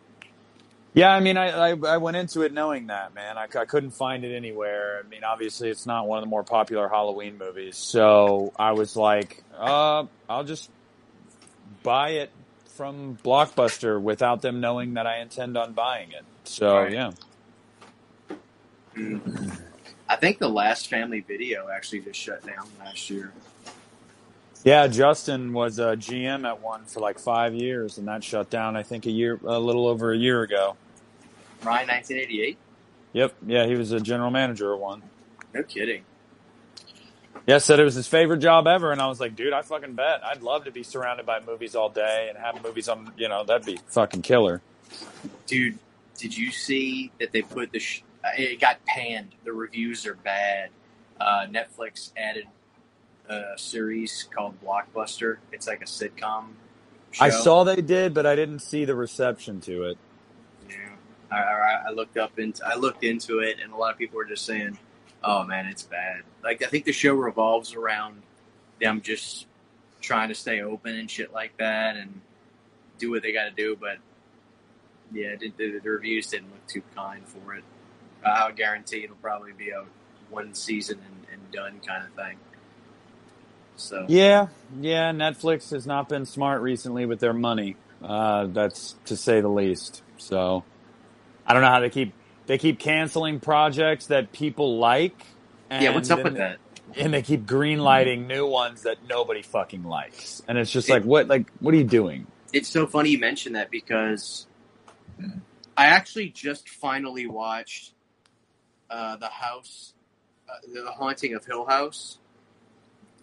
Yeah, 0.94 1.10
I 1.12 1.22
mean, 1.22 1.38
I, 1.38 1.72
I, 1.72 1.76
I 1.88 1.98
went 1.98 2.18
into 2.18 2.41
it 2.44 2.54
knowing 2.54 2.88
that, 2.88 3.16
man. 3.16 3.38
I 3.38 3.48
couldn't 3.66 3.91
find 3.91 4.24
it 4.24 4.36
anywhere. 4.36 5.02
I 5.04 5.08
mean, 5.08 5.24
obviously, 5.24 5.70
it's 5.70 5.86
not 5.88 6.08
one 6.08 6.20
of 6.20 6.24
the 6.24 6.30
more 6.30 6.44
popular 6.44 6.88
Halloween 6.89 7.38
movies. 7.38 7.78
So 7.78 8.54
I 8.60 8.74
was 8.74 8.96
like, 8.96 9.44
uh, 9.58 10.06
I'll 10.30 10.44
just 10.44 10.70
buy 11.84 12.12
it 12.12 12.32
from 12.76 13.18
Blockbuster 13.24 14.02
without 14.02 14.41
them 14.41 14.60
knowing 14.62 14.96
that 14.96 15.08
I 15.08 15.20
intend 15.20 15.58
on 15.58 15.74
buying 15.74 16.12
it. 16.12 16.26
So, 16.46 16.84
Right. 16.84 16.91
yeah. 16.91 17.12
I 20.10 20.16
think 20.18 20.39
the 20.39 20.50
last 20.50 20.89
family 20.89 21.22
video 21.22 21.68
actually 21.70 22.02
just 22.02 22.20
shut 22.20 22.46
down 22.46 22.68
last 22.80 23.10
year. 23.10 23.34
Yeah, 24.64 24.88
Justin 24.88 25.54
was 25.54 25.80
a 25.80 25.98
GM 25.98 26.48
at 26.48 26.62
one 26.62 26.86
for 26.86 27.00
like 27.02 27.20
five 27.20 27.56
years, 27.56 27.98
and 27.98 28.08
that 28.08 28.24
shut 28.24 28.50
down, 28.50 28.78
I 28.78 28.84
think, 28.84 29.06
a 29.08 29.12
year, 29.12 29.39
a 29.44 29.60
little 29.60 29.88
over 29.88 30.14
a 30.14 30.18
year 30.18 30.44
ago. 30.44 30.78
Ryan, 31.66 31.88
1988. 31.88 32.57
Yep. 33.14 33.34
Yeah, 33.45 33.66
he 33.66 33.76
was 33.76 33.91
a 33.91 33.99
general 33.99 34.32
manager 34.32 34.74
at 34.74 34.80
one. 34.80 35.03
No 35.53 35.64
kidding. 35.64 36.03
Yeah, 37.45 37.57
said 37.57 37.80
it 37.80 37.84
was 37.84 37.95
his 37.95 38.07
favorite 38.07 38.39
job 38.39 38.68
ever, 38.68 38.91
and 38.91 39.01
I 39.01 39.07
was 39.07 39.20
like, 39.20 39.36
dude, 39.36 39.53
I 39.53 39.61
fucking 39.61 39.93
bet. 39.93 40.24
I'd 40.24 40.41
love 40.41 40.66
to 40.66 40.72
be 40.72 40.82
surrounded 40.84 41.26
by 41.26 41.41
movies 41.41 41.76
all 41.76 41.89
day 41.89 42.28
and 42.30 42.38
have 42.38 42.64
movies 42.64 42.88
on, 42.88 43.11
you 43.18 43.28
know, 43.28 43.43
that'd 43.43 43.66
be 43.66 43.80
fucking 43.88 44.22
killer. 44.22 44.61
Dude, 45.45 45.78
did 46.18 46.38
you 46.38 46.51
see 46.51 47.11
that 47.20 47.32
they 47.32 47.41
put 47.41 47.72
the? 47.72 47.80
Sh- 47.80 48.03
uh, 48.24 48.30
it 48.38 48.61
got 48.61 48.84
panned. 48.86 49.34
The 49.43 49.51
reviews 49.51 50.05
are 50.05 50.16
bad. 50.16 50.70
Uh, 51.20 51.47
Netflix 51.49 52.11
added 52.16 52.45
a 53.28 53.57
series 53.57 54.28
called 54.34 54.55
Blockbuster. 54.64 55.38
It's 55.51 55.68
like 55.68 55.82
a 55.82 55.86
sitcom. 55.86 56.45
Show. 57.11 57.26
I 57.26 57.30
saw 57.30 57.64
they 57.64 57.82
did, 57.82 58.14
but 58.14 58.26
I 58.26 58.36
didn't 58.36 58.59
see 58.59 58.86
the 58.86 58.95
reception 58.95 59.59
to 59.61 59.84
it. 59.84 59.97
I, 61.38 61.84
I 61.88 61.91
looked 61.91 62.17
up 62.17 62.39
into 62.39 62.65
I 62.65 62.75
looked 62.75 63.03
into 63.03 63.39
it, 63.39 63.57
and 63.61 63.73
a 63.73 63.75
lot 63.75 63.91
of 63.91 63.97
people 63.97 64.17
were 64.17 64.25
just 64.25 64.45
saying, 64.45 64.77
"Oh 65.23 65.43
man, 65.43 65.65
it's 65.67 65.84
bad." 65.84 66.21
Like 66.43 66.63
I 66.63 66.67
think 66.67 66.86
the 66.86 66.93
show 66.93 67.13
revolves 67.13 67.73
around 67.73 68.21
them 68.81 69.01
just 69.01 69.47
trying 70.01 70.29
to 70.29 70.36
stay 70.36 70.61
open 70.61 70.95
and 70.95 71.09
shit 71.09 71.34
like 71.34 71.55
that, 71.57 71.95
and 71.95 72.21
do 72.97 73.11
what 73.11 73.21
they 73.21 73.34
got 73.34 73.45
to 73.45 73.51
do. 73.51 73.77
But 73.79 73.97
yeah, 75.11 75.36
the, 75.36 75.51
the, 75.57 75.79
the 75.79 75.89
reviews 75.89 76.27
didn't 76.27 76.51
look 76.51 76.67
too 76.67 76.84
kind 76.95 77.23
for 77.27 77.55
it. 77.55 77.63
I 78.25 78.47
would 78.47 78.55
guarantee 78.55 79.03
it'll 79.03 79.15
probably 79.17 79.51
be 79.51 79.69
a 79.69 79.84
one 80.29 80.53
season 80.53 80.99
and, 81.05 81.25
and 81.34 81.51
done 81.51 81.81
kind 81.86 82.05
of 82.05 82.13
thing. 82.13 82.38
So 83.75 84.05
Yeah, 84.07 84.47
yeah. 84.79 85.11
Netflix 85.11 85.71
has 85.71 85.86
not 85.86 86.09
been 86.09 86.25
smart 86.25 86.61
recently 86.61 87.05
with 87.05 87.19
their 87.19 87.34
money. 87.34 87.75
Uh, 88.01 88.47
that's 88.47 88.95
to 89.05 89.15
say 89.15 89.41
the 89.41 89.49
least. 89.49 90.01
So 90.17 90.63
I 91.46 91.54
don't 91.54 91.62
know 91.62 91.70
how 91.70 91.80
they 91.80 91.89
keep 91.89 92.14
they 92.46 92.58
keep 92.58 92.80
canceling 92.80 93.39
projects 93.39 94.08
that 94.08 94.32
people 94.32 94.78
like. 94.78 95.16
And 95.70 95.84
yeah, 95.84 95.94
what's 95.94 96.12
up 96.12 96.24
with 96.24 96.38
that? 96.38 96.58
And 96.96 97.14
they 97.14 97.22
keep 97.22 97.46
greenlighting 97.46 98.28
new 98.28 98.46
ones 98.46 98.84
that 98.84 98.98
nobody 99.08 99.41
fucking 99.41 99.84
likes. 99.84 100.44
And 100.48 100.58
it's 100.58 100.72
just 100.72 100.89
like, 100.89 101.04
what? 101.04 101.28
Like, 101.28 101.50
what 101.60 101.74
are 101.74 101.78
you 101.78 101.84
doing? 101.84 102.28
It's 102.52 102.70
so 102.70 102.86
funny 102.86 103.10
you 103.10 103.18
mentioned 103.18 103.56
that 103.56 103.72
because 103.72 104.46
I 105.76 105.88
actually 105.88 106.30
just 106.30 106.70
finally 106.70 107.26
watched 107.26 107.94
uh, 108.89 109.16
the 109.16 109.28
house, 109.28 109.94
uh, 110.48 110.54
the 110.72 110.91
haunting 110.91 111.34
of 111.34 111.46
Hill 111.46 111.66
House, 111.66 112.20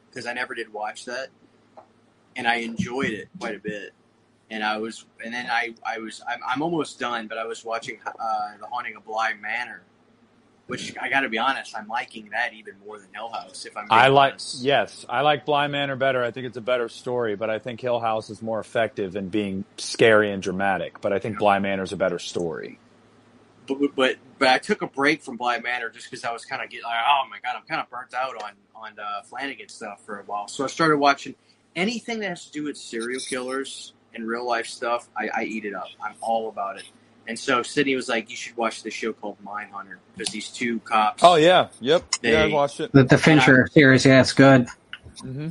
because 0.09 0.27
I 0.27 0.33
never 0.33 0.55
did 0.55 0.73
watch 0.73 1.05
that, 1.05 1.29
and 2.35 2.49
I 2.49 2.57
enjoyed 2.57 3.11
it 3.11 3.29
quite 3.39 3.55
a 3.55 3.61
bit. 3.61 3.93
And 4.51 4.64
I 4.64 4.78
was, 4.78 5.07
and 5.24 5.32
then 5.32 5.46
I, 5.48 5.74
I 5.86 5.98
was, 5.98 6.20
I'm, 6.28 6.40
I'm 6.46 6.62
almost 6.62 6.98
done, 6.98 7.28
but 7.28 7.38
I 7.38 7.46
was 7.46 7.64
watching 7.64 7.98
uh, 8.05 8.12
the 8.61 8.66
haunting 8.66 8.96
of 8.96 9.05
Bly 9.05 9.34
Manor, 9.40 9.82
which 10.66 10.96
I 11.01 11.09
got 11.09 11.20
to 11.20 11.28
be 11.28 11.38
honest, 11.38 11.76
I'm 11.76 11.86
liking 11.88 12.30
that 12.30 12.53
even 12.55 12.74
more 12.84 12.98
than 12.98 13.09
Hill 13.12 13.28
House. 13.30 13.64
If 13.64 13.76
I'm, 13.76 13.86
I 13.90 14.09
like, 14.09 14.32
honest. 14.32 14.62
yes, 14.62 15.07
I 15.09 15.20
like 15.20 15.44
Bly 15.44 15.68
Manor 15.68 15.96
better. 15.96 16.24
I 16.24 16.32
think 16.32 16.46
it's 16.46 16.57
a 16.57 16.61
better 16.62 16.88
story, 16.88 17.36
but 17.36 17.48
I 17.51 17.59
think 17.61 17.80
Hill 17.80 18.01
House 18.01 18.30
is 18.30 18.42
more 18.42 18.61
effective 18.61 19.16
in 19.16 19.28
being 19.28 19.64
scary 19.78 20.32
and 20.32 20.42
dramatic. 20.42 21.01
But 21.01 21.12
I 21.12 21.20
think 21.20 21.38
Bly 21.38 21.59
Manor 21.61 21.84
is 21.84 21.92
a 21.92 21.96
better 21.96 22.18
story. 22.18 22.78
but, 23.66 23.78
but 23.94 24.16
but 24.38 24.48
I 24.48 24.59
took 24.59 24.82
a 24.82 24.86
break 24.86 25.22
from 25.22 25.36
Bly 25.36 25.59
Manor 25.61 25.90
just 25.90 26.11
because 26.11 26.24
I 26.24 26.32
was 26.32 26.44
kind 26.44 26.62
of 26.62 26.70
getting 26.70 26.84
like, 26.84 26.98
oh 27.07 27.24
my 27.30 27.38
god, 27.42 27.57
I'm 27.57 27.66
kind 27.66 27.80
of 27.80 27.90
burnt 27.90 28.14
out 28.14 28.42
on 28.42 28.53
on 28.74 28.98
uh, 28.98 29.22
Flanagan 29.22 29.68
stuff 29.68 30.03
for 30.05 30.18
a 30.18 30.24
while. 30.24 30.48
So 30.48 30.64
I 30.64 30.66
started 30.68 30.96
watching 30.98 31.34
anything 31.76 32.20
that 32.20 32.30
has 32.30 32.46
to 32.46 32.53
do 32.53 32.64
with 32.64 32.76
serial 32.76 33.20
killers 33.20 33.92
and 34.14 34.26
real 34.26 34.46
life 34.46 34.66
stuff. 34.66 35.08
I, 35.16 35.28
I 35.34 35.44
eat 35.44 35.64
it 35.64 35.74
up. 35.74 35.92
I'm 36.04 36.14
all 36.20 36.48
about 36.48 36.78
it. 36.78 36.84
And 37.28 37.38
so 37.38 37.62
Sydney 37.62 37.94
was 37.94 38.08
like, 38.08 38.30
you 38.30 38.36
should 38.36 38.56
watch 38.56 38.82
this 38.82 38.94
show 38.94 39.12
called 39.12 39.36
Mindhunter 39.44 39.98
because 40.16 40.32
these 40.32 40.48
two 40.48 40.80
cops. 40.80 41.22
Oh 41.22 41.36
yeah, 41.36 41.68
yep, 41.80 42.04
yeah, 42.22 42.42
I 42.42 42.46
watched 42.48 42.80
it. 42.80 42.92
The, 42.92 43.04
the 43.04 43.18
Fincher 43.18 43.68
series, 43.72 44.04
yeah, 44.04 44.20
it's 44.20 44.32
good. 44.32 44.66
hmm 45.22 45.48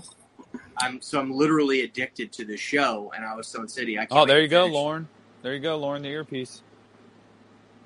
I'm 0.78 1.02
so 1.02 1.20
I'm 1.20 1.32
literally 1.32 1.82
addicted 1.82 2.32
to 2.34 2.46
the 2.46 2.58
show, 2.58 3.12
and 3.16 3.26
I 3.26 3.36
was 3.36 3.52
telling 3.52 3.68
Sydney, 3.68 3.98
I 3.98 4.06
can't. 4.06 4.12
Oh, 4.12 4.26
there 4.26 4.42
you 4.42 4.48
go, 4.48 4.64
finish. 4.64 4.76
Lauren. 4.76 5.10
There 5.42 5.54
you 5.54 5.60
go, 5.60 5.78
Lauren, 5.78 6.02
the 6.02 6.10
earpiece. 6.10 6.62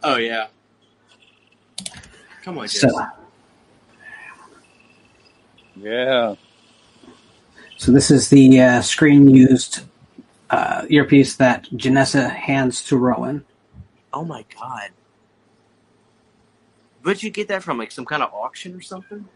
Oh 0.03 0.17
yeah. 0.17 0.47
Come 2.43 2.57
on, 2.57 2.67
So, 2.67 2.89
Yeah. 5.75 6.35
so 7.77 7.91
this 7.91 8.11
is 8.11 8.29
the 8.29 8.59
uh, 8.61 8.81
screen 8.81 9.29
used 9.29 9.81
uh, 10.53 10.85
earpiece 10.89 11.35
that 11.37 11.65
Janessa 11.71 12.29
hands 12.29 12.83
to 12.85 12.97
Rowan. 12.97 13.45
Oh 14.13 14.23
my 14.23 14.45
god. 14.59 14.89
Where'd 17.01 17.21
you 17.23 17.29
get 17.31 17.47
that 17.49 17.63
from? 17.63 17.77
Like 17.77 17.91
some 17.91 18.05
kind 18.05 18.23
of 18.23 18.33
auction 18.33 18.75
or 18.75 18.81
something? 18.81 19.27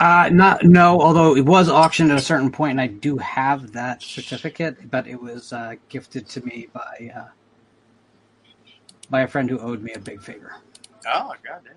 Uh, 0.00 0.28
not 0.32 0.64
no, 0.64 1.00
although 1.00 1.36
it 1.36 1.44
was 1.44 1.68
auctioned 1.68 2.10
at 2.10 2.18
a 2.18 2.22
certain 2.22 2.50
point, 2.50 2.72
and 2.72 2.80
I 2.80 2.86
do 2.88 3.16
have 3.18 3.72
that 3.72 4.02
certificate, 4.02 4.90
but 4.90 5.06
it 5.06 5.20
was 5.20 5.52
uh, 5.52 5.74
gifted 5.88 6.28
to 6.30 6.44
me 6.44 6.68
by 6.72 7.12
uh, 7.16 7.28
by 9.10 9.22
a 9.22 9.28
friend 9.28 9.48
who 9.50 9.58
owed 9.58 9.82
me 9.82 9.92
a 9.92 9.98
big 9.98 10.22
favor. 10.22 10.56
Oh, 11.06 11.32
goddamn. 11.44 11.74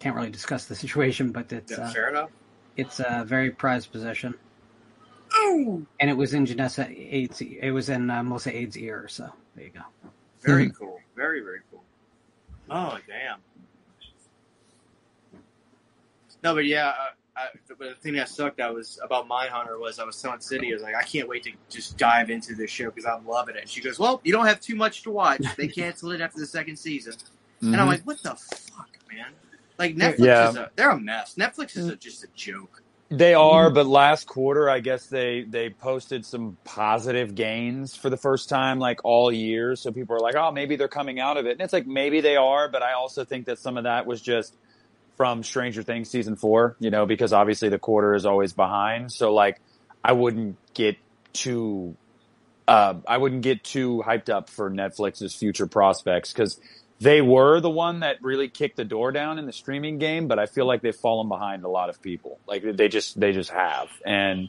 Can't 0.00 0.16
really 0.16 0.30
discuss 0.30 0.66
the 0.66 0.74
situation, 0.74 1.32
but 1.32 1.50
it's 1.52 1.72
Yeah, 1.72 1.84
uh, 1.84 1.90
fair 1.90 2.08
enough. 2.10 2.30
it's 2.76 3.00
a 3.00 3.24
very 3.26 3.50
prized 3.50 3.90
possession, 3.92 4.34
Oh, 5.36 5.82
and 6.00 6.08
it 6.08 6.14
was 6.16 6.32
in 6.34 6.46
Janessa 6.46 6.88
Aids. 6.88 7.40
It 7.40 7.70
was 7.72 7.88
in 7.88 8.08
uh, 8.10 8.22
Melyssa 8.22 8.52
Ade's 8.52 8.76
ear, 8.78 9.06
so 9.08 9.28
there 9.56 9.64
you 9.64 9.70
go. 9.70 9.80
very 10.42 10.70
cool. 10.70 11.00
Very, 11.16 11.40
very 11.40 11.60
cool. 11.70 11.82
Oh, 12.70 12.98
damn. 13.06 13.38
No, 16.42 16.54
but 16.54 16.66
yeah, 16.66 16.88
uh, 16.88 16.92
I, 17.36 17.46
but 17.68 17.78
the 17.88 17.94
thing 17.94 18.14
that 18.14 18.28
sucked 18.28 18.60
I 18.60 18.70
was 18.70 18.98
about 19.02 19.28
Mindhunter 19.28 19.80
was 19.80 19.98
I 19.98 20.04
was 20.04 20.20
telling 20.20 20.40
Sydney, 20.40 20.70
I 20.70 20.74
was 20.74 20.82
like, 20.82 20.94
I 20.94 21.02
can't 21.02 21.28
wait 21.28 21.42
to 21.44 21.52
just 21.70 21.96
dive 21.96 22.30
into 22.30 22.54
this 22.54 22.70
show 22.70 22.86
because 22.90 23.06
I'm 23.06 23.26
loving 23.26 23.56
it. 23.56 23.62
And 23.62 23.70
she 23.70 23.80
goes, 23.80 23.98
Well, 23.98 24.20
you 24.24 24.32
don't 24.32 24.46
have 24.46 24.60
too 24.60 24.76
much 24.76 25.02
to 25.04 25.10
watch. 25.10 25.42
They 25.56 25.68
canceled 25.68 26.12
it 26.12 26.20
after 26.20 26.38
the 26.38 26.46
second 26.46 26.76
season. 26.76 27.14
And 27.62 27.76
I'm 27.76 27.86
like, 27.86 28.02
What 28.02 28.22
the 28.22 28.34
fuck, 28.34 28.90
man? 29.12 29.32
Like 29.78 29.96
Netflix 29.96 30.18
Yeah. 30.18 30.48
is 30.50 30.56
a 30.56 30.70
they're 30.76 30.90
a 30.90 31.00
mess. 31.00 31.34
Netflix 31.36 31.76
is 31.76 31.88
a, 31.88 31.96
just 31.96 32.22
a 32.24 32.28
joke. 32.36 32.82
They 33.10 33.34
are, 33.34 33.70
but 33.70 33.86
last 33.86 34.26
quarter, 34.26 34.68
I 34.68 34.80
guess 34.80 35.06
they 35.06 35.44
they 35.48 35.68
posted 35.70 36.24
some 36.24 36.56
positive 36.64 37.34
gains 37.34 37.94
for 37.94 38.08
the 38.08 38.16
first 38.16 38.48
time 38.48 38.78
like 38.78 39.04
all 39.04 39.30
year. 39.30 39.76
So 39.76 39.92
people 39.92 40.16
are 40.16 40.20
like, 40.20 40.34
oh, 40.36 40.50
maybe 40.50 40.76
they're 40.76 40.88
coming 40.88 41.20
out 41.20 41.36
of 41.36 41.46
it. 41.46 41.52
And 41.52 41.60
it's 41.60 41.72
like 41.72 41.86
maybe 41.86 42.22
they 42.22 42.36
are, 42.36 42.68
but 42.68 42.82
I 42.82 42.94
also 42.94 43.24
think 43.24 43.46
that 43.46 43.58
some 43.58 43.76
of 43.76 43.84
that 43.84 44.06
was 44.06 44.22
just 44.22 44.56
from 45.16 45.42
Stranger 45.42 45.82
Things 45.82 46.08
season 46.08 46.34
four. 46.34 46.76
You 46.80 46.90
know, 46.90 47.04
because 47.04 47.32
obviously 47.32 47.68
the 47.68 47.78
quarter 47.78 48.14
is 48.14 48.24
always 48.24 48.54
behind. 48.54 49.12
So 49.12 49.34
like, 49.34 49.60
I 50.02 50.12
wouldn't 50.12 50.56
get 50.72 50.96
too. 51.34 51.96
Uh, 52.66 52.94
I 53.06 53.18
wouldn't 53.18 53.42
get 53.42 53.62
too 53.62 54.02
hyped 54.04 54.30
up 54.30 54.48
for 54.48 54.70
Netflix's 54.70 55.34
future 55.34 55.66
prospects 55.66 56.32
because 56.32 56.58
they 57.00 57.20
were 57.20 57.60
the 57.60 57.70
one 57.70 58.00
that 58.00 58.22
really 58.22 58.48
kicked 58.48 58.76
the 58.76 58.84
door 58.84 59.12
down 59.12 59.38
in 59.38 59.46
the 59.46 59.52
streaming 59.52 59.98
game, 59.98 60.28
but 60.28 60.38
I 60.38 60.46
feel 60.46 60.66
like 60.66 60.80
they've 60.82 60.94
fallen 60.94 61.28
behind 61.28 61.64
a 61.64 61.68
lot 61.68 61.88
of 61.88 62.00
people. 62.00 62.38
Like 62.46 62.62
they 62.76 62.88
just 62.88 63.18
they 63.18 63.32
just 63.32 63.50
have, 63.50 63.88
and 64.04 64.48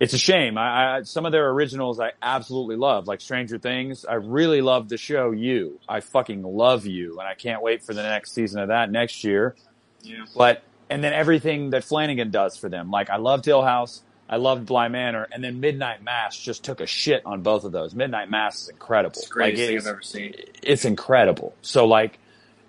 it's 0.00 0.12
a 0.14 0.18
shame. 0.18 0.56
I, 0.56 0.96
I 0.98 1.02
some 1.02 1.26
of 1.26 1.32
their 1.32 1.48
originals 1.50 2.00
I 2.00 2.12
absolutely 2.22 2.76
love, 2.76 3.06
like 3.06 3.20
Stranger 3.20 3.58
Things. 3.58 4.04
I 4.04 4.14
really 4.14 4.60
love 4.60 4.88
the 4.88 4.96
show 4.96 5.30
You. 5.32 5.80
I 5.88 6.00
fucking 6.00 6.42
love 6.42 6.86
You, 6.86 7.18
and 7.18 7.28
I 7.28 7.34
can't 7.34 7.62
wait 7.62 7.82
for 7.82 7.94
the 7.94 8.02
next 8.02 8.32
season 8.32 8.60
of 8.60 8.68
that 8.68 8.90
next 8.90 9.24
year. 9.24 9.56
Yeah. 10.02 10.24
But 10.36 10.62
and 10.90 11.02
then 11.02 11.12
everything 11.12 11.70
that 11.70 11.84
Flanagan 11.84 12.30
does 12.30 12.56
for 12.56 12.68
them, 12.68 12.90
like 12.90 13.10
I 13.10 13.16
loved 13.16 13.44
Hill 13.44 13.62
House. 13.62 14.02
I 14.28 14.36
loved 14.36 14.66
Bly 14.66 14.88
Manor, 14.88 15.28
and 15.30 15.44
then 15.44 15.60
Midnight 15.60 16.02
Mass 16.02 16.38
just 16.38 16.64
took 16.64 16.80
a 16.80 16.86
shit 16.86 17.22
on 17.26 17.42
both 17.42 17.64
of 17.64 17.72
those. 17.72 17.94
Midnight 17.94 18.30
Mass 18.30 18.62
is 18.62 18.68
incredible. 18.70 19.12
It's 19.18 19.28
the 19.28 19.32
greatest 19.32 19.60
Like, 19.60 19.68
thing 19.68 19.78
I've 19.78 19.86
ever 19.86 20.02
seen. 20.02 20.34
it's 20.62 20.84
incredible. 20.86 21.54
So 21.62 21.86
like, 21.86 22.18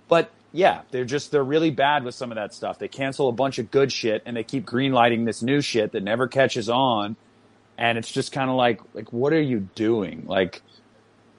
but 0.10 0.30
yeah, 0.52 0.82
they're 0.91 1.06
just 1.06 1.32
they're 1.32 1.44
really 1.44 1.72
bad 1.72 2.03
with 2.03 2.14
some 2.15 2.32
of 2.32 2.36
that 2.36 2.53
stuff. 2.53 2.77
They 2.80 2.88
cancel 2.90 3.30
a 3.30 3.32
bunch 3.32 3.57
of 3.60 3.72
good 3.72 3.91
shit 3.91 4.23
and 4.26 4.36
they 4.36 4.44
keep 4.44 4.65
greenlighting 4.65 5.26
this 5.26 5.41
new 5.41 5.61
shit 5.61 5.94
that 5.94 6.03
never 6.03 6.27
catches 6.27 6.69
on, 6.69 7.15
and 7.77 7.98
it's 7.98 8.11
just 8.11 8.32
kind 8.32 8.49
of 8.49 8.56
like 8.57 8.82
like 8.94 9.14
what 9.14 9.32
are 9.34 9.41
you 9.41 9.61
doing? 9.76 10.26
Like, 10.27 10.61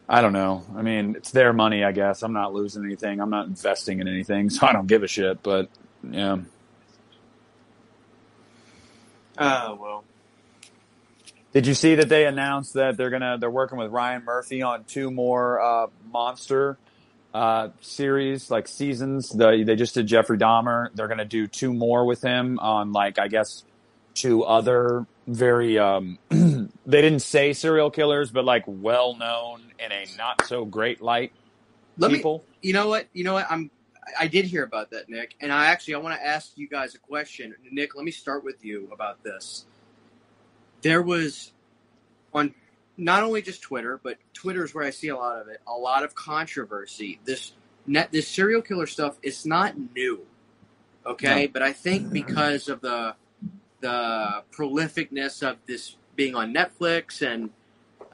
I 0.09 0.23
don't 0.23 0.33
know. 0.33 0.65
I 0.77 0.83
mean, 0.83 1.15
it's 1.17 1.31
their 1.31 1.53
money, 1.53 1.85
I 1.85 1.93
guess. 1.93 2.23
I'm 2.23 2.33
not 2.33 2.55
losing 2.55 2.85
anything. 2.85 3.21
I'm 3.21 3.31
not 3.31 3.47
investing 3.47 4.01
in 4.01 4.09
anything, 4.09 4.49
so 4.51 4.67
I 4.67 4.73
don't 4.73 4.87
give 4.87 5.03
a 5.03 5.09
shit. 5.09 5.43
But 5.43 5.69
yeah, 6.11 6.39
Oh 9.39 9.79
well. 9.81 10.05
Did 11.53 11.67
you 11.67 11.75
see 11.75 11.95
that 11.97 12.09
they 12.09 12.27
announced 12.27 12.75
that 12.75 12.97
they're 12.97 13.11
gonna 13.11 13.39
they're 13.39 13.51
working 13.51 13.79
with 13.79 13.91
Ryan 13.93 14.25
Murphy 14.25 14.63
on 14.63 14.85
two 14.85 15.11
more 15.11 15.61
uh, 15.61 15.87
monster 16.13 16.79
uh, 17.35 17.71
series 17.81 18.51
like 18.51 18.69
seasons? 18.69 19.31
The, 19.31 19.65
they 19.67 19.77
just 19.77 19.95
did 19.95 20.07
Jeffrey 20.07 20.39
Dahmer. 20.39 20.91
They're 20.95 21.09
gonna 21.09 21.25
do 21.25 21.47
two 21.47 21.73
more 21.73 22.05
with 22.07 22.23
him 22.23 22.59
on 22.61 22.93
like 22.93 23.19
I 23.19 23.29
guess 23.29 23.65
two 24.15 24.45
other 24.45 25.07
very 25.27 25.79
um, 25.79 26.19
they 26.31 27.03
didn't 27.03 27.21
say 27.21 27.53
serial 27.55 27.91
killers, 27.91 28.31
but 28.31 28.45
like 28.45 28.65
well 28.67 29.17
known 29.17 29.73
in 29.79 29.93
a 29.93 30.07
not 30.19 30.43
so 30.43 30.65
great 30.65 31.03
light 31.03 31.33
Let 31.99 32.13
me 32.13 32.19
you 32.63 32.73
know 32.75 32.89
what? 32.89 33.09
You 33.13 33.25
know 33.25 33.35
what? 33.35 33.47
I'm 33.51 33.71
I 34.19 34.27
did 34.27 34.45
hear 34.45 34.63
about 34.63 34.91
that, 34.91 35.09
Nick. 35.09 35.35
And 35.41 35.53
I 35.53 35.67
actually 35.67 35.95
I 35.95 35.99
want 35.99 36.19
to 36.19 36.25
ask 36.25 36.53
you 36.57 36.69
guys 36.69 36.95
a 36.95 36.99
question. 36.99 37.55
Nick, 37.71 37.97
let 37.97 38.05
me 38.05 38.11
start 38.11 38.45
with 38.45 38.65
you 38.65 38.89
about 38.93 39.23
this. 39.23 39.67
There 40.83 41.03
was 41.03 41.53
on 42.33 42.55
not 42.97 43.23
only 43.23 43.43
just 43.43 43.63
Twitter, 43.63 44.01
but 44.03 44.19
Twitter 44.33 44.65
is 44.65 44.75
where 44.75 44.85
I 44.85 44.91
see 44.91 45.09
a 45.09 45.17
lot 45.17 45.41
of 45.41 45.49
it. 45.49 45.61
A 45.67 45.73
lot 45.73 46.05
of 46.05 46.15
controversy. 46.15 47.19
This 47.25 47.53
net, 47.87 48.13
this 48.13 48.29
serial 48.29 48.63
killer 48.63 48.87
stuff 48.87 49.19
is 49.23 49.45
not 49.45 49.75
new, 49.95 50.27
okay? 51.05 51.47
But 51.47 51.63
I 51.63 51.73
think 51.73 52.13
because 52.13 52.69
of 52.69 52.81
the 52.81 53.17
the 53.81 54.43
prolificness 54.53 55.43
of 55.43 55.59
this 55.67 55.97
being 56.15 56.35
on 56.35 56.55
Netflix 56.55 57.21
and 57.23 57.51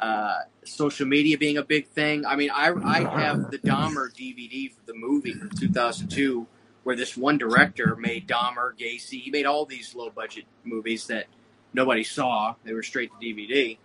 uh, 0.00 0.40
social 0.64 1.06
media 1.06 1.36
being 1.38 1.56
a 1.58 1.62
big 1.64 1.88
thing. 1.88 2.24
I 2.26 2.36
mean, 2.36 2.50
I 2.50 2.72
I 2.84 3.00
have 3.20 3.50
the 3.50 3.58
Dahmer 3.58 4.12
DVD 4.14 4.70
for 4.72 4.80
the 4.86 4.94
movie 4.94 5.32
from 5.34 5.50
2002, 5.50 6.46
where 6.84 6.96
this 6.96 7.16
one 7.16 7.38
director 7.38 7.96
made 7.96 8.28
Dahmer, 8.28 8.72
Gacy. 8.78 9.20
He 9.22 9.30
made 9.30 9.46
all 9.46 9.64
these 9.66 9.94
low 9.94 10.10
budget 10.10 10.44
movies 10.64 11.06
that 11.08 11.26
nobody 11.72 12.04
saw. 12.04 12.54
They 12.64 12.72
were 12.74 12.82
straight 12.82 13.10
to 13.20 13.26
DVD. 13.26 13.78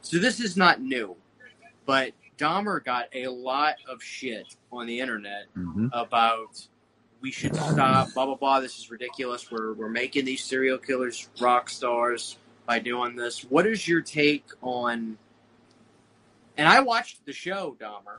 So 0.00 0.18
this 0.18 0.40
is 0.40 0.56
not 0.56 0.80
new, 0.80 1.16
but 1.86 2.12
Dahmer 2.38 2.84
got 2.84 3.06
a 3.14 3.28
lot 3.28 3.76
of 3.88 4.02
shit 4.02 4.56
on 4.72 4.86
the 4.86 5.00
internet 5.00 5.46
Mhm. 5.56 5.90
about 5.92 6.66
we 7.20 7.30
should 7.30 7.54
stop, 7.56 8.12
blah 8.12 8.26
blah 8.26 8.34
blah. 8.34 8.60
This 8.60 8.78
is 8.78 8.90
ridiculous. 8.90 9.50
We're 9.50 9.72
we're 9.72 9.88
making 9.88 10.24
these 10.26 10.42
serial 10.44 10.76
killers 10.78 11.28
rock 11.40 11.70
stars 11.70 12.36
by 12.66 12.80
doing 12.80 13.14
this. 13.16 13.42
What 13.44 13.66
is 13.66 13.86
your 13.88 14.00
take 14.02 14.44
on? 14.62 15.18
And 16.56 16.68
I 16.68 16.80
watched 16.80 17.24
the 17.26 17.32
show 17.32 17.76
Dahmer, 17.80 18.18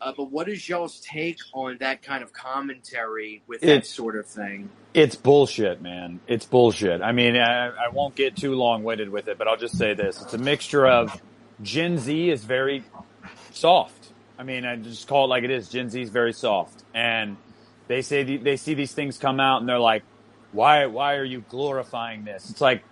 uh, 0.00 0.12
but 0.16 0.30
what 0.30 0.48
is 0.48 0.68
y'all's 0.68 1.00
take 1.00 1.38
on 1.54 1.78
that 1.80 2.02
kind 2.02 2.22
of 2.22 2.32
commentary 2.32 3.42
with 3.46 3.60
that 3.62 3.68
It's- 3.68 3.88
sort 3.88 4.16
of 4.16 4.26
thing? 4.26 4.70
It's 4.94 5.16
bullshit, 5.16 5.80
man. 5.80 6.20
It's 6.26 6.44
bullshit. 6.46 7.02
I 7.02 7.12
mean, 7.12 7.36
I, 7.36 7.68
I 7.68 7.88
won't 7.92 8.14
get 8.14 8.36
too 8.36 8.54
long 8.54 8.84
winded 8.84 9.10
with 9.10 9.28
it, 9.28 9.38
but 9.38 9.46
I'll 9.48 9.56
just 9.56 9.76
say 9.78 9.94
this. 9.94 10.20
It's 10.22 10.34
a 10.34 10.38
mixture 10.38 10.86
of 10.86 11.20
Gen 11.62 11.98
Z 11.98 12.30
is 12.30 12.44
very 12.44 12.84
soft. 13.52 14.10
I 14.38 14.42
mean, 14.44 14.64
I 14.64 14.76
just 14.76 15.08
call 15.08 15.24
it 15.24 15.28
like 15.28 15.44
it 15.44 15.50
is. 15.50 15.68
Gen 15.68 15.90
Z 15.90 16.00
is 16.00 16.10
very 16.10 16.32
soft. 16.32 16.84
And 16.94 17.36
they 17.88 18.02
say, 18.02 18.22
the, 18.22 18.36
they 18.38 18.56
see 18.56 18.74
these 18.74 18.92
things 18.92 19.18
come 19.18 19.40
out 19.40 19.60
and 19.60 19.68
they're 19.68 19.78
like, 19.80 20.02
why, 20.52 20.86
why 20.86 21.16
are 21.16 21.24
you 21.24 21.44
glorifying 21.48 22.24
this? 22.24 22.50
It's 22.50 22.60
like, 22.60 22.82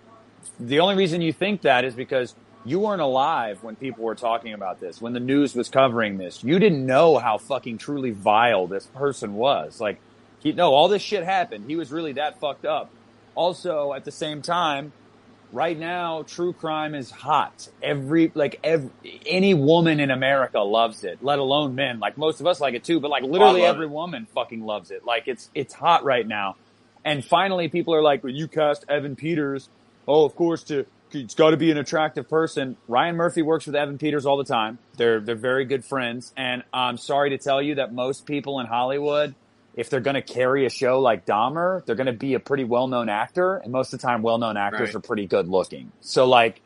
the 0.59 0.79
only 0.79 0.95
reason 0.95 1.21
you 1.21 1.33
think 1.33 1.61
that 1.61 1.83
is 1.85 1.93
because 1.95 2.35
you 2.69 2.79
weren't 2.79 3.01
alive 3.01 3.63
when 3.63 3.75
people 3.75 4.03
were 4.03 4.15
talking 4.15 4.53
about 4.53 4.79
this, 4.79 5.01
when 5.01 5.13
the 5.13 5.19
news 5.19 5.55
was 5.55 5.69
covering 5.69 6.17
this. 6.17 6.43
You 6.43 6.59
didn't 6.59 6.85
know 6.85 7.17
how 7.17 7.37
fucking 7.37 7.77
truly 7.77 8.11
vile 8.11 8.67
this 8.67 8.85
person 8.87 9.33
was. 9.33 9.79
Like, 9.79 9.99
he, 10.39 10.53
no, 10.53 10.73
all 10.73 10.87
this 10.87 11.01
shit 11.01 11.23
happened. 11.23 11.65
He 11.69 11.75
was 11.75 11.91
really 11.91 12.13
that 12.13 12.39
fucked 12.39 12.65
up. 12.65 12.89
Also, 13.35 13.93
at 13.93 14.05
the 14.05 14.11
same 14.11 14.41
time, 14.41 14.91
right 15.51 15.77
now, 15.77 16.23
true 16.23 16.53
crime 16.53 16.95
is 16.95 17.11
hot. 17.11 17.67
Every, 17.81 18.31
like, 18.33 18.59
every, 18.63 18.89
any 19.25 19.53
woman 19.53 19.99
in 19.99 20.11
America 20.11 20.59
loves 20.59 21.03
it, 21.03 21.23
let 21.23 21.39
alone 21.39 21.75
men. 21.75 21.99
Like, 21.99 22.17
most 22.17 22.39
of 22.41 22.47
us 22.47 22.59
like 22.59 22.73
it 22.73 22.83
too, 22.83 22.99
but 22.99 23.11
like, 23.11 23.23
literally 23.23 23.63
every 23.63 23.85
it. 23.85 23.91
woman 23.91 24.27
fucking 24.33 24.65
loves 24.65 24.91
it. 24.91 25.05
Like, 25.05 25.27
it's, 25.27 25.49
it's 25.53 25.73
hot 25.73 26.03
right 26.03 26.27
now. 26.27 26.55
And 27.05 27.23
finally, 27.23 27.69
people 27.69 27.93
are 27.93 28.01
like, 28.01 28.23
well, 28.23 28.33
you 28.33 28.47
cast 28.47 28.85
Evan 28.89 29.15
Peters. 29.15 29.69
Oh, 30.07 30.25
of 30.25 30.35
course, 30.35 30.63
to, 30.63 30.85
it's 31.11 31.35
got 31.35 31.51
to 31.51 31.57
be 31.57 31.71
an 31.71 31.77
attractive 31.77 32.29
person. 32.29 32.77
Ryan 32.87 33.15
Murphy 33.15 33.41
works 33.41 33.65
with 33.65 33.75
Evan 33.75 33.97
Peters 33.97 34.25
all 34.25 34.37
the 34.37 34.43
time. 34.43 34.77
They're, 34.97 35.19
they're 35.19 35.35
very 35.35 35.65
good 35.65 35.85
friends. 35.85 36.33
And 36.37 36.63
I'm 36.73 36.97
sorry 36.97 37.29
to 37.31 37.37
tell 37.37 37.61
you 37.61 37.75
that 37.75 37.93
most 37.93 38.25
people 38.25 38.59
in 38.59 38.65
Hollywood, 38.65 39.35
if 39.75 39.89
they're 39.89 39.99
going 40.01 40.15
to 40.15 40.21
carry 40.21 40.65
a 40.65 40.69
show 40.69 40.99
like 40.99 41.25
Dahmer, 41.25 41.85
they're 41.85 41.95
going 41.95 42.07
to 42.07 42.13
be 42.13 42.33
a 42.33 42.39
pretty 42.39 42.63
well-known 42.63 43.09
actor. 43.09 43.57
And 43.57 43.71
most 43.71 43.93
of 43.93 43.99
the 44.01 44.07
time, 44.07 44.21
well-known 44.21 44.57
actors 44.57 44.89
Right. 44.89 44.95
are 44.95 44.99
pretty 44.99 45.27
good 45.27 45.47
looking. 45.47 45.91
So 46.01 46.25
like, 46.27 46.61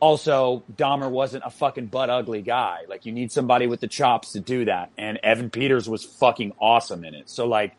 also 0.00 0.62
Dahmer 0.76 1.10
wasn't 1.10 1.44
a 1.46 1.50
fucking 1.50 1.86
butt 1.86 2.10
ugly 2.10 2.42
guy. 2.42 2.80
Like 2.88 3.06
you 3.06 3.12
need 3.12 3.32
somebody 3.32 3.66
with 3.66 3.80
the 3.80 3.88
chops 3.88 4.32
to 4.32 4.40
do 4.40 4.66
that. 4.66 4.90
And 4.98 5.18
Evan 5.22 5.50
Peters 5.50 5.88
was 5.88 6.04
fucking 6.04 6.52
awesome 6.60 7.04
in 7.04 7.14
it. 7.14 7.30
So 7.30 7.46
like, 7.46 7.74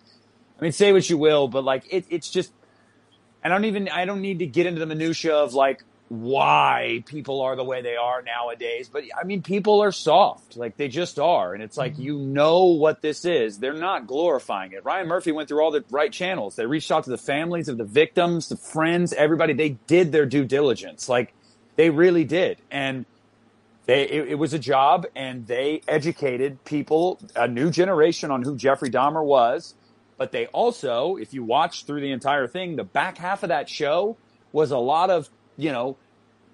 I 0.60 0.62
mean, 0.64 0.72
say 0.72 0.92
what 0.94 1.08
you 1.10 1.18
will, 1.18 1.48
but 1.48 1.64
like 1.64 1.84
it, 1.92 2.06
it's 2.10 2.30
just, 2.30 2.52
I 3.44 3.50
don't 3.50 3.66
even, 3.66 3.90
I 3.90 4.06
don't 4.06 4.22
need 4.22 4.40
to 4.40 4.48
get 4.48 4.66
into 4.66 4.80
the 4.80 4.86
minutia 4.88 5.36
of 5.36 5.54
like 5.54 5.84
why 6.08 7.04
people 7.08 7.42
are 7.42 7.56
the 7.56 7.64
way 7.64 7.82
they 7.82 7.96
are 7.96 8.22
nowadays. 8.22 8.90
But 8.92 9.04
I 9.20 9.24
mean, 9.26 9.42
people 9.42 9.82
are 9.82 9.92
soft. 9.92 10.56
Like 10.56 10.78
they 10.78 10.88
just 10.88 11.18
are. 11.18 11.54
And 11.54 11.64
it's 11.64 11.78
like, 11.78 11.94
mm-hmm. 11.94 12.02
you 12.02 12.18
know 12.20 12.66
what 12.66 13.02
this 13.02 13.26
is. 13.26 13.58
They're 13.58 13.74
not 13.74 14.06
glorifying 14.06 14.74
it. 14.74 14.86
Ryan 14.86 15.08
Murphy 15.08 15.32
went 15.32 15.50
through 15.50 15.64
all 15.64 15.72
the 15.72 15.84
right 15.90 16.12
channels. 16.12 16.56
They 16.56 16.68
reached 16.68 16.92
out 16.92 17.06
to 17.06 17.10
the 17.10 17.18
families 17.18 17.70
of 17.70 17.78
the 17.78 17.86
victims, 17.86 18.50
the 18.50 18.58
friends, 18.58 19.14
everybody. 19.14 19.54
They 19.54 19.78
did 19.88 20.12
their 20.12 20.28
due 20.28 20.46
diligence. 20.46 21.10
Like 21.10 21.34
they 21.76 21.90
really 21.90 22.24
did. 22.24 22.60
And 22.70 23.06
they, 23.88 24.04
it, 24.04 24.30
it 24.30 24.36
was 24.36 24.54
a 24.54 24.60
job 24.60 25.06
and 25.16 25.48
they 25.48 25.82
educated 25.88 26.64
people, 26.66 27.20
a 27.36 27.48
new 27.48 27.72
generation 27.72 28.30
on 28.30 28.44
who 28.44 28.56
Jeffrey 28.56 28.90
Dahmer 28.90 29.24
was. 29.24 29.74
But 30.18 30.32
they 30.32 30.46
also, 30.48 31.18
if 31.18 31.34
you 31.34 31.44
watch 31.44 31.86
through 31.86 32.02
the 32.02 32.12
entire 32.12 32.48
thing, 32.48 32.76
the 32.76 32.84
back 32.84 33.18
half 33.18 33.44
of 33.44 33.50
that 33.50 33.68
show 33.70 34.18
was 34.54 34.72
a 34.72 34.78
lot 34.78 35.10
of, 35.10 35.30
you 35.58 35.72
know, 35.72 35.98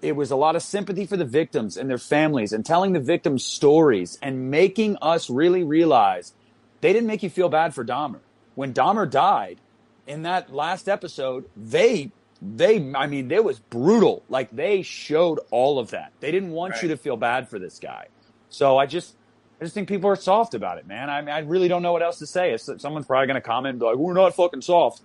it 0.00 0.16
was 0.16 0.30
a 0.30 0.36
lot 0.36 0.56
of 0.56 0.62
sympathy 0.62 1.06
for 1.06 1.16
the 1.16 1.24
victims 1.24 1.76
and 1.76 1.88
their 1.88 1.98
families 1.98 2.52
and 2.52 2.66
telling 2.66 2.92
the 2.92 3.00
victims 3.00 3.44
stories 3.44 4.18
and 4.20 4.50
making 4.50 4.96
us 5.00 5.30
really 5.30 5.62
realize 5.62 6.32
they 6.80 6.92
didn't 6.92 7.06
make 7.06 7.22
you 7.22 7.30
feel 7.30 7.48
bad 7.48 7.74
for 7.74 7.84
Dahmer. 7.84 8.20
When 8.54 8.74
Dahmer 8.74 9.08
died 9.08 9.60
in 10.06 10.22
that 10.22 10.52
last 10.52 10.88
episode, 10.88 11.48
they, 11.56 12.10
they, 12.42 12.92
I 12.94 13.06
mean, 13.06 13.30
it 13.30 13.44
was 13.44 13.60
brutal. 13.60 14.24
Like 14.28 14.50
they 14.50 14.82
showed 14.82 15.38
all 15.52 15.78
of 15.78 15.90
that. 15.90 16.12
They 16.18 16.32
didn't 16.32 16.50
want 16.50 16.82
you 16.82 16.88
to 16.88 16.96
feel 16.96 17.16
bad 17.16 17.48
for 17.48 17.60
this 17.60 17.78
guy. 17.78 18.08
So 18.48 18.76
I 18.76 18.86
just, 18.86 19.14
I 19.60 19.64
just 19.64 19.74
think 19.74 19.88
people 19.88 20.10
are 20.10 20.16
soft 20.16 20.54
about 20.54 20.78
it, 20.78 20.88
man. 20.88 21.08
I 21.08 21.20
mean, 21.20 21.30
I 21.30 21.38
really 21.38 21.68
don't 21.68 21.82
know 21.82 21.92
what 21.92 22.02
else 22.02 22.18
to 22.18 22.26
say. 22.26 22.52
It's, 22.52 22.68
someone's 22.78 23.06
probably 23.06 23.28
going 23.28 23.36
to 23.36 23.40
comment 23.40 23.74
and 23.74 23.78
be 23.78 23.86
like, 23.86 23.96
"We're 23.96 24.12
not 24.12 24.34
fucking 24.34 24.62
soft." 24.62 25.02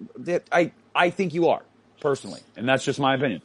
I, 0.52 0.72
I 0.96 1.12
think 1.12 1.36
you 1.36 1.50
are 1.50 1.62
personally, 2.02 2.42
and 2.56 2.68
that's 2.68 2.84
just 2.84 3.00
my 3.00 3.14
opinion. 3.14 3.44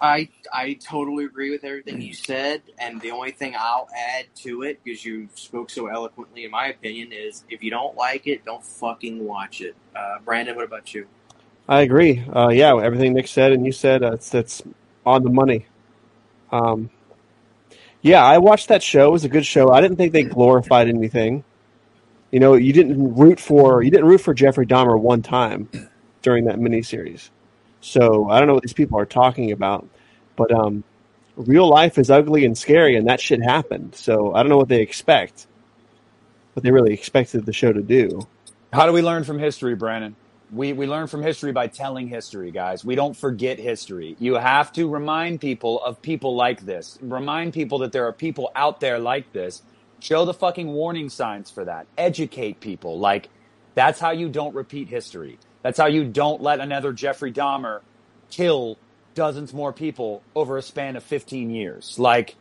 I 0.00 0.28
I 0.52 0.74
totally 0.74 1.24
agree 1.24 1.50
with 1.50 1.62
everything 1.64 2.00
you 2.00 2.14
said, 2.14 2.62
and 2.78 3.00
the 3.00 3.10
only 3.10 3.32
thing 3.32 3.54
I'll 3.58 3.88
add 3.94 4.26
to 4.36 4.62
it, 4.62 4.80
because 4.82 5.04
you 5.04 5.28
spoke 5.34 5.68
so 5.68 5.88
eloquently, 5.88 6.44
in 6.44 6.50
my 6.50 6.68
opinion, 6.68 7.12
is 7.12 7.44
if 7.50 7.62
you 7.62 7.70
don't 7.70 7.96
like 7.96 8.26
it, 8.26 8.44
don't 8.44 8.64
fucking 8.64 9.24
watch 9.24 9.60
it. 9.60 9.76
Uh, 9.94 10.18
Brandon, 10.24 10.56
what 10.56 10.64
about 10.64 10.94
you? 10.94 11.06
I 11.68 11.82
agree. 11.82 12.24
Uh, 12.34 12.48
yeah, 12.48 12.76
everything 12.76 13.12
Nick 13.12 13.28
said 13.28 13.52
and 13.52 13.64
you 13.64 13.72
said, 13.72 14.02
uh, 14.02 14.12
it's, 14.12 14.30
that's 14.30 14.62
on 15.04 15.22
the 15.22 15.30
money. 15.30 15.66
Um, 16.50 16.90
yeah, 18.02 18.24
I 18.24 18.38
watched 18.38 18.68
that 18.68 18.82
show. 18.82 19.08
It 19.08 19.12
was 19.12 19.24
a 19.24 19.28
good 19.28 19.46
show. 19.46 19.70
I 19.70 19.80
didn't 19.80 19.96
think 19.98 20.12
they 20.12 20.22
glorified 20.22 20.88
anything. 20.88 21.44
You 22.30 22.40
know, 22.40 22.54
you 22.54 22.72
didn't 22.72 23.16
root 23.16 23.38
for 23.38 23.82
you 23.82 23.90
didn't 23.90 24.06
root 24.06 24.20
for 24.20 24.32
Jeffrey 24.32 24.66
Dahmer 24.66 24.98
one 24.98 25.20
time 25.20 25.68
during 26.22 26.44
that 26.44 26.56
miniseries. 26.56 27.28
So 27.80 28.28
I 28.28 28.38
don't 28.38 28.48
know 28.48 28.54
what 28.54 28.62
these 28.62 28.72
people 28.72 28.98
are 28.98 29.06
talking 29.06 29.52
about, 29.52 29.88
but 30.36 30.52
um, 30.52 30.84
real 31.36 31.68
life 31.68 31.98
is 31.98 32.10
ugly 32.10 32.44
and 32.44 32.56
scary, 32.56 32.96
and 32.96 33.08
that 33.08 33.20
shit 33.20 33.42
happened. 33.42 33.94
So 33.94 34.34
I 34.34 34.42
don't 34.42 34.50
know 34.50 34.58
what 34.58 34.68
they 34.68 34.82
expect, 34.82 35.46
what 36.52 36.62
they 36.62 36.70
really 36.70 36.92
expected 36.92 37.46
the 37.46 37.52
show 37.52 37.72
to 37.72 37.82
do. 37.82 38.26
How 38.72 38.86
do 38.86 38.92
we 38.92 39.02
learn 39.02 39.24
from 39.24 39.38
history, 39.38 39.74
Brandon? 39.74 40.14
We, 40.52 40.72
we 40.72 40.86
learn 40.86 41.06
from 41.06 41.22
history 41.22 41.52
by 41.52 41.68
telling 41.68 42.08
history, 42.08 42.50
guys. 42.50 42.84
We 42.84 42.96
don't 42.96 43.16
forget 43.16 43.58
history. 43.58 44.16
You 44.18 44.34
have 44.34 44.72
to 44.72 44.88
remind 44.88 45.40
people 45.40 45.80
of 45.82 46.02
people 46.02 46.34
like 46.34 46.66
this. 46.66 46.98
Remind 47.00 47.52
people 47.52 47.78
that 47.78 47.92
there 47.92 48.06
are 48.06 48.12
people 48.12 48.50
out 48.56 48.80
there 48.80 48.98
like 48.98 49.32
this. 49.32 49.62
Show 50.00 50.24
the 50.24 50.34
fucking 50.34 50.66
warning 50.66 51.08
signs 51.08 51.50
for 51.50 51.64
that. 51.66 51.86
Educate 51.96 52.58
people. 52.60 52.98
Like, 52.98 53.28
that's 53.74 54.00
how 54.00 54.10
you 54.10 54.28
don't 54.28 54.54
repeat 54.54 54.88
history. 54.88 55.38
That's 55.62 55.78
how 55.78 55.86
you 55.86 56.04
don't 56.04 56.42
let 56.42 56.60
another 56.60 56.92
Jeffrey 56.92 57.32
Dahmer 57.32 57.80
kill 58.30 58.78
dozens 59.14 59.52
more 59.52 59.72
people 59.72 60.22
over 60.34 60.56
a 60.56 60.62
span 60.62 60.96
of 60.96 61.02
15 61.02 61.50
years. 61.50 61.98
Like, 61.98 62.36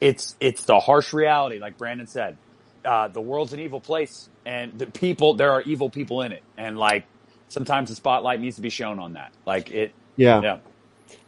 it's, 0.00 0.36
it's 0.40 0.64
the 0.64 0.78
harsh 0.80 1.12
reality, 1.12 1.58
like 1.58 1.78
Brandon 1.78 2.06
said. 2.06 2.36
Uh, 2.84 3.08
the 3.08 3.20
world's 3.20 3.52
an 3.52 3.60
evil 3.60 3.80
place 3.80 4.28
and 4.44 4.76
the 4.78 4.86
people, 4.86 5.34
there 5.34 5.52
are 5.52 5.62
evil 5.62 5.88
people 5.90 6.22
in 6.22 6.32
it. 6.32 6.42
And 6.56 6.76
like, 6.78 7.04
sometimes 7.48 7.90
the 7.90 7.94
spotlight 7.94 8.40
needs 8.40 8.56
to 8.56 8.62
be 8.62 8.70
shown 8.70 8.98
on 8.98 9.12
that. 9.12 9.32
Like 9.46 9.70
it, 9.70 9.92
Yeah. 10.16 10.40
yeah. 10.42 10.58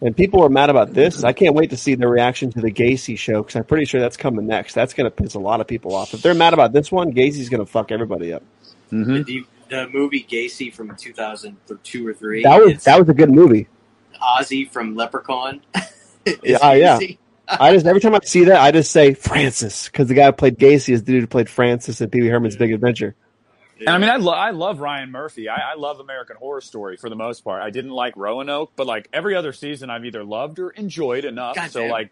And 0.01 0.17
people 0.17 0.43
are 0.43 0.49
mad 0.49 0.71
about 0.71 0.95
this. 0.95 1.23
I 1.25 1.33
can't 1.33 1.55
wait 1.55 1.71
to 1.71 1.77
see 1.77 1.95
the 1.95 2.09
reaction 2.09 2.51
to 2.53 2.61
the 2.61 2.73
Gacy 2.73 3.19
show 3.19 3.43
because 3.43 3.57
I'm 3.57 3.65
pretty 3.65 3.85
sure 3.85 4.01
that's 4.01 4.17
coming 4.17 4.47
next. 4.47 4.75
That's 4.75 4.95
going 4.95 5.05
to 5.05 5.11
piss 5.11 5.35
a 5.35 5.39
lot 5.39 5.61
of 5.61 5.67
people 5.67 5.95
off. 5.95 6.15
If 6.15 6.23
they're 6.23 6.35
mad 6.35 6.55
about 6.55 6.73
this 6.73 6.91
one, 6.91 7.13
Gacy's 7.13 7.49
going 7.51 7.65
to 7.65 7.71
fuck 7.71 7.93
everybody 7.93 8.33
up. 8.33 8.43
Mm-hmm. 8.91 9.23
The, 9.23 9.47
the 9.69 9.89
movie 9.89 10.27
Gacy 10.29 10.73
from 10.73 10.95
2002 10.97 12.07
or 12.07 12.15
three. 12.15 12.43
That 12.43 12.61
was 12.61 12.73
it's 12.73 12.85
that 12.85 12.99
was 12.99 13.09
a 13.09 13.15
good 13.15 13.31
movie. 13.31 13.69
Ozzy 14.21 14.71
from 14.71 14.95
Leprechaun. 14.95 15.63
It's 16.27 16.41
Yeah, 16.43 16.73
yeah. 16.73 16.99
I 17.49 17.75
just 17.75 17.85
every 17.85 18.01
time 18.01 18.15
I 18.15 18.21
see 18.25 18.45
that, 18.45 18.59
I 18.59 18.71
just 18.71 18.91
say 18.91 19.13
Francis 19.13 19.85
because 19.91 20.09
the 20.09 20.15
guy 20.15 20.25
who 20.25 20.33
played 20.33 20.59
Gacy 20.59 20.95
is 20.95 21.05
the 21.05 21.13
dude 21.13 21.21
who 21.21 21.27
played 21.27 21.51
Francis 21.51 22.01
in 22.01 22.09
Pee 22.09 22.23
Wee 22.23 22.29
Herman's 22.29 22.57
Big 22.57 22.73
Adventure. 22.73 23.15
And 23.79 23.91
I 23.91 23.99
mean, 23.99 24.09
I, 24.09 24.17
lo- 24.17 24.33
I 24.33 24.51
love 24.53 24.81
Ryan 24.81 25.11
Murphy. 25.11 25.49
I, 25.49 25.73
I 25.73 25.75
love 25.75 26.01
American 26.01 26.37
Horror 26.37 26.63
Story 26.63 26.97
for 26.97 27.11
the 27.11 27.17
most 27.17 27.43
part. 27.43 27.63
I 27.63 27.71
didn't 27.71 27.91
like 27.91 28.17
Roanoke, 28.17 28.73
but 28.77 28.87
like 28.87 29.09
every 29.13 29.35
other 29.35 29.53
season, 29.53 29.91
I've 29.91 30.05
either 30.05 30.25
loved 30.25 30.59
or 30.59 30.71
enjoyed 30.71 31.25
enough. 31.25 31.57
So 31.57 31.81
Goddamn. 31.81 31.91
like, 31.91 32.11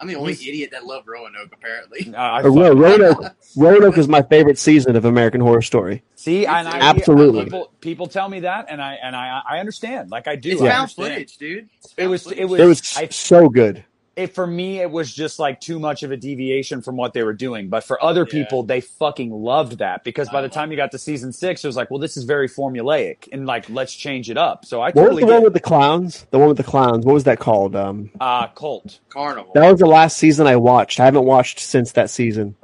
I'm 0.00 0.06
the 0.08 0.16
only 0.16 0.34
He's- 0.34 0.48
idiot 0.48 0.70
that 0.72 0.86
loved 0.86 1.06
Roanoke, 1.08 1.52
apparently. 1.52 2.12
Uh, 2.14 2.18
I 2.18 2.42
Ro- 2.42 2.72
Roanoke, 2.72 3.34
Roanoke 3.56 3.98
is 3.98 4.06
my 4.08 4.22
favorite 4.22 4.58
season 4.58 4.94
of 4.96 5.04
American 5.04 5.40
Horror 5.40 5.62
Story. 5.62 6.02
See, 6.14 6.46
and 6.46 6.68
I 6.68 6.78
Absolutely. 6.78 7.44
people 7.44 7.72
people 7.80 8.06
tell 8.06 8.28
me 8.28 8.40
that, 8.40 8.66
and 8.68 8.80
I 8.80 8.94
and 9.02 9.16
I 9.16 9.40
I 9.48 9.58
understand. 9.58 10.10
Like 10.10 10.28
I 10.28 10.36
do. 10.36 10.50
It's 10.50 10.62
I 10.62 10.68
found 10.68 10.80
understand. 10.82 11.08
footage, 11.12 11.36
dude. 11.38 11.68
It's 11.82 11.94
It 11.96 12.06
was- 12.06 12.22
footage. 12.24 12.38
it 12.38 12.44
was- 12.44 12.60
It 12.60 12.66
was 12.66 12.96
I- 12.96 13.08
so 13.08 13.48
good. 13.48 13.84
It 14.18 14.34
for 14.34 14.46
me, 14.48 14.80
it 14.80 14.90
was 14.90 15.14
just 15.14 15.38
like 15.38 15.60
too 15.60 15.78
much 15.78 16.02
of 16.02 16.10
a 16.10 16.16
deviation 16.16 16.82
from 16.82 16.96
what 16.96 17.12
they 17.12 17.22
were 17.22 17.32
doing. 17.32 17.68
But 17.68 17.84
for 17.84 18.02
other 18.02 18.22
Yeah. 18.26 18.32
people, 18.42 18.64
they 18.64 18.80
fucking 18.80 19.30
loved 19.30 19.78
that 19.78 20.02
because 20.02 20.28
by 20.28 20.42
the 20.42 20.48
time 20.48 20.72
you 20.72 20.76
got 20.76 20.90
to 20.90 20.98
season 20.98 21.32
six, 21.32 21.62
it 21.62 21.68
was 21.68 21.76
like, 21.76 21.88
well, 21.88 22.00
this 22.00 22.16
is 22.16 22.24
very 22.24 22.48
formulaic, 22.48 23.28
and 23.32 23.46
like 23.46 23.70
let's 23.70 23.94
change 23.94 24.28
it 24.28 24.36
up. 24.36 24.64
So 24.64 24.80
I 24.82 24.86
What 24.86 24.96
was 24.96 25.02
totally 25.04 25.22
the 25.24 25.32
one 25.34 25.42
with 25.44 25.52
the 25.54 25.60
clowns? 25.60 26.26
The 26.32 26.38
one 26.40 26.48
with 26.48 26.56
the 26.56 26.64
clowns. 26.64 27.06
What 27.06 27.14
was 27.14 27.24
that 27.24 27.38
called? 27.38 27.76
Um, 27.76 28.10
uh, 28.20 28.48
Cult. 28.48 28.98
Carnival. 29.08 29.52
that 29.54 29.70
was 29.70 29.78
the 29.78 29.86
last 29.86 30.18
season 30.18 30.48
I 30.48 30.56
watched. 30.56 30.98
I 30.98 31.04
haven't 31.04 31.24
watched 31.24 31.60
since 31.60 31.92
that 31.92 32.10
season. 32.10 32.56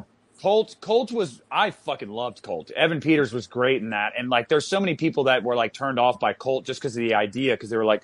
Cult, 0.43 0.77
Cult 0.81 1.13
was 1.13 1.41
I 1.51 1.71
fucking 1.71 2.11
loved 2.11 2.43
Cult. 2.43 2.71
Evan 2.73 3.01
Peters 3.01 3.33
was 3.33 3.47
great 3.47 3.81
in 3.81 3.91
that, 3.91 4.13
and 4.19 4.29
like 4.29 4.49
there's 4.49 4.67
so 4.67 4.81
many 4.81 4.95
people 4.95 5.25
that 5.25 5.43
were 5.45 5.55
like 5.57 5.73
turned 5.73 5.99
off 6.01 6.19
by 6.21 6.33
Cult 6.33 6.67
just 6.67 6.81
because 6.81 6.97
of 6.97 7.01
the 7.01 7.15
idea, 7.15 7.55
because 7.55 7.71
they 7.71 7.77
were 7.77 7.85
like, 7.85 8.03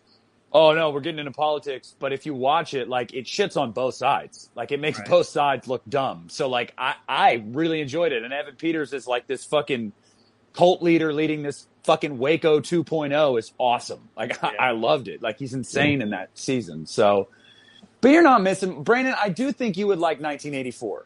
oh 0.52 0.72
no, 0.72 0.90
we're 0.90 1.00
getting 1.00 1.20
into 1.20 1.32
politics. 1.32 1.94
But 1.98 2.12
if 2.12 2.26
you 2.26 2.34
watch 2.34 2.74
it, 2.74 2.88
like 2.88 3.14
it 3.14 3.26
shits 3.26 3.56
on 3.56 3.72
both 3.72 3.94
sides. 3.94 4.50
Like 4.54 4.72
it 4.72 4.80
makes 4.80 4.98
Right. 4.98 5.08
both 5.08 5.26
sides 5.26 5.68
look 5.68 5.82
dumb. 5.88 6.26
So 6.28 6.48
like 6.48 6.72
I 6.78 6.94
I 7.08 7.42
really 7.46 7.80
enjoyed 7.80 8.12
it, 8.12 8.22
and 8.24 8.32
Evan 8.32 8.56
Peters 8.56 8.92
is 8.92 9.06
like 9.06 9.26
this 9.26 9.44
fucking 9.44 9.92
cult 10.52 10.82
leader 10.82 11.12
leading 11.12 11.42
this 11.42 11.66
fucking 11.84 12.18
Waco 12.18 12.60
2.0 12.60 13.38
is 13.38 13.52
awesome. 13.58 14.08
Like 14.16 14.42
I, 14.42 14.52
Yeah. 14.52 14.62
I 14.62 14.70
loved 14.72 15.08
it. 15.08 15.22
Like 15.22 15.38
he's 15.38 15.54
insane 15.54 16.02
in 16.02 16.10
that 16.10 16.30
season. 16.34 16.86
So. 16.86 17.28
But 18.02 18.12
you're 18.12 18.22
not 18.22 18.42
missing, 18.42 18.82
Brandon. 18.82 19.14
I 19.22 19.28
do 19.28 19.52
think 19.52 19.76
you 19.76 19.86
would 19.88 19.98
like 19.98 20.20
1984. 20.22 21.04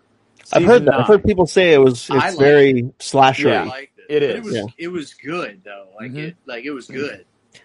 I've 0.53 0.63
heard 0.63 0.71
Season 0.73 0.85
that. 0.85 0.95
I've 1.01 1.07
heard 1.09 1.25
people 1.25 1.45
say 1.47 1.73
it 1.75 1.79
was. 1.79 2.09
I 2.09 2.15
It's 2.29 2.37
like 2.37 2.39
very 2.39 2.69
I 2.71 3.03
slashery. 3.03 3.67
liked 3.67 3.99
it. 3.99 4.05
It 4.09 4.21
But 4.21 4.23
is. 4.23 4.37
It 4.37 4.45
was, 4.45 4.55
Yeah. 4.55 4.65
it 4.79 4.89
was 4.89 5.15
good 5.15 5.63
though. 5.65 5.87
Like 6.01 6.13
Mhm. 6.13 6.19
it, 6.19 6.37
like 6.47 6.65
it 6.65 6.71
was 6.71 6.87
good. 6.87 7.25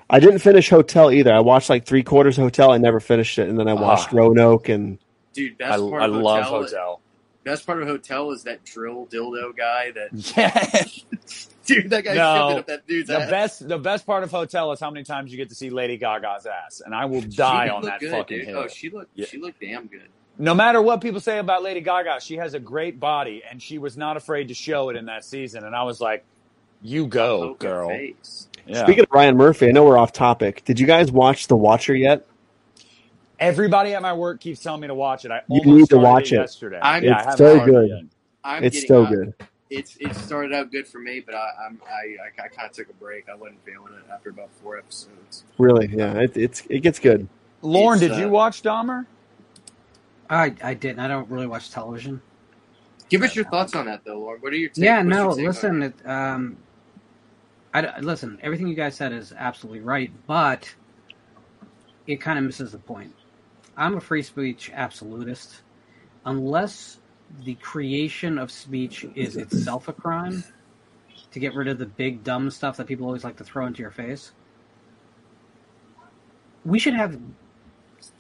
I 0.09 0.19
didn't 0.19 0.39
finish 0.39 0.69
Hotel 0.69 1.11
either. 1.11 1.33
I 1.33 1.39
watched 1.39 1.69
like 1.69 1.85
three 1.85 2.03
quarters 2.03 2.37
of 2.37 2.43
Hotel. 2.43 2.71
I 2.71 2.77
never 2.77 2.99
finished 2.99 3.37
it, 3.39 3.47
and 3.49 3.59
then 3.59 3.67
I 3.67 3.73
watched 3.73 4.09
Ah. 4.13 4.17
Roanoke 4.17 4.69
and 4.69 4.97
Dude, 5.33 5.61
I, 5.61 5.69
best 5.69 5.89
part 5.89 6.01
I 6.01 6.05
of 6.05 6.11
love 6.13 6.43
hotel, 6.45 6.61
Hotel. 6.63 7.01
Best 7.45 7.65
part 7.65 7.81
of 7.81 7.87
hotel 7.87 8.31
is 8.31 8.43
that 8.43 8.65
drill 8.65 9.07
dildo 9.07 9.55
guy. 9.55 9.91
That 9.91 10.09
Yeah. 10.37 10.83
dude, 11.65 11.89
that 11.91 12.03
guy 12.03 12.13
No. 12.15 12.59
up 12.59 12.67
that 12.67 12.85
dude's 12.87 13.07
the 13.07 13.19
ass. 13.19 13.29
best 13.29 13.67
the 13.67 13.77
best 13.77 14.05
part 14.05 14.23
of 14.23 14.31
Hotel 14.31 14.71
is 14.71 14.79
how 14.79 14.89
many 14.91 15.03
times 15.05 15.31
you 15.31 15.37
get 15.37 15.49
to 15.49 15.55
see 15.55 15.69
Lady 15.69 15.97
Gaga's 15.97 16.45
ass, 16.45 16.81
and 16.85 16.93
I 16.93 17.05
will 17.05 17.21
die 17.21 17.69
on 17.69 17.83
that 17.83 17.99
good, 17.99 18.11
fucking 18.11 18.37
dude. 18.39 18.47
hill. 18.47 18.57
Oh, 18.59 18.67
she 18.67 18.89
looked. 18.89 19.11
Yeah. 19.15 19.25
She 19.27 19.37
looked 19.37 19.61
damn 19.61 19.87
good. 19.87 20.07
no 20.37 20.53
matter 20.53 20.81
what 20.81 21.01
people 21.01 21.19
say 21.21 21.37
about 21.39 21.63
Lady 21.63 21.81
Gaga, 21.81 22.19
she 22.21 22.35
has 22.37 22.53
a 22.55 22.59
great 22.59 22.99
body, 22.99 23.43
and 23.49 23.61
she 23.61 23.77
was 23.77 23.95
not 23.97 24.17
afraid 24.17 24.49
to 24.49 24.53
show 24.53 24.89
it 24.89 24.95
in 24.95 25.05
that 25.05 25.23
season. 25.23 25.63
And 25.63 25.75
I 25.75 25.83
was 25.83 26.01
like, 26.01 26.25
"You 26.81 27.07
go, 27.07 27.53
girl." 27.55 27.91
Yeah. 28.67 28.83
Speaking 28.83 29.03
of 29.03 29.09
Ryan 29.11 29.35
Murphy, 29.37 29.67
I 29.67 29.71
know 29.71 29.83
we're 29.85 29.97
off 29.97 30.13
topic. 30.13 30.63
Did 30.65 30.79
you 30.79 30.85
guys 30.85 31.11
watch 31.11 31.47
The 31.47 31.55
Watcher 31.55 31.95
yet? 31.95 32.27
Everybody 33.39 33.93
at 33.93 34.01
my 34.01 34.13
work 34.13 34.41
keeps 34.41 34.61
telling 34.61 34.81
me 34.81 34.87
to 34.87 34.93
watch 34.93 35.23
it. 35.25 35.31
I 35.31 35.41
You 35.47 35.61
need 35.61 35.89
to 35.89 35.97
watch 35.97 36.31
it. 36.33 36.35
yesterday. 36.35 36.77
I'm- 36.79 37.03
yeah, 37.03 37.17
It's 37.17 37.25
haven't 37.25 37.37
so 37.37 37.65
good. 37.65 38.09
I'm 38.43 38.63
It's 38.63 38.75
getting 38.81 38.87
so 38.87 39.03
out- 39.05 39.09
good. 39.11 39.33
It's 39.69 39.97
it 39.99 40.15
started 40.15 40.51
out 40.51 40.71
good 40.71 40.87
for 40.87 40.97
me, 40.99 41.19
but 41.19 41.35
I, 41.35 41.47
I'm 41.67 41.79
I 41.87 41.91
I, 42.41 42.45
I 42.45 42.47
kind 42.47 42.67
of 42.69 42.75
took 42.75 42.89
a 42.89 42.93
break. 42.93 43.29
I 43.29 43.35
wasn't 43.35 43.63
feeling 43.63 43.93
it 43.93 44.11
after 44.11 44.31
about 44.31 44.49
four 44.63 44.77
episodes. 44.79 45.43
Really, 45.59 45.87
yeah, 45.87 46.13
it, 46.19 46.35
it's 46.35 46.63
it 46.69 46.79
gets 46.79 46.97
good. 46.97 47.27
Lauren, 47.61 48.01
It's, 48.01 48.09
did 48.13 48.19
you 48.19 48.25
uh, 48.27 48.29
watch 48.29 48.63
Dahmer? 48.63 49.05
I 50.27 50.55
I 50.63 50.73
didn't. 50.73 50.99
I 50.99 51.07
don't 51.07 51.29
really 51.29 51.45
watch 51.45 51.69
television. 51.71 52.19
Give 53.09 53.21
us 53.21 53.35
your 53.35 53.45
thoughts 53.45 53.75
on 53.75 53.85
that, 53.85 54.03
though, 54.05 54.19
Lauren. 54.19 54.41
What 54.41 54.53
are 54.53 54.55
your 54.55 54.69
take, 54.69 54.83
Yeah, 54.85 54.97
what's 55.03 55.07
no. 55.09 55.23
your 55.23 55.29
take 55.31 55.39
on 55.39 55.45
Listen, 55.45 55.83
it? 55.83 55.93
it, 56.03 56.09
um, 56.09 56.57
I 57.73 57.99
listen. 57.99 58.39
Everything 58.41 58.67
you 58.67 58.75
guys 58.75 58.95
said 58.95 59.13
is 59.13 59.31
absolutely 59.31 59.81
right, 59.81 60.11
but 60.25 60.73
it 62.07 62.19
kind 62.19 62.39
of 62.39 62.45
misses 62.45 62.71
the 62.71 62.79
point. 62.79 63.13
I'm 63.77 63.95
a 63.95 64.01
free 64.01 64.23
speech 64.23 64.71
absolutist. 64.73 65.61
Unless 66.25 66.97
the 67.43 67.55
creation 67.55 68.37
of 68.37 68.51
speech 68.51 69.05
is 69.15 69.37
itself 69.37 69.87
a 69.87 69.93
crime, 69.93 70.43
to 71.31 71.39
get 71.39 71.53
rid 71.53 71.67
of 71.67 71.77
the 71.77 71.85
big 71.85 72.23
dumb 72.23 72.49
stuff 72.49 72.77
that 72.77 72.87
people 72.87 73.05
always 73.05 73.23
like 73.23 73.37
to 73.37 73.43
throw 73.43 73.65
into 73.67 73.81
your 73.81 73.91
face, 73.91 74.31
we 76.65 76.79
should 76.79 76.95
have 76.95 77.19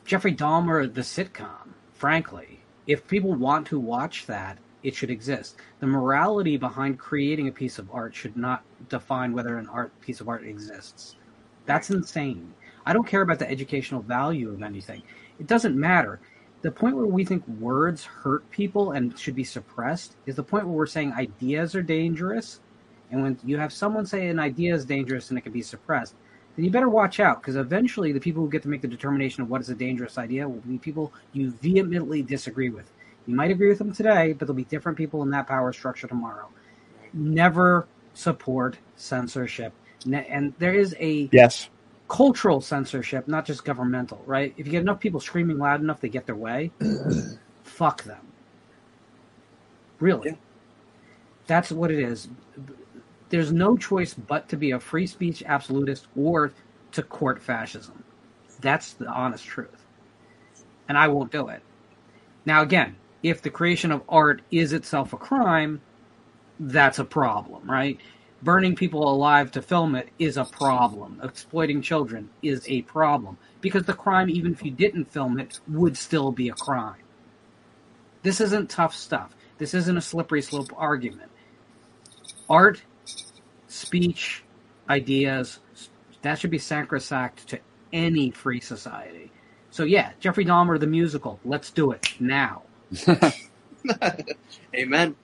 Jeffrey 0.05 0.33
Dahmer 0.33 0.93
the 0.93 1.01
sitcom. 1.01 1.73
Frankly, 1.93 2.61
if 2.87 3.07
people 3.07 3.33
want 3.33 3.67
to 3.67 3.79
watch 3.79 4.25
that, 4.27 4.57
it 4.83 4.95
should 4.95 5.09
exist. 5.09 5.57
The 5.79 5.87
morality 5.87 6.57
behind 6.57 6.99
creating 6.99 7.47
a 7.47 7.51
piece 7.51 7.79
of 7.79 7.89
art 7.91 8.15
should 8.15 8.37
not 8.37 8.63
define 8.87 9.33
whether 9.33 9.57
an 9.57 9.67
art 9.67 9.91
piece 10.01 10.21
of 10.21 10.29
art 10.29 10.43
exists. 10.43 11.15
That's 11.65 11.89
insane. 11.89 12.53
I 12.85 12.93
don't 12.93 13.07
care 13.07 13.21
about 13.21 13.39
the 13.39 13.49
educational 13.49 14.01
value 14.01 14.49
of 14.49 14.63
anything. 14.63 15.03
It 15.39 15.47
doesn't 15.47 15.79
matter. 15.79 16.19
The 16.61 16.71
point 16.71 16.95
where 16.95 17.05
we 17.05 17.23
think 17.23 17.47
words 17.47 18.03
hurt 18.03 18.49
people 18.51 18.91
and 18.91 19.17
should 19.17 19.35
be 19.35 19.43
suppressed 19.43 20.15
is 20.25 20.35
the 20.35 20.43
point 20.43 20.65
where 20.65 20.75
we're 20.75 20.85
saying 20.85 21.13
ideas 21.13 21.75
are 21.75 21.83
dangerous. 21.83 22.59
And 23.11 23.23
when 23.23 23.39
you 23.45 23.57
have 23.57 23.71
someone 23.71 24.05
say 24.05 24.27
an 24.27 24.39
idea 24.39 24.73
is 24.73 24.85
dangerous 24.85 25.29
and 25.29 25.37
it 25.37 25.41
can 25.41 25.53
be 25.53 25.61
suppressed, 25.61 26.15
then 26.55 26.65
you 26.65 26.71
better 26.71 26.89
watch 26.89 27.19
out 27.19 27.41
because 27.41 27.55
eventually 27.55 28.11
the 28.11 28.19
people 28.19 28.43
who 28.43 28.49
get 28.49 28.61
to 28.63 28.67
make 28.67 28.81
the 28.81 28.87
determination 28.87 29.43
of 29.43 29.49
what 29.49 29.61
is 29.61 29.69
a 29.69 29.75
dangerous 29.75 30.17
idea 30.17 30.47
will 30.47 30.59
be 30.61 30.77
people 30.77 31.13
you 31.31 31.51
vehemently 31.51 32.21
disagree 32.21 32.69
with. 32.69 32.91
You 33.27 33.35
might 33.35 33.51
agree 33.51 33.69
with 33.69 33.77
them 33.77 33.93
today, 33.93 34.33
but 34.33 34.47
there'll 34.47 34.55
be 34.55 34.63
different 34.65 34.97
people 34.97 35.21
in 35.23 35.29
that 35.31 35.47
power 35.47 35.71
structure 35.73 36.07
tomorrow. 36.07 36.49
Never 37.13 37.87
support 38.13 38.77
censorship. 38.95 39.73
And 40.11 40.53
there 40.59 40.73
is 40.73 40.95
a 40.99 41.29
Yes, 41.31 41.69
cultural 42.07 42.59
censorship, 42.59 43.27
not 43.27 43.45
just 43.45 43.63
governmental, 43.63 44.21
right? 44.25 44.53
If 44.57 44.65
you 44.65 44.71
get 44.71 44.81
enough 44.81 44.99
people 44.99 45.19
screaming 45.19 45.57
loud 45.57 45.81
enough, 45.81 46.01
they 46.01 46.09
get 46.09 46.25
their 46.25 46.35
way. 46.35 46.71
fuck 47.63 48.03
them. 48.03 48.25
Really. 49.99 50.29
Yeah. 50.29 50.35
That's 51.47 51.71
what 51.71 51.91
it 51.91 51.99
is. 51.99 52.29
There's 53.29 53.51
no 53.51 53.77
choice 53.77 54.13
but 54.13 54.49
to 54.49 54.57
be 54.57 54.71
a 54.71 54.79
free 54.79 55.07
speech 55.07 55.43
absolutist 55.45 56.07
or 56.15 56.51
to 56.93 57.03
court 57.03 57.41
fascism. 57.41 58.03
That's 58.61 58.93
the 58.93 59.07
honest 59.07 59.45
truth. 59.45 59.85
And 60.87 60.97
I 60.97 61.07
won't 61.07 61.31
do 61.31 61.47
it. 61.49 61.61
Now, 62.45 62.61
again, 62.63 62.95
if 63.23 63.41
the 63.41 63.49
creation 63.49 63.91
of 63.91 64.03
art 64.07 64.41
is 64.51 64.73
itself 64.73 65.13
a 65.13 65.17
crime, 65.17 65.81
that's 66.59 66.99
a 66.99 67.05
problem, 67.05 67.69
right? 67.69 67.99
Burning 68.41 68.75
people 68.75 69.11
alive 69.11 69.51
to 69.51 69.61
film 69.61 69.95
it 69.95 70.09
is 70.17 70.37
a 70.37 70.45
problem. 70.45 71.19
Exploiting 71.23 71.81
children 71.81 72.29
is 72.41 72.65
a 72.67 72.81
problem. 72.83 73.37
Because 73.59 73.83
the 73.83 73.93
crime, 73.93 74.29
even 74.29 74.53
if 74.53 74.63
you 74.63 74.71
didn't 74.71 75.11
film 75.11 75.39
it, 75.39 75.59
would 75.67 75.97
still 75.97 76.31
be 76.31 76.49
a 76.49 76.53
crime. 76.53 77.01
This 78.23 78.39
isn't 78.39 78.69
tough 78.69 78.95
stuff. 78.95 79.35
This 79.57 79.73
isn't 79.73 79.97
a 79.97 80.01
slippery 80.01 80.41
slope 80.41 80.71
argument. 80.77 81.31
Art, 82.49 82.81
speech, 83.67 84.43
ideas, 84.89 85.59
that 86.21 86.39
should 86.39 86.51
be 86.51 86.57
sacrosanct 86.57 87.47
to 87.49 87.59
any 87.91 88.31
free 88.31 88.59
society. 88.59 89.31
So, 89.71 89.83
yeah, 89.83 90.11
Jeffrey 90.19 90.45
Dahmer, 90.45 90.79
the 90.79 90.87
musical, 90.87 91.39
let's 91.45 91.71
do 91.71 91.91
it 91.91 92.15
now. 92.19 92.63
Amen. 94.75 95.15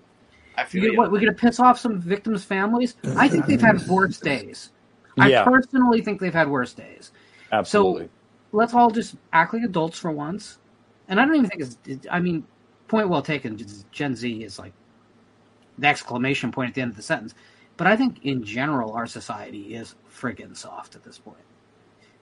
I 0.55 0.65
feel 0.65 0.83
You 0.83 0.91
you. 0.91 0.93
know 0.93 0.95
what? 0.95 1.11
We're 1.11 1.19
going 1.19 1.33
to 1.33 1.39
piss 1.39 1.59
off 1.59 1.79
some 1.79 1.99
victims' 2.01 2.43
families. 2.45 2.95
I 3.15 3.27
think 3.29 3.45
they've 3.45 3.61
had 3.61 3.87
worse 3.87 4.19
days. 4.19 4.71
I 5.19 5.29
Yeah. 5.29 5.43
personally 5.43 6.01
think 6.01 6.21
they've 6.21 6.33
had 6.33 6.49
worse 6.49 6.73
days. 6.73 7.11
Absolutely. 7.51 8.05
So 8.05 8.11
Let's 8.51 8.73
all 8.73 8.91
just 8.91 9.17
act 9.33 9.53
like 9.53 9.63
adults 9.63 9.99
for 9.99 10.11
once. 10.11 10.59
And 11.07 11.19
I 11.19 11.25
don't 11.25 11.35
even 11.35 11.49
think 11.49 11.61
it's. 11.61 12.07
I 12.11 12.19
mean, 12.21 12.47
point 12.87 13.09
well 13.09 13.21
taken. 13.21 13.59
Gen 13.91 14.15
Z 14.15 14.43
is 14.43 14.59
like 14.59 14.73
the 15.77 15.87
exclamation 15.87 16.51
point 16.51 16.69
at 16.69 16.75
the 16.75 16.81
end 16.81 16.91
of 16.91 16.97
the 16.97 17.03
sentence. 17.03 17.35
But 17.77 17.87
I 17.87 17.97
think 17.97 18.19
in 18.23 18.43
general, 18.43 18.93
our 18.93 19.07
society 19.07 19.75
is 19.75 19.95
friggin' 20.09 20.55
soft 20.57 20.95
at 20.95 21.03
this 21.03 21.19
point. 21.19 21.45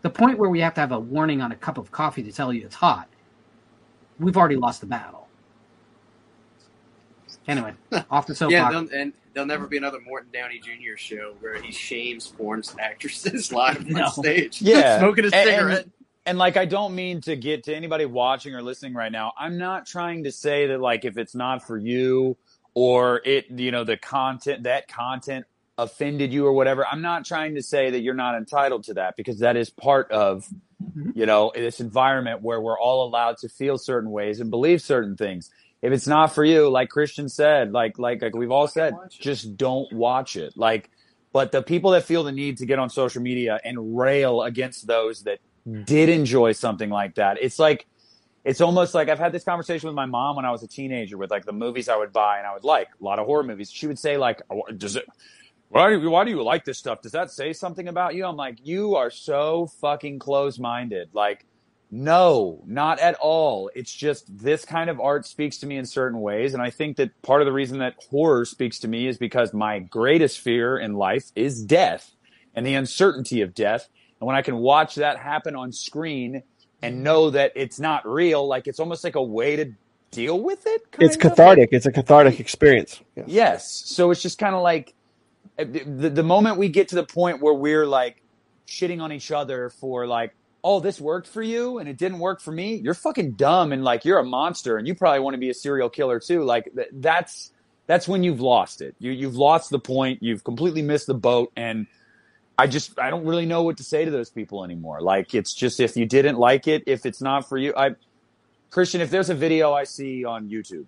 The 0.02 0.10
point 0.12 0.40
where 0.40 0.50
we 0.50 0.62
have 0.62 0.74
to 0.76 0.82
have 0.82 0.92
a 0.92 1.00
warning 1.00 1.42
on 1.42 1.52
a 1.52 1.58
cup 1.58 1.78
of 1.78 1.92
coffee 1.92 2.24
to 2.24 2.32
tell 2.32 2.54
you 2.54 2.66
it's 2.66 2.76
hot, 2.76 3.10
we've 4.20 4.38
already 4.38 4.58
lost 4.58 4.82
the 4.82 4.88
battle. 4.88 5.23
Anyway, 7.48 7.74
off 8.12 8.28
the 8.28 8.36
soapbox. 8.36 8.52
yeah, 8.54 8.70
they'll, 8.70 8.90
and 9.02 9.14
there'll 9.34 9.48
never 9.48 9.68
be 9.68 9.78
another 9.78 10.00
Morton 10.00 10.30
Downey 10.34 10.60
Jr. 10.60 10.96
show 10.98 11.34
where 11.40 11.62
he 11.62 11.72
shames 11.72 12.28
porn 12.28 12.64
actresses 12.80 13.52
live 13.52 13.86
No. 13.88 14.06
on 14.06 14.12
stage. 14.12 14.62
Yeah. 14.62 15.00
smoking 15.00 15.26
a 15.26 15.28
And- 15.28 15.36
and- 15.36 15.50
cigarette. 15.50 15.88
and 16.26 16.38
like 16.38 16.56
I 16.58 16.66
don't 16.66 16.96
mean 16.96 17.22
to 17.22 17.36
get 17.36 17.64
to 17.66 17.76
anybody 17.76 18.06
watching 18.06 18.56
or 18.56 18.62
listening 18.62 18.94
right 18.94 19.12
now. 19.12 19.34
I'm 19.38 19.58
not 19.58 19.86
trying 19.86 20.24
to 20.24 20.32
say 20.32 20.68
that 20.68 20.80
like 20.80 21.04
if 21.06 21.18
it's 21.18 21.36
not 21.36 21.66
for 21.68 21.78
you 21.78 22.38
or 22.74 23.22
it 23.26 23.52
you 23.52 23.72
know 23.72 23.84
the 23.84 23.98
content 23.98 24.64
that 24.64 24.88
content 24.88 25.46
offended 25.78 26.32
you 26.32 26.46
or 26.46 26.54
whatever. 26.54 26.86
I'm 26.90 27.02
not 27.02 27.26
trying 27.26 27.56
to 27.56 27.62
say 27.64 27.90
that 27.90 28.02
you're 28.02 28.14
not 28.14 28.36
entitled 28.36 28.84
to 28.86 28.94
that 28.96 29.16
because 29.18 29.40
that 29.40 29.58
is 29.58 29.70
part 29.72 30.12
of 30.12 30.48
Mhm. 30.84 31.16
you 31.16 31.26
know 31.26 31.52
this 31.56 31.80
environment 31.80 32.42
where 32.42 32.60
we're 32.62 32.78
all 32.80 33.08
allowed 33.08 33.38
to 33.40 33.50
feel 33.50 33.78
certain 33.78 34.12
ways 34.12 34.40
and 34.40 34.50
believe 34.52 34.82
certain 34.82 35.16
things. 35.18 35.50
If 35.84 35.92
it's 35.92 36.08
not 36.08 36.34
for 36.34 36.46
you, 36.46 36.70
like 36.70 36.90
Christian 36.90 37.28
said, 37.28 37.74
like 37.74 38.00
like 38.00 38.22
like 38.22 38.34
we've 38.34 38.52
all 38.52 38.70
said, 38.70 38.94
just 39.12 39.58
don't 39.58 39.92
watch 39.92 40.38
it. 40.38 40.54
Like, 40.56 40.90
but 41.34 41.52
the 41.52 41.62
people 41.62 41.92
that 41.92 42.06
feel 42.06 42.24
the 42.24 42.32
need 42.32 42.60
to 42.60 42.66
get 42.66 42.80
on 42.80 42.90
social 42.90 43.22
media 43.22 43.60
and 43.66 43.98
rail 43.98 44.44
against 44.44 44.88
those 44.88 45.24
that 45.24 45.40
hmm. 45.66 45.84
did 45.84 46.08
enjoy 46.08 46.54
something 46.54 46.90
like 46.90 47.16
that, 47.16 47.38
it's 47.42 47.60
like 47.60 47.86
it's 48.46 48.62
almost 48.62 48.94
like 48.94 49.10
I've 49.10 49.20
had 49.20 49.34
this 49.34 49.44
conversation 49.44 49.88
with 49.88 49.96
my 49.96 50.06
mom 50.06 50.38
when 50.38 50.46
I 50.46 50.52
was 50.52 50.64
a 50.64 50.68
teenager 50.68 51.18
with 51.18 51.32
like 51.32 51.44
the 51.44 51.52
movies 51.52 51.90
I 51.90 51.98
would 51.98 52.14
buy 52.14 52.38
and 52.38 52.48
I 52.48 52.54
would 52.54 52.64
like 52.64 52.88
a 52.88 53.04
lot 53.04 53.20
of 53.20 53.26
horror 53.26 53.44
movies. 53.44 53.70
She 53.70 53.86
would 53.86 54.00
say 54.00 54.16
like, 54.16 54.42
"Oh, 54.50 54.64
"Does 54.78 54.96
it? 54.96 55.06
Why 55.68 55.90
do 55.90 56.00
you, 56.00 56.10
why 56.10 56.24
do 56.24 56.32
you 56.32 56.42
like 56.44 56.64
this 56.64 56.78
stuff? 56.78 57.02
Does 57.02 57.12
that 57.12 57.30
say 57.30 57.52
something 57.52 57.90
about 57.90 58.16
you?" 58.16 58.26
I'm 58.26 58.38
like, 58.38 58.58
"You 58.64 58.96
are 58.96 59.10
so 59.10 59.68
fucking 59.82 60.20
close 60.20 60.60
minded." 60.60 61.10
Like, 61.12 61.46
no, 61.96 62.64
not 62.66 62.98
at 62.98 63.14
all. 63.22 63.70
It's 63.76 63.94
just 63.94 64.26
this 64.36 64.66
kind 64.66 64.90
of 64.90 65.00
art 65.00 65.28
speaks 65.28 65.60
to 65.60 65.68
me 65.68 65.78
in 65.78 65.86
certain 65.86 66.22
ways, 66.22 66.56
and 66.56 66.64
I 66.64 66.72
think 66.72 66.98
that 66.98 67.22
part 67.22 67.44
of 67.44 67.46
the 67.46 67.52
reason 67.52 67.78
that 67.80 67.94
horror 68.10 68.46
speaks 68.46 68.80
to 68.80 68.88
me 68.88 69.06
is 69.06 69.20
because 69.20 69.54
my 69.54 69.78
greatest 69.78 70.40
fear 70.40 70.76
in 70.76 70.96
life 70.96 71.32
is 71.36 71.64
death 71.64 72.12
and 72.56 72.66
the 72.66 72.74
uncertainty 72.74 73.42
of 73.42 73.54
death. 73.54 73.90
And 74.20 74.26
when 74.26 74.36
I 74.36 74.42
can 74.42 74.58
watch 74.58 74.96
that 74.96 75.20
happen 75.20 75.56
on 75.56 75.72
screen 75.72 76.42
and 76.82 77.04
know 77.04 77.30
that 77.30 77.52
it's 77.56 77.80
not 77.80 78.08
real, 78.08 78.48
like 78.48 78.66
it's 78.66 78.80
almost 78.80 79.04
like 79.04 79.14
a 79.14 79.24
way 79.24 79.56
to 79.58 79.72
deal 80.10 80.40
with 80.40 80.66
it. 80.66 80.82
It's 81.00 81.16
of. 81.16 81.22
cathartic. 81.22 81.70
It's 81.74 81.86
a 81.86 81.92
cathartic 81.92 82.40
experience. 82.40 83.02
Yeah. 83.16 83.26
Yes. 83.28 83.70
So 83.86 84.10
it's 84.10 84.22
just 84.24 84.40
kind 84.40 84.56
of 84.56 84.64
like 84.64 84.96
uh, 85.60 85.66
the, 85.66 86.10
the 86.10 86.24
moment 86.24 86.58
we 86.58 86.70
get 86.70 86.88
to 86.88 86.96
the 86.96 87.04
point 87.04 87.40
where 87.40 87.54
we're 87.54 87.86
like 87.86 88.24
shitting 88.68 89.00
on 89.00 89.12
each 89.12 89.30
other 89.30 89.70
for 89.70 90.08
like, 90.08 90.34
oh, 90.64 90.80
this 90.80 91.00
worked 91.02 91.28
for 91.28 91.44
you 91.44 91.80
and 91.80 91.90
it 91.90 91.98
didn't 91.98 92.20
work 92.20 92.42
for 92.42 92.52
me. 92.52 92.76
You're 92.76 92.94
fucking 92.94 93.34
dumb 93.34 93.72
and 93.72 93.84
like 93.84 94.06
you're 94.06 94.20
a 94.20 94.24
monster 94.24 94.78
and 94.78 94.88
you 94.88 94.96
probably 94.96 95.20
want 95.20 95.34
to 95.34 95.40
be 95.40 95.50
a 95.50 95.54
serial 95.54 95.90
killer 95.90 96.20
too. 96.20 96.44
Like 96.44 96.74
th- 96.76 96.90
that's 96.94 97.52
that's 97.86 98.08
when 98.08 98.24
you've 98.24 98.42
lost 98.42 98.82
it. 98.82 98.96
You 99.00 99.12
you've 99.12 99.36
lost 99.36 99.70
the 99.70 99.80
point. 99.80 100.24
You've 100.24 100.44
completely 100.44 100.82
missed 100.82 101.08
the 101.08 101.16
boat 101.16 101.52
and. 101.56 101.88
I 102.56 102.68
just 102.68 103.00
I 103.00 103.10
don't 103.10 103.26
really 103.26 103.48
know 103.48 103.64
what 103.64 103.78
to 103.78 103.84
say 103.84 104.06
to 104.06 104.12
those 104.12 104.30
people 104.30 104.64
anymore. 104.64 105.02
Like 105.02 105.34
it's 105.34 105.56
just 105.56 105.80
if 105.80 105.98
you 105.98 106.06
didn't 106.06 106.38
like 106.38 106.68
it, 106.68 106.84
if 106.86 107.04
it's 107.08 107.20
not 107.20 107.50
for 107.50 107.58
you, 107.58 107.74
I 107.76 107.96
Christian, 108.70 109.02
if 109.02 109.10
there's 109.10 109.32
a 109.32 109.36
video 109.36 109.74
I 109.74 109.86
see 109.86 110.24
on 110.24 110.50
YouTube 110.50 110.86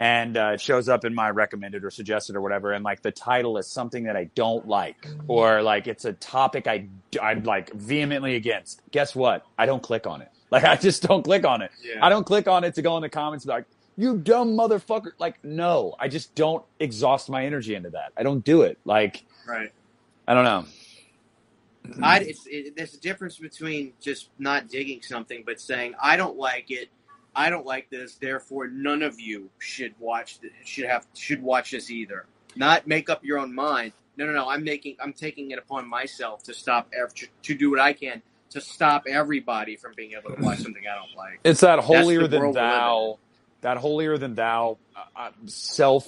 and 0.00 0.36
uh, 0.38 0.52
it 0.54 0.60
shows 0.60 0.88
up 0.88 1.04
in 1.04 1.14
my 1.14 1.28
recommended 1.30 1.84
or 1.84 1.90
suggested 1.90 2.34
or 2.34 2.40
whatever, 2.40 2.72
and 2.72 2.82
like 2.82 3.02
the 3.02 3.12
title 3.12 3.58
is 3.58 3.68
something 3.68 4.04
that 4.04 4.16
I 4.16 4.24
don't 4.34 4.66
like, 4.66 5.06
or 5.28 5.62
like 5.62 5.86
it's 5.86 6.06
a 6.06 6.14
topic 6.14 6.66
I 6.66 6.88
I'm 7.22 7.44
like 7.44 7.72
vehemently 7.74 8.34
against. 8.34 8.80
Guess 8.90 9.14
what? 9.14 9.46
I 9.58 9.66
don't 9.66 9.82
click 9.82 10.06
on 10.06 10.22
it. 10.22 10.30
Like 10.50 10.64
I 10.64 10.74
just 10.74 11.02
don't 11.02 11.22
click 11.22 11.44
on 11.44 11.62
it. 11.62 11.70
Yeah. 11.80 12.04
I 12.04 12.08
don't 12.08 12.24
click 12.24 12.48
on 12.48 12.64
it 12.64 12.74
to 12.74 12.82
go 12.82 12.96
in 12.96 13.02
the 13.02 13.08
comments 13.08 13.44
and 13.44 13.50
be 13.50 13.54
like, 13.54 13.66
"You 13.96 14.16
dumb 14.16 14.56
motherfucker!" 14.56 15.12
Like 15.18 15.44
no, 15.44 15.94
I 16.00 16.08
just 16.08 16.34
don't 16.34 16.64
exhaust 16.80 17.28
my 17.30 17.44
energy 17.44 17.76
into 17.76 17.90
that. 17.90 18.12
I 18.16 18.24
don't 18.24 18.44
do 18.44 18.62
it. 18.62 18.78
Like 18.84 19.24
Right. 19.46 19.70
I 20.26 20.34
don't 20.34 20.44
know. 20.44 20.64
I, 22.02 22.20
it's, 22.20 22.46
it, 22.46 22.76
there's 22.76 22.94
a 22.94 23.00
difference 23.00 23.38
between 23.38 23.94
just 24.00 24.28
not 24.38 24.68
digging 24.68 25.02
something, 25.02 25.42
but 25.44 25.60
saying 25.60 25.94
I 26.00 26.16
don't 26.16 26.36
like 26.36 26.70
it, 26.70 26.88
I 27.40 27.48
don't 27.48 27.64
like 27.64 27.88
this, 27.88 28.16
therefore 28.16 28.68
none 28.68 29.02
of 29.02 29.18
you 29.18 29.48
should 29.58 29.94
watch 29.98 30.40
th- 30.40 30.52
should 30.64 30.84
have 30.84 31.06
should 31.14 31.42
watch 31.42 31.70
this 31.70 31.90
either. 31.90 32.26
Not 32.54 32.86
make 32.86 33.08
up 33.08 33.24
your 33.24 33.38
own 33.38 33.54
mind. 33.54 33.92
No, 34.18 34.26
no, 34.26 34.32
no. 34.32 34.50
I'm 34.50 34.62
making 34.62 34.96
I'm 35.02 35.14
taking 35.14 35.50
it 35.50 35.58
upon 35.58 35.88
myself 35.88 36.42
to 36.44 36.54
stop 36.54 36.92
to, 36.92 37.26
to 37.42 37.54
do 37.54 37.70
what 37.70 37.80
I 37.80 37.94
can 37.94 38.20
to 38.50 38.60
stop 38.60 39.04
everybody 39.08 39.76
from 39.76 39.92
being 39.96 40.12
able 40.12 40.36
to 40.36 40.42
watch 40.42 40.58
something 40.62 40.82
I 40.86 40.96
don't 40.96 41.16
like. 41.16 41.40
It's 41.42 41.60
that 41.60 41.78
holier 41.78 42.26
than 42.26 42.40
world 42.40 42.56
we 42.56 42.60
live 42.60 42.70
thou, 42.70 43.18
that 43.62 43.78
holier 43.78 44.18
than 44.18 44.34
thou, 44.34 44.76
uh, 44.94 45.00
uh, 45.16 45.30
self 45.46 46.06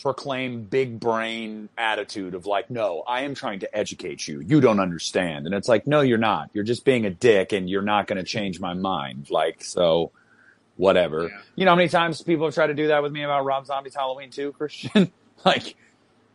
proclaimed 0.00 0.70
big 0.70 0.98
brain 0.98 1.68
attitude 1.76 2.34
of 2.34 2.46
like, 2.46 2.70
no, 2.70 3.02
I 3.06 3.22
am 3.22 3.34
trying 3.34 3.60
to 3.60 3.76
educate 3.76 4.26
you. 4.26 4.40
You 4.40 4.62
don't 4.62 4.80
understand. 4.80 5.44
And 5.44 5.54
it's 5.54 5.68
like, 5.68 5.86
no, 5.86 6.00
you're 6.00 6.16
not. 6.16 6.48
You're 6.54 6.64
just 6.64 6.86
being 6.86 7.04
a 7.04 7.10
dick 7.10 7.52
and 7.52 7.68
you're 7.68 7.82
not 7.82 8.06
going 8.06 8.16
to 8.16 8.24
change 8.24 8.58
my 8.58 8.72
mind. 8.72 9.28
Like, 9.30 9.62
so 9.62 10.12
whatever. 10.80 11.28
Yeah. 11.28 11.38
You 11.56 11.64
know 11.66 11.72
how 11.72 11.76
many 11.76 11.88
times 11.88 12.22
people 12.22 12.46
have 12.46 12.54
tried 12.54 12.68
to 12.68 12.74
do 12.74 12.88
that 12.88 13.02
with 13.02 13.12
me 13.12 13.22
about 13.22 13.44
Rob 13.44 13.66
Zombie's 13.66 13.94
Halloween 13.94 14.30
2, 14.30 14.52
Christian? 14.52 15.12
like, 15.44 15.76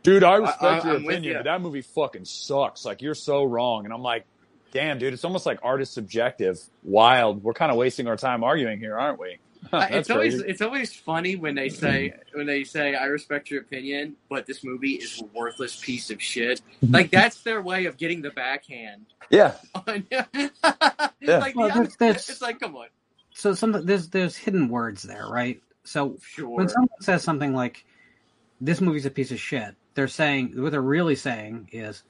dude, 0.02 0.24
I 0.24 0.36
respect 0.36 0.62
I- 0.62 0.88
your 0.88 0.96
I'm 0.96 1.04
opinion, 1.04 1.32
ya. 1.32 1.38
but 1.40 1.44
that 1.44 1.60
movie 1.60 1.82
fucking 1.82 2.24
sucks. 2.24 2.84
Like, 2.84 3.02
you're 3.02 3.14
so 3.14 3.44
wrong. 3.44 3.84
And 3.84 3.92
I'm 3.92 4.02
like, 4.02 4.24
damn, 4.72 4.98
dude, 4.98 5.12
it's 5.12 5.24
almost 5.24 5.46
like 5.46 5.58
art 5.62 5.80
is 5.82 5.90
subjective. 5.90 6.58
Wild. 6.84 7.42
We're 7.42 7.54
kind 7.54 7.70
of 7.72 7.76
wasting 7.76 8.06
our 8.06 8.16
time 8.16 8.44
arguing 8.44 8.78
here, 8.78 8.98
aren't 8.98 9.18
we? 9.18 9.38
That's 9.72 9.94
it's 9.94 10.10
always 10.10 10.34
crazy. 10.34 10.48
it's 10.48 10.62
always 10.62 10.94
funny 10.94 11.34
when 11.34 11.56
they 11.56 11.70
say 11.70 12.14
when 12.34 12.46
they 12.46 12.62
say 12.62 12.94
I 12.94 13.06
respect 13.06 13.50
your 13.50 13.62
opinion, 13.62 14.14
but 14.28 14.46
this 14.46 14.62
movie 14.62 14.92
is 14.92 15.20
a 15.20 15.24
worthless 15.36 15.74
piece 15.74 16.10
of 16.10 16.22
shit. 16.22 16.60
Like 16.88 17.10
that's 17.10 17.40
their 17.42 17.60
way 17.60 17.86
of 17.86 17.96
getting 17.96 18.22
the 18.22 18.30
backhand. 18.30 19.06
Yeah. 19.28 19.54
on- 19.74 20.06
Yeah. 20.10 20.26
like, 21.38 21.56
Well, 21.56 21.68
the 21.68 21.74
that's- 21.74 21.96
that's- 21.96 22.28
it's 22.28 22.40
like 22.42 22.60
come 22.60 22.76
on, 22.76 22.86
So 23.36 23.54
some 23.54 23.72
there's 23.86 24.08
there's 24.08 24.36
hidden 24.36 24.68
words 24.68 25.02
there, 25.02 25.28
right? 25.28 25.60
So 25.84 26.16
sure. 26.26 26.48
when 26.56 26.68
someone 26.68 26.88
says 27.00 27.22
something 27.22 27.54
like 27.54 27.84
this 28.60 28.80
movie's 28.80 29.06
a 29.06 29.10
piece 29.10 29.30
of 29.30 29.40
shit 29.40 29.74
they're 29.94 30.08
saying 30.08 30.52
what 30.56 30.72
they're 30.72 30.80
really 30.82 31.16
saying 31.16 31.68
is 31.72 32.02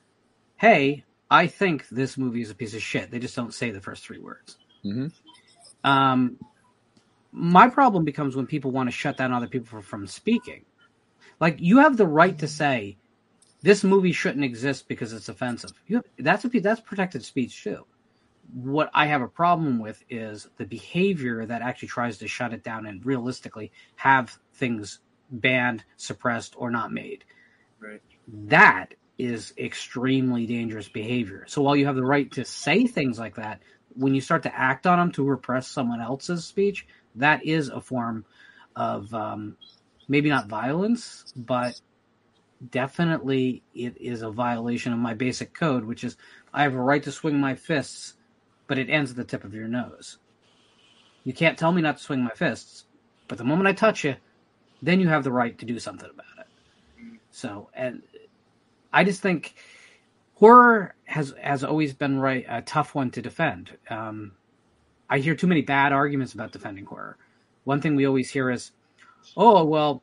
hey 0.57 1.05
i 1.31 1.47
think 1.47 1.89
this 1.89 2.17
movie 2.17 2.43
is 2.43 2.51
a 2.51 2.55
piece 2.55 2.75
of 2.75 2.83
shit 2.83 3.11
they 3.11 3.19
just 3.19 3.37
don't 3.37 3.55
say 3.55 3.71
the 3.71 3.81
first 3.81 4.05
three 4.05 4.19
words 4.19 4.59
Mhm. 4.85 5.13
um, 5.85 6.39
my 7.33 7.69
problem 7.69 8.05
becomes 8.05 8.37
when 8.37 8.47
people 8.47 8.71
want 8.71 8.89
to 8.89 8.93
shut 8.93 9.17
down 9.17 9.33
other 9.33 9.49
people 9.49 9.67
from, 9.67 9.83
from 9.83 10.07
speaking 10.07 10.65
like 11.41 11.57
you 11.61 11.79
have 11.79 11.97
the 11.97 12.07
right 12.07 12.39
to 12.39 12.49
say 12.49 12.97
this 13.63 13.83
movie 13.83 14.13
shouldn't 14.13 14.45
exist 14.45 14.89
because 14.89 15.13
it's 15.13 15.29
offensive 15.29 15.73
you 15.87 16.03
that's 16.19 16.45
a 16.45 16.49
that's 16.49 16.81
protected 16.81 17.25
speech 17.25 17.63
too 17.63 17.85
what 18.53 18.91
I 18.95 19.07
have 19.07 19.23
a 19.23 19.29
problem 19.29 19.79
with 19.79 20.03
is 20.09 20.49
the 20.57 20.65
behavior 20.65 21.47
that 21.47 21.63
actually 21.63 21.89
tries 21.89 22.19
to 22.19 22.29
shut 22.29 22.53
it 22.53 22.63
down 22.63 22.87
and 22.87 23.05
realistically 23.05 23.73
have 23.97 24.39
things 24.55 25.01
banned, 25.31 25.85
suppressed, 25.97 26.55
or 26.57 26.71
not 26.71 26.93
made. 26.93 27.25
Right. 27.81 28.01
That 28.29 28.95
is 29.19 29.53
extremely 29.59 30.47
dangerous 30.47 30.89
behavior. 30.89 31.45
So 31.49 31.63
while 31.63 31.77
you 31.77 31.87
have 31.87 31.97
the 31.97 32.05
right 32.05 32.31
to 32.33 32.45
say 32.45 32.87
things 32.87 33.19
like 33.19 33.37
that, 33.37 33.63
when 33.95 34.15
you 34.15 34.21
start 34.21 34.43
to 34.43 34.55
act 34.55 34.87
on 34.87 34.99
them 34.99 35.13
to 35.13 35.25
repress 35.25 35.67
someone 35.67 36.01
else's 36.01 36.45
speech, 36.45 36.87
that 37.15 37.45
is 37.45 37.69
a 37.69 37.81
form 37.81 38.25
of 38.75 39.13
um, 39.15 39.57
maybe 40.07 40.29
not 40.29 40.49
violence, 40.49 41.33
but 41.35 41.81
definitely 42.71 43.63
it 43.75 43.97
is 44.01 44.23
a 44.23 44.31
violation 44.31 44.93
of 44.93 44.99
my 44.99 45.15
basic 45.15 45.55
code, 45.55 45.85
which 45.85 46.05
is 46.05 46.17
I 46.53 46.63
have 46.63 46.75
a 46.75 46.81
right 46.81 47.03
to 47.03 47.13
swing 47.13 47.41
my 47.41 47.55
fists, 47.55 48.15
but 48.67 48.79
it 48.79 48.91
ends 48.91 49.11
at 49.11 49.17
the 49.17 49.25
tip 49.25 49.45
of 49.45 49.55
your 49.55 49.69
nose. 49.69 50.19
You 51.25 51.33
can't 51.33 51.59
tell 51.59 51.73
me 51.73 51.83
not 51.83 51.99
to 51.99 52.03
swing 52.03 52.23
my 52.23 52.31
fists, 52.31 52.85
but 53.29 53.39
the 53.39 53.45
moment 53.45 53.69
I 53.69 53.73
touch 53.73 54.05
you, 54.05 54.17
then 54.83 55.01
you 55.01 55.09
have 55.09 55.25
the 55.25 55.33
right 55.33 55.59
to 55.59 55.65
do 55.67 55.79
something 55.79 56.09
about 56.09 56.27
it. 56.39 56.47
So, 57.31 57.69
and 57.75 58.03
I 58.93 59.05
just 59.05 59.21
think 59.23 59.55
horror 60.35 60.95
has 61.05 61.35
has 61.41 61.65
always 61.65 61.93
been 61.93 62.19
right 62.19 62.45
a 62.49 62.63
tough 62.63 62.95
one 62.95 63.11
to 63.13 63.23
defend. 63.23 63.77
Um, 63.91 64.33
I 65.09 65.19
hear 65.19 65.35
too 65.35 65.47
many 65.47 65.63
bad 65.63 65.93
arguments 65.93 66.35
about 66.35 66.53
defending 66.53 66.85
horror. 66.85 67.17
One 67.65 67.81
thing 67.81 67.97
we 67.97 68.07
always 68.07 68.31
hear 68.31 68.51
is, 68.51 68.73
"Oh 69.37 69.65
well, 69.65 70.03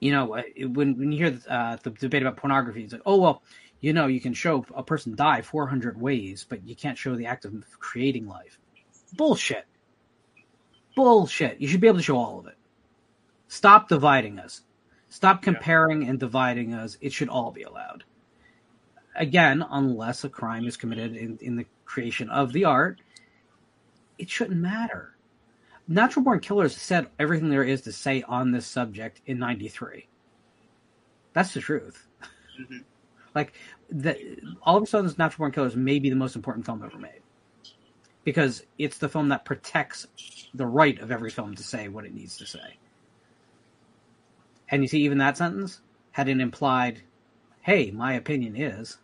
you 0.00 0.12
know, 0.12 0.42
when 0.58 0.96
when 0.96 1.12
you 1.12 1.18
hear 1.18 1.38
uh, 1.48 1.76
the 1.82 1.90
debate 1.90 2.22
about 2.22 2.36
pornography, 2.36 2.84
it's 2.84 2.92
like, 2.92 3.02
oh 3.04 3.16
well, 3.16 3.42
you 3.80 3.92
know, 3.92 4.06
you 4.06 4.20
can 4.20 4.34
show 4.34 4.64
a 4.74 4.82
person 4.82 5.14
die 5.14 5.42
400 5.42 6.00
ways, 6.00 6.44
but 6.48 6.66
you 6.66 6.76
can't 6.76 6.98
show 6.98 7.16
the 7.16 7.26
act 7.26 7.44
of 7.44 7.64
creating 7.78 8.26
life. 8.26 8.58
Bullshit. 9.14 9.64
Bullshit. 10.94 11.60
You 11.60 11.68
should 11.68 11.80
be 11.80 11.88
able 11.88 11.98
to 11.98 12.04
show 12.04 12.18
all 12.18 12.38
of 12.38 12.46
it. 12.46 12.56
Stop 13.48 13.88
dividing 13.88 14.38
us. 14.38 14.62
Stop 15.08 15.42
comparing 15.42 16.06
and 16.08 16.20
dividing 16.20 16.74
us. 16.74 16.96
It 17.00 17.12
should 17.12 17.28
all 17.28 17.50
be 17.50 17.62
allowed. 17.62 18.04
Again, 19.16 19.64
unless 19.68 20.22
a 20.22 20.28
crime 20.28 20.66
is 20.66 20.76
committed 20.76 21.16
in, 21.16 21.38
in 21.40 21.56
the 21.56 21.66
creation 21.84 22.30
of 22.30 22.52
the 22.52 22.64
art, 22.64 23.00
it 24.18 24.30
shouldn't 24.30 24.60
matter. 24.60 25.16
Natural 25.88 26.22
Born 26.22 26.38
Killers 26.38 26.76
said 26.76 27.08
everything 27.18 27.48
there 27.48 27.64
is 27.64 27.80
to 27.82 27.92
say 27.92 28.22
on 28.22 28.52
this 28.52 28.66
subject 28.66 29.20
in 29.26 29.40
93. 29.40 30.06
That's 31.32 31.54
the 31.54 31.60
truth. 31.60 32.06
Mhm. 32.60 32.84
Like, 33.34 33.52
the, 33.90 34.38
Oliver 34.62 34.86
Stone's 34.86 35.18
Natural 35.18 35.38
Born 35.38 35.52
Killers 35.52 35.76
may 35.76 35.98
be 35.98 36.10
the 36.10 36.16
most 36.16 36.36
important 36.36 36.66
film 36.66 36.82
ever 36.84 36.98
made. 36.98 37.20
Because 38.24 38.64
it's 38.78 38.98
the 38.98 39.08
film 39.08 39.28
that 39.28 39.44
protects 39.44 40.06
the 40.54 40.66
right 40.66 40.98
of 41.00 41.10
every 41.10 41.30
film 41.30 41.54
to 41.54 41.62
say 41.62 41.88
what 41.88 42.04
it 42.04 42.14
needs 42.14 42.36
to 42.38 42.46
say. 42.46 42.76
And 44.70 44.82
you 44.82 44.88
see, 44.88 45.02
even 45.02 45.18
that 45.18 45.36
sentence 45.36 45.80
had 46.12 46.28
an 46.28 46.40
implied 46.40 47.02
hey, 47.62 47.90
my 47.90 48.14
opinion 48.14 48.56
is. 48.56 48.98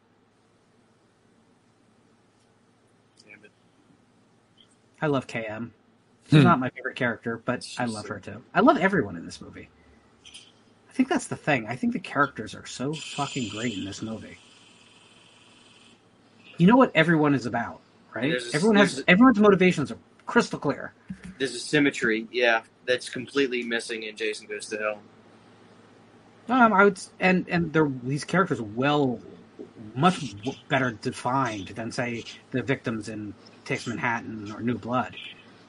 I 5.03 5.07
love 5.07 5.27
KM. 5.27 5.71
She's 6.27 6.39
Hmm. 6.39 6.45
not 6.45 6.59
my 6.59 6.71
favorite 6.71 6.97
character, 6.97 7.43
but 7.45 7.67
I 7.79 7.85
love 7.85 8.09
her 8.09 8.19
too. 8.19 8.43
I 8.55 8.61
love 8.61 8.79
everyone 8.79 9.17
in 9.17 9.27
this 9.27 9.41
movie. 9.41 9.69
I 10.97 11.01
think 11.05 11.11
that's 11.11 11.27
the 11.27 11.37
thing. 11.37 11.67
I 11.67 11.77
think 11.77 11.93
the 11.93 11.99
characters 11.99 12.55
are 12.55 12.65
so 12.65 12.95
fucking 12.95 13.51
great 13.51 13.77
in 13.77 13.85
this 13.85 14.01
movie. 14.01 14.39
You 16.57 16.67
know 16.67 16.79
what 16.79 16.91
everyone 16.95 17.35
is 17.35 17.45
about, 17.45 17.83
right? 18.15 18.33
A- 18.33 18.55
everyone 18.55 18.77
has 18.77 19.05
everyone's 19.07 19.39
motivations 19.39 19.93
are 19.93 19.99
crystal 20.25 20.59
clear. 20.59 20.95
There's 21.37 21.55
a 21.55 21.59
symmetry, 21.59 22.27
yeah, 22.33 22.63
that's 22.87 23.11
completely 23.11 23.63
missing 23.63 24.05
in 24.05 24.17
Jason 24.17 24.47
Goes 24.47 24.69
to 24.69 24.79
Hell. 24.79 24.99
Um, 26.49 26.73
I 26.73 26.85
would, 26.85 26.99
and 27.21 27.47
and 27.51 27.71
they're 27.75 27.93
these 28.03 28.25
characters 28.25 28.59
are 28.59 28.63
well, 28.63 29.21
much 29.95 30.35
better 30.71 30.93
defined 30.93 31.69
than 31.69 31.93
say 31.93 32.25
the 32.53 32.63
victims 32.63 33.11
in 33.11 33.35
Takes 33.67 33.87
Manhattan 33.87 34.51
or 34.51 34.63
New 34.63 34.79
Blood. 34.79 35.15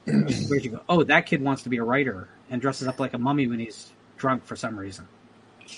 Where 0.06 0.58
you 0.58 0.70
go, 0.70 0.80
oh, 0.88 1.02
that 1.02 1.26
kid 1.26 1.42
wants 1.42 1.64
to 1.64 1.68
be 1.68 1.76
a 1.76 1.84
writer 1.84 2.30
and 2.48 2.62
dresses 2.62 2.88
up 2.88 2.98
like 2.98 3.12
a 3.12 3.18
mummy 3.18 3.46
when 3.46 3.58
he's 3.58 3.92
drunk 4.16 4.46
for 4.46 4.56
some 4.56 4.74
reason. 4.74 5.06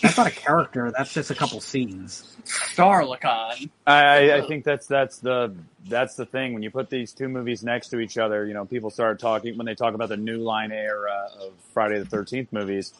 That's 0.03 0.17
not 0.17 0.27
a 0.27 0.31
character. 0.31 0.93
That's 0.97 1.13
just 1.13 1.31
a 1.31 1.35
couple 1.35 1.61
scenes. 1.61 2.37
Starlicon. 2.45 3.71
I, 3.87 4.31
I- 4.31 4.37
I 4.39 4.41
think 4.47 4.65
that's 4.65 4.87
that's 4.87 5.19
the 5.19 5.55
that's 5.89 6.15
the 6.15 6.27
thing 6.27 6.55
when 6.55 6.63
you 6.63 6.71
put 6.71 6.91
these 6.91 7.13
two 7.13 7.29
movies 7.29 7.63
next 7.63 7.89
to 7.89 8.01
each 8.01 8.19
other. 8.19 8.47
You 8.47 8.55
know, 8.55 8.65
people 8.65 8.91
start 8.91 9.19
talking 9.19 9.57
when 9.57 9.67
they 9.67 9.75
talk 9.75 9.95
about 9.95 10.09
the 10.09 10.17
new 10.17 10.39
line 10.39 10.73
era 10.73 11.29
of 11.41 11.53
Friday 11.75 11.99
the 11.99 12.05
Thirteenth 12.07 12.53
movies. 12.53 12.93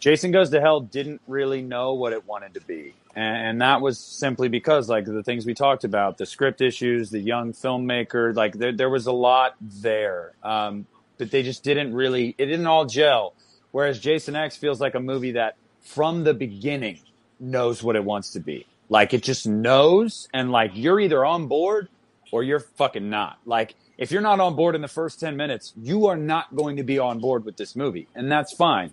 Jason 0.00 0.32
Goes 0.32 0.50
to 0.50 0.60
Hell 0.60 0.80
didn't 0.80 1.20
really 1.28 1.62
know 1.62 1.94
what 1.94 2.12
it 2.12 2.26
wanted 2.26 2.54
to 2.54 2.60
be, 2.60 2.92
and, 3.14 3.36
and 3.46 3.60
that 3.62 3.80
was 3.80 3.98
simply 4.00 4.48
because, 4.48 4.88
like 4.88 5.04
the 5.04 5.22
things 5.22 5.46
we 5.46 5.54
talked 5.54 5.84
about, 5.84 6.18
the 6.18 6.26
script 6.26 6.60
issues, 6.60 7.10
the 7.10 7.20
young 7.20 7.52
filmmaker, 7.52 8.34
like 8.34 8.54
there, 8.54 8.72
there 8.72 8.90
was 8.90 9.06
a 9.06 9.12
lot 9.12 9.54
there, 9.60 10.32
um, 10.42 10.86
but 11.18 11.30
they 11.30 11.44
just 11.44 11.62
didn't 11.62 11.94
really. 11.94 12.34
It 12.36 12.46
didn't 12.46 12.66
all 12.66 12.84
gel. 12.84 13.34
Whereas 13.70 13.98
Jason 14.00 14.34
X 14.36 14.56
feels 14.56 14.80
like 14.80 14.94
a 14.96 15.00
movie 15.00 15.32
that, 15.32 15.56
from 15.82 16.24
the 16.24 16.34
beginning, 16.34 17.00
knows 17.38 17.82
what 17.82 17.96
it 17.96 18.04
wants 18.04 18.30
to 18.30 18.40
be. 18.40 18.66
Like 18.88 19.14
it 19.14 19.22
just 19.22 19.46
knows, 19.46 20.28
and 20.32 20.50
like 20.50 20.72
you're 20.74 21.00
either 21.00 21.24
on 21.24 21.46
board 21.46 21.88
or 22.30 22.42
you're 22.42 22.60
fucking 22.60 23.08
not. 23.10 23.38
Like 23.46 23.74
if 23.98 24.10
you're 24.10 24.22
not 24.22 24.40
on 24.40 24.54
board 24.56 24.74
in 24.74 24.80
the 24.80 24.88
first 24.88 25.20
10 25.20 25.36
minutes, 25.36 25.72
you 25.80 26.06
are 26.06 26.16
not 26.16 26.54
going 26.54 26.76
to 26.76 26.82
be 26.82 26.98
on 26.98 27.20
board 27.20 27.44
with 27.44 27.56
this 27.56 27.76
movie, 27.76 28.08
and 28.14 28.30
that's 28.30 28.52
fine. 28.52 28.92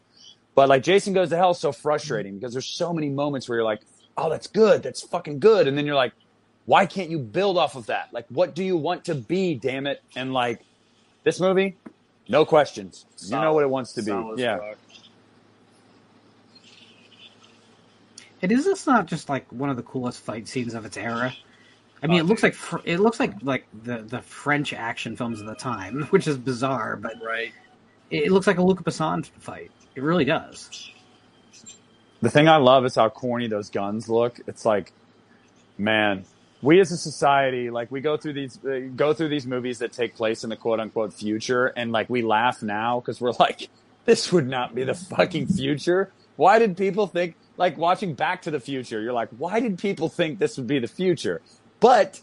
But 0.55 0.69
like 0.69 0.83
Jason 0.83 1.13
Goes 1.13 1.29
to 1.29 1.37
Hell 1.37 1.51
is 1.51 1.59
so 1.59 1.71
frustrating 1.71 2.37
because 2.37 2.53
there's 2.53 2.65
so 2.67 2.93
many 2.93 3.09
moments 3.09 3.47
where 3.47 3.57
you're 3.57 3.65
like, 3.65 3.81
oh, 4.17 4.29
that's 4.29 4.47
good, 4.47 4.83
that's 4.83 5.01
fucking 5.01 5.39
good, 5.39 5.67
and 5.67 5.77
then 5.77 5.85
you're 5.85 5.95
like, 5.95 6.13
why 6.65 6.85
can't 6.85 7.09
you 7.09 7.17
build 7.17 7.57
off 7.57 7.75
of 7.75 7.87
that? 7.87 8.09
Like, 8.11 8.25
what 8.29 8.53
do 8.53 8.63
you 8.63 8.77
want 8.77 9.05
to 9.05 9.15
be? 9.15 9.55
Damn 9.55 9.87
it! 9.87 10.01
And 10.15 10.33
like 10.33 10.61
this 11.23 11.39
movie, 11.39 11.77
no 12.27 12.45
questions. 12.45 13.05
you 13.23 13.31
know 13.31 13.53
what 13.53 13.63
it 13.63 13.69
wants 13.69 13.93
to 13.93 14.01
be. 14.01 14.11
Solid 14.11 14.37
Yeah. 14.39 14.73
It 18.41 18.51
is 18.51 18.65
this 18.65 18.87
not 18.87 19.05
just 19.05 19.29
like 19.29 19.51
one 19.51 19.69
of 19.69 19.75
the 19.77 19.83
coolest 19.83 20.21
fight 20.21 20.47
scenes 20.47 20.73
of 20.73 20.85
its 20.85 20.97
era. 20.97 21.33
I 22.01 22.07
mean, 22.07 22.17
Oh, 22.17 22.23
it 22.23 22.25
looks 22.27 22.43
like 22.43 22.53
fr- 22.53 22.77
it 22.85 22.99
looks 22.99 23.19
like 23.19 23.33
like 23.43 23.65
the 23.83 23.97
the 23.99 24.21
French 24.21 24.73
action 24.73 25.15
films 25.17 25.41
of 25.41 25.47
the 25.47 25.55
time, 25.55 26.03
which 26.11 26.27
is 26.27 26.37
bizarre, 26.37 26.95
but 26.95 27.13
Right. 27.23 27.51
it, 28.09 28.25
it 28.25 28.31
looks 28.31 28.47
like 28.47 28.57
a 28.57 28.63
Luc 28.63 28.83
Besson 28.83 29.25
fight. 29.39 29.71
It 29.95 30.03
really 30.03 30.25
does. 30.25 30.91
The 32.21 32.29
thing 32.29 32.47
I 32.47 32.57
love 32.57 32.85
is 32.85 32.95
how 32.95 33.09
corny 33.09 33.47
those 33.47 33.69
guns 33.69 34.09
look. 34.09 34.39
It's 34.47 34.65
like, 34.65 34.91
man, 35.77 36.25
we 36.61 36.79
as 36.81 36.91
a 36.91 36.97
society, 36.97 37.69
like 37.69 37.89
we 37.91 38.01
go 38.01 38.17
through 38.17 38.33
these, 38.33 38.59
uh, 38.65 38.81
go 38.95 39.13
through 39.13 39.29
these 39.29 39.47
movies 39.47 39.79
that 39.79 39.93
take 39.93 40.15
place 40.15 40.43
in 40.43 40.49
the 40.49 40.57
quote 40.57 40.79
unquote 40.79 41.13
future, 41.13 41.67
and 41.67 41.91
like 41.91 42.09
we 42.09 42.21
laugh 42.21 42.61
now 42.61 42.99
because 42.99 43.19
we're 43.21 43.33
like, 43.39 43.69
this 44.05 44.31
would 44.31 44.47
not 44.47 44.75
be 44.75 44.83
the 44.83 44.93
fucking 44.93 45.47
future. 45.47 46.11
Why 46.35 46.59
did 46.59 46.75
people 46.77 47.07
think, 47.07 47.35
like 47.59 47.77
watching 47.77 48.13
Back 48.13 48.43
to 48.43 48.51
the 48.51 48.59
Future, 48.61 49.01
you're 49.01 49.13
like, 49.13 49.29
why 49.37 49.59
did 49.59 49.77
people 49.77 50.07
think 50.07 50.39
this 50.39 50.57
would 50.57 50.65
be 50.65 50.79
the 50.79 50.87
future? 50.87 51.41
But 51.81 52.21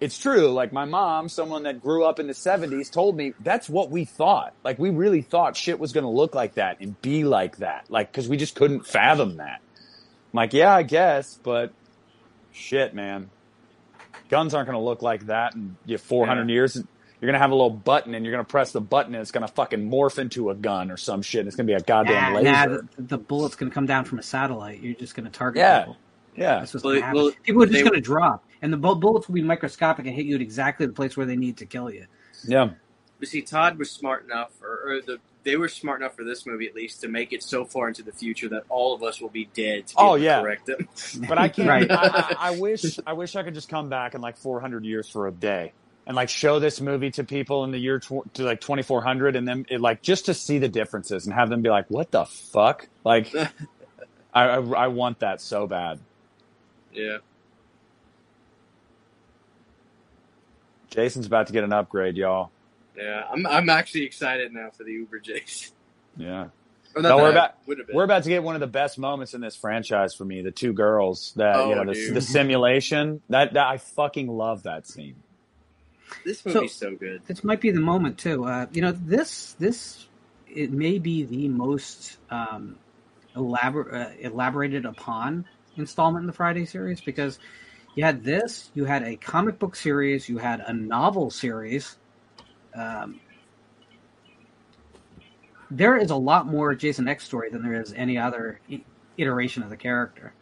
it's 0.00 0.18
true. 0.18 0.50
Like 0.50 0.72
my 0.72 0.86
mom, 0.86 1.28
someone 1.28 1.64
that 1.64 1.82
grew 1.82 2.04
up 2.04 2.18
in 2.18 2.26
the 2.26 2.32
70s, 2.32 2.90
told 2.90 3.14
me 3.14 3.34
that's 3.38 3.68
what 3.68 3.90
we 3.90 4.06
thought. 4.06 4.54
Like 4.64 4.78
we 4.78 4.88
really 4.88 5.20
thought 5.20 5.56
shit 5.56 5.78
was 5.78 5.92
going 5.92 6.04
to 6.04 6.10
look 6.10 6.34
like 6.34 6.54
that 6.54 6.80
and 6.80 7.00
be 7.02 7.22
like 7.22 7.58
that. 7.58 7.84
Like, 7.90 8.10
cause 8.14 8.28
we 8.28 8.38
just 8.38 8.54
couldn't 8.54 8.86
fathom 8.86 9.36
that. 9.36 9.60
I'm 9.60 10.36
like, 10.36 10.54
yeah, 10.54 10.74
I 10.74 10.84
guess, 10.84 11.38
but 11.42 11.70
shit, 12.50 12.94
man. 12.94 13.28
Guns 14.30 14.54
aren't 14.54 14.68
going 14.68 14.78
to 14.78 14.84
look 14.84 15.02
like 15.02 15.26
that 15.26 15.54
in 15.54 15.76
you 15.84 15.96
know, 15.96 15.98
400 15.98 16.48
years. 16.48 16.82
You're 17.20 17.26
going 17.28 17.34
to 17.34 17.40
have 17.40 17.50
a 17.50 17.54
little 17.54 17.70
button 17.70 18.14
and 18.14 18.24
you're 18.24 18.32
going 18.32 18.44
to 18.44 18.48
press 18.50 18.70
the 18.72 18.80
button 18.80 19.14
and 19.14 19.20
it's 19.22 19.32
going 19.32 19.46
to 19.46 19.52
fucking 19.52 19.90
morph 19.90 20.18
into 20.18 20.50
a 20.50 20.54
gun 20.54 20.90
or 20.90 20.96
some 20.96 21.20
shit. 21.22 21.46
It's 21.46 21.56
going 21.56 21.66
to 21.66 21.70
be 21.72 21.76
a 21.76 21.80
goddamn 21.80 22.32
nah, 22.34 22.38
laser. 22.38 22.52
nah, 22.52 22.66
the, 22.66 23.02
the 23.02 23.18
bullet's 23.18 23.56
going 23.56 23.70
to 23.70 23.74
come 23.74 23.86
down 23.86 24.04
from 24.04 24.18
a 24.18 24.22
satellite. 24.22 24.80
You're 24.80 24.94
just 24.94 25.14
going 25.16 25.24
to 25.26 25.32
target 25.36 25.58
Yeah. 25.60 25.80
people. 25.80 25.96
yeah. 26.36 26.58
That's 26.60 26.74
what's 26.74 26.84
Well, 26.84 26.92
going 26.94 27.00
to 27.02 27.06
happen. 27.06 27.22
well, 27.22 27.32
people 27.42 27.62
are 27.64 27.66
just 27.66 27.82
going 27.82 27.94
to 27.94 28.00
drop, 28.00 28.44
and 28.62 28.72
the 28.72 28.76
bullets 28.76 29.26
will 29.26 29.34
be 29.34 29.42
microscopic 29.42 30.06
and 30.06 30.14
hit 30.14 30.26
you 30.26 30.36
at 30.36 30.40
exactly 30.40 30.86
the 30.86 30.92
place 30.92 31.16
where 31.16 31.26
they 31.26 31.34
need 31.36 31.56
to 31.56 31.66
kill 31.66 31.90
you. 31.90 32.06
Yeah. 32.46 32.70
But 33.18 33.26
see, 33.28 33.42
Todd 33.42 33.78
was 33.78 33.90
smart 33.90 34.24
enough, 34.24 34.50
or, 34.62 34.92
or 34.92 35.00
the 35.00 35.18
they 35.42 35.56
were 35.56 35.68
smart 35.68 36.00
enough 36.02 36.14
for 36.14 36.24
this 36.24 36.46
movie 36.46 36.66
at 36.66 36.74
least 36.74 37.00
to 37.00 37.08
make 37.08 37.32
it 37.32 37.42
so 37.42 37.64
far 37.64 37.88
into 37.88 38.02
the 38.02 38.12
future 38.12 38.48
that 38.50 38.64
all 38.68 38.94
of 38.94 39.02
us 39.02 39.20
will 39.20 39.30
be 39.30 39.48
dead. 39.54 39.86
To 39.88 39.94
Oh, 39.96 40.14
yeah. 40.16 40.40
correct 40.40 40.66
them. 40.66 40.88
But 41.28 41.38
I 41.38 41.48
can't. 41.48 41.68
Right. 41.68 41.90
I, 41.90 41.96
I, 41.96 42.34
I 42.38 42.58
wish. 42.58 42.98
I 43.06 43.14
wish 43.14 43.34
I 43.34 43.42
could 43.42 43.54
just 43.54 43.68
come 43.68 43.88
back 43.88 44.14
in 44.14 44.20
like 44.20 44.36
400 44.36 44.84
years 44.84 45.08
for 45.08 45.26
a 45.26 45.32
day 45.32 45.72
and 46.08 46.16
like 46.16 46.28
show 46.30 46.58
this 46.58 46.80
movie 46.80 47.10
to 47.12 47.22
people 47.22 47.62
in 47.64 47.70
the 47.70 47.78
year 47.78 48.00
tw- 48.00 48.24
to 48.34 48.42
like 48.42 48.60
2400, 48.60 49.36
and 49.36 49.46
then 49.46 49.66
it, 49.68 49.80
like 49.80 50.02
just 50.02 50.24
to 50.26 50.34
see 50.34 50.58
the 50.58 50.68
differences 50.68 51.26
and 51.26 51.34
have 51.34 51.50
them 51.50 51.62
be 51.62 51.68
like, 51.68 51.84
"What 51.88 52.10
the 52.10 52.24
fuck?" 52.24 52.88
Like, 53.04 53.32
I, 54.34 54.42
I 54.44 54.56
I 54.56 54.86
want 54.88 55.20
that 55.20 55.40
so 55.40 55.66
bad. 55.68 56.00
Yeah. 56.92 57.18
Jason's 60.90 61.26
about 61.26 61.46
to 61.48 61.52
get 61.52 61.64
an 61.64 61.72
upgrade, 61.72 62.16
y'all. 62.16 62.50
Yeah. 62.96 63.24
I'm 63.30 63.46
I'm 63.46 63.68
actually 63.68 64.04
excited 64.04 64.52
now 64.52 64.70
for 64.70 64.84
the 64.84 64.92
Uber 64.92 65.20
Jason. 65.20 65.74
Yeah. 66.16 66.48
No, 66.96 67.18
we're 67.18 67.30
about- 67.30 67.54
would 67.66 67.78
have 67.78 67.86
been. 67.86 67.94
We're 67.94 68.02
about 68.04 68.24
to 68.24 68.28
get 68.28 68.42
one 68.42 68.56
of 68.56 68.60
the 68.60 68.66
best 68.66 68.98
moments 68.98 69.32
in 69.34 69.40
this 69.40 69.54
franchise 69.54 70.14
for 70.14 70.24
me. 70.24 70.42
The 70.42 70.50
two 70.50 70.72
girls 70.72 71.32
that 71.36 71.54
you 71.54 71.74
Oh, 71.74 71.84
know, 71.84 71.92
the, 71.92 72.10
the 72.12 72.20
simulation. 72.20 73.20
That, 73.28 73.52
that 73.52 73.66
I 73.68 73.76
fucking 73.76 74.26
love 74.26 74.64
that 74.64 74.86
scene. 74.88 75.14
This 76.24 76.44
movie's 76.44 76.74
so, 76.74 76.94
good. 76.94 77.22
This 77.26 77.44
might 77.44 77.60
be 77.60 77.70
the 77.70 77.80
moment 77.80 78.18
too. 78.18 78.44
Uh, 78.44 78.66
you 78.72 78.82
know, 78.82 78.92
this 78.92 79.54
this 79.54 80.06
it 80.46 80.72
may 80.72 80.98
be 80.98 81.24
the 81.24 81.48
most 81.48 82.18
um, 82.30 82.76
elabor- 83.36 83.94
uh, 83.94 84.10
elaborated 84.20 84.84
upon 84.84 85.44
installment 85.76 86.22
in 86.22 86.26
the 86.26 86.32
Friday 86.32 86.64
series 86.64 87.00
because 87.00 87.38
you 87.94 88.04
had 88.04 88.24
this, 88.24 88.70
you 88.74 88.84
had 88.84 89.02
a 89.02 89.16
comic 89.16 89.58
book 89.58 89.76
series, 89.76 90.28
you 90.28 90.38
had 90.38 90.60
a 90.60 90.72
novel 90.72 91.30
series. 91.30 91.96
Um, 92.74 93.20
there 95.70 95.96
is 95.96 96.10
a 96.10 96.16
lot 96.16 96.46
more 96.46 96.74
Jason 96.74 97.08
X 97.08 97.24
story 97.24 97.50
than 97.50 97.62
there 97.62 97.80
is 97.80 97.92
any 97.92 98.16
other 98.16 98.60
i- 98.70 98.84
iteration 99.16 99.62
of 99.62 99.70
the 99.70 99.76
character. 99.76 100.32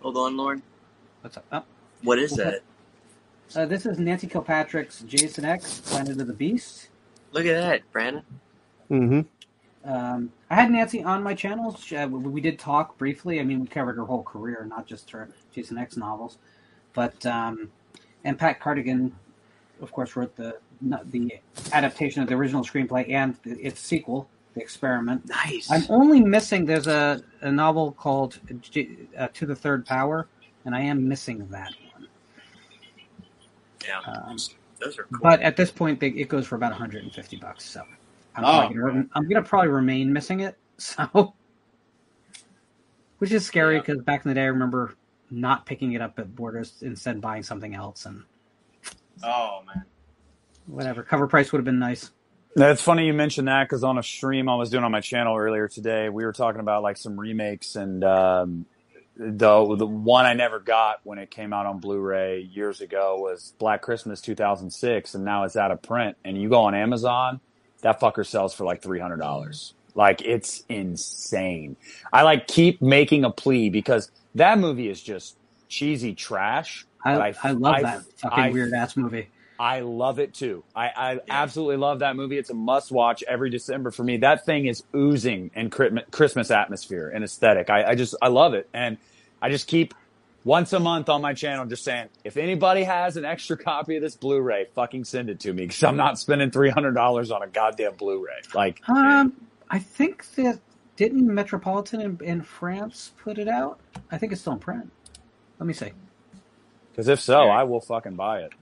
Hold 0.00 0.16
on, 0.16 0.36
Lauren. 0.36 0.62
What's 1.20 1.36
up? 1.36 1.44
Oh. 1.52 1.64
What 2.02 2.18
is 2.18 2.32
that? 2.32 2.62
Uh, 3.56 3.64
this 3.64 3.86
is 3.86 3.98
Nancy 3.98 4.26
Kilpatrick's 4.26 5.00
Jason 5.00 5.44
X, 5.44 5.80
Planet 5.80 6.20
of 6.20 6.26
the 6.26 6.32
Beast. 6.32 6.88
Look 7.32 7.46
at 7.46 7.60
that, 7.60 7.92
Brandon. 7.92 8.22
Mm-hmm. 8.90 9.90
Um, 9.90 10.32
I 10.50 10.54
had 10.54 10.70
Nancy 10.70 11.02
on 11.02 11.22
my 11.22 11.34
channel. 11.34 11.74
She, 11.76 11.96
uh, 11.96 12.06
we, 12.08 12.18
we 12.18 12.40
did 12.40 12.58
talk 12.58 12.98
briefly. 12.98 13.40
I 13.40 13.44
mean, 13.44 13.60
we 13.60 13.66
covered 13.66 13.96
her 13.96 14.04
whole 14.04 14.22
career, 14.22 14.66
not 14.68 14.86
just 14.86 15.10
her 15.10 15.30
Jason 15.54 15.78
X 15.78 15.96
novels. 15.96 16.38
But 16.92 17.24
um, 17.24 17.70
and 18.24 18.38
Pat 18.38 18.60
Cadigan, 18.60 19.12
of 19.80 19.92
course, 19.92 20.16
wrote 20.16 20.36
the 20.36 20.58
the 20.80 21.32
adaptation 21.72 22.22
of 22.22 22.28
the 22.28 22.34
original 22.34 22.62
screenplay 22.62 23.10
and 23.10 23.36
its 23.44 23.80
sequel, 23.80 24.28
The 24.54 24.60
Experiment. 24.60 25.26
Nice. 25.26 25.70
I'm 25.70 25.84
only 25.88 26.20
missing. 26.20 26.66
There's 26.66 26.86
a, 26.86 27.22
a 27.40 27.50
novel 27.50 27.92
called 27.92 28.38
uh, 29.16 29.28
To 29.32 29.46
the 29.46 29.56
Third 29.56 29.86
Power, 29.86 30.28
and 30.64 30.74
I 30.74 30.82
am 30.82 31.08
missing 31.08 31.48
that 31.50 31.72
one. 31.80 31.87
Yeah. 33.88 34.00
Um, 34.00 34.36
Those 34.80 34.98
are 34.98 35.04
cool. 35.04 35.18
but 35.22 35.40
at 35.40 35.56
this 35.56 35.70
point, 35.72 35.98
they, 36.00 36.08
it 36.08 36.28
goes 36.28 36.46
for 36.46 36.54
about 36.56 36.70
150 36.72 37.36
bucks. 37.38 37.64
So 37.64 37.82
I'm, 38.36 38.44
Oh. 38.44 38.68
gonna, 38.72 39.06
I'm 39.14 39.28
gonna 39.28 39.42
probably 39.42 39.70
remain 39.70 40.12
missing 40.12 40.40
it. 40.40 40.56
So, 40.80 41.34
which 43.18 43.32
is 43.32 43.44
scary 43.44 43.74
Yeah. 43.74 43.80
because 43.80 43.98
back 44.02 44.24
in 44.24 44.28
the 44.28 44.34
day, 44.36 44.42
I 44.42 44.46
remember 44.46 44.94
not 45.30 45.66
picking 45.66 45.92
it 45.94 46.00
up 46.00 46.18
at 46.20 46.36
Borders, 46.36 46.74
instead 46.82 47.20
buying 47.20 47.42
something 47.42 47.74
else, 47.74 48.06
and 48.06 48.22
oh 49.24 49.60
man. 49.66 49.84
whatever 50.66 51.02
cover 51.02 51.26
price 51.26 51.50
would 51.50 51.58
have 51.58 51.64
been 51.64 51.80
nice. 51.80 52.12
That's 52.54 52.80
funny 52.80 53.06
you 53.06 53.12
mentioned 53.12 53.48
that 53.48 53.64
because 53.64 53.82
on 53.82 53.98
a 53.98 54.02
stream 54.04 54.48
I 54.48 54.54
was 54.54 54.70
doing 54.70 54.84
on 54.84 54.92
my 54.92 55.00
channel 55.00 55.36
earlier 55.36 55.66
today, 55.66 56.08
we 56.08 56.24
were 56.24 56.32
talking 56.32 56.60
about 56.60 56.84
like 56.84 56.96
some 56.96 57.18
remakes 57.18 57.74
and 57.74 58.04
um, 58.04 58.64
the 59.18 59.76
the 59.76 59.86
one 59.86 60.26
I 60.26 60.34
never 60.34 60.60
got 60.60 61.00
when 61.04 61.18
it 61.18 61.30
came 61.30 61.52
out 61.52 61.66
on 61.66 61.80
Blu-ray 61.80 62.40
years 62.42 62.80
ago 62.80 63.18
was 63.18 63.54
Black 63.58 63.82
Christmas 63.82 64.20
2006, 64.20 65.14
and 65.14 65.24
now 65.24 65.44
it's 65.44 65.56
out 65.56 65.70
of 65.72 65.82
print. 65.82 66.16
And 66.24 66.40
you 66.40 66.48
go 66.48 66.62
on 66.64 66.74
Amazon, 66.74 67.40
that 67.82 68.00
fucker 68.00 68.26
sells 68.26 68.54
for 68.54 68.64
like 68.64 68.82
three 68.82 69.00
hundred 69.00 69.18
dollars. 69.18 69.74
Like 69.94 70.22
it's 70.22 70.62
insane. 70.68 71.76
I 72.12 72.22
like 72.22 72.46
keep 72.46 72.80
making 72.80 73.24
a 73.24 73.30
plea 73.30 73.70
because 73.70 74.10
that 74.36 74.58
movie 74.58 74.88
is 74.88 75.02
just 75.02 75.36
cheesy 75.68 76.14
trash. 76.14 76.86
I, 77.04 77.14
but 77.16 77.22
I, 77.22 77.52
love 77.52 77.74
I- 77.76 77.82
that 77.82 78.02
fucking 78.18 78.52
weird 78.52 78.72
ass 78.72 78.96
movie. 78.96 79.28
I 79.58 79.80
love 79.80 80.18
it 80.20 80.34
too. 80.34 80.64
I, 80.74 80.90
I 80.96 81.20
absolutely 81.28 81.76
love 81.78 82.00
that 82.00 82.14
movie. 82.16 82.38
It's 82.38 82.50
a 82.50 82.54
must 82.54 82.92
watch 82.92 83.24
every 83.26 83.50
December 83.50 83.90
for 83.90 84.04
me. 84.04 84.18
That 84.18 84.44
thing 84.46 84.66
is 84.66 84.84
oozing 84.94 85.50
in 85.54 85.70
Christmas 85.70 86.50
atmosphere 86.50 87.08
and 87.12 87.24
aesthetic. 87.24 87.68
I, 87.70 87.84
I 87.90 87.94
just, 87.96 88.14
I 88.22 88.28
love 88.28 88.54
it. 88.54 88.68
And 88.72 88.98
I 89.42 89.50
just 89.50 89.66
keep 89.66 89.94
once 90.44 90.72
a 90.72 90.78
month 90.80 91.08
on 91.08 91.20
my 91.22 91.34
channel 91.34 91.66
just 91.66 91.82
saying, 91.84 92.08
if 92.24 92.36
anybody 92.36 92.84
has 92.84 93.16
an 93.16 93.24
extra 93.24 93.56
copy 93.56 93.96
of 93.96 94.02
this 94.02 94.14
Blu-ray, 94.16 94.66
fucking 94.74 95.04
send 95.04 95.28
it 95.28 95.40
to 95.40 95.52
me 95.52 95.66
because 95.66 95.82
I'm 95.82 95.96
not 95.96 96.18
spending 96.18 96.50
$300 96.52 97.34
on 97.34 97.42
a 97.42 97.48
goddamn 97.48 97.94
Blu-ray. 97.96 98.40
Like, 98.54 98.80
Um, 98.88 99.32
I 99.70 99.80
think 99.80 100.24
that 100.36 100.60
didn't 100.96 101.32
Metropolitan 101.32 102.00
in, 102.00 102.18
in 102.22 102.42
France 102.42 103.12
put 103.22 103.38
it 103.38 103.48
out. 103.48 103.80
I 104.10 104.18
think 104.18 104.32
it's 104.32 104.40
still 104.40 104.54
in 104.54 104.58
print. 104.60 104.90
Let 105.58 105.66
me 105.66 105.72
see. 105.74 105.90
because 106.92 107.08
if 107.08 107.20
so, 107.20 107.48
I 107.48 107.64
will 107.64 107.80
fucking 107.80 108.14
buy 108.14 108.42
it. 108.42 108.52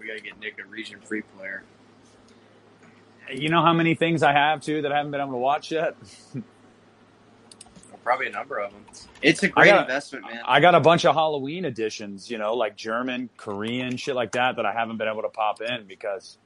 We 0.00 0.06
gotta 0.06 0.20
get 0.20 0.40
Nick 0.40 0.58
a 0.58 0.66
region 0.66 0.98
free 1.00 1.22
player. 1.22 1.62
You 3.30 3.48
know 3.50 3.62
how 3.62 3.72
many 3.74 3.94
things 3.94 4.22
I 4.24 4.32
have 4.32 4.60
too 4.62 4.82
that 4.82 4.90
I 4.92 4.96
haven't 4.96 5.12
been 5.12 5.20
able 5.20 5.32
to 5.32 5.36
watch 5.38 5.70
yet? 5.70 5.94
Probably 8.02 8.26
a 8.28 8.30
number 8.30 8.58
of 8.58 8.72
them. 8.72 8.84
It's 9.20 9.42
a 9.42 9.48
great 9.48 9.66
got- 9.66 9.82
investment, 9.82 10.24
man. 10.24 10.42
I 10.46 10.58
got 10.60 10.74
a 10.74 10.80
bunch 10.80 11.04
of 11.04 11.14
Halloween 11.14 11.66
editions, 11.66 12.30
you 12.30 12.38
know, 12.38 12.54
like 12.54 12.74
German, 12.74 13.28
Korean, 13.36 13.96
shit 13.98 14.16
like 14.16 14.32
that, 14.32 14.56
that 14.56 14.64
I 14.66 14.72
haven't 14.72 14.96
been 14.96 15.06
able 15.06 15.22
to 15.22 15.28
pop 15.28 15.60
in 15.60 15.84
because 15.86 16.38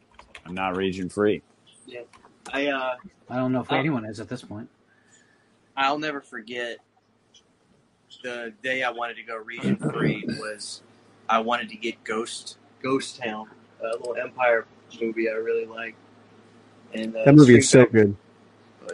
I'm 0.44 0.52
not 0.54 0.76
region 0.76 1.08
free. 1.08 1.42
Yeah, 1.86 2.00
I 2.52 2.66
uh, 2.66 2.96
I 3.30 3.36
don't 3.36 3.52
know 3.52 3.60
if 3.60 3.72
Oh. 3.72 3.76
anyone 3.76 4.04
is 4.04 4.18
at 4.20 4.28
this 4.28 4.42
point. 4.42 4.68
I'll 5.76 5.98
never 5.98 6.20
forget 6.20 6.78
the 8.22 8.52
day 8.62 8.82
I 8.82 8.90
wanted 8.90 9.16
to 9.16 9.22
go 9.22 9.36
region 9.36 9.76
free 9.76 10.24
was 10.26 10.82
I 11.28 11.38
wanted 11.38 11.68
to 11.70 11.76
get 11.76 12.02
Ghost 12.04 12.58
Ghost 12.84 13.16
Town, 13.16 13.48
a 13.82 13.96
little 13.96 14.14
Empire 14.14 14.66
movie 15.00 15.28
I 15.28 15.32
really 15.32 15.64
like. 15.66 15.96
And 16.92 17.16
uh, 17.16 17.24
That 17.24 17.34
movie 17.34 17.56
is 17.58 17.68
so 17.68 17.86
good. 17.86 18.14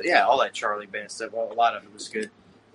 yeah, 0.02 0.24
all 0.24 0.38
that 0.38 0.54
Charlie 0.54 0.86
Band 0.86 1.10
stuff. 1.10 1.32
Well, 1.32 1.52
a 1.52 1.54
lot 1.54 1.76
of 1.76 1.82
it 1.82 1.92
was 1.92 2.08
good. 2.08 2.30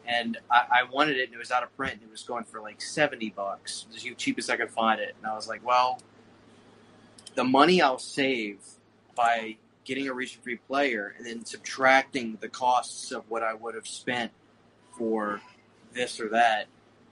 And 0.06 0.38
I, 0.52 0.82
I 0.82 0.84
wanted 0.84 1.18
it, 1.18 1.24
and 1.30 1.34
it 1.34 1.40
was 1.40 1.50
out 1.50 1.64
of 1.64 1.76
print, 1.76 1.94
and 1.94 2.04
it 2.04 2.12
was 2.12 2.22
going 2.22 2.44
for 2.44 2.62
like 2.62 2.80
seventy 2.82 3.32
bucks, 3.32 3.88
the 3.92 4.14
cheapest 4.14 4.52
I 4.52 4.58
could 4.58 4.70
find 4.70 5.00
it. 5.00 5.16
And 5.18 5.26
I 5.26 5.34
was 5.34 5.48
like, 5.48 5.66
well, 5.66 6.00
the 7.34 7.44
money 7.46 7.82
I'll 7.82 7.98
save 7.98 8.60
by 9.16 9.56
getting 9.86 10.08
a 10.08 10.14
region 10.14 10.42
free 10.44 10.58
player, 10.58 11.16
and 11.18 11.26
then 11.26 11.46
subtracting 11.46 12.38
the 12.42 12.50
costs 12.50 13.12
of 13.12 13.24
what 13.30 13.42
I 13.42 13.54
would 13.56 13.74
have 13.74 13.88
spent 13.88 14.32
for 14.98 15.42
this 15.94 16.20
or 16.20 16.30
that, 16.30 16.68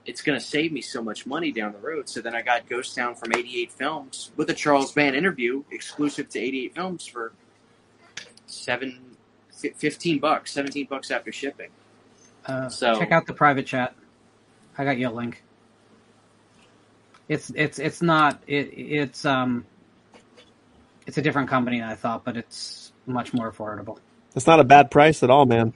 it's 0.06 0.22
going 0.22 0.38
to 0.40 0.46
save 0.46 0.72
me 0.72 0.82
so 0.82 1.02
much 1.02 1.26
money 1.26 1.52
down 1.52 1.72
the 1.72 1.80
road. 1.80 2.10
So 2.10 2.22
then 2.22 2.36
I 2.36 2.42
got 2.42 2.68
Ghost 2.68 2.96
Town 2.96 3.16
from 3.16 3.32
88 3.34 3.72
Films 3.72 4.32
with 4.36 4.50
a 4.50 4.54
Charles 4.54 4.92
Band 4.92 5.16
interview 5.16 5.64
exclusive 5.72 6.30
to 6.30 6.40
88 6.40 6.76
Films 6.76 7.06
for 7.06 7.32
seven, 8.48 9.16
fi- 9.52 9.72
15 9.76 10.20
bucks, 10.20 10.52
17 10.52 10.88
bucks 10.90 11.10
after 11.12 11.32
shipping. 11.32 11.70
Uh, 12.46 12.68
So- 12.70 13.00
check 13.00 13.12
out 13.12 13.26
the 13.28 13.34
private 13.34 13.66
chat. 13.66 13.96
I 14.78 14.84
got 14.84 14.98
you 14.98 15.08
a 15.08 15.12
link. 15.12 15.44
It's 17.30 17.50
it's 17.56 17.80
it's 17.80 18.02
not 18.02 18.42
it 18.48 18.68
it's 18.76 19.24
um 19.24 19.66
it's 21.08 21.18
a 21.18 21.22
different 21.22 21.50
company 21.50 21.80
than 21.80 21.88
I 21.88 21.96
thought, 21.96 22.26
but 22.26 22.36
it's 22.36 22.92
much 23.06 23.34
more 23.34 23.50
affordable. 23.52 23.98
It's 24.36 24.46
not 24.46 24.60
a 24.60 24.64
bad 24.66 24.92
price 24.92 25.24
at 25.24 25.30
all, 25.30 25.46
man. 25.46 25.74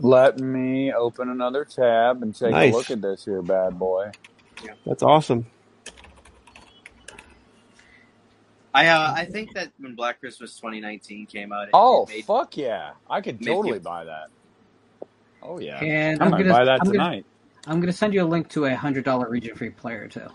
Let 0.00 0.38
me 0.40 0.92
open 0.92 1.30
another 1.30 1.64
tab 1.64 2.22
and 2.22 2.34
take 2.34 2.50
Nice. 2.50 2.72
a 2.72 2.76
look 2.76 2.90
at 2.90 3.00
this 3.00 3.24
here 3.24 3.42
bad 3.42 3.78
boy. 3.78 4.10
Yeah. 4.64 4.72
That's 4.84 5.02
awesome. 5.02 5.46
I 8.74 8.88
uh, 8.88 9.12
I 9.16 9.24
think 9.24 9.54
that 9.54 9.72
when 9.78 9.94
Black 9.94 10.20
Christmas 10.20 10.54
2019 10.56 11.26
came 11.26 11.52
out, 11.52 11.68
it, 11.68 11.70
Oh, 11.72 12.02
it 12.04 12.08
made, 12.10 12.24
fuck 12.26 12.56
yeah. 12.56 12.92
I 13.08 13.20
could 13.22 13.40
totally 13.42 13.78
buy 13.78 14.04
that. 14.04 14.28
Oh, 15.42 15.58
yeah. 15.58 15.78
And 15.82 16.20
I 16.22 16.26
I'm 16.26 16.30
gonna 16.32 16.52
buy 16.52 16.64
that 16.64 16.80
I'm 16.80 16.86
gonna, 16.86 16.92
tonight. 16.92 17.26
I'm 17.66 17.80
gonna 17.80 17.92
send 17.92 18.12
you 18.12 18.22
a 18.22 18.26
link 18.26 18.48
to 18.50 18.66
a 18.66 18.74
hundred 18.74 19.04
dollar 19.04 19.28
region 19.30 19.56
free 19.56 19.70
player 19.70 20.08
too. 20.08 20.28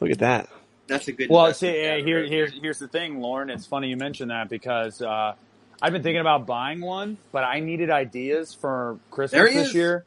Look 0.00 0.10
at 0.10 0.18
that. 0.18 0.48
that's 0.88 1.06
a 1.08 1.12
good. 1.12 1.30
Well, 1.30 1.52
see, 1.54 1.82
down 1.82 2.00
uh, 2.00 2.04
here, 2.04 2.24
here's 2.26 2.52
here's 2.52 2.78
the 2.80 2.88
thing, 2.88 3.20
Lauren. 3.20 3.50
It's 3.50 3.66
funny 3.66 3.88
you 3.90 3.96
mentioned 3.96 4.30
that 4.32 4.48
because 4.48 5.00
uh, 5.00 5.34
I've 5.82 5.92
been 5.92 6.02
thinking 6.02 6.20
about 6.20 6.46
buying 6.46 6.80
one, 6.80 7.18
but 7.32 7.44
I 7.44 7.60
needed 7.60 7.90
ideas 7.90 8.54
for 8.54 9.00
Christmas 9.10 9.52
this 9.54 9.74
is. 9.74 9.74
year. 9.74 10.06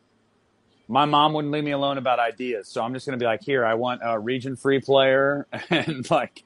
My 0.87 1.05
mom 1.05 1.33
wouldn't 1.33 1.53
leave 1.53 1.63
me 1.63 1.71
alone 1.71 1.97
about 1.97 2.19
ideas, 2.19 2.69
so 2.69 2.83
I'm 2.83 2.93
just 2.93 3.05
going 3.05 3.17
to 3.17 3.23
be 3.23 3.27
like, 3.27 3.41
"Here, 3.43 3.65
I 3.65 3.75
want 3.75 4.01
a 4.03 4.19
region-free 4.19 4.81
player," 4.81 5.47
and 5.69 6.09
like, 6.11 6.43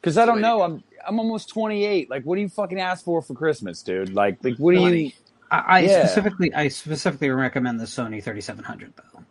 because 0.00 0.18
I 0.18 0.26
don't 0.26 0.40
know. 0.40 0.62
I'm 0.62 0.84
I'm 1.06 1.18
almost 1.18 1.50
28. 1.50 2.10
Like, 2.10 2.24
what 2.24 2.36
do 2.36 2.42
you 2.42 2.48
fucking 2.48 2.80
ask 2.80 3.04
for 3.04 3.22
for 3.22 3.34
Christmas, 3.34 3.82
dude? 3.82 4.14
Like, 4.14 4.38
like 4.42 4.56
what 4.56 4.72
do 4.72 4.78
you? 4.78 4.90
Money. 4.90 5.14
I, 5.50 5.64
I 5.80 5.86
Yeah. 5.86 5.88
specifically 5.88 6.54
I 6.54 6.68
specifically 6.68 7.30
recommend 7.30 7.80
the 7.80 7.84
Sony 7.84 8.24
3700 8.24 8.94
though, 8.96 9.24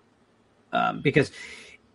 um, 0.78 1.02
because 1.02 1.32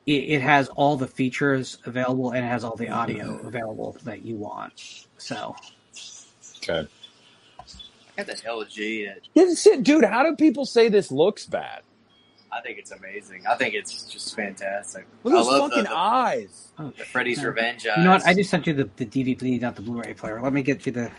it, 0.07 0.13
it 0.13 0.43
has 0.43 0.69
all 0.71 0.97
the 0.97 1.07
features 1.09 1.79
available 1.87 2.33
and 2.33 2.45
it 2.45 2.49
has 2.49 2.65
all 2.65 2.77
the 2.77 2.91
audio 2.91 3.39
available 3.47 3.97
that 4.05 4.25
you 4.25 4.37
want. 4.37 4.75
So 5.19 5.57
Okay. 6.63 6.89
I 8.17 8.23
got 8.23 8.27
that 8.29 8.43
LG. 8.43 9.07
That 9.07 9.21
Yeah, 9.35 9.55
shit, 9.55 9.83
dude. 9.83 10.05
How 10.05 10.23
do 10.23 10.35
people 10.37 10.65
say 10.65 10.89
this 10.89 11.11
looks 11.13 11.47
bad? 11.47 11.83
I 12.51 12.61
think 12.63 12.79
it's 12.79 12.91
amazing. 12.91 13.47
I 13.47 13.55
think 13.57 13.75
it's 13.75 14.05
just 14.05 14.35
fantastic. 14.35 15.07
Look 15.25 15.35
at 15.35 15.45
those 15.45 15.59
fucking 15.61 15.83
the, 15.85 15.89
the, 15.91 15.97
eyes. 15.97 16.69
oh, 16.79 16.93
the 16.97 17.05
Freddy's 17.05 17.39
oh, 17.39 17.43
yeah. 17.43 17.49
Revenge. 17.49 17.85
You 17.85 18.05
know 18.05 18.11
what? 18.13 18.27
I 18.27 18.33
just 18.33 18.49
sent 18.49 18.67
you 18.67 18.73
the, 18.73 18.89
the 18.97 19.05
DVD, 19.05 19.61
not 19.61 19.77
the 19.77 19.83
Blu-ray 19.83 20.15
player. 20.15 20.41
Let 20.41 20.53
me 20.53 20.63
get 20.63 20.87
you 20.87 20.93
the. 20.93 21.11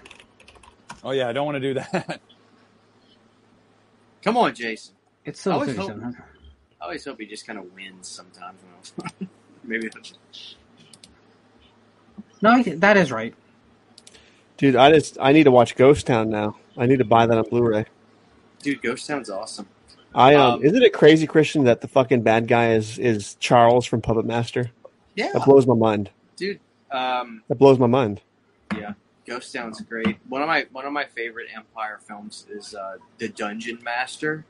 Oh 1.04 1.12
yeah, 1.12 1.28
I 1.30 1.34
don't 1.34 1.46
want 1.46 1.56
to 1.56 1.60
do 1.60 1.74
that. 1.76 2.20
Come 4.24 4.38
on, 4.38 4.56
Jason. 4.56 4.96
It's 5.26 5.40
so 5.42 5.52
I 5.52 5.54
always 5.56 5.76
hope- 5.76 5.88
3700. 5.92 6.24
I 6.80 6.86
always 6.86 7.06
hope 7.06 7.20
he 7.20 7.26
just 7.26 7.46
kind 7.46 7.60
of 7.60 7.74
wins 7.74 8.08
sometimes. 8.08 8.60
When 8.96 9.30
maybe 9.64 9.90
that's 9.90 10.14
No, 12.42 12.62
that 12.64 12.98
is 12.98 13.12
right. 13.12 13.34
Dude, 14.58 14.76
I 14.76 14.92
just 14.92 15.18
I 15.20 15.34
need 15.34 15.44
to 15.44 15.52
watch 15.52 15.76
Ghost 15.76 16.08
Town 16.08 16.30
now. 16.30 16.56
I 16.78 16.86
need 16.86 17.00
to 17.00 17.06
buy 17.06 17.26
that 17.26 17.38
on 17.38 17.44
Blu-ray. 17.50 17.86
dude. 18.62 18.82
Ghost 18.82 19.08
Town's 19.08 19.30
awesome. 19.30 19.68
I 20.16 20.36
um, 20.36 20.54
Um, 20.56 20.64
isn't 20.64 20.82
it 20.82 20.94
crazy, 20.94 21.28
Christian, 21.28 21.64
that 21.66 21.82
the 21.82 21.88
fucking 21.88 22.22
bad 22.22 22.48
guy 22.48 22.72
is 22.74 22.98
is 23.00 23.36
Charles 23.40 23.86
from 23.86 24.02
Puppet 24.02 24.26
Master? 24.26 24.72
Yeah, 25.16 25.32
That 25.34 25.46
blows 25.46 25.66
my 25.68 25.74
mind. 25.76 26.10
dude. 26.36 26.60
Um, 26.92 27.44
That 27.50 27.56
blows 27.56 27.78
my 27.80 27.88
mind. 27.88 28.22
yeah, 28.76 28.94
Ghost 29.26 29.54
Town's 29.54 29.82
great. 29.82 30.18
One 30.30 30.42
of 30.42 30.48
my 30.48 30.66
one 30.72 30.86
of 30.86 30.94
my 30.94 31.06
favorite 31.06 31.48
Empire 31.56 32.00
films 32.08 32.46
is 32.50 32.74
uh, 32.76 32.98
The 33.18 33.30
Dungeon 33.30 33.80
Master 33.84 34.46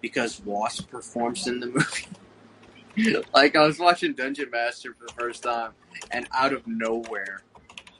because 0.00 0.40
Wasp 0.44 0.90
performs 0.90 1.46
in 1.48 1.60
the 1.60 1.66
movie. 2.96 3.24
like 3.34 3.56
I 3.56 3.64
was 3.66 3.78
watching 3.78 4.12
Dungeon 4.12 4.50
Master 4.50 4.94
for 4.98 5.06
the 5.06 5.12
first 5.14 5.42
time, 5.44 5.72
and 6.10 6.26
out 6.34 6.52
of 6.52 6.66
nowhere, 6.66 7.42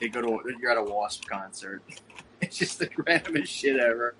they 0.00 0.08
go 0.08 0.20
to 0.20 0.40
you're 0.60 0.70
at 0.70 0.76
a 0.78 0.82
Wasp 0.82 1.24
concert. 1.26 1.82
It's 2.42 2.56
just 2.56 2.78
the 2.78 2.86
randomest 2.88 3.46
shit 3.48 3.78
ever. 3.80 4.14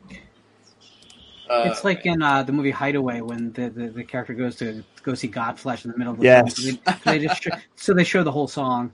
Uh, 1.48 1.68
it's 1.70 1.82
like 1.84 2.04
in 2.04 2.20
uh, 2.22 2.42
the 2.42 2.52
movie 2.52 2.70
Hideaway 2.70 3.20
when 3.22 3.52
the, 3.52 3.70
the, 3.70 3.88
the 3.88 4.04
character 4.04 4.34
goes 4.34 4.56
to 4.56 4.84
go 5.02 5.14
see 5.14 5.28
Godflesh 5.28 5.84
in 5.84 5.92
the 5.92 5.96
middle 5.96 6.12
of 6.12 6.18
the 6.18 6.24
Yes. 6.24 6.58
film. 6.58 6.78
So 6.86 6.92
they, 7.04 7.18
they 7.18 7.26
just 7.26 7.42
show, 7.42 7.50
so 7.76 7.94
they 7.94 8.04
show 8.04 8.22
the 8.22 8.32
whole 8.32 8.48
song. 8.48 8.92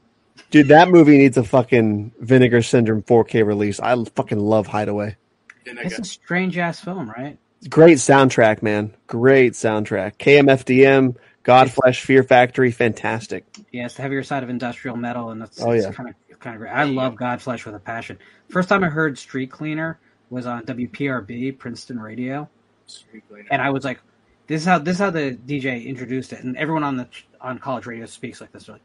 Dude, 0.51 0.69
that 0.69 0.89
movie 0.89 1.19
needs 1.19 1.37
a 1.37 1.43
fucking 1.43 2.13
Vinegar 2.21 2.63
Syndrome 2.63 3.03
4K 3.03 3.45
release. 3.45 3.81
I 3.81 3.97
fucking 4.05 4.39
love 4.39 4.67
Hideaway. 4.69 5.17
Vinegar. 5.65 5.87
It's 5.87 5.99
a 5.99 6.05
strange 6.05 6.57
ass 6.59 6.79
film, 6.81 7.09
right? 7.11 7.39
Great 7.69 7.99
soundtrack, 7.99 8.63
man. 8.63 8.95
Great 9.07 9.55
soundtrack. 9.55 10.17
KMFDM, 10.19 11.17
Godflesh, 11.45 12.01
Fear 12.03 12.23
Factory, 12.23 12.71
fantastic. 12.71 13.45
Yeah, 13.73 13.87
it's 13.87 13.95
the 13.95 14.03
heavier 14.03 14.23
side 14.23 14.43
of 14.45 14.49
industrial 14.51 14.97
metal, 14.97 15.31
and 15.31 15.43
it's, 15.43 15.61
Oh, 15.63 15.73
yeah. 15.73 15.91
kind 15.91 16.09
of 16.11 16.15
kind 16.45 16.55
of 16.55 16.61
great. 16.61 16.71
I 16.73 16.85
love 16.85 17.15
Godflesh 17.15 17.65
with 17.65 17.75
a 17.75 17.81
passion. 17.81 18.19
First 18.51 18.69
time 18.69 18.85
I 18.85 18.89
heard 18.89 19.19
Street 19.19 19.51
Cleaner 19.51 19.99
was 20.31 20.47
on 20.47 20.65
WPRB 20.65 21.59
Princeton 21.59 21.99
Radio, 21.99 22.49
and 23.51 23.63
I 23.63 23.71
was 23.71 23.85
like, 23.85 23.99
"This 24.47 24.61
is 24.61 24.67
how 24.67 24.79
this 24.79 24.97
is 24.97 25.01
how 25.01 25.11
the 25.11 25.39
DJ 25.47 25.85
introduced 25.85 26.33
it." 26.33 26.45
And 26.45 26.57
everyone 26.57 26.85
on 26.85 26.97
the 26.97 27.09
on 27.41 27.59
college 27.59 27.87
radio 27.87 28.07
speaks 28.07 28.41
like 28.41 28.53
this. 28.53 28.67
They're 28.67 28.75
like, 28.75 28.83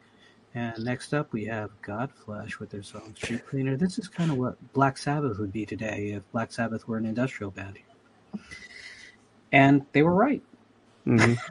and 0.54 0.84
next 0.84 1.12
up 1.14 1.32
we 1.32 1.44
have 1.44 1.70
Godflesh 1.82 2.58
with 2.58 2.70
their 2.70 2.82
song 2.82 3.14
Street 3.14 3.46
Cleaner. 3.46 3.76
This 3.76 3.98
is 3.98 4.08
kind 4.08 4.30
of 4.30 4.38
what 4.38 4.56
Black 4.72 4.96
Sabbath 4.96 5.38
would 5.38 5.52
be 5.52 5.66
today 5.66 6.12
if 6.16 6.22
Black 6.32 6.52
Sabbath 6.52 6.88
were 6.88 6.96
an 6.96 7.04
industrial 7.04 7.50
band. 7.52 7.78
and 9.52 9.84
they 9.92 10.02
were 10.02 10.14
right. 10.14 10.42
hmm 11.04 11.34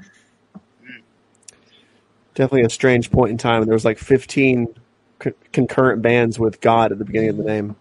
Definitely 2.34 2.64
a 2.64 2.70
strange 2.70 3.12
point 3.12 3.32
in 3.32 3.38
time. 3.38 3.64
There 3.66 3.74
was 3.74 3.84
like 3.86 3.98
15 3.98 4.74
co- 5.20 5.34
concurrent 5.52 6.02
bands 6.02 6.40
with 6.40 6.60
God 6.62 6.92
at 6.92 7.00
the 7.00 7.06
beginning 7.06 7.30
of 7.30 7.38
the 7.38 7.44
name. 7.44 7.76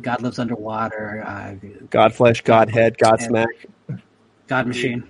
God 0.00 0.22
lives 0.22 0.38
underwater. 0.38 1.22
Uh, 1.26 1.54
Godflesh, 1.88 2.44
Godhead, 2.44 2.96
Godsmack. 2.96 2.98
God 2.98 3.20
smack, 3.20 3.66
God 4.46 4.66
machine. 4.66 5.04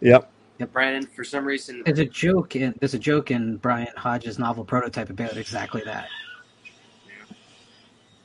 Yep. 0.00 0.32
Brandon, 0.72 1.06
for 1.14 1.22
some 1.22 1.44
reason, 1.44 1.82
There's 1.84 1.98
a 1.98 2.06
joke 2.06 2.56
in 2.56 2.74
there's 2.80 2.94
a 2.94 2.98
joke 2.98 3.30
in 3.30 3.56
Brian 3.58 3.88
Hodge's 3.96 4.38
novel 4.38 4.64
Prototype 4.64 5.10
about 5.10 5.36
exactly 5.36 5.82
that. 5.84 6.08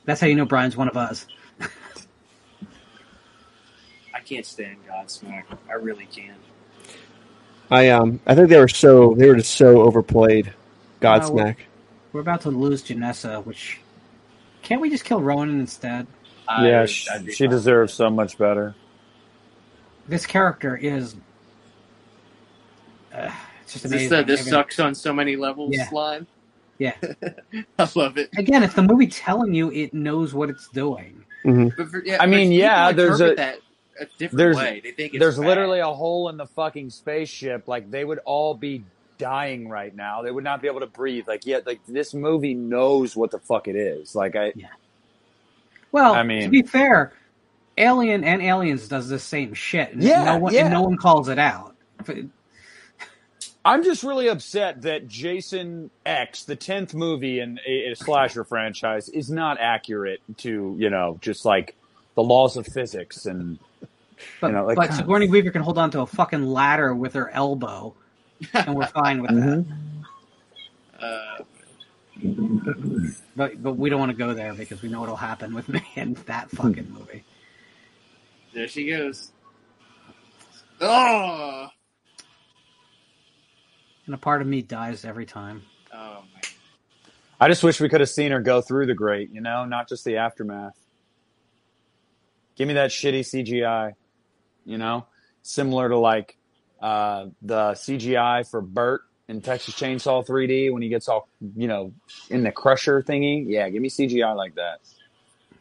That's 0.04 0.20
how 0.20 0.26
you 0.26 0.34
know 0.34 0.46
Brian's 0.46 0.76
one 0.76 0.88
of 0.88 0.96
us. 0.96 1.26
I 4.14 4.20
can't 4.24 4.46
stand 4.46 4.78
Godsmack. 4.88 5.44
I 5.68 5.74
really 5.74 6.06
can't. 6.06 6.40
I 7.70 7.88
um 7.90 8.20
I 8.26 8.34
think 8.34 8.48
they 8.48 8.58
were 8.58 8.68
so 8.68 9.14
they 9.14 9.28
were 9.28 9.36
just 9.36 9.54
so 9.54 9.82
overplayed. 9.82 10.52
Godsmack. 11.00 11.56
We're 12.12 12.20
about 12.20 12.42
to 12.42 12.50
lose 12.50 12.82
Janessa, 12.82 13.44
which 13.44 13.80
can't 14.62 14.80
we 14.80 14.90
just 14.90 15.04
kill 15.04 15.20
Rowan 15.20 15.60
instead? 15.60 16.06
Yeah, 16.48 16.80
would- 16.80 16.90
she, 16.90 17.08
she 17.32 17.46
deserves 17.46 17.92
so 17.94 18.10
much 18.10 18.36
better. 18.38 18.74
This 20.08 20.26
character 20.26 20.76
is. 20.76 21.14
Uh, 23.14 23.30
it's 23.62 23.74
just 23.74 23.84
amazing. 23.84 24.08
this, 24.10 24.18
uh, 24.18 24.22
this 24.24 24.48
sucks 24.48 24.80
on 24.80 24.94
so 24.94 25.12
many 25.12 25.36
levels, 25.36 25.70
Yeah. 25.74 25.88
line. 25.92 26.26
Yeah. 26.78 26.94
I 27.78 27.88
love 27.94 28.18
it. 28.18 28.30
Again, 28.36 28.62
it's 28.62 28.74
the 28.74 28.82
movie 28.82 29.06
telling 29.06 29.54
you 29.54 29.70
it 29.70 29.94
knows 29.94 30.34
what 30.34 30.50
it's 30.50 30.68
doing. 30.68 31.22
hmm 31.44 31.68
But 31.76 31.88
for, 31.90 32.02
yeah, 32.04 32.18
I 32.20 32.26
mean, 32.26 32.50
yeah, 32.52 32.90
there's 32.92 33.20
a- 33.20 33.34
that 33.36 33.58
a 34.00 34.06
different 34.18 34.38
there's- 34.38 34.56
way. 34.56 34.80
They 34.82 34.90
think 34.92 35.14
it's 35.14 35.20
There's 35.20 35.38
bad. 35.38 35.46
literally 35.46 35.78
a 35.80 35.86
hole 35.92 36.28
in 36.30 36.36
the 36.36 36.46
fucking 36.46 36.90
spaceship. 36.90 37.68
Like 37.68 37.90
they 37.90 38.04
would 38.04 38.18
all 38.24 38.54
be 38.54 38.82
dying 39.22 39.68
right 39.68 39.94
now. 39.94 40.22
They 40.22 40.30
would 40.30 40.44
not 40.44 40.60
be 40.60 40.68
able 40.68 40.80
to 40.80 40.86
breathe. 40.86 41.28
Like 41.28 41.46
yet, 41.46 41.66
like 41.66 41.80
this 41.86 42.12
movie 42.14 42.54
knows 42.54 43.14
what 43.16 43.30
the 43.30 43.38
fuck 43.38 43.68
it 43.68 43.76
is. 43.76 44.14
Like 44.14 44.36
I, 44.36 44.52
Yeah. 44.56 44.66
Well, 45.92 46.12
I 46.14 46.22
mean, 46.22 46.42
to 46.42 46.48
be 46.48 46.62
fair, 46.62 47.12
Alien 47.78 48.24
and 48.24 48.42
Aliens 48.42 48.88
does 48.88 49.08
the 49.08 49.18
same 49.18 49.54
shit. 49.54 49.92
And 49.92 50.02
Yeah, 50.02 50.24
no 50.24 50.38
one, 50.38 50.52
yeah. 50.54 50.64
and 50.64 50.72
no 50.72 50.82
one 50.82 50.96
calls 50.96 51.28
it 51.28 51.38
out. 51.38 51.74
I'm 53.64 53.84
just 53.84 54.02
really 54.02 54.28
upset 54.28 54.82
that 54.82 55.06
Jason 55.06 55.90
X, 56.04 56.44
the 56.44 56.56
tenth 56.56 56.94
movie 56.94 57.38
in 57.38 57.60
a, 57.66 57.92
a 57.92 57.94
slasher 57.94 58.42
franchise, 58.44 59.08
is 59.08 59.30
not 59.30 59.58
accurate 59.60 60.20
to 60.38 60.74
you 60.78 60.90
know 60.90 61.18
just 61.20 61.44
like 61.44 61.76
the 62.16 62.22
laws 62.22 62.56
of 62.56 62.66
physics 62.66 63.24
and 63.26 63.58
But, 64.40 64.48
You 64.48 64.52
know, 64.54 64.66
like- 64.66 64.76
but 64.76 64.92
Sigourney 64.92 65.28
Weaver 65.28 65.50
can 65.50 65.62
hold 65.62 65.78
on 65.78 65.90
to 65.92 66.00
a 66.00 66.06
fucking 66.06 66.44
ladder 66.44 66.94
with 66.94 67.14
her 67.14 67.30
elbow, 67.30 67.94
and 68.54 68.74
we're 68.74 68.86
fine 68.86 69.22
with 69.22 69.30
that. 69.30 69.64
Uh, 70.98 71.42
But 73.34 73.62
but 73.62 73.74
we 73.74 73.88
don't 73.90 73.98
want 74.00 74.10
to 74.12 74.16
go 74.16 74.34
there 74.34 74.52
because 74.54 74.82
we 74.82 74.88
know 74.88 75.00
what'll 75.00 75.16
happen 75.16 75.54
with 75.54 75.68
me 75.68 75.82
in 75.96 76.14
that 76.26 76.50
fucking 76.50 76.90
movie. 76.90 77.24
there 78.54 78.68
she 78.68 78.86
goes. 78.88 79.32
Oh, 80.80 81.68
And 84.06 84.14
a 84.14 84.18
part 84.18 84.42
of 84.42 84.48
me 84.48 84.62
dies 84.62 85.04
every 85.04 85.26
time. 85.26 85.62
oh 85.94 86.22
my 86.34 86.40
I 87.40 87.48
just 87.48 87.62
wish 87.64 87.80
we 87.80 87.88
could 87.88 88.00
have 88.00 88.10
seen 88.10 88.30
her 88.32 88.40
go 88.40 88.60
through 88.60 88.86
the 88.86 88.94
grate, 88.94 89.30
you 89.32 89.40
know, 89.40 89.64
not 89.64 89.88
just 89.88 90.04
the 90.04 90.16
aftermath. 90.18 90.78
Give 92.56 92.68
me 92.68 92.74
that 92.74 92.90
shitty 92.90 93.20
CGI, 93.20 93.94
you 94.64 94.78
know, 94.78 95.06
similar 95.42 95.88
to 95.88 95.96
like 95.98 96.36
uh, 96.82 97.26
the 97.40 97.72
CGI 97.72 98.48
for 98.48 98.60
Bert 98.60 99.02
in 99.28 99.40
Texas 99.40 99.74
Chainsaw 99.74 100.26
3D 100.26 100.72
when 100.72 100.82
he 100.82 100.88
gets 100.88 101.08
all, 101.08 101.28
you 101.56 101.68
know, 101.68 101.92
in 102.28 102.42
the 102.42 102.50
crusher 102.50 103.02
thingy. 103.02 103.44
Yeah, 103.46 103.68
give 103.70 103.80
me 103.80 103.88
CGI 103.88 104.36
like 104.36 104.56
that. 104.56 104.80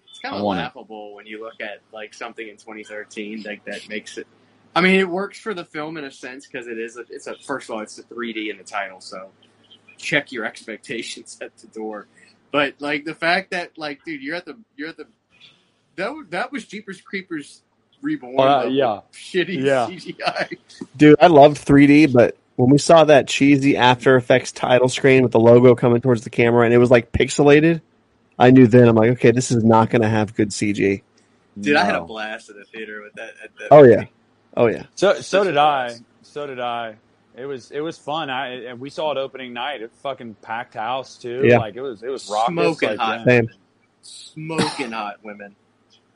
It's 0.10 0.20
kind 0.20 0.36
of 0.36 0.42
want 0.42 0.60
it. 0.60 0.64
laughable 0.64 1.16
when 1.16 1.28
you 1.28 1.42
look 1.42 1.62
at 1.62 1.80
like 1.94 2.14
something 2.14 2.48
in 2.48 2.58
2013 2.58 3.44
like 3.44 3.64
that 3.66 3.88
makes 3.88 4.18
it. 4.18 4.28
I 4.76 4.82
mean, 4.82 5.00
it 5.00 5.08
works 5.08 5.40
for 5.40 5.54
the 5.54 5.66
film 5.66 5.98
in 5.98 6.06
a 6.06 6.12
sense 6.12 6.48
because 6.48 6.68
it 6.68 6.80
is. 6.80 6.98
A, 6.98 7.02
it's 7.10 7.28
a 7.28 7.36
first 7.46 7.70
of 7.70 7.76
all, 7.76 7.82
it's 7.82 8.00
a 8.00 8.04
3D 8.04 8.50
in 8.50 8.58
the 8.58 8.64
title, 8.64 9.00
so 9.00 9.30
check 9.98 10.32
your 10.32 10.46
expectations 10.52 11.38
at 11.42 11.56
the 11.58 11.68
door. 11.68 12.08
But 12.52 12.76
like 12.80 13.06
the 13.06 13.16
fact 13.16 13.52
that 13.52 13.78
like, 13.78 14.04
dude, 14.04 14.24
you're 14.24 14.36
at 14.36 14.46
the 14.46 14.58
you're 14.76 14.90
at 14.90 14.98
the 14.98 15.08
that 15.98 16.26
that 16.30 16.52
was 16.52 16.66
Jeepers 16.66 17.00
Creepers 17.00 17.62
Reborn. 18.02 18.40
Uh, 18.40 18.58
level 18.58 18.72
yeah. 18.72 19.00
shitty 19.14 19.64
Yeah. 19.64 19.88
CGI. 19.88 20.58
Dude, 20.98 21.16
I 21.22 21.28
love 21.28 21.54
3D, 21.64 22.12
but 22.14 22.38
when 22.56 22.70
we 22.70 22.78
saw 22.78 23.04
that 23.06 23.28
cheesy 23.28 23.78
After 23.78 24.16
Effects 24.16 24.52
title 24.52 24.90
screen 24.90 25.24
with 25.24 25.32
the 25.32 25.40
logo 25.40 25.76
coming 25.76 26.02
towards 26.02 26.24
the 26.24 26.30
camera 26.30 26.66
and 26.66 26.74
it 26.74 26.78
was 26.78 26.92
like 26.92 27.12
pixelated, 27.12 27.82
I 28.38 28.52
knew 28.52 28.68
then 28.68 28.88
I'm 28.88 28.96
like, 28.96 29.12
okay, 29.12 29.32
this 29.32 29.52
is 29.52 29.64
not 29.64 29.90
going 29.90 30.02
to 30.02 30.10
have 30.10 30.36
good 30.36 30.50
CG. 30.50 31.02
Dude, 31.60 31.76
I 31.76 31.84
had 31.86 31.96
a 31.96 32.02
blast 32.02 32.50
at 32.50 32.56
the 32.56 32.64
theater 32.66 33.02
with 33.02 33.14
that. 33.14 33.32
At 33.44 33.52
that 33.60 33.68
Oh 33.72 33.82
movie. 33.82 33.94
yeah, 33.94 34.04
oh 34.56 34.68
yeah. 34.68 34.84
So 34.96 35.20
so 35.22 35.44
did 35.44 35.58
I. 35.58 35.96
So 36.24 36.48
did 36.48 36.60
I. 36.60 36.96
It 37.36 37.46
was 37.46 37.72
it 37.72 37.82
was 37.82 37.98
fun. 37.98 38.30
I 38.30 38.66
and 38.66 38.80
we 38.80 38.90
saw 38.90 39.12
it 39.12 39.18
opening 39.18 39.52
night. 39.54 39.82
It 39.82 39.92
fucking 40.02 40.36
packed 40.42 40.76
house 40.76 41.18
too. 41.18 41.42
Yeah. 41.46 41.58
Like 41.60 41.76
it 41.76 41.82
was 41.82 42.04
it 42.04 42.10
was 42.10 42.30
raucous. 42.30 42.54
Smoking 42.54 42.90
like, 42.90 43.00
hot 43.00 43.20
yeah. 43.20 43.26
Same. 43.26 43.46
women. 43.46 43.56
Smoking 44.02 44.92
hot 44.92 45.18
women. 45.24 45.56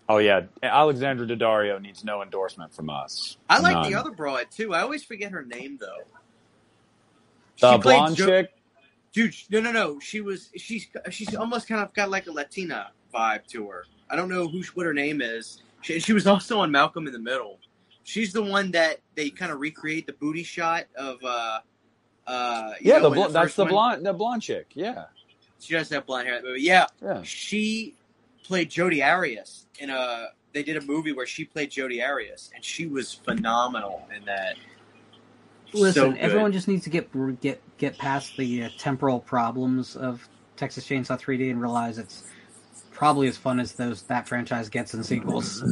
Oh 0.08 0.18
yeah, 0.18 0.42
Alexandra 0.62 1.26
Daddario 1.26 1.82
needs 1.82 2.04
no 2.04 2.22
endorsement 2.22 2.74
from 2.74 2.90
us. 2.90 3.38
I 3.50 3.60
like 3.60 3.74
None. 3.74 3.92
the 3.92 3.98
other 3.98 4.12
broad 4.12 4.48
too. 4.52 4.74
I 4.74 4.82
always 4.82 5.04
forget 5.04 5.32
her 5.32 5.44
name 5.44 5.78
though. 5.80 6.04
The 7.60 7.74
She 7.74 7.82
blonde 7.82 8.16
Jo- 8.16 8.26
chick. 8.28 8.52
Dude, 9.14 9.34
no, 9.50 9.62
no, 9.62 9.72
no. 9.72 10.00
She 10.00 10.22
was 10.22 10.50
she's 10.58 10.88
she's 11.10 11.34
almost 11.36 11.68
kind 11.68 11.82
of 11.82 11.94
got 11.94 12.10
like 12.10 12.28
a 12.28 12.32
Latina 12.32 12.92
vibe 13.14 13.48
to 13.48 13.68
her. 13.70 13.86
I 14.10 14.16
don't 14.16 14.30
know 14.30 14.48
who 14.48 14.62
what 14.74 14.86
her 14.86 14.94
name 14.94 15.22
is. 15.22 15.64
She, 15.82 16.00
she 16.00 16.14
was 16.14 16.28
also 16.28 16.60
on 16.60 16.72
Malcolm 16.72 17.08
in 17.08 17.14
the 17.14 17.20
Middle. 17.20 17.60
She's 18.04 18.34
the 18.34 18.44
one 18.44 18.72
that 18.72 19.00
they 19.16 19.30
kind 19.30 19.52
of 19.52 19.60
recreate 19.60 20.06
the 20.06 20.14
booty 20.14 20.44
shot 20.44 20.86
of. 20.96 21.18
uh 21.24 21.60
uh 22.28 22.74
Yeah, 22.82 22.98
know, 22.98 23.10
the 23.10 23.16
bl- 23.16 23.22
that's 23.30 23.34
first 23.46 23.56
the 23.56 23.64
one. 23.64 23.72
blonde 23.72 24.06
the 24.06 24.14
blonde 24.14 24.42
chick. 24.44 24.68
Yeah, 24.74 25.06
She 25.60 25.74
does 25.74 25.90
have 25.90 26.06
blonde 26.06 26.28
hair. 26.28 26.42
But 26.44 26.60
yeah, 26.62 26.86
yeah. 27.02 27.22
she 27.24 27.96
played 28.48 28.70
Jodi 28.70 29.02
Arias 29.04 29.68
in 29.80 29.90
a. 29.90 30.28
They 30.54 30.64
did 30.64 30.78
a 30.78 30.82
movie 30.82 31.12
where 31.12 31.26
she 31.26 31.44
played 31.44 31.70
Jodi 31.72 32.02
Arias, 32.02 32.50
and 32.56 32.64
she 32.64 32.86
was 32.86 33.14
phenomenal 33.14 34.08
in 34.16 34.24
that. 34.26 34.56
So 35.74 35.80
Listen, 35.82 36.12
good. 36.14 36.20
everyone 36.22 36.52
just 36.54 36.68
needs 36.70 36.84
to 36.86 36.90
get 36.90 37.10
get 37.42 37.62
get 37.78 37.98
past 37.98 38.38
the 38.38 38.64
uh, 38.64 38.70
temporal 38.78 39.20
problems 39.20 39.96
of 39.98 40.28
Texas 40.56 40.88
Chainsaw 40.88 41.20
3D 41.20 41.50
and 41.52 41.62
realize 41.62 41.98
it's 41.98 42.24
probably 42.92 43.28
as 43.28 43.36
fun 43.36 43.60
as 43.60 43.74
those 43.74 44.04
that 44.04 44.28
franchise 44.28 44.70
gets 44.70 44.94
in 44.94 45.04
sequels. 45.04 45.64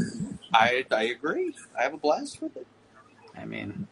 I 0.54 0.86
I 0.92 1.04
agree. 1.04 1.56
I 1.80 1.84
have 1.84 1.94
a 1.94 1.98
blast 1.98 2.42
with 2.42 2.58
it. 2.58 2.68
I 3.38 3.46
mean, 3.46 3.88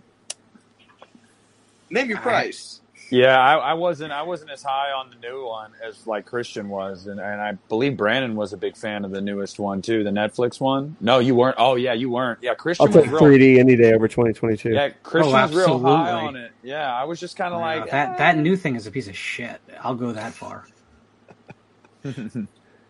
Name 1.90 2.10
your 2.10 2.18
I- 2.18 2.22
price. 2.22 2.81
Yeah, 3.12 3.38
I, 3.40 3.56
I 3.58 3.74
wasn't 3.74 4.14
I 4.14 4.22
wasn't 4.24 4.52
as 4.52 4.64
high 4.64 4.92
on 4.92 5.10
the 5.10 5.18
new 5.18 5.46
one 5.46 5.72
as 5.86 6.08
like 6.08 6.26
Christian 6.26 6.70
was, 6.70 7.08
and, 7.08 7.20
and 7.20 7.42
I 7.42 7.54
believe 7.70 7.98
Brandon 7.98 8.36
was 8.36 8.54
a 8.54 8.58
big 8.58 8.78
fan 8.78 9.04
of 9.06 9.12
the 9.12 9.22
newest 9.22 9.60
one 9.60 9.82
too, 9.82 10.04
the 10.04 10.10
Netflix 10.12 10.62
one. 10.62 10.96
No, 11.02 11.20
you 11.20 11.36
weren't. 11.36 11.58
Oh 11.60 11.76
yeah, 11.76 11.94
you 11.94 12.10
weren't. 12.10 12.40
Yeah, 12.42 12.56
Christian 12.56 12.88
I'll 12.88 12.94
was 12.94 13.04
take 13.04 13.12
real. 13.12 13.22
3D 13.22 13.60
any 13.60 13.76
day 13.76 13.94
over 13.94 14.08
2022. 14.08 14.70
Yeah, 14.72 14.90
Christian 15.04 15.34
was 15.34 15.54
real 15.54 15.80
high 15.80 16.12
on 16.12 16.36
it. 16.38 16.54
Yeah, 16.64 16.94
I 16.94 17.04
was 17.04 17.20
just 17.20 17.36
kind 17.36 17.54
of 17.54 17.60
uh, 17.60 17.64
like 17.64 17.90
that 17.92 18.14
eh. 18.14 18.18
that 18.18 18.38
new 18.38 18.56
thing 18.56 18.76
is 18.76 18.88
a 18.88 18.92
piece 18.92 19.08
of 19.10 19.18
shit. 19.18 19.60
I'll 19.82 19.96
go 19.96 20.14
that 20.14 20.34
far. 20.34 20.66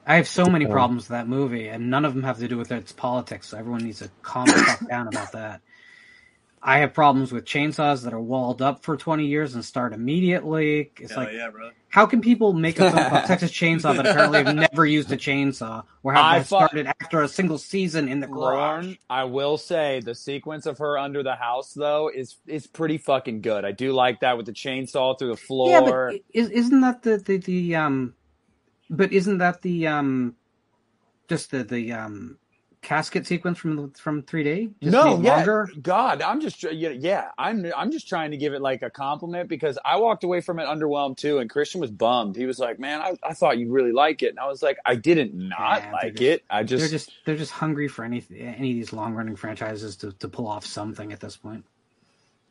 I 0.07 0.15
have 0.15 0.27
so 0.27 0.45
many 0.45 0.65
Um, 0.65 0.72
problems 0.72 1.03
with 1.03 1.10
that 1.10 1.27
movie, 1.27 1.68
and 1.68 1.89
none 1.89 2.06
of 2.06 2.14
them 2.14 2.23
have 2.23 2.38
to 2.39 2.48
do 2.48 2.57
with 2.57 2.72
its 2.72 2.91
politics. 2.91 3.49
So 3.49 3.57
everyone 3.57 3.84
needs 3.84 3.99
to 3.99 4.11
calm 4.22 4.52
the 4.53 4.53
fuck 4.53 4.88
down 4.88 5.07
about 5.07 5.31
that. 5.34 5.61
I 6.63 6.79
have 6.79 6.93
problems 6.93 7.31
with 7.31 7.45
chainsaws 7.45 8.03
that 8.03 8.13
are 8.13 8.21
walled 8.21 8.61
up 8.61 8.83
for 8.83 8.95
20 8.95 9.25
years 9.25 9.55
and 9.55 9.65
start 9.65 9.93
immediately. 9.93 10.91
It's 10.99 11.11
Hell 11.13 11.23
like, 11.23 11.33
yeah, 11.33 11.49
bro. 11.49 11.71
how 11.89 12.05
can 12.05 12.21
people 12.21 12.53
make 12.53 12.77
a 12.79 12.91
film 12.91 13.03
about 13.03 13.25
Texas 13.27 13.51
Chainsaw 13.51 13.95
that 13.95 14.05
apparently 14.05 14.43
have 14.43 14.55
never 14.55 14.85
used 14.85 15.11
a 15.11 15.17
chainsaw 15.17 15.83
or 16.03 16.13
have 16.13 16.23
I 16.23 16.38
that 16.39 16.45
thought- 16.47 16.69
started 16.69 16.85
after 17.01 17.23
a 17.23 17.27
single 17.27 17.57
season 17.57 18.07
in 18.07 18.19
the 18.19 18.27
garage? 18.27 18.85
Lauren, 18.85 18.97
I 19.09 19.23
will 19.23 19.57
say 19.57 20.01
the 20.05 20.13
sequence 20.13 20.67
of 20.67 20.77
her 20.77 20.99
under 20.99 21.23
the 21.23 21.35
house 21.35 21.73
though 21.73 22.11
is 22.13 22.35
is 22.45 22.67
pretty 22.67 22.99
fucking 22.99 23.41
good. 23.41 23.65
I 23.65 23.71
do 23.71 23.91
like 23.91 24.19
that 24.19 24.38
with 24.38 24.45
the 24.45 24.53
chainsaw 24.53 25.17
through 25.17 25.29
the 25.29 25.38
floor. 25.38 25.69
Yeah, 25.71 25.81
but 25.81 26.21
is, 26.31 26.49
isn't 26.51 26.81
that 26.81 27.01
the, 27.01 27.17
the, 27.17 27.38
the 27.38 27.75
um, 27.75 28.13
but 28.89 29.11
isn't 29.11 29.39
that 29.39 29.63
the 29.63 29.88
um, 29.88 30.35
just 31.27 31.49
the 31.49 31.63
the 31.63 31.93
um, 31.93 32.38
casket 32.81 33.27
sequence 33.27 33.57
from 33.59 33.91
from 33.91 34.23
3D? 34.23 34.73
Just 34.81 34.91
no, 34.91 35.19
yeah, 35.21 35.35
longer? 35.35 35.69
God, 35.81 36.21
I'm 36.21 36.41
just 36.41 36.63
yeah, 36.63 36.89
yeah, 36.89 37.29
I'm 37.37 37.65
I'm 37.77 37.91
just 37.91 38.07
trying 38.09 38.31
to 38.31 38.37
give 38.37 38.53
it 38.53 38.61
like 38.61 38.81
a 38.81 38.89
compliment 38.89 39.47
because 39.49 39.77
I 39.85 39.97
walked 39.97 40.23
away 40.23 40.41
from 40.41 40.59
it 40.59 40.65
underwhelmed 40.67 41.17
too, 41.17 41.37
and 41.37 41.49
Christian 41.49 41.79
was 41.81 41.91
bummed. 41.91 42.35
He 42.35 42.45
was 42.45 42.59
like, 42.59 42.79
"Man, 42.79 43.01
I, 43.01 43.17
I 43.23 43.33
thought 43.33 43.57
you'd 43.57 43.71
really 43.71 43.91
like 43.91 44.23
it," 44.23 44.29
and 44.29 44.39
I 44.39 44.47
was 44.47 44.63
like, 44.63 44.77
"I 44.85 44.95
didn't 44.95 45.33
not 45.33 45.81
Yeah, 45.83 45.91
like 45.91 46.13
just- 46.15 46.21
it. 46.23 46.43
I 46.49 46.63
just 46.63 46.81
they're 46.81 46.89
just, 46.89 47.07
just 47.09 47.25
they're 47.25 47.37
just 47.37 47.51
hungry 47.51 47.87
for 47.87 48.03
any 48.03 48.23
any 48.35 48.71
of 48.71 48.75
these 48.77 48.93
long 48.93 49.13
running 49.13 49.35
franchises 49.35 49.95
to, 49.97 50.11
to 50.13 50.27
pull 50.27 50.47
off 50.47 50.65
something 50.65 51.11
at 51.13 51.19
this 51.19 51.37
point. 51.37 51.63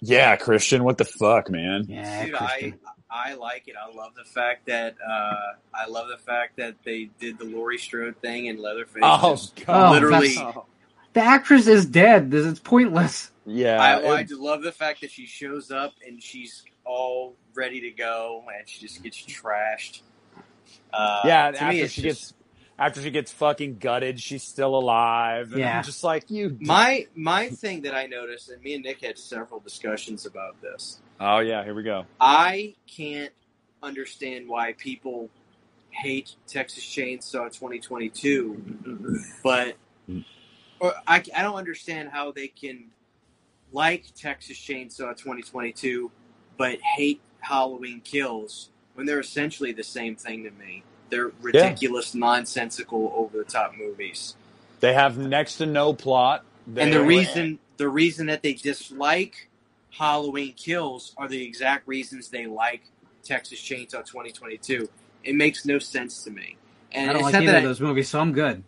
yeah, 0.01 0.37
Christian, 0.37 0.85
what 0.85 0.97
the 0.99 1.05
fuck, 1.05 1.51
man? 1.51 1.85
Yeah, 1.89 2.27
Dude, 2.27 2.35
I 2.37 2.39
Christian. 2.47 2.79
I 3.13 3.35
like 3.35 3.67
it. 3.69 3.75
I 3.77 3.93
love 3.95 4.15
the 4.15 4.25
fact 4.25 4.67
that 4.67 4.95
uh, 5.07 5.35
I 5.75 5.87
love 5.89 6.09
the 6.09 6.19
fact 6.19 6.57
that 6.59 6.77
they 6.85 7.11
did 7.19 7.39
the 7.39 7.45
Laurie 7.45 7.79
Strode 7.79 8.17
thing 8.21 8.49
and 8.49 8.59
Leatherface. 8.61 9.03
Oh, 9.05 9.37
God. 9.67 9.93
literally- 9.93 10.37
Oh. 10.39 10.65
the 11.13 11.21
actress 11.21 11.67
is 11.67 11.87
dead. 11.87 12.31
This 12.31 12.47
it's 12.47 12.61
pointless. 12.61 13.31
yeah, 13.47 13.81
I, 13.83 14.19
I 14.19 14.23
just 14.23 14.41
love 14.41 14.63
the 14.63 14.71
fact 14.73 15.01
that 15.01 15.11
she 15.11 15.27
shows 15.27 15.71
up 15.73 15.93
and 16.07 16.23
she's 16.23 16.63
all 16.85 17.35
ready 17.55 17.81
to 17.81 17.91
go 17.91 18.45
and 18.57 18.69
she 18.69 18.81
just 18.81 19.03
gets 19.03 19.17
trashed. 19.19 20.03
Uh, 20.93 21.23
yeah. 21.25 21.51
to 21.51 21.63
After 21.63 21.75
me, 21.77 21.87
she 21.89 22.03
just- 22.03 22.03
gets 22.03 22.35
after 22.79 23.03
she 23.03 23.11
gets 23.11 23.31
fucking 23.31 23.77
gutted, 23.77 24.19
she's 24.21 24.43
still 24.43 24.75
alive. 24.75 25.51
And 25.53 25.61
Yeah. 25.61 25.79
I'm 25.79 25.85
just 25.85 26.03
like 26.03 26.31
you. 26.31 26.57
my 26.61 27.07
my 27.15 27.49
thing 27.51 27.83
that 27.83 27.95
I 27.95 28.07
noticed, 28.07 28.49
and 28.51 28.63
me 28.63 28.75
and 28.75 28.83
Nick 28.85 29.03
had 29.05 29.19
several 29.19 29.61
discussions 29.61 30.25
about 30.25 30.59
this. 30.63 30.99
Oh 31.21 31.39
yeah, 31.41 31.63
here 31.65 31.75
we 31.75 31.83
go. 31.83 32.07
I 32.21 32.75
can't 32.87 33.33
understand 33.83 34.49
why 34.49 34.73
people 34.73 35.29
hate 35.91 36.35
Texas 36.47 36.85
Chainsaw 36.85 37.53
2022, 37.53 39.15
but 39.43 39.77
or 40.81 40.95
I, 41.07 41.23
I 41.37 41.43
don't 41.43 41.57
understand 41.57 42.11
how 42.11 42.33
they 42.33 42.49
can 42.49 42.87
like 43.73 44.07
Texas 44.17 44.57
Chainsaw 44.57 45.17
2022 45.17 46.11
but 46.61 46.79
hate 46.83 47.23
Halloween 47.41 48.03
Kills 48.03 48.69
when 48.93 49.07
they're 49.07 49.19
essentially 49.19 49.73
the 49.73 49.83
same 49.83 50.15
thing 50.15 50.45
to 50.45 50.51
me. 50.51 50.83
They're 51.09 51.33
ridiculous, 51.41 52.15
nonsensical, 52.15 53.11
over 53.17 53.39
the 53.39 53.45
top 53.45 53.73
movies. 53.79 54.37
They 54.81 54.93
have 54.93 55.17
next 55.17 55.57
to 55.57 55.65
no 55.65 55.95
plot. 55.95 56.45
They 56.67 56.83
and 56.83 56.93
the 56.93 57.03
reason 57.03 57.59
the 57.79 57.89
reason 57.89 58.27
that 58.27 58.43
they 58.43 58.53
dislike 58.53 59.49
Halloween 59.91 60.53
Kills 60.55 61.15
are 61.17 61.29
the 61.29 61.43
exact 61.45 61.87
reasons 61.89 62.29
they 62.29 62.47
like 62.47 62.83
Texas 63.23 63.61
Chainsaw 63.61 64.05
2022. 64.05 64.89
It 65.25 65.35
makes 65.35 65.67
no 65.67 65.79
sense 65.79 66.25
to 66.25 66.31
me. 66.31 66.57
And 66.93 67.11
I 67.11 67.13
don't 67.13 67.21
it's 67.21 67.25
like 67.25 67.33
not 67.35 67.43
either 67.43 67.53
that 67.53 67.59
of 67.59 67.65
those 67.65 67.81
movies, 67.81 68.09
so 68.09 68.21
I'm 68.21 68.33
good. 68.33 68.65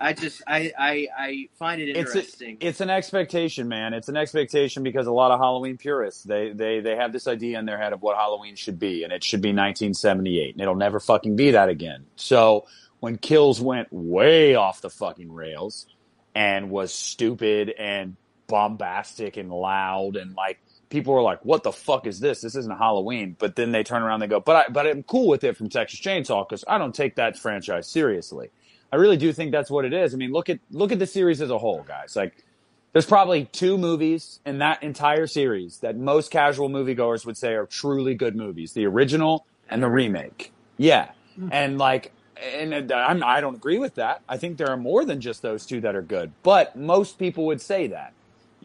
I, 0.00 0.08
I 0.08 0.12
just 0.12 0.42
I, 0.46 0.72
I 0.78 1.08
I 1.18 1.48
find 1.58 1.80
it 1.80 1.88
It's 1.90 1.96
a- 2.14 2.18
interesting. 2.18 2.56
it's 2.60 2.80
an 2.80 2.90
expectation, 2.90 3.68
man. 3.68 3.94
It's 3.94 4.08
an 4.08 4.16
expectation 4.16 4.82
because 4.82 5.06
a 5.06 5.12
lot 5.12 5.30
of 5.30 5.40
Halloween 5.40 5.76
purists 5.76 6.22
they 6.24 6.52
they 6.52 6.80
they 6.80 6.96
have 6.96 7.12
this 7.12 7.26
idea 7.26 7.58
in 7.58 7.66
their 7.66 7.78
head 7.78 7.92
of 7.92 8.02
what 8.02 8.16
Halloween 8.16 8.56
should 8.56 8.78
be, 8.78 9.04
and 9.04 9.12
it 9.12 9.22
should 9.24 9.40
be 9.42 9.48
1978, 9.50 10.54
and 10.54 10.60
it'll 10.62 10.74
never 10.74 11.00
fucking 11.00 11.36
be 11.36 11.52
that 11.52 11.68
again. 11.68 12.06
So 12.16 12.66
when 13.00 13.18
Kills 13.18 13.60
went 13.60 13.88
way 13.92 14.54
off 14.54 14.80
the 14.80 14.90
fucking 14.90 15.30
rails 15.30 15.86
and 16.34 16.70
was 16.70 16.92
stupid 16.92 17.70
and 17.78 18.16
bombastic 18.46 19.36
and 19.36 19.50
loud 19.50 20.16
and 20.16 20.34
like 20.36 20.58
people 20.90 21.12
were 21.12 21.22
like, 21.22 21.44
"What 21.44 21.62
the 21.62 21.72
fuck 21.72 22.06
is 22.06 22.20
this? 22.20 22.40
This 22.40 22.54
isn't 22.54 22.78
Halloween." 22.78 23.36
But 23.38 23.56
then 23.56 23.72
they 23.72 23.82
turn 23.82 24.02
around 24.02 24.22
and 24.22 24.30
they 24.30 24.34
go, 24.34 24.40
"But 24.40 24.56
I 24.56 24.72
but 24.72 24.86
I'm 24.86 25.02
cool 25.02 25.28
with 25.28 25.44
it 25.44 25.56
from 25.56 25.68
Texas 25.68 26.00
Chainsaw 26.00 26.48
because 26.48 26.64
I 26.68 26.78
don't 26.78 26.94
take 26.94 27.16
that 27.16 27.38
franchise 27.38 27.88
seriously." 27.88 28.50
I 28.92 28.96
really 28.96 29.16
do 29.16 29.32
think 29.32 29.50
that's 29.50 29.72
what 29.72 29.84
it 29.84 29.92
is. 29.92 30.14
I 30.14 30.16
mean, 30.16 30.30
look 30.30 30.48
at 30.48 30.60
look 30.70 30.92
at 30.92 31.00
the 31.00 31.06
series 31.06 31.42
as 31.42 31.50
a 31.50 31.58
whole, 31.58 31.82
guys. 31.82 32.14
Like, 32.14 32.44
there's 32.92 33.06
probably 33.06 33.46
two 33.46 33.76
movies 33.76 34.38
in 34.46 34.58
that 34.58 34.84
entire 34.84 35.26
series 35.26 35.78
that 35.78 35.96
most 35.96 36.30
casual 36.30 36.68
moviegoers 36.68 37.26
would 37.26 37.36
say 37.36 37.54
are 37.54 37.66
truly 37.66 38.14
good 38.14 38.36
movies: 38.36 38.72
the 38.72 38.86
original 38.86 39.46
and 39.68 39.82
the 39.82 39.88
remake. 39.88 40.52
Yeah, 40.76 41.10
hmm. 41.34 41.48
and 41.50 41.76
like, 41.76 42.12
and 42.40 42.92
uh, 42.92 42.94
I'm, 42.94 43.24
I 43.24 43.40
don't 43.40 43.56
agree 43.56 43.78
with 43.78 43.96
that. 43.96 44.22
I 44.28 44.36
think 44.36 44.58
there 44.58 44.70
are 44.70 44.76
more 44.76 45.04
than 45.04 45.20
just 45.20 45.42
those 45.42 45.66
two 45.66 45.80
that 45.80 45.96
are 45.96 46.02
good, 46.02 46.32
but 46.44 46.76
most 46.76 47.18
people 47.18 47.46
would 47.46 47.60
say 47.60 47.88
that. 47.88 48.12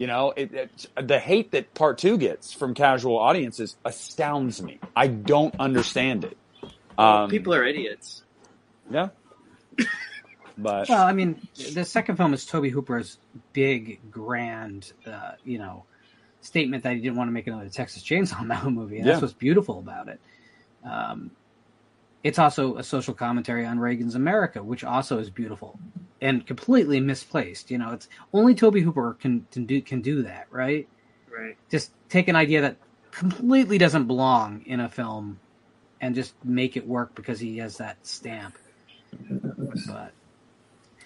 You 0.00 0.06
know, 0.06 0.32
it, 0.34 0.54
it, 0.54 0.86
the 1.06 1.18
hate 1.18 1.50
that 1.50 1.74
part 1.74 1.98
two 1.98 2.16
gets 2.16 2.54
from 2.54 2.72
casual 2.72 3.18
audiences 3.18 3.76
astounds 3.84 4.62
me. 4.62 4.80
I 4.96 5.08
don't 5.08 5.54
understand 5.60 6.24
it. 6.24 6.38
Um, 6.96 7.28
People 7.28 7.52
are 7.52 7.64
idiots. 7.64 8.22
yeah. 8.90 9.10
But 10.56 10.88
Well, 10.90 11.02
I 11.02 11.12
mean, 11.12 11.46
the 11.72 11.84
second 11.86 12.16
film 12.16 12.34
is 12.34 12.44
Tobe 12.44 12.66
Hooper's 12.66 13.18
big, 13.54 13.98
grand, 14.10 14.92
uh, 15.06 15.32
you 15.44 15.58
know, 15.58 15.84
statement 16.42 16.82
that 16.84 16.94
he 16.94 17.00
didn't 17.00 17.16
want 17.16 17.28
to 17.28 17.32
make 17.32 17.46
another 17.46 17.68
Texas 17.70 18.02
Chainsaw 18.02 18.44
Massacre 18.44 18.70
movie. 18.70 18.96
And 18.98 19.06
Yeah. 19.06 19.12
That's 19.12 19.22
what's 19.22 19.34
beautiful 19.34 19.78
about 19.78 20.08
it. 20.08 20.20
Um, 20.84 21.30
it's 22.22 22.38
also 22.38 22.76
a 22.76 22.82
social 22.82 23.14
commentary 23.14 23.64
on 23.64 23.78
Reagan's 23.78 24.14
America, 24.14 24.62
which 24.62 24.84
also 24.84 25.18
is 25.18 25.30
beautiful 25.30 25.78
and 26.20 26.46
completely 26.46 27.00
misplaced. 27.00 27.70
You 27.70 27.78
know, 27.78 27.92
it's 27.92 28.08
only 28.32 28.54
Tobe 28.54 28.78
Hooper 28.78 29.14
can 29.14 29.46
can 29.50 29.64
do 29.66 29.80
can 29.80 30.02
do 30.02 30.22
that, 30.22 30.46
right? 30.50 30.88
Right. 31.30 31.56
Just 31.70 31.92
take 32.08 32.28
an 32.28 32.36
idea 32.36 32.62
that 32.62 32.76
completely 33.10 33.78
doesn't 33.78 34.06
belong 34.06 34.62
in 34.66 34.80
a 34.80 34.88
film 34.88 35.40
and 36.00 36.14
just 36.14 36.34
make 36.44 36.76
it 36.76 36.86
work 36.86 37.14
because 37.14 37.40
he 37.40 37.58
has 37.58 37.78
that 37.78 37.96
stamp. 38.06 38.56
But 39.86 40.12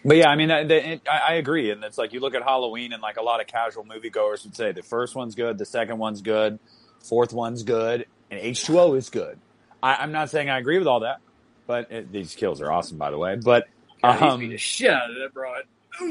But 0.04 0.16
yeah, 0.16 0.28
I 0.28 0.36
mean, 0.36 0.50
I, 0.50 0.64
the, 0.64 1.00
I, 1.10 1.18
I 1.30 1.34
agree, 1.34 1.70
and 1.70 1.82
it's 1.82 1.96
like 1.96 2.12
you 2.12 2.20
look 2.20 2.34
at 2.34 2.42
Halloween, 2.42 2.92
and 2.92 3.00
like 3.00 3.16
a 3.16 3.22
lot 3.22 3.40
of 3.40 3.46
casual 3.46 3.84
moviegoers 3.84 4.44
would 4.44 4.54
say, 4.54 4.72
the 4.72 4.82
first 4.82 5.14
one's 5.14 5.34
good, 5.34 5.56
the 5.56 5.64
second 5.64 5.98
one's 5.98 6.20
good, 6.20 6.58
fourth 7.00 7.32
one's 7.32 7.62
good, 7.62 8.06
and 8.30 8.38
H 8.38 8.64
two 8.64 8.78
O 8.78 8.94
is 8.94 9.08
good. 9.08 9.38
I, 9.84 9.96
I'm 9.96 10.12
not 10.12 10.30
saying 10.30 10.48
I 10.48 10.58
agree 10.58 10.78
with 10.78 10.86
all 10.86 11.00
that, 11.00 11.18
but 11.66 11.92
it, 11.92 12.10
these 12.10 12.34
kills 12.34 12.62
are 12.62 12.72
awesome, 12.72 12.96
by 12.96 13.10
the 13.10 13.18
way. 13.18 13.36
But 13.36 13.66
God, 14.02 14.14
he's 14.14 14.22
um, 14.32 14.40
beat 14.40 14.48
the 14.48 14.56
shit 14.58 14.90
out 14.90 15.10
of 15.10 15.16
that 15.16 15.34
broad. 15.34 15.64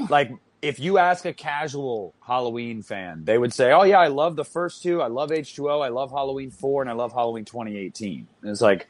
like, 0.10 0.32
if 0.62 0.80
you 0.80 1.00
ask 1.00 1.26
a 1.26 1.34
casual 1.34 2.14
Halloween 2.26 2.84
fan, 2.84 3.26
they 3.26 3.38
would 3.38 3.52
say, 3.52 3.72
"Oh 3.72 3.84
yeah, 3.84 4.00
I 4.00 4.08
love 4.08 4.36
the 4.36 4.46
first 4.46 4.84
two, 4.84 5.02
I 5.02 5.08
love 5.08 5.32
H2O. 5.32 5.84
I 5.84 5.90
love 5.90 6.12
Halloween 6.12 6.52
four, 6.52 6.82
and 6.82 6.90
I 6.90 6.94
love 6.94 7.14
Halloween 7.14 7.46
2018." 7.46 8.28
And 8.44 8.52
it's 8.52 8.62
like, 8.62 8.88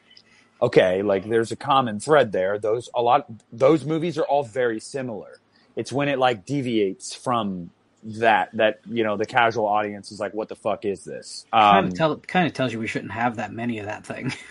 okay, 0.60 1.02
like 1.02 1.28
there's 1.28 1.50
a 1.50 1.56
common 1.56 1.98
thread 1.98 2.30
there. 2.32 2.58
Those 2.58 2.90
a 2.94 3.00
lot 3.00 3.26
those 3.52 3.84
movies 3.86 4.18
are 4.18 4.24
all 4.24 4.44
very 4.44 4.80
similar. 4.80 5.40
It's 5.76 5.92
when 5.92 6.08
it 6.08 6.18
like 6.18 6.44
deviates 6.44 7.14
from 7.14 7.70
that 8.04 8.50
that 8.52 8.80
you 8.88 9.02
know 9.02 9.16
the 9.16 9.26
casual 9.26 9.66
audience 9.66 10.12
is 10.12 10.20
like, 10.20 10.34
what 10.34 10.48
the 10.48 10.56
fuck 10.56 10.84
is 10.84 11.04
this? 11.04 11.46
kind 11.52 11.78
Um, 11.78 11.86
of 11.86 11.94
tell 11.94 12.16
kind 12.18 12.46
of 12.46 12.52
tells 12.52 12.72
you 12.72 12.78
we 12.78 12.86
shouldn't 12.86 13.12
have 13.12 13.36
that 13.36 13.52
many 13.52 13.78
of 13.78 13.86
that 13.86 14.04
thing. 14.06 14.32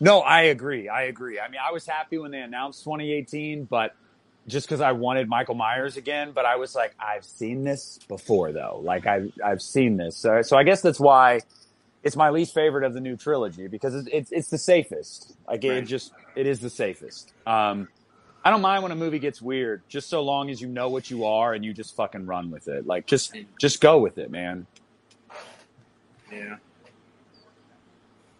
no, 0.00 0.20
I 0.20 0.42
agree. 0.42 0.88
I 0.88 1.02
agree. 1.02 1.40
I 1.40 1.48
mean, 1.48 1.60
I 1.66 1.72
was 1.72 1.86
happy 1.86 2.18
when 2.18 2.30
they 2.30 2.40
announced 2.40 2.84
2018, 2.84 3.64
but 3.64 3.94
just 4.46 4.66
because 4.66 4.80
I 4.80 4.92
wanted 4.92 5.28
Michael 5.28 5.54
Myers 5.54 5.96
again, 5.96 6.32
but 6.32 6.46
I 6.46 6.56
was 6.56 6.74
like, 6.74 6.94
I've 6.98 7.24
seen 7.24 7.64
this 7.64 7.98
before 8.08 8.52
though. 8.52 8.80
Like 8.82 9.06
I've 9.06 9.32
I've 9.44 9.62
seen 9.62 9.96
this, 9.96 10.16
so, 10.16 10.42
so 10.42 10.56
I 10.56 10.62
guess 10.64 10.80
that's 10.80 10.98
why 11.00 11.40
it's 12.02 12.16
my 12.16 12.30
least 12.30 12.54
favorite 12.54 12.84
of 12.84 12.94
the 12.94 13.00
new 13.00 13.16
trilogy 13.16 13.66
because 13.66 13.94
it's 13.94 14.08
it's, 14.10 14.32
it's 14.32 14.48
the 14.48 14.58
safest. 14.58 15.36
Like 15.46 15.64
it 15.64 15.82
just 15.82 16.12
it 16.34 16.46
is 16.46 16.60
the 16.60 16.70
safest. 16.70 17.32
Um, 17.46 17.88
I 18.44 18.50
don't 18.50 18.62
mind 18.62 18.82
when 18.82 18.92
a 18.92 18.96
movie 18.96 19.18
gets 19.18 19.42
weird, 19.42 19.82
just 19.88 20.08
so 20.08 20.22
long 20.22 20.48
as 20.48 20.60
you 20.60 20.68
know 20.68 20.88
what 20.88 21.10
you 21.10 21.26
are 21.26 21.52
and 21.52 21.64
you 21.64 21.74
just 21.74 21.94
fucking 21.96 22.24
run 22.24 22.50
with 22.50 22.68
it. 22.68 22.86
Like 22.86 23.06
just 23.06 23.36
just 23.60 23.80
go 23.80 23.98
with 23.98 24.16
it, 24.16 24.30
man. 24.30 24.66
Yeah. 26.32 26.56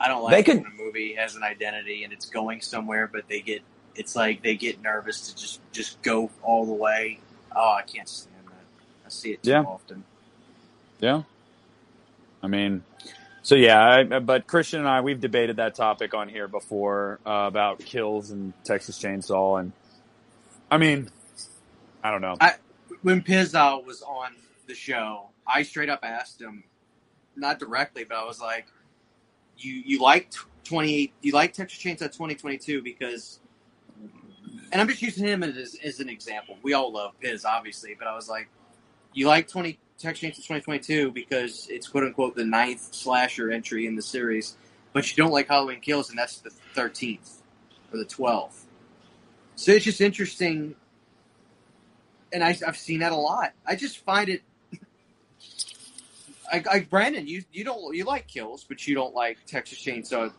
I 0.00 0.08
don't 0.08 0.22
like 0.22 0.32
They 0.36 0.42
could- 0.44 0.62
when 0.62 0.72
a 0.72 0.74
movie 0.76 1.14
has 1.14 1.36
an 1.36 1.42
identity 1.42 2.04
and 2.04 2.12
it's 2.12 2.26
going 2.26 2.60
somewhere, 2.60 3.08
but 3.08 3.28
they 3.28 3.40
get 3.40 3.62
it's 3.96 4.14
like 4.14 4.42
they 4.42 4.56
get 4.56 4.80
nervous 4.80 5.28
to 5.28 5.36
just 5.36 5.60
just 5.72 6.00
go 6.02 6.30
all 6.42 6.66
the 6.66 6.72
way. 6.74 7.20
Oh, 7.54 7.72
I 7.72 7.82
can't 7.82 8.08
stand 8.08 8.36
that. 8.48 8.64
I 9.06 9.08
see 9.08 9.32
it 9.32 9.42
too 9.42 9.50
Yeah. 9.50 9.62
often. 9.62 10.04
Yeah. 11.00 11.22
I 12.42 12.46
mean, 12.46 12.84
so 13.42 13.54
yeah, 13.56 13.80
I, 14.12 14.18
but 14.20 14.46
Christian 14.46 14.80
and 14.80 14.88
I, 14.88 15.00
we've 15.00 15.20
debated 15.20 15.56
that 15.56 15.74
topic 15.74 16.14
on 16.14 16.28
here 16.28 16.48
before 16.48 17.18
uh, 17.26 17.46
about 17.48 17.80
kills 17.80 18.30
and 18.30 18.52
Texas 18.64 18.98
Chainsaw. 19.00 19.60
And 19.60 19.72
I 20.70 20.78
mean, 20.78 21.10
I 22.04 22.10
don't 22.10 22.20
know. 22.20 22.36
When 23.02 23.22
Pizal 23.22 23.84
was 23.84 24.02
on 24.02 24.32
the 24.66 24.74
show, 24.74 25.30
I 25.46 25.62
straight 25.62 25.88
up 25.88 26.00
asked 26.02 26.40
him, 26.40 26.64
not 27.36 27.58
directly, 27.58 28.04
but 28.04 28.16
I 28.18 28.24
was 28.24 28.40
like, 28.40 28.66
"You 29.58 29.82
you 29.84 30.00
like 30.00 30.32
twenty? 30.64 31.12
You 31.22 31.32
like 31.32 31.52
Texas 31.52 31.80
Chainsaw 31.82 32.14
twenty 32.14 32.34
twenty 32.34 32.58
two 32.58 32.82
because?" 32.82 33.40
And 34.70 34.82
I'm 34.82 34.88
just 34.88 35.00
using 35.00 35.24
him 35.26 35.42
as, 35.42 35.76
as 35.82 36.00
an 36.00 36.10
example. 36.10 36.58
We 36.62 36.74
all 36.74 36.92
love 36.92 37.12
Piz, 37.20 37.44
obviously, 37.46 37.96
but 37.98 38.06
I 38.06 38.14
was 38.14 38.28
like, 38.28 38.48
"You 39.14 39.26
like 39.26 39.48
twenty 39.48 39.78
Texas 39.98 40.24
Chainsaw 40.24 40.46
twenty 40.46 40.62
twenty 40.62 40.80
two 40.80 41.10
because 41.12 41.66
it's 41.70 41.88
quote 41.88 42.04
unquote 42.04 42.36
the 42.36 42.44
ninth 42.44 42.94
slasher 42.94 43.50
entry 43.50 43.86
in 43.86 43.96
the 43.96 44.02
series, 44.02 44.56
but 44.92 45.08
you 45.10 45.22
don't 45.22 45.32
like 45.32 45.48
Halloween 45.48 45.80
Kills, 45.80 46.10
and 46.10 46.18
that's 46.18 46.38
the 46.38 46.50
thirteenth 46.50 47.42
or 47.92 47.98
the 47.98 48.04
twelfth." 48.04 48.66
So 49.56 49.72
it's 49.72 49.84
just 49.84 50.00
interesting 50.00 50.76
and 52.32 52.44
I, 52.44 52.56
I've 52.66 52.76
seen 52.76 53.00
that 53.00 53.12
a 53.12 53.16
lot. 53.16 53.52
I 53.66 53.76
just 53.76 53.98
find 53.98 54.28
it. 54.28 54.42
I, 56.50 56.64
I 56.70 56.80
Brandon, 56.80 57.26
you 57.26 57.44
you 57.52 57.64
don't 57.64 57.94
you 57.94 58.04
like 58.04 58.26
kills, 58.26 58.64
but 58.64 58.86
you 58.86 58.94
don't 58.94 59.14
like 59.14 59.38
Texas 59.46 59.78
Chainsaw 59.78 60.32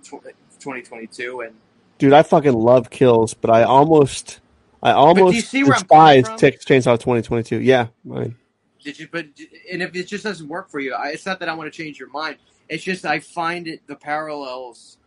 twenty 0.60 0.81
twenty 0.81 1.07
two, 1.07 1.41
and 1.41 1.56
Dude, 1.99 2.14
I 2.14 2.23
fucking 2.23 2.53
love 2.53 2.90
kills, 2.90 3.34
but 3.34 3.52
I 3.52 3.64
almost, 3.64 4.40
I 4.81 4.94
almost 4.94 5.36
you 5.36 5.41
see 5.41 5.64
where 5.65 5.73
I'm 5.73 5.81
despise? 5.81 6.30
Texas 6.38 6.64
Chainsaw 6.64 6.94
2022. 6.94 7.60
Yeah, 7.60 7.88
I 8.10 8.19
mean, 8.19 8.36
did 8.81 8.98
you? 8.98 9.10
But 9.11 9.26
and 9.69 9.84
if 9.84 9.94
it 9.94 10.07
just 10.07 10.23
doesn't 10.23 10.48
work 10.48 10.69
for 10.69 10.80
you, 10.80 10.94
I, 10.94 11.10
it's 11.10 11.26
not 11.26 11.41
that 11.41 11.49
I 11.49 11.53
want 11.53 11.72
to 11.72 11.77
change 11.77 11.99
your 11.99 12.10
mind. 12.10 12.38
It's 12.69 12.86
just 12.86 13.06
I 13.06 13.19
find 13.19 13.68
it 13.68 13.86
the 13.86 13.98
parallels 13.98 14.98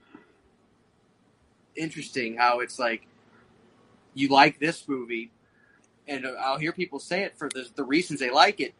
interesting. 1.74 2.36
How 2.36 2.60
it's 2.60 2.78
like 2.78 3.06
you 4.12 4.28
like 4.28 4.60
this 4.60 4.86
movie, 4.86 5.30
and 6.06 6.26
I'll 6.26 6.58
hear 6.58 6.72
people 6.72 6.98
say 6.98 7.22
it 7.22 7.38
for 7.38 7.48
the 7.48 7.66
the 7.74 7.84
reasons 7.84 8.20
they 8.20 8.30
like 8.30 8.60
it, 8.60 8.74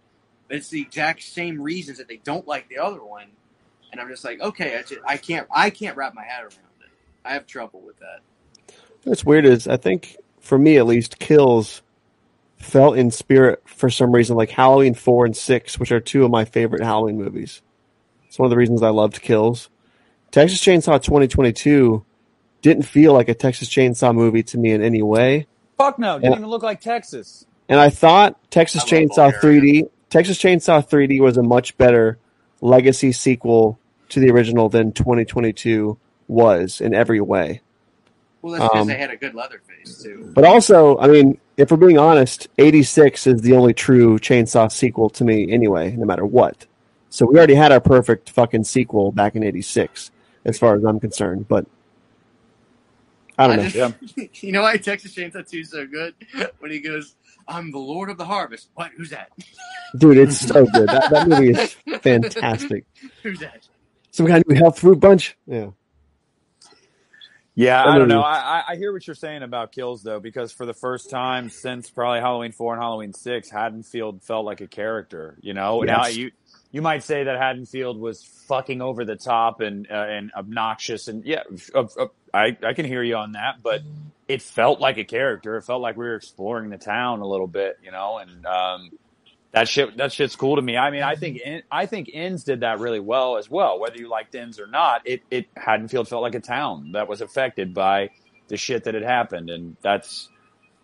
but 0.48 0.56
it's 0.56 0.69
the 0.69 0.81
exact 0.81 1.23
same 1.23 1.60
reasons 1.60 1.98
that 1.98 2.09
they 2.09 2.19
don't 2.19 2.47
like 2.47 2.69
the 2.69 2.78
other 2.78 3.02
one. 3.05 3.27
And 3.90 4.01
I'm 4.01 4.09
just 4.09 4.24
like, 4.24 4.40
okay, 4.40 4.78
I, 4.78 4.82
just, 4.82 5.01
I 5.06 5.16
can't 5.16 5.47
I 5.51 5.70
can't 5.70 5.97
wrap 5.97 6.14
my 6.14 6.24
head 6.24 6.43
around 6.43 6.52
it. 6.81 6.90
I 7.24 7.35
have 7.35 7.47
trouble 7.47 7.81
with 7.81 7.97
that. 7.98 8.20
what's 9.05 9.24
weird 9.24 9.44
is 9.44 9.69
I 9.69 9.77
think 9.77 10.16
for 10.40 10.59
me 10.59 10.77
at 10.77 10.86
least, 10.86 11.19
kills 11.19 11.82
felt 12.59 12.97
in 12.97 13.10
spirit 13.10 13.62
for 13.66 13.90
some 13.90 14.12
reason, 14.12 14.36
like 14.36 14.51
Halloween 14.51 14.94
four 14.94 15.24
and 15.27 15.36
six, 15.36 15.78
which 15.78 15.93
are 15.93 16.01
two 16.01 16.24
of 16.24 16.31
my 16.31 16.44
favorite 16.44 16.82
Halloween 16.82 17.16
movies. 17.19 17.60
It's 18.28 18.39
one 18.39 18.47
of 18.47 18.51
the 18.51 18.56
reasons 18.56 18.82
I 18.82 18.89
loved 18.89 19.20
Kills. 19.20 19.69
Texas 20.31 20.59
Chainsaw 20.60 21.02
2022 21.02 22.02
didn't 22.62 22.85
feel 22.85 23.12
like 23.12 23.28
a 23.28 23.35
Texas 23.35 23.69
Chainsaw 23.69 24.14
movie 24.14 24.43
to 24.44 24.56
me 24.59 24.70
in 24.73 24.82
any 24.82 25.02
way. 25.02 25.47
Fuck 25.77 25.98
no, 25.98 26.19
didn't 26.19 26.32
Yeah. 26.32 26.39
even 26.39 26.48
look 26.48 26.62
like 26.62 26.81
Texas. 26.81 27.47
And 27.69 27.78
I 27.78 27.90
thought 27.90 28.39
Texas 28.51 28.85
I 28.85 28.86
Chainsaw 28.86 29.32
3D, 29.39 29.90
Texas 30.12 30.36
Chainsaw 30.39 30.86
3D 30.86 31.20
was 31.20 31.39
a 31.39 31.43
much 31.43 31.74
better 31.78 32.18
legacy 32.60 33.12
sequel 33.12 33.78
to 34.10 34.20
the 34.20 34.30
original 34.30 34.68
than 34.68 34.93
2022 34.93 35.97
was 36.28 36.82
in 36.82 36.93
every 36.94 37.18
way. 37.22 37.62
Well, 38.43 38.52
that's 38.52 38.64
because 38.64 38.82
Um, 38.82 38.89
they 38.89 38.98
had 38.98 39.10
a 39.10 39.16
good 39.16 39.34
Leatherface 39.34 40.02
too. 40.02 40.30
But 40.34 40.44
also, 40.44 40.98
I 40.98 41.06
mean, 41.09 41.39
if 41.56 41.70
we're 41.70 41.78
being 41.78 41.97
honest, 41.98 42.48
86 42.59 43.26
is 43.26 43.40
the 43.40 43.55
only 43.55 43.72
true 43.72 44.18
Chainsaw 44.18 44.70
sequel 44.70 45.09
to 45.10 45.24
me 45.24 45.51
anyway, 45.51 45.93
no 45.97 46.05
matter 46.05 46.26
what. 46.26 46.66
So 47.09 47.24
we 47.24 47.39
already 47.39 47.55
had 47.55 47.72
our 47.72 47.80
perfect 47.80 48.28
fucking 48.28 48.64
sequel 48.64 49.12
back 49.12 49.34
in 49.34 49.43
86, 49.43 50.10
as 50.44 50.59
far 50.59 50.76
as 50.76 50.84
I'm 50.84 51.01
concerned. 51.01 51.48
But 51.48 51.66
I 53.39 53.47
don't 53.47 53.56
know. 53.56 53.68
just- 54.18 54.43
you 54.44 54.52
know 54.52 54.60
why 54.62 54.76
Texas 54.76 55.14
Chainsaw 55.14 55.48
2 55.48 55.59
is 55.59 55.70
so 55.70 55.86
good? 55.86 56.14
When 56.59 56.70
he 56.70 56.80
goes, 56.80 57.14
I'm 57.48 57.70
the 57.73 57.78
Lord 57.78 58.10
of 58.10 58.19
the 58.19 58.24
Harvest. 58.24 58.69
What? 58.74 58.90
Who's 58.97 59.10
that? 59.10 59.31
Dude, 59.98 60.16
it's 60.19 60.39
so 60.40 60.64
good. 60.66 60.89
That, 60.89 61.10
that 61.10 61.28
movie 61.28 61.51
is 61.51 61.77
fantastic. 62.01 62.85
Who's 63.23 63.40
that? 63.40 63.66
Some 64.10 64.27
kind 64.27 64.43
of 64.43 64.48
new 64.48 64.56
health 64.56 64.78
fruit 64.78 65.01
bunch. 65.01 65.36
Yeah. 65.47 65.70
Yeah, 67.55 67.85
I 67.85 67.98
don't 67.98 68.09
know. 68.09 68.23
I, 68.23 68.35
I- 68.39 68.64
I 68.73 68.77
hear 68.77 68.93
what 68.94 69.06
you're 69.06 69.14
saying 69.14 69.43
about 69.43 69.73
kills 69.73 70.02
though, 70.02 70.20
because 70.20 70.52
for 70.52 70.64
the 70.64 70.73
first 70.73 71.10
time 71.10 71.51
since 71.51 71.90
probably 71.90 72.20
Halloween 72.20 72.52
four 72.52 72.73
and 72.73 72.82
Halloween 72.82 73.12
six, 73.12 73.51
Haddonfield 73.51 74.23
felt 74.23 74.47
like 74.47 74.62
a 74.62 74.66
character. 74.66 75.36
You 75.43 75.52
know, 75.52 75.81
now 75.82 76.06
you 76.06 76.31
you 76.70 76.81
might 76.81 77.02
say 77.02 77.24
that 77.24 77.36
Haddonfield 77.39 77.98
was 78.01 78.24
fucking 78.48 78.81
over 78.81 79.05
the 79.05 79.16
top 79.16 79.60
and 79.60 79.86
uh, 79.90 79.94
and 79.94 80.32
obnoxious, 80.35 81.09
and 81.09 81.27
yeah, 81.27 81.43
uh, 81.74 81.85
uh, 81.98 82.06
I 82.34 82.56
I 82.64 82.72
can 82.74 82.86
hear 82.86 83.02
you 83.02 83.16
on 83.16 83.32
that, 83.32 83.62
but 83.62 83.82
it 84.28 84.42
felt 84.42 84.80
like 84.80 84.98
a 84.98 85.04
character. 85.04 85.56
It 85.56 85.62
felt 85.62 85.82
like 85.82 85.96
we 85.96 86.04
were 86.04 86.14
exploring 86.14 86.70
the 86.70 86.78
town 86.78 87.20
a 87.20 87.26
little 87.26 87.46
bit, 87.46 87.78
you 87.82 87.90
know, 87.90 88.18
and 88.18 88.46
um, 88.46 88.90
that 89.52 89.68
shit 89.68 89.96
that 89.98 90.12
shit's 90.12 90.36
cool 90.36 90.56
to 90.56 90.62
me. 90.62 90.76
I 90.76 90.90
mean, 90.90 91.02
I 91.02 91.14
think 91.16 91.38
In- 91.38 91.62
I 91.70 91.86
think 91.86 92.10
Ends 92.12 92.44
did 92.44 92.60
that 92.60 92.80
really 92.80 93.00
well 93.00 93.36
as 93.36 93.50
well. 93.50 93.78
Whether 93.78 93.98
you 93.98 94.09
liked 94.09 94.34
Ends 94.34 94.59
or 94.59 94.66
not, 94.66 95.02
it 95.06 95.22
it 95.30 95.46
Haddonfield 95.56 96.09
felt 96.09 96.22
like 96.22 96.34
a 96.34 96.40
town 96.40 96.92
that 96.92 97.09
was 97.09 97.20
affected 97.20 97.74
by 97.74 98.10
the 98.48 98.56
shit 98.56 98.84
that 98.84 98.94
had 98.94 99.02
happened, 99.02 99.50
and 99.50 99.76
that's 99.82 100.28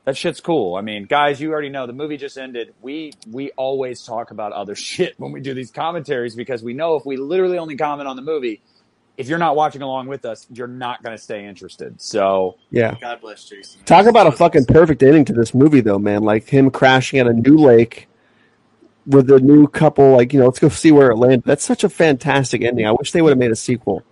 that 0.04 0.16
shit's 0.16 0.40
cool. 0.40 0.74
I 0.76 0.80
mean, 0.80 1.04
guys, 1.04 1.40
you 1.40 1.52
already 1.52 1.68
know 1.68 1.86
the 1.86 1.92
movie 1.92 2.16
just 2.16 2.38
ended. 2.38 2.74
We 2.80 3.12
we 3.30 3.52
always 3.52 4.02
talk 4.04 4.30
about 4.30 4.52
other 4.52 4.74
shit 4.88 5.14
when 5.18 5.32
we 5.32 5.40
do 5.40 5.54
these 5.54 5.70
commentaries 5.70 6.34
because 6.36 6.62
we 6.62 6.74
know 6.74 6.96
if 6.96 7.06
we 7.06 7.16
literally 7.16 7.58
only 7.58 7.76
comment 7.76 8.08
on 8.08 8.16
the 8.16 8.22
movie, 8.22 8.60
if 9.18 9.28
you're 9.28 9.36
not 9.38 9.54
watching 9.56 9.82
along 9.82 10.06
with 10.06 10.24
us, 10.24 10.46
you're 10.54 10.66
not 10.66 11.02
going 11.02 11.14
to 11.14 11.22
stay 11.22 11.44
interested. 11.44 12.00
So 12.00 12.56
Yeah. 12.70 12.94
God 13.00 13.20
bless 13.20 13.44
Jason. 13.44 13.82
Talk 13.84 14.06
about 14.06 14.26
a 14.26 14.32
fucking 14.32 14.64
perfect 14.66 15.02
ending 15.02 15.26
to 15.26 15.32
this 15.34 15.52
movie, 15.52 15.80
though, 15.82 15.98
man. 15.98 16.22
Like 16.22 16.48
him 16.48 16.70
crashing 16.70 17.18
at 17.18 17.26
a 17.26 17.32
new 17.34 17.56
lake 17.58 18.08
with 19.06 19.26
the 19.26 19.40
new 19.40 19.66
couple. 19.66 20.12
Like, 20.16 20.32
you 20.32 20.38
know, 20.38 20.46
let's 20.46 20.58
go 20.60 20.68
see 20.70 20.92
where 20.92 21.10
it 21.10 21.16
landed. 21.16 21.42
That's 21.44 21.64
such 21.64 21.84
a 21.84 21.88
fantastic 21.90 22.62
ending. 22.62 22.86
I 22.86 22.92
wish 22.92 23.12
they 23.12 23.20
would 23.20 23.30
have 23.30 23.38
made 23.38 23.50
a 23.50 23.56
sequel. 23.56 24.02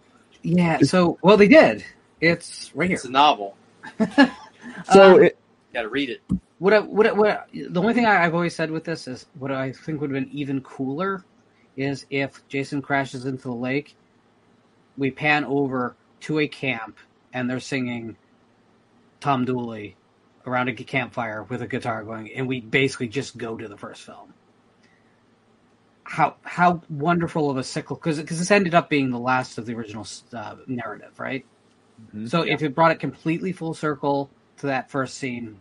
Yeah. 0.42 0.78
So, 0.82 1.18
well, 1.22 1.36
they 1.36 1.48
did. 1.48 1.84
It's 2.20 2.70
right 2.74 2.88
here. 2.88 2.96
It's 2.96 3.04
a 3.06 3.10
novel. 3.10 3.56
So 4.92 5.16
Um, 5.16 5.22
it, 5.22 5.38
Got 5.72 5.82
to 5.82 5.88
read 5.88 6.10
it. 6.10 6.20
What 6.58 6.72
I, 6.72 6.80
what 6.80 7.06
I, 7.06 7.12
what 7.12 7.28
I- 7.30 7.44
the 7.52 7.80
only 7.80 7.94
thing 7.94 8.04
I, 8.06 8.24
I've 8.24 8.34
always 8.34 8.54
said 8.54 8.70
with 8.70 8.82
this 8.84 9.06
is 9.06 9.26
what 9.38 9.52
I 9.52 9.70
think 9.72 10.00
would 10.00 10.10
have 10.10 10.14
been 10.24 10.30
even 10.32 10.60
cooler 10.60 11.24
is 11.76 12.04
if 12.10 12.46
Jason 12.48 12.82
crashes 12.82 13.26
into 13.26 13.42
the 13.44 13.54
lake, 13.54 13.96
we 14.97 15.10
pan 15.10 15.44
over 15.44 15.97
to 16.20 16.39
a 16.40 16.48
camp 16.48 16.98
and 17.32 17.48
they're 17.48 17.60
singing 17.60 18.16
Tom 19.20 19.44
Dooley 19.44 19.97
around 20.47 20.68
a 20.68 20.74
campfire 20.74 21.43
with 21.43 21.60
a 21.62 21.66
guitar 21.66 22.05
going, 22.05 22.32
and 22.32 22.47
we 22.47 22.60
basically 22.60 23.09
just 23.09 23.36
go 23.36 23.56
to 23.56 23.68
the 23.68 23.77
first 23.77 24.02
film. 24.02 24.32
How 26.05 26.36
how 26.43 26.82
wonderful 26.89 27.51
of 27.51 27.56
a 27.56 27.64
cycle 27.64 27.97
because 27.97 28.18
because 28.18 28.39
this 28.39 28.51
ended 28.52 28.74
up 28.74 28.89
being 28.89 29.10
the 29.10 29.18
last 29.18 29.59
of 29.59 29.66
the 29.66 29.74
original 29.74 30.06
uh, 30.32 30.55
narrative, 30.68 31.18
right? 31.18 31.44
Mhm. 32.14 32.31
So 32.31 32.43
if 32.43 32.62
it 32.62 32.74
brought 32.74 32.93
it 32.93 33.01
completely 33.01 33.52
full 33.52 33.74
circle 33.74 34.31
to 34.59 34.66
that 34.66 34.89
first 34.89 35.16
scene, 35.16 35.60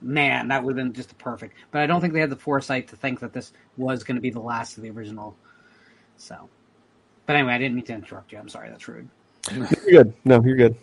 man, 0.00 0.48
that 0.48 0.62
would 0.62 0.76
have 0.78 0.84
been 0.84 0.92
just 0.92 1.16
perfect. 1.18 1.56
But 1.72 1.82
I 1.82 1.86
don't 1.86 2.00
think 2.00 2.12
they 2.12 2.20
had 2.20 2.30
the 2.30 2.36
foresight 2.36 2.88
to 2.88 2.96
think 2.96 3.20
that 3.20 3.32
this 3.32 3.52
was 3.76 4.04
going 4.04 4.14
to 4.14 4.20
be 4.20 4.30
the 4.30 4.40
last 4.40 4.76
of 4.76 4.84
the 4.84 4.90
original. 4.90 5.36
So, 6.16 6.48
but 7.26 7.36
anyway, 7.36 7.54
I 7.54 7.58
didn't 7.58 7.76
mean 7.76 7.84
to 7.86 7.94
interrupt 7.94 8.32
you. 8.32 8.38
I'm 8.38 8.48
sorry. 8.48 8.70
That's 8.70 8.88
rude. 8.88 9.10
you're 9.86 10.04
good. 10.04 10.14
No, 10.24 10.42
you're 10.44 10.56
good. 10.56 10.76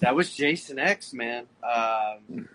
That 0.00 0.14
was 0.16 0.32
Jason 0.34 0.78
X, 0.78 1.12
man. 1.14 1.48
Um, 1.62 2.48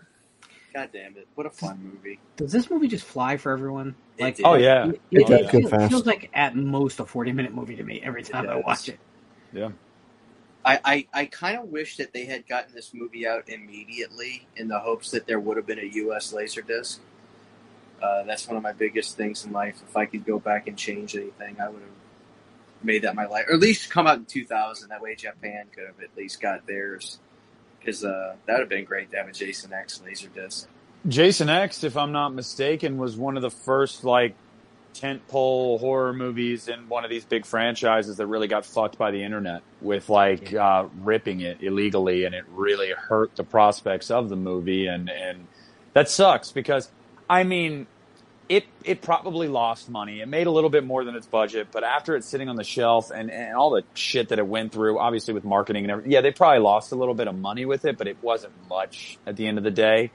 God 0.73 0.89
damn 0.93 1.17
it. 1.17 1.27
What 1.35 1.47
a 1.47 1.51
fun 1.51 1.79
movie. 1.83 2.21
Does 2.37 2.51
this 2.51 2.69
movie 2.69 2.87
just 2.87 3.05
fly 3.05 3.37
for 3.37 3.51
everyone? 3.51 3.95
It 4.17 4.33
Like, 4.33 4.35
did. 4.35 4.45
oh 4.45 4.55
yeah, 4.55 4.89
it, 4.89 5.01
It 5.11 5.25
it, 5.27 5.27
does 5.27 5.41
it 5.41 5.49
go 5.49 5.61
feels, 5.61 5.69
fast. 5.69 5.89
feels 5.89 6.05
like 6.07 6.29
at 6.33 6.55
most 6.55 6.99
a 6.99 7.05
40 7.05 7.33
minute 7.33 7.53
movie 7.53 7.77
to 7.77 7.83
me 7.83 8.01
every 8.03 8.23
time 8.23 8.49
I 8.49 8.55
watch 8.57 8.89
it. 8.89 8.99
I, 10.63 10.79
I, 10.83 11.07
I 11.13 11.25
kind 11.25 11.57
of 11.59 11.69
wish 11.69 11.97
that 11.97 12.13
they 12.13 12.25
had 12.25 12.47
gotten 12.47 12.73
this 12.75 12.91
movie 12.93 13.27
out 13.27 13.49
immediately 13.49 14.47
in 14.55 14.67
the 14.67 14.79
hopes 14.79 15.11
that 15.11 15.25
there 15.27 15.39
would 15.39 15.57
have 15.57 15.65
been 15.65 15.79
a 15.79 15.89
U.S. 15.93 16.33
Laserdisc. 16.33 16.99
Uh, 18.01 18.23
that's 18.23 18.47
one 18.47 18.57
of 18.57 18.63
my 18.63 18.73
biggest 18.73 19.15
things 19.15 19.45
in 19.45 19.51
life. 19.51 19.79
If 19.87 19.95
I 19.95 20.05
could 20.05 20.25
go 20.25 20.39
back 20.39 20.67
and 20.67 20.77
change 20.77 21.15
anything, 21.15 21.57
I 21.61 21.69
would 21.69 21.81
have 21.81 21.91
made 22.83 23.03
that 23.03 23.15
my 23.15 23.27
life, 23.27 23.45
or 23.47 23.53
at 23.53 23.59
least 23.59 23.89
come 23.89 24.07
out 24.07 24.17
in 24.17 24.25
2000. 24.25 24.89
That 24.89 25.01
way, 25.01 25.15
Japan 25.15 25.65
could 25.73 25.85
have 25.85 25.99
at 26.01 26.15
least 26.17 26.41
got 26.41 26.65
theirs, 26.65 27.19
because 27.79 28.03
uh, 28.03 28.35
that 28.45 28.53
would 28.53 28.59
have 28.61 28.69
been 28.69 28.85
great 28.85 29.11
to 29.11 29.17
have 29.17 29.27
a 29.27 29.31
Jason 29.31 29.73
X 29.73 30.01
Laserdisc. 30.05 30.65
Jason 31.07 31.49
X, 31.49 31.83
if 31.83 31.97
I'm 31.97 32.11
not 32.11 32.29
mistaken, 32.33 32.97
was 32.97 33.15
one 33.15 33.35
of 33.35 33.41
the 33.41 33.49
first 33.49 34.03
like 34.03 34.35
tentpole 34.93 35.79
horror 35.79 36.13
movies 36.13 36.67
in 36.67 36.89
one 36.89 37.03
of 37.03 37.09
these 37.09 37.23
big 37.23 37.45
franchises 37.45 38.17
that 38.17 38.27
really 38.27 38.47
got 38.47 38.65
fucked 38.65 38.97
by 38.97 39.09
the 39.11 39.23
internet 39.23 39.61
with 39.81 40.09
like 40.09 40.53
uh, 40.53 40.85
ripping 41.01 41.41
it 41.41 41.63
illegally, 41.63 42.25
and 42.25 42.35
it 42.35 42.45
really 42.51 42.91
hurt 42.91 43.35
the 43.35 43.43
prospects 43.43 44.11
of 44.11 44.29
the 44.29 44.35
movie, 44.35 44.87
and 44.87 45.09
and 45.09 45.47
that 45.93 46.09
sucks 46.09 46.51
because 46.51 46.89
I 47.29 47.43
mean. 47.43 47.87
It, 48.51 48.65
it 48.83 49.01
probably 49.01 49.47
lost 49.47 49.89
money. 49.89 50.21
It 50.21 50.27
made 50.27 50.47
a 50.47 50.51
little 50.51 50.71
bit 50.71 50.83
more 50.85 51.05
than 51.05 51.15
its 51.15 51.27
budget, 51.27 51.69
but 51.71 51.83
after 51.85 52.15
it's 52.17 52.27
sitting 52.29 52.49
on 52.49 52.57
the 52.57 52.65
shelf 52.65 53.11
and, 53.11 53.31
and 53.31 53.55
all 53.55 53.71
the 53.71 53.83
shit 53.95 54.29
that 54.29 54.39
it 54.39 54.47
went 54.47 54.73
through, 54.73 54.99
obviously 54.99 55.33
with 55.33 55.45
marketing 55.45 55.85
and 55.85 55.91
everything, 55.91 56.11
yeah, 56.13 56.21
they 56.21 56.31
probably 56.31 56.59
lost 56.59 56.91
a 56.91 56.95
little 56.95 57.15
bit 57.15 57.27
of 57.29 57.35
money 57.35 57.65
with 57.65 57.85
it, 57.85 57.97
but 57.97 58.07
it 58.07 58.17
wasn't 58.21 58.53
much 58.69 59.19
at 59.27 59.37
the 59.37 59.47
end 59.47 59.59
of 59.59 59.63
the 59.65 59.71
day 59.71 60.11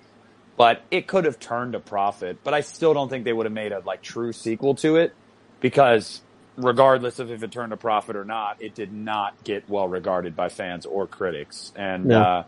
but 0.58 0.86
it 0.92 1.08
could 1.08 1.26
have 1.26 1.40
turned 1.40 1.76
a 1.76 1.80
profit. 1.80 2.40
But 2.44 2.54
I 2.54 2.62
still 2.62 2.94
don't 2.94 3.10
think 3.10 3.24
they 3.26 3.34
would 3.34 3.46
have 3.46 3.54
made 3.54 3.72
a 3.72 3.80
like 3.86 4.02
true 4.02 4.34
sequel 4.34 4.76
to 4.76 4.98
it 4.98 5.18
because 5.60 6.22
regardless 6.56 7.20
of 7.20 7.32
if 7.32 7.42
it 7.44 7.52
turned 7.52 7.74
a 7.74 7.78
profit 7.78 8.16
or 8.16 8.26
not, 8.26 8.58
it 8.60 8.76
did 8.76 8.92
not 8.92 9.34
get 9.44 9.68
well 9.68 9.88
regarded 9.88 10.36
by 10.36 10.50
fans 10.50 10.86
or 10.86 11.08
critics. 11.08 11.72
And 11.76 12.12
No. 12.12 12.14
uh, 12.14 12.44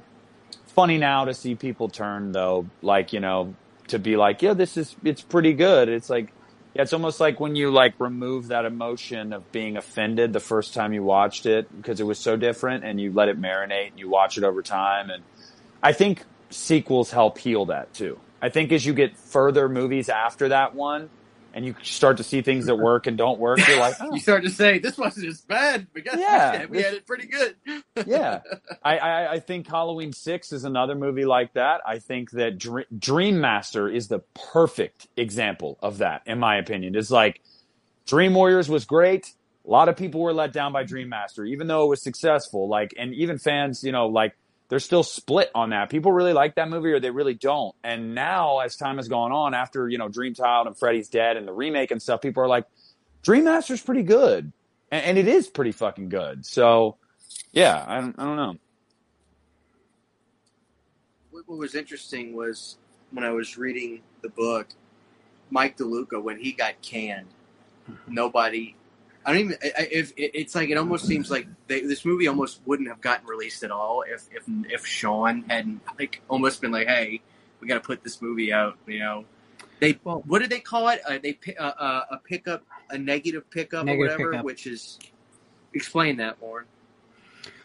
funny 0.68 0.98
now 0.98 1.26
to 1.26 1.34
see 1.34 1.56
people 1.56 1.90
turn 1.90 2.32
though, 2.32 2.72
like 2.82 3.12
you 3.12 3.20
know, 3.20 3.58
to 3.88 3.98
be 3.98 4.16
like, 4.16 4.42
yeah, 4.42 4.54
this 4.54 4.76
is 4.76 4.96
it's 5.04 5.22
pretty 5.22 5.52
good. 5.52 5.88
It's 5.88 6.10
like. 6.10 6.32
Yeah, 6.74 6.82
it's 6.82 6.92
almost 6.92 7.18
like 7.18 7.40
when 7.40 7.56
you 7.56 7.72
like 7.72 7.94
remove 7.98 8.48
that 8.48 8.64
emotion 8.64 9.32
of 9.32 9.50
being 9.50 9.76
offended 9.78 10.32
the 10.32 10.38
first 10.38 10.74
time 10.74 10.92
you 10.92 11.02
watched 11.02 11.46
it 11.46 11.74
because 11.74 11.98
it 11.98 12.04
was 12.04 12.18
so 12.20 12.36
different 12.36 12.84
and 12.84 13.00
you 13.00 13.10
let 13.10 13.28
it 13.28 13.40
marinate 13.40 13.88
and 13.88 13.98
you 13.98 14.08
watch 14.08 14.38
it 14.38 14.44
over 14.44 14.62
time 14.62 15.10
and 15.10 15.24
I 15.82 15.92
think 15.92 16.22
sequels 16.50 17.10
help 17.10 17.38
heal 17.38 17.66
that 17.66 17.92
too. 17.94 18.20
I 18.40 18.48
think 18.50 18.70
as 18.70 18.84
you 18.84 18.94
get 18.94 19.16
further 19.16 19.68
movies 19.68 20.08
after 20.08 20.50
that 20.50 20.74
one, 20.74 21.10
and 21.58 21.66
you 21.66 21.74
start 21.82 22.18
to 22.18 22.22
see 22.22 22.40
things 22.40 22.66
that 22.66 22.76
work 22.76 23.08
and 23.08 23.18
don't 23.18 23.40
work, 23.40 23.58
you're 23.66 23.80
like, 23.80 23.96
oh, 24.00 24.14
You 24.14 24.20
start 24.20 24.44
to 24.44 24.48
say 24.50 24.78
this 24.78 24.96
wasn't 24.96 25.26
as 25.26 25.40
bad, 25.40 25.88
but 25.92 26.04
guess 26.04 26.14
Yeah, 26.16 26.60
what? 26.60 26.70
we 26.70 26.82
had 26.82 26.94
it 26.94 27.04
pretty 27.04 27.26
good. 27.26 27.56
yeah. 28.06 28.42
I, 28.84 28.98
I, 28.98 29.32
I 29.32 29.40
think 29.40 29.66
Halloween 29.66 30.12
Six 30.12 30.52
is 30.52 30.62
another 30.62 30.94
movie 30.94 31.24
like 31.24 31.54
that. 31.54 31.80
I 31.84 31.98
think 31.98 32.30
that 32.30 32.58
Dream, 32.58 32.84
Dream 32.96 33.40
Master 33.40 33.88
is 33.88 34.06
the 34.06 34.20
perfect 34.52 35.08
example 35.16 35.78
of 35.82 35.98
that, 35.98 36.22
in 36.26 36.38
my 36.38 36.58
opinion. 36.58 36.94
It's 36.94 37.10
like 37.10 37.40
Dream 38.06 38.34
Warriors 38.34 38.68
was 38.68 38.84
great. 38.84 39.32
A 39.66 39.68
lot 39.68 39.88
of 39.88 39.96
people 39.96 40.20
were 40.20 40.32
let 40.32 40.52
down 40.52 40.72
by 40.72 40.84
Dream 40.84 41.08
Master, 41.08 41.44
even 41.44 41.66
though 41.66 41.86
it 41.86 41.88
was 41.88 42.02
successful. 42.04 42.68
Like, 42.68 42.94
and 42.96 43.12
even 43.14 43.36
fans, 43.36 43.82
you 43.82 43.90
know, 43.90 44.06
like 44.06 44.36
they're 44.68 44.78
still 44.78 45.02
split 45.02 45.50
on 45.54 45.70
that. 45.70 45.90
People 45.90 46.12
really 46.12 46.32
like 46.32 46.56
that 46.56 46.68
movie 46.68 46.92
or 46.92 47.00
they 47.00 47.10
really 47.10 47.34
don't. 47.34 47.74
And 47.82 48.14
now, 48.14 48.58
as 48.58 48.76
time 48.76 48.96
has 48.96 49.08
gone 49.08 49.32
on, 49.32 49.54
after 49.54 49.88
you 49.88 49.98
know 49.98 50.08
Dream 50.08 50.34
Child 50.34 50.66
and 50.66 50.76
Freddy's 50.76 51.08
Dead 51.08 51.36
and 51.36 51.46
the 51.46 51.52
remake 51.52 51.90
and 51.90 52.00
stuff, 52.02 52.20
people 52.20 52.42
are 52.42 52.48
like, 52.48 52.66
Dream 53.22 53.44
Master's 53.44 53.82
pretty 53.82 54.02
good, 54.02 54.52
and, 54.90 55.04
and 55.04 55.18
it 55.18 55.28
is 55.28 55.48
pretty 55.48 55.72
fucking 55.72 56.08
good. 56.08 56.46
So, 56.46 56.96
yeah, 57.52 57.84
I 57.86 58.00
don't, 58.00 58.18
I 58.18 58.24
don't 58.24 58.36
know. 58.36 58.56
what, 61.38 61.48
what 61.48 61.58
was 61.58 61.74
interesting 61.74 62.34
was 62.34 62.76
when 63.10 63.24
I 63.24 63.30
was 63.30 63.56
reading 63.56 64.02
the 64.22 64.28
book, 64.28 64.68
Mike 65.50 65.76
DeLuca 65.76 66.22
when 66.22 66.38
he 66.38 66.52
got 66.52 66.80
canned, 66.82 67.28
mm-hmm. 67.90 68.14
nobody. 68.14 68.74
I 69.28 69.32
don't 69.32 69.40
even. 69.42 69.58
If 69.60 70.14
it's 70.16 70.54
like 70.54 70.70
it 70.70 70.78
almost 70.78 71.04
seems 71.04 71.30
like 71.30 71.46
they, 71.66 71.82
this 71.82 72.06
movie 72.06 72.28
almost 72.28 72.62
wouldn't 72.64 72.88
have 72.88 73.02
gotten 73.02 73.26
released 73.26 73.62
at 73.62 73.70
all 73.70 74.02
if 74.08 74.26
if 74.32 74.44
if 74.70 74.86
Sean 74.86 75.42
hadn't 75.42 75.82
like 75.98 76.22
almost 76.30 76.62
been 76.62 76.70
like, 76.70 76.86
hey, 76.86 77.20
we 77.60 77.68
got 77.68 77.74
to 77.74 77.80
put 77.80 78.02
this 78.02 78.22
movie 78.22 78.54
out. 78.54 78.78
You 78.86 79.00
know, 79.00 79.24
they 79.80 79.98
Well- 80.02 80.22
what 80.26 80.38
did 80.38 80.48
they 80.48 80.60
call 80.60 80.88
it? 80.88 81.02
Uh, 81.06 81.18
they 81.22 81.38
uh, 81.58 81.62
uh, 81.62 82.04
a 82.12 82.16
pickup, 82.16 82.64
a 82.88 82.96
negative 82.96 83.50
pickup 83.50 83.84
Negative 83.84 84.12
or 84.12 84.14
whatever, 84.14 84.30
pickup. 84.30 84.44
which 84.46 84.66
is 84.66 84.98
explain 85.74 86.16
that 86.16 86.40
more. 86.40 86.64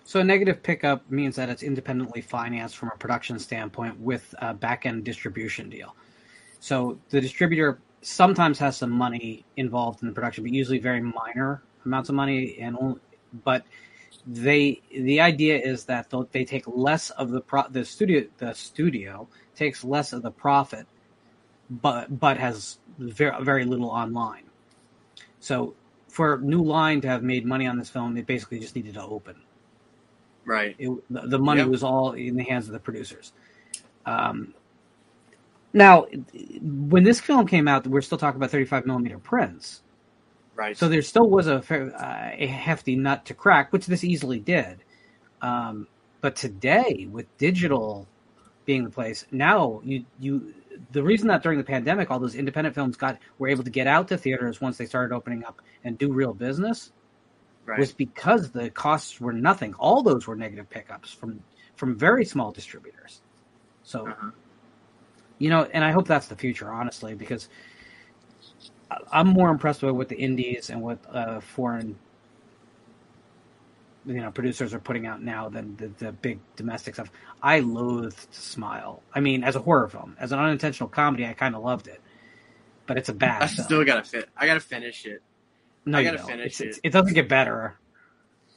So 0.03 0.19
a 0.19 0.23
negative 0.25 0.61
pickup 0.61 1.09
means 1.09 1.37
that 1.37 1.47
it's 1.47 1.63
independently 1.63 2.19
financed 2.19 2.75
from 2.75 2.89
a 2.93 2.97
production 2.97 3.39
standpoint 3.39 3.97
with 4.01 4.35
a 4.39 4.53
back-end 4.53 5.05
distribution 5.05 5.69
deal. 5.69 5.95
So 6.59 6.99
the 7.09 7.21
distributor 7.21 7.79
sometimes 8.03 8.59
has 8.59 8.77
some 8.77 8.91
money 8.91 9.45
involved 9.57 10.01
in 10.01 10.07
the 10.07 10.13
production, 10.13 10.43
but 10.43 10.51
usually 10.53 10.79
very 10.79 11.01
minor 11.01 11.63
amounts 11.85 12.09
of 12.09 12.15
money. 12.15 12.57
And 12.59 12.77
only, 12.79 12.99
but 13.43 13.65
they 14.27 14.81
the 14.95 15.19
idea 15.19 15.57
is 15.57 15.85
that 15.85 16.09
they'll- 16.09 16.25
take 16.25 16.63
less 16.67 17.09
of 17.11 17.31
the 17.31 17.41
pro, 17.41 17.63
the 17.69 17.83
studio 17.83 18.25
the 18.37 18.53
studio 18.53 19.27
takes 19.55 19.83
less 19.83 20.13
of 20.13 20.21
the 20.21 20.31
profit, 20.31 20.85
but 21.69 22.19
but 22.19 22.37
has 22.37 22.79
very 22.99 23.43
very 23.43 23.65
little 23.65 23.89
online. 23.89 24.43
So 25.39 25.73
for 26.07 26.39
New 26.39 26.63
Line 26.63 27.01
to 27.01 27.07
have 27.07 27.23
made 27.23 27.45
money 27.45 27.65
on 27.67 27.77
this 27.77 27.89
film, 27.89 28.13
they 28.13 28.21
basically 28.21 28.59
just 28.59 28.75
needed 28.75 28.93
to 28.93 29.03
open. 29.03 29.35
Right. 30.45 30.75
It, 30.77 30.89
the, 31.09 31.21
the 31.21 31.39
money 31.39 31.61
Yep. 31.61 31.69
was 31.69 31.83
all 31.83 32.13
in 32.13 32.35
the 32.35 32.43
hands 32.43 32.67
of 32.67 32.73
the 32.73 32.79
producers. 32.79 33.33
Um, 34.05 34.53
now, 35.73 36.05
when 36.61 37.03
this 37.03 37.19
film 37.19 37.47
came 37.47 37.67
out, 37.67 37.87
we're 37.87 38.01
still 38.01 38.17
talking 38.17 38.37
about 38.37 38.51
35 38.51 38.85
millimeter 38.85 39.17
prints. 39.17 39.81
Right. 40.55 40.77
So 40.77 40.87
there 40.87 41.01
still 41.01 41.27
was 41.27 41.47
a, 41.47 41.61
fair, 41.61 41.95
uh, 41.95 42.31
a 42.37 42.45
hefty 42.45 42.95
nut 42.95 43.25
to 43.25 43.33
crack, 43.33 43.73
which 43.73 43.87
this 43.87 44.03
easily 44.03 44.39
did. 44.39 44.83
Um, 45.41 45.87
but 46.21 46.35
today, 46.35 47.07
with 47.11 47.25
digital 47.37 48.07
being 48.65 48.83
the 48.83 48.89
place, 48.89 49.25
now 49.31 49.81
you 49.83 50.05
you 50.19 50.53
the 50.91 51.03
reason 51.03 51.27
that 51.27 51.43
during 51.43 51.57
the 51.57 51.65
pandemic 51.65 52.09
all 52.09 52.19
those 52.19 52.35
independent 52.35 52.73
films 52.73 52.95
got 52.95 53.17
were 53.39 53.49
able 53.49 53.63
to 53.63 53.69
get 53.69 53.87
out 53.87 54.07
to 54.07 54.17
theaters 54.17 54.61
once 54.61 54.77
they 54.77 54.85
started 54.85 55.13
opening 55.13 55.43
up 55.43 55.61
and 55.83 55.97
do 55.97 56.13
real 56.13 56.33
business 56.33 56.93
right. 57.65 57.77
was 57.77 57.91
because 57.91 58.51
the 58.51 58.69
costs 58.69 59.19
were 59.19 59.33
nothing. 59.33 59.73
All 59.73 60.01
those 60.01 60.27
were 60.27 60.35
negative 60.35 60.69
pickups 60.69 61.11
from 61.11 61.41
from 61.75 61.97
very 61.97 62.23
small 62.23 62.51
distributors. 62.51 63.21
So 63.83 64.07
Uh-huh. 64.07 64.31
You 65.39 65.49
know, 65.49 65.63
and 65.73 65.83
I 65.83 65.91
hope 65.91 66.07
that's 66.07 66.27
the 66.27 66.35
future, 66.35 66.71
honestly, 66.71 67.15
because 67.15 67.49
I- 68.91 68.97
I'm 69.11 69.27
more 69.27 69.49
impressed 69.49 69.81
with 69.83 69.95
what 69.95 70.09
the 70.09 70.15
indies 70.17 70.69
and 70.69 70.81
what 70.81 70.99
uh, 71.13 71.39
foreign 71.41 71.97
you 74.05 74.15
know 74.15 74.31
producers 74.31 74.73
are 74.73 74.79
putting 74.79 75.05
out 75.07 75.21
now 75.21 75.47
than 75.49 75.75
the, 75.77 75.87
the 76.05 76.11
big 76.11 76.39
domestic 76.55 76.95
stuff. 76.95 77.09
I 77.41 77.61
loathed 77.61 78.27
Smile. 78.33 79.01
I 79.13 79.19
mean, 79.21 79.43
as 79.43 79.55
a 79.55 79.59
horror 79.59 79.87
film, 79.87 80.17
as 80.19 80.31
an 80.31 80.39
unintentional 80.39 80.89
comedy, 80.89 81.25
I 81.25 81.33
kind 81.33 81.55
of 81.55 81.63
loved 81.63 81.87
it, 81.87 82.01
but 82.85 82.97
it's 82.97 83.09
a 83.09 83.13
bad. 83.13 83.41
I 83.43 83.47
film. 83.47 83.65
still 83.65 83.85
gotta 83.85 84.03
fit. 84.03 84.29
I 84.35 84.45
gotta 84.45 84.59
finish 84.59 85.05
it. 85.05 85.21
no, 85.85 85.97
I 85.97 86.01
you 86.01 86.05
gotta 86.07 86.17
don't. 86.17 86.27
finish 86.27 86.45
It's- 86.45 86.61
it's- 86.61 86.77
it. 86.79 86.87
it 86.87 86.91
doesn't 86.91 87.13
get 87.13 87.29
better. 87.29 87.75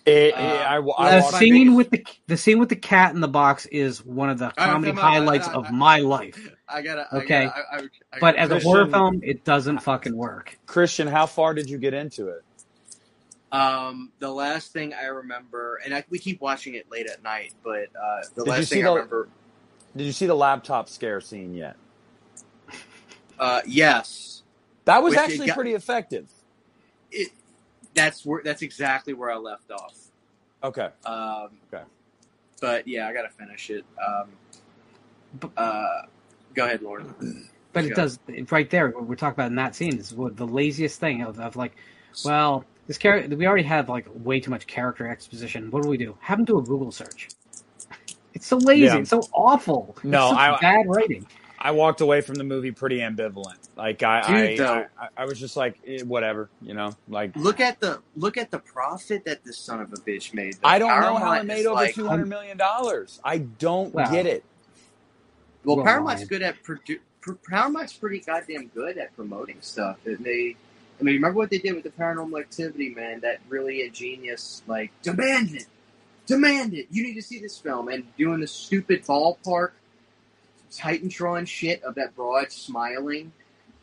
It, 0.05 0.35
Uh, 0.35 0.39
I, 0.39 0.77
I 0.77 0.81
the 0.81 1.21
that's 1.21 1.39
scene 1.39 1.53
biggest- 1.55 1.77
with 1.77 1.91
the 1.91 2.05
the 2.29 2.37
scene 2.37 2.59
with 2.61 2.69
the 2.69 2.77
cat 2.77 3.15
in 3.15 3.21
the 3.21 3.27
box 3.29 3.67
is 3.67 4.05
one 4.05 4.31
of 4.31 4.39
the 4.39 4.51
comedy 4.51 4.93
come 4.93 4.99
on, 5.01 5.05
I- 5.05 5.13
highlights 5.15 5.49
of 5.49 5.71
my 5.73 5.99
life. 5.99 6.51
I 6.69 6.83
gotta. 6.83 7.15
Okay. 7.19 7.45
I 7.45 7.47
gotta, 7.47 7.59
I, 7.73 7.77
I, 7.77 7.79
I 7.79 8.19
But 8.21 8.37
gotta 8.37 8.39
as 8.41 8.51
a 8.51 8.61
horror 8.61 8.87
film, 8.87 9.21
it 9.23 9.45
doesn't 9.45 9.79
fucking 9.79 10.17
work. 10.17 10.59
Christian, 10.67 11.07
how 11.07 11.27
far 11.27 11.55
did 11.55 11.71
you 11.71 11.79
get 11.79 11.95
into 11.95 12.29
it? 12.29 12.43
Um, 13.53 14.11
the 14.19 14.31
last 14.31 14.73
thing 14.73 14.93
I 14.93 15.05
remember, 15.07 15.81
and 15.85 15.95
I, 15.95 16.05
we 16.11 16.19
keep 16.19 16.41
watching 16.41 16.75
it 16.75 16.91
late 16.91 17.07
at 17.07 17.23
night, 17.23 17.55
but 17.63 17.85
uh, 17.95 18.23
the 18.35 18.43
Did 18.43 18.47
you 18.47 18.53
last 18.53 18.69
see 18.69 18.75
thing 18.77 18.85
the- 18.85 18.91
I 18.91 18.95
remember, 18.95 19.29
Did 19.97 20.05
you 20.05 20.13
see 20.13 20.27
the 20.27 20.35
laptop 20.35 20.89
scare 20.89 21.21
scene 21.21 21.55
yet? 21.55 21.77
uh, 23.39 23.61
yes, 23.67 24.43
That 24.85 25.03
was 25.03 25.13
Which 25.13 25.21
actually 25.21 25.47
got- 25.47 25.55
pretty 25.57 25.75
effective. 25.75 26.29
it, 27.13 27.31
that's 27.95 28.27
where 28.27 28.43
that's 28.45 28.63
exactly 28.63 29.15
where 29.15 29.31
I 29.31 29.37
left 29.37 29.71
off. 29.71 29.95
Okay. 30.65 30.89
Um, 31.07 31.51
Okay. 31.73 31.85
But 32.61 32.89
yeah, 32.89 33.09
I 33.09 33.13
gotta 33.13 33.29
finish 33.31 33.71
it. 33.71 33.85
Um, 34.05 35.51
uh, 35.57 36.03
go 36.57 36.65
ahead, 36.65 36.83
Lauren. 36.83 37.49
But 37.73 37.85
it 37.85 37.89
Yeah. 37.91 37.95
does 37.95 38.19
right 38.51 38.69
there. 38.71 38.89
What 38.89 39.05
we're 39.05 39.15
talking 39.17 39.35
about 39.35 39.51
in 39.51 39.57
that 39.57 39.75
scene 39.77 39.99
is 39.99 40.15
what 40.15 40.37
the 40.37 40.47
laziest 40.47 40.99
thing 40.99 41.23
of, 41.23 41.39
of 41.39 41.55
like, 41.57 41.77
well, 42.25 42.65
this 42.87 42.99
character 42.99 43.37
we 43.37 43.47
already 43.47 43.65
have 43.65 43.89
like 43.89 44.07
way 44.15 44.41
too 44.41 44.51
much 44.51 44.67
character 44.67 45.07
exposition. 45.09 45.71
What 45.71 45.83
do 45.83 45.89
we 45.89 45.97
do? 45.99 46.17
Have 46.21 46.39
them 46.39 46.45
do 46.47 46.59
a 46.59 46.63
Google 46.63 46.91
search. 46.91 47.29
It's 48.35 48.47
so 48.47 48.57
lazy. 48.57 48.83
Yeah. 48.85 48.97
It's 48.99 49.11
so 49.11 49.21
awful. 49.33 49.97
No, 50.03 50.31
it's 50.31 50.31
such 50.31 50.39
I- 50.39 50.59
bad 50.61 50.87
writing. 50.89 51.27
I 51.59 51.71
walked 51.71 52.03
away 52.03 52.21
from 52.21 52.35
the 52.37 52.45
movie 52.45 52.71
pretty 52.71 52.99
ambivalent. 52.99 53.57
Like 53.77 54.03
I, 54.03 54.21
I, 54.21 54.47
Dude, 54.49 54.59
though. 54.61 54.87
I, 55.01 55.09
I 55.17 55.25
was 55.25 55.41
just 55.41 55.57
like, 55.57 55.79
eh, 55.87 56.03
whatever, 56.03 56.51
you 56.61 56.75
know. 56.75 56.93
Like 57.09 57.35
Look 57.35 57.61
at 57.61 57.81
the 57.81 58.01
look 58.15 58.37
at 58.37 58.51
the 58.51 58.59
profit 58.59 59.25
that 59.25 59.43
this 59.43 59.57
son 59.59 59.81
of 59.81 59.91
a 59.93 59.97
bitch 59.97 60.35
made. 60.35 60.55
though. 60.55 60.69
I 60.69 60.79
don't 60.79 60.89
know 60.89 61.15
how 61.17 61.25
Paramount 61.31 61.41
it 61.41 61.47
made 61.47 61.67
over 61.67 61.75
like- 61.75 61.95
two 61.95 62.07
hundred 62.07 62.29
million 62.29 62.57
dollars. 62.59 63.21
I 63.25 63.39
don't 63.39 63.93
Well, 63.93 64.09
get 64.13 64.27
it. 64.27 64.45
Well, 65.67 65.77
Well, 65.77 65.85
Paramount's 65.87 66.25
good 66.25 66.43
at 66.43 66.63
produ- 66.65 67.01
Paramount's 67.49 67.95
pretty 67.95 68.21
goddamn 68.21 68.69
good 68.69 68.99
at 68.99 69.15
promoting 69.17 69.59
stuff. 69.63 69.99
And 70.07 70.25
they, 70.25 70.57
I 71.01 71.05
mean, 71.05 71.17
remember 71.17 71.39
what 71.39 71.51
they 71.51 71.59
did 71.59 71.75
with 71.75 71.85
the 71.85 71.91
Paranormal 71.91 72.41
Activity, 72.41 72.91
man? 72.95 73.21
That 73.21 73.41
really 73.49 73.83
ingenious, 73.83 74.63
like, 74.69 74.93
demand 75.03 75.55
it, 75.57 75.67
demand 76.27 76.75
it. 76.75 76.87
You 76.91 77.03
need 77.05 77.15
to 77.15 77.23
see 77.23 77.41
this 77.41 77.59
film, 77.59 77.89
and 77.89 78.05
doing 78.17 78.41
the 78.41 78.47
stupid 78.47 79.05
ballpark 79.05 79.73
Titantron 80.73 81.47
shit 81.49 81.83
of 81.83 81.97
that 81.97 82.17
broad 82.17 82.53
smiling. 82.53 83.33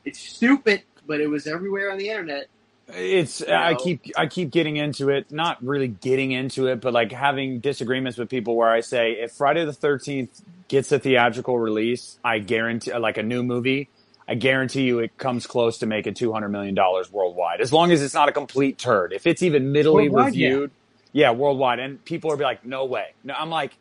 It's 0.06 0.20
stupid, 0.20 0.84
but 1.08 1.22
it 1.22 1.28
was 1.28 1.48
everywhere 1.48 1.92
on 1.92 1.98
the 1.98 2.10
internet. 2.10 2.48
It's 2.88 3.40
You 3.40 3.48
I 3.48 3.76
keep 3.76 4.02
I 4.18 4.28
keep 4.28 4.52
getting 4.52 4.78
into 4.78 5.10
it, 5.10 5.32
not 5.32 5.64
really 5.64 5.88
getting 5.88 6.32
into 6.32 6.68
it, 6.68 6.82
but 6.82 6.94
like 6.94 7.12
having 7.12 7.60
disagreements 7.60 8.18
with 8.18 8.30
people 8.30 8.56
where 8.56 8.70
I 8.70 8.82
say 8.82 9.14
if 9.14 9.32
Friday 9.32 9.64
the 9.66 9.74
Thirteenth 9.74 10.42
gets 10.68 10.92
a 10.92 11.00
theatrical 11.00 11.58
release, 11.58 12.20
I 12.24 12.40
guarantee 12.40 12.94
like 12.94 13.18
a 13.18 13.24
new 13.24 13.42
movie, 13.42 13.90
I 14.28 14.36
guarantee 14.36 14.84
you 14.84 15.00
it 15.00 15.18
comes 15.18 15.48
close 15.48 15.78
to 15.80 15.86
making 15.86 16.16
two 16.16 16.34
hundred 16.34 16.50
million 16.50 16.76
dollars 16.76 17.12
worldwide, 17.12 17.62
as 17.62 17.72
long 17.72 17.92
as 17.92 18.02
it's 18.02 18.14
not 18.14 18.28
a 18.28 18.34
complete 18.34 18.78
turd. 18.78 19.14
If 19.14 19.28
it's 19.28 19.42
even 19.42 19.72
middly 19.72 20.10
Worldwide, 20.10 20.34
reviewed, 20.34 20.72
yeah. 21.14 21.32
worldwide, 21.32 21.80
and 21.80 22.04
people 22.04 22.32
are 22.32 22.38
be 22.38 22.44
like, 22.44 22.66
no 22.66 22.86
way. 22.86 23.14
No, 23.24 23.34
I'm 23.34 23.50
like, 23.50 23.72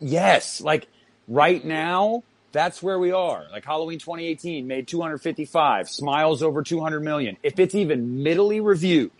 yes, 0.00 0.60
like 0.60 0.88
right 1.28 1.64
now. 1.64 2.24
That's 2.52 2.82
where 2.82 2.98
we 2.98 3.12
are. 3.12 3.44
Like 3.52 3.64
Halloween 3.64 3.98
2018 3.98 4.66
made 4.66 4.88
255, 4.88 5.88
Smiles 5.88 6.42
over 6.42 6.62
200 6.62 7.00
million. 7.00 7.36
If 7.42 7.58
it's 7.58 7.74
even 7.74 8.22
middly 8.22 8.60
reviewed, 8.60 9.12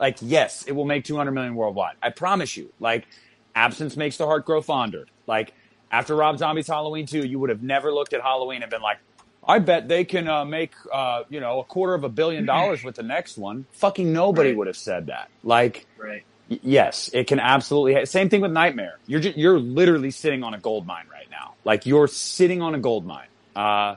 like 0.00 0.18
yes, 0.20 0.64
it 0.66 0.72
will 0.72 0.84
make 0.84 1.04
200 1.04 1.30
million 1.32 1.54
worldwide. 1.54 1.94
I 2.02 2.10
promise 2.10 2.56
you. 2.56 2.72
Like 2.80 3.06
absence 3.54 3.96
makes 3.96 4.16
the 4.16 4.26
heart 4.26 4.44
grow 4.44 4.60
fonder. 4.62 5.06
Like 5.26 5.54
after 5.92 6.16
Rob 6.16 6.38
Zombie's 6.38 6.66
Halloween 6.66 7.06
2, 7.06 7.24
you 7.26 7.38
would 7.38 7.50
have 7.50 7.62
never 7.62 7.92
looked 7.92 8.12
at 8.12 8.20
Halloween 8.20 8.62
and 8.62 8.70
been 8.70 8.82
like, 8.82 8.98
I 9.48 9.60
bet 9.60 9.86
they 9.86 10.04
can 10.04 10.26
uh, 10.26 10.44
make 10.44 10.72
uh, 10.92 11.22
you 11.28 11.38
know 11.38 11.60
a 11.60 11.64
quarter 11.64 11.94
of 11.94 12.02
a 12.02 12.08
billion 12.08 12.46
dollars 12.46 12.82
with 12.82 12.96
the 12.96 13.04
next 13.04 13.38
one. 13.38 13.64
Fucking 13.74 14.12
nobody 14.12 14.48
Right. 14.50 14.58
would 14.58 14.66
have 14.66 14.76
said 14.76 15.06
that. 15.06 15.30
Like 15.44 15.86
Right. 15.96 16.24
y- 16.50 16.58
yes, 16.64 17.10
it 17.12 17.28
can 17.28 17.38
absolutely. 17.38 17.94
Ha- 17.94 18.04
Same 18.06 18.28
thing 18.28 18.40
with 18.40 18.50
Nightmare. 18.50 18.98
You're 19.06 19.20
ju- 19.20 19.34
you're 19.36 19.60
literally 19.60 20.10
sitting 20.10 20.42
on 20.42 20.52
a 20.52 20.58
gold 20.58 20.84
mine 20.84 21.04
right 21.12 21.15
now. 21.38 21.54
Like 21.64 21.86
you're 21.86 22.08
sitting 22.08 22.62
on 22.62 22.74
a 22.74 22.78
gold 22.78 23.04
mine. 23.06 23.28
Uh, 23.54 23.96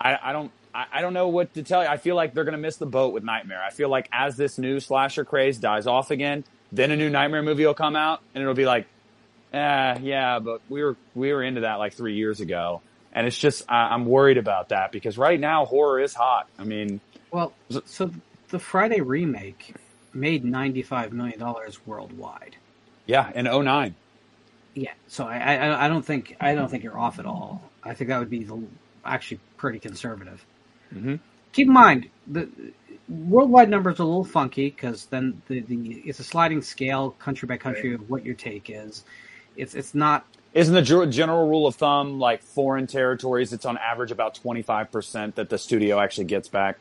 I, 0.00 0.18
I 0.22 0.32
don't. 0.32 0.50
I, 0.74 0.86
I 0.94 1.00
don't 1.00 1.14
know 1.14 1.28
what 1.28 1.54
to 1.54 1.62
tell 1.62 1.82
you. 1.82 1.88
I 1.88 1.96
feel 1.96 2.14
like 2.16 2.32
they're 2.34 2.44
going 2.44 2.52
to 2.52 2.58
miss 2.58 2.76
the 2.76 2.86
boat 2.86 3.12
with 3.12 3.24
Nightmare. 3.24 3.62
I 3.62 3.70
feel 3.70 3.88
like 3.88 4.08
as 4.12 4.36
this 4.36 4.56
new 4.58 4.78
slasher 4.80 5.24
craze 5.24 5.58
dies 5.58 5.86
off 5.86 6.10
again, 6.10 6.44
then 6.72 6.90
a 6.90 6.96
new 6.96 7.10
Nightmare 7.10 7.42
movie 7.42 7.66
will 7.66 7.74
come 7.74 7.96
out, 7.96 8.20
and 8.34 8.42
it'll 8.42 8.54
be 8.54 8.66
like, 8.66 8.86
eh, 9.52 9.98
yeah, 10.02 10.38
but 10.38 10.60
we 10.68 10.82
were 10.82 10.96
we 11.14 11.32
were 11.32 11.42
into 11.42 11.62
that 11.62 11.74
like 11.76 11.94
three 11.94 12.14
years 12.14 12.40
ago, 12.40 12.82
and 13.12 13.26
it's 13.26 13.38
just 13.38 13.64
I, 13.68 13.88
I'm 13.94 14.06
worried 14.06 14.38
about 14.38 14.68
that 14.70 14.92
because 14.92 15.18
right 15.18 15.38
now 15.40 15.64
horror 15.66 16.00
is 16.00 16.14
hot. 16.14 16.48
I 16.58 16.64
mean, 16.64 17.00
Well, 17.30 17.52
so 17.86 18.10
the 18.50 18.58
Friday 18.58 19.00
remake 19.00 19.74
made 20.14 20.44
ninety 20.44 20.82
five 20.82 21.12
million 21.12 21.38
dollars 21.40 21.84
worldwide. 21.86 22.56
yeah, 23.06 23.30
in 23.34 23.44
09. 23.46 23.94
Yeah, 24.74 24.92
so 25.06 25.26
I, 25.26 25.38
I 25.56 25.86
I 25.86 25.88
don't 25.88 26.04
think 26.04 26.36
I 26.40 26.54
don't 26.54 26.70
think 26.70 26.84
you're 26.84 26.98
off 26.98 27.18
at 27.18 27.26
all. 27.26 27.72
I 27.82 27.94
think 27.94 28.08
that 28.08 28.18
would 28.20 28.30
be 28.30 28.44
the, 28.44 28.68
actually 29.04 29.40
pretty 29.56 29.80
conservative. 29.80 30.46
Mhm. 30.94 31.20
Keep 31.52 31.68
in 31.68 31.72
mind 31.74 32.10
the 32.26 32.50
worldwide 33.08 33.70
numbers 33.70 34.00
are 34.00 34.04
a 34.04 34.06
little 34.06 34.24
funky 34.24 34.70
because 34.70 35.06
then 35.06 35.42
the, 35.48 35.60
the 35.62 36.02
it's 36.06 36.20
a 36.20 36.24
sliding 36.24 36.62
scale 36.62 37.12
country 37.12 37.46
by 37.48 37.56
country 37.58 37.94
of 37.94 38.08
what 38.10 38.24
your 38.24 38.34
take 38.36 38.70
is. 38.70 39.04
It's 39.56 39.74
it's 39.74 39.94
not 39.94 40.26
Isn't 40.54 40.74
the 40.74 40.82
general 41.08 41.48
rule 41.48 41.66
of 41.66 41.76
thumb 41.76 42.18
like 42.20 42.42
foreign 42.42 42.86
territories? 42.86 43.52
It's 43.52 43.64
on 43.66 43.78
average 43.78 44.12
about 44.12 44.34
25 44.36 44.92
percent 44.92 45.36
that 45.36 45.50
the 45.50 45.58
studio 45.58 46.00
actually 46.00 46.26
gets 46.26 46.48
back. 46.48 46.78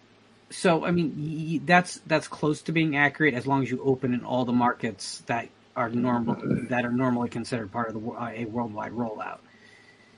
so. 0.52 0.86
I 0.86 0.91
mean 0.91 1.64
that's 1.66 1.99
that's 2.07 2.28
close 2.28 2.61
to 2.64 2.72
being 2.72 2.98
accurate 2.98 3.34
as 3.36 3.48
long 3.48 3.64
as 3.64 3.72
you 3.72 3.82
open 3.84 4.14
in 4.14 4.24
all 4.26 4.45
the 4.45 4.53
markets 4.53 5.22
that 5.28 5.49
are 5.76 5.90
normal 5.90 6.36
that 6.70 6.86
are 6.86 6.91
normally 6.91 7.30
considered 7.30 7.72
part 7.72 7.90
of 7.90 8.02
the 8.02 8.10
uh, 8.12 8.30
a 8.36 8.46
worldwide 8.46 8.91
rollout. 8.91 9.40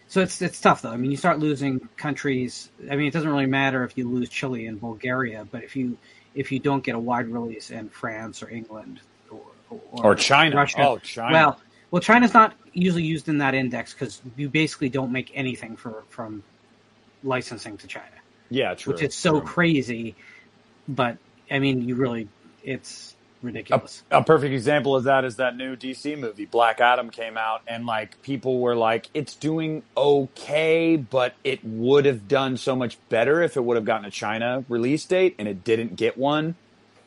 So 0.07 0.21
it's 0.21 0.41
it's 0.41 0.59
tough 0.59 0.81
though. 0.81 0.91
I 0.91 0.97
mean, 0.97 1.11
you 1.11 1.17
start 1.17 1.39
losing 1.39 1.79
countries. 1.97 2.69
I 2.89 2.95
mean, 2.95 3.07
it 3.07 3.13
doesn't 3.13 3.29
really 3.29 3.45
matter 3.45 3.83
if 3.83 3.97
you 3.97 4.09
lose 4.09 4.29
Chile 4.29 4.65
and 4.65 4.79
Bulgaria, 4.79 5.47
but 5.49 5.63
if 5.63 5.75
you 5.75 5.97
if 6.35 6.51
you 6.51 6.59
don't 6.59 6.83
get 6.83 6.95
a 6.95 6.99
wide 6.99 7.27
release 7.27 7.71
in 7.71 7.89
France 7.89 8.41
or 8.43 8.49
England 8.49 8.99
or 9.29 9.41
Or 9.91 10.15
China. 10.15 10.55
Russia, 10.57 10.77
Oh, 10.87 10.97
China. 10.99 11.33
well, 11.33 11.61
well, 11.91 12.01
China's 12.01 12.33
not 12.33 12.53
usually 12.73 13.03
used 13.03 13.27
in 13.29 13.37
that 13.39 13.53
index 13.53 13.93
because 13.93 14.21
you 14.37 14.49
basically 14.49 14.89
don't 14.89 15.11
make 15.11 15.31
anything 15.33 15.75
for 15.77 16.03
from 16.09 16.43
licensing 17.23 17.77
to 17.77 17.87
China, 17.87 18.17
yeah, 18.49 18.73
true. 18.75 18.93
which 18.93 19.03
is 19.03 19.13
so 19.15 19.39
true. 19.39 19.41
crazy. 19.47 20.15
But 20.87 21.17
I 21.49 21.59
mean, 21.59 21.87
you 21.87 21.95
really, 21.95 22.27
it's 22.63 23.15
ridiculous. 23.41 24.03
a 24.11 24.23
perfect 24.23 24.53
example 24.53 24.95
of 24.95 25.05
that 25.05 25.25
is 25.25 25.37
that 25.37 25.55
new 25.57 25.75
DC 25.75 26.17
movie, 26.17 26.45
Black 26.45 26.79
Adam, 26.79 27.09
came 27.09 27.37
out, 27.37 27.61
and 27.67 27.85
like 27.85 28.21
people 28.21 28.59
were 28.59 28.75
like, 28.75 29.09
"It's 29.13 29.35
doing 29.35 29.83
okay, 29.95 30.95
but 30.95 31.33
it 31.43 31.63
would 31.63 32.05
have 32.05 32.27
done 32.27 32.57
so 32.57 32.75
much 32.75 32.97
better 33.09 33.41
if 33.41 33.57
it 33.57 33.61
would 33.63 33.75
have 33.77 33.85
gotten 33.85 34.05
a 34.05 34.11
China 34.11 34.63
release 34.69 35.05
date, 35.05 35.35
and 35.39 35.47
it 35.47 35.63
didn't 35.63 35.95
get 35.95 36.17
one. 36.17 36.55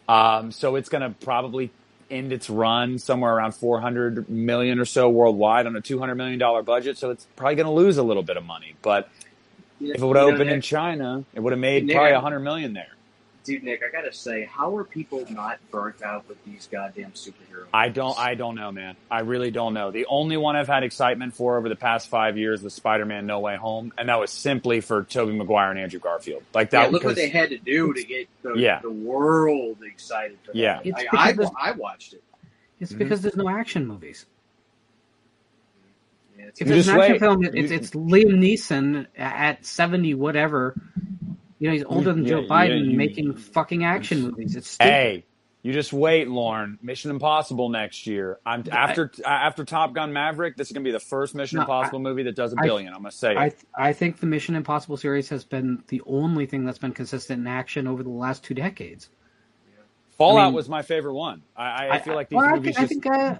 Um, 0.09 0.53
so 0.53 0.77
it's 0.77 0.89
going 0.89 1.03
to 1.03 1.11
probably 1.25 1.71
end 2.11 2.33
its 2.33 2.51
run 2.51 2.99
somewhere 2.99 3.35
around 3.35 3.53
400 3.53 4.29
million 4.29 4.79
or 4.79 4.85
so 4.85 5.09
worldwide 5.09 5.67
on 5.67 5.75
a 5.77 5.81
200 5.81 6.15
million 6.15 6.39
dollar 6.39 6.63
budget. 6.63 6.99
So 6.99 7.11
it's 7.11 7.27
probably 7.37 7.57
going 7.57 7.67
to 7.67 7.73
lose 7.73 7.97
a 7.97 8.03
little 8.03 8.23
bit 8.23 8.37
of 8.37 8.45
money, 8.45 8.75
but 8.83 9.09
if 9.81 10.01
it 10.03 10.05
would 10.05 10.17
have 10.17 10.27
You 10.27 10.31
know, 10.33 10.35
opened 10.37 10.51
in 10.51 10.61
China, 10.61 11.25
it 11.35 11.41
would 11.41 11.53
have 11.53 11.61
made 11.61 11.89
probably 11.91 12.11
I- 12.13 12.17
100 12.17 12.41
million 12.41 12.73
there. 12.75 12.94
Dude, 13.45 13.63
Nick, 13.63 13.83
I 13.87 13.91
gotta 13.93 14.13
say, 14.13 14.45
how 14.45 14.77
are 14.77 14.85
people 14.85 15.25
not 15.31 15.59
burnt 15.71 16.03
out 16.03 16.29
with 16.29 16.43
these 16.45 16.69
goddamn 16.73 17.13
superheroes? 17.13 17.67
I 17.73 17.89
don't. 17.91 18.19
I 18.19 18.35
don't 18.35 18.55
know, 18.55 18.73
man. 18.73 18.97
I 19.11 19.21
really 19.21 19.51
don't 19.51 19.75
know. 19.75 19.91
The 19.91 20.07
only 20.07 20.37
one 20.37 20.57
I've 20.57 20.67
had 20.67 20.83
excitement 20.83 21.35
for 21.35 21.57
over 21.59 21.69
the 21.69 21.77
past 21.77 22.09
five 22.09 22.37
years 22.39 22.63
was 22.63 22.75
Spider-Man: 22.75 23.27
No 23.27 23.41
Way 23.41 23.57
Home, 23.57 23.93
and 23.99 24.09
that 24.09 24.19
was 24.19 24.31
simply 24.31 24.81
for 24.81 25.05
Tobey 25.05 25.33
Maguire 25.37 25.71
and 25.71 25.79
Andrew 25.79 26.01
Garfield. 26.01 26.43
Like 26.55 26.71
that. 26.71 26.85
yeah, 26.87 26.89
look 26.91 27.05
what 27.05 27.17
they 27.17 27.29
had 27.29 27.51
to 27.51 27.59
do 27.59 27.93
to 27.95 28.03
get 28.05 28.29
the, 28.43 28.55
Yeah. 28.55 28.81
the 28.81 28.91
world 28.91 29.79
excited 29.85 30.39
for. 30.45 30.53
Yeah. 30.55 30.81
It's 30.83 30.99
I, 31.13 31.31
I, 31.31 31.35
I 31.61 31.71
watched 31.73 32.15
it. 32.15 32.23
It's 32.81 32.93
Mhm. 32.93 32.99
because 32.99 33.23
there's 33.23 33.37
no 33.37 33.49
action 33.49 33.87
movies. 33.87 34.27
Yeah, 36.39 36.47
it's 36.47 36.61
If 36.61 36.67
You 36.67 36.73
there's 36.75 36.89
an 36.89 36.97
action 36.99 37.13
wait. 37.13 37.21
film, 37.21 37.45
it's 37.45 37.71
it's 37.71 37.91
Liam 37.93 38.35
Neeson 38.39 39.07
at 39.17 39.65
seventy 39.65 40.15
whatever. 40.15 40.75
You 41.59 41.69
know, 41.69 41.75
he's 41.75 41.85
older 41.85 42.13
than 42.13 42.25
Yeah, 42.25 42.31
Joe 42.31 42.41
yeah, 42.41 42.49
Biden 42.49 42.91
you- 42.91 42.97
making 42.97 43.35
fucking 43.35 43.85
action 43.85 44.23
movies. 44.23 44.57
It's 44.57 44.71
stupid. 44.71 44.91
Hey, 44.91 45.25
you 45.63 45.73
just 45.73 45.93
wait, 45.93 46.29
Lauren. 46.29 46.79
Mission 46.83 47.11
Impossible 47.11 47.69
next 47.71 48.07
year. 48.07 48.39
I'm 48.45 48.65
after 48.71 49.11
after 49.25 49.65
Top 49.65 49.95
Gun 49.95 50.13
Maverick. 50.13 50.57
This 50.57 50.69
is 50.69 50.73
gonna 50.75 50.85
be 50.85 50.91
the 50.91 51.01
first 51.01 51.35
Mission 51.35 51.57
No, 51.57 51.63
Impossible 51.63 52.01
movie 52.01 52.25
that 52.25 52.37
does 52.37 52.53
a 52.53 52.57
billion. 52.61 52.89
I'm 52.93 53.01
gonna 53.01 53.13
say. 53.13 53.35
I 53.37 53.53
I 53.75 53.93
think 53.95 54.19
the 54.21 54.27
Mission 54.27 54.57
Impossible 54.57 54.97
series 54.97 55.29
has 55.31 55.45
been 55.45 55.83
the 55.89 56.03
only 56.07 56.47
thing 56.47 56.65
that's 56.67 56.79
been 56.79 56.93
consistent 56.93 57.41
in 57.41 57.47
action 57.47 57.87
over 57.87 58.03
the 58.03 58.11
last 58.11 58.45
two 58.45 58.55
decades. 58.55 59.09
Fallout 60.19 60.43
I 60.43 60.47
mean- 60.47 60.55
was 60.55 60.69
my 60.69 60.83
favorite 60.83 61.15
one. 61.15 61.43
I, 61.57 61.89
I, 61.91 61.99
feel 61.99 62.15
like 62.15 62.29
these 62.29 62.37
well, 62.37 62.45
I 62.47 62.55
movies. 62.57 62.77
think, 62.77 62.79
I 62.79 62.87
think 62.87 63.07
uh, 63.07 63.35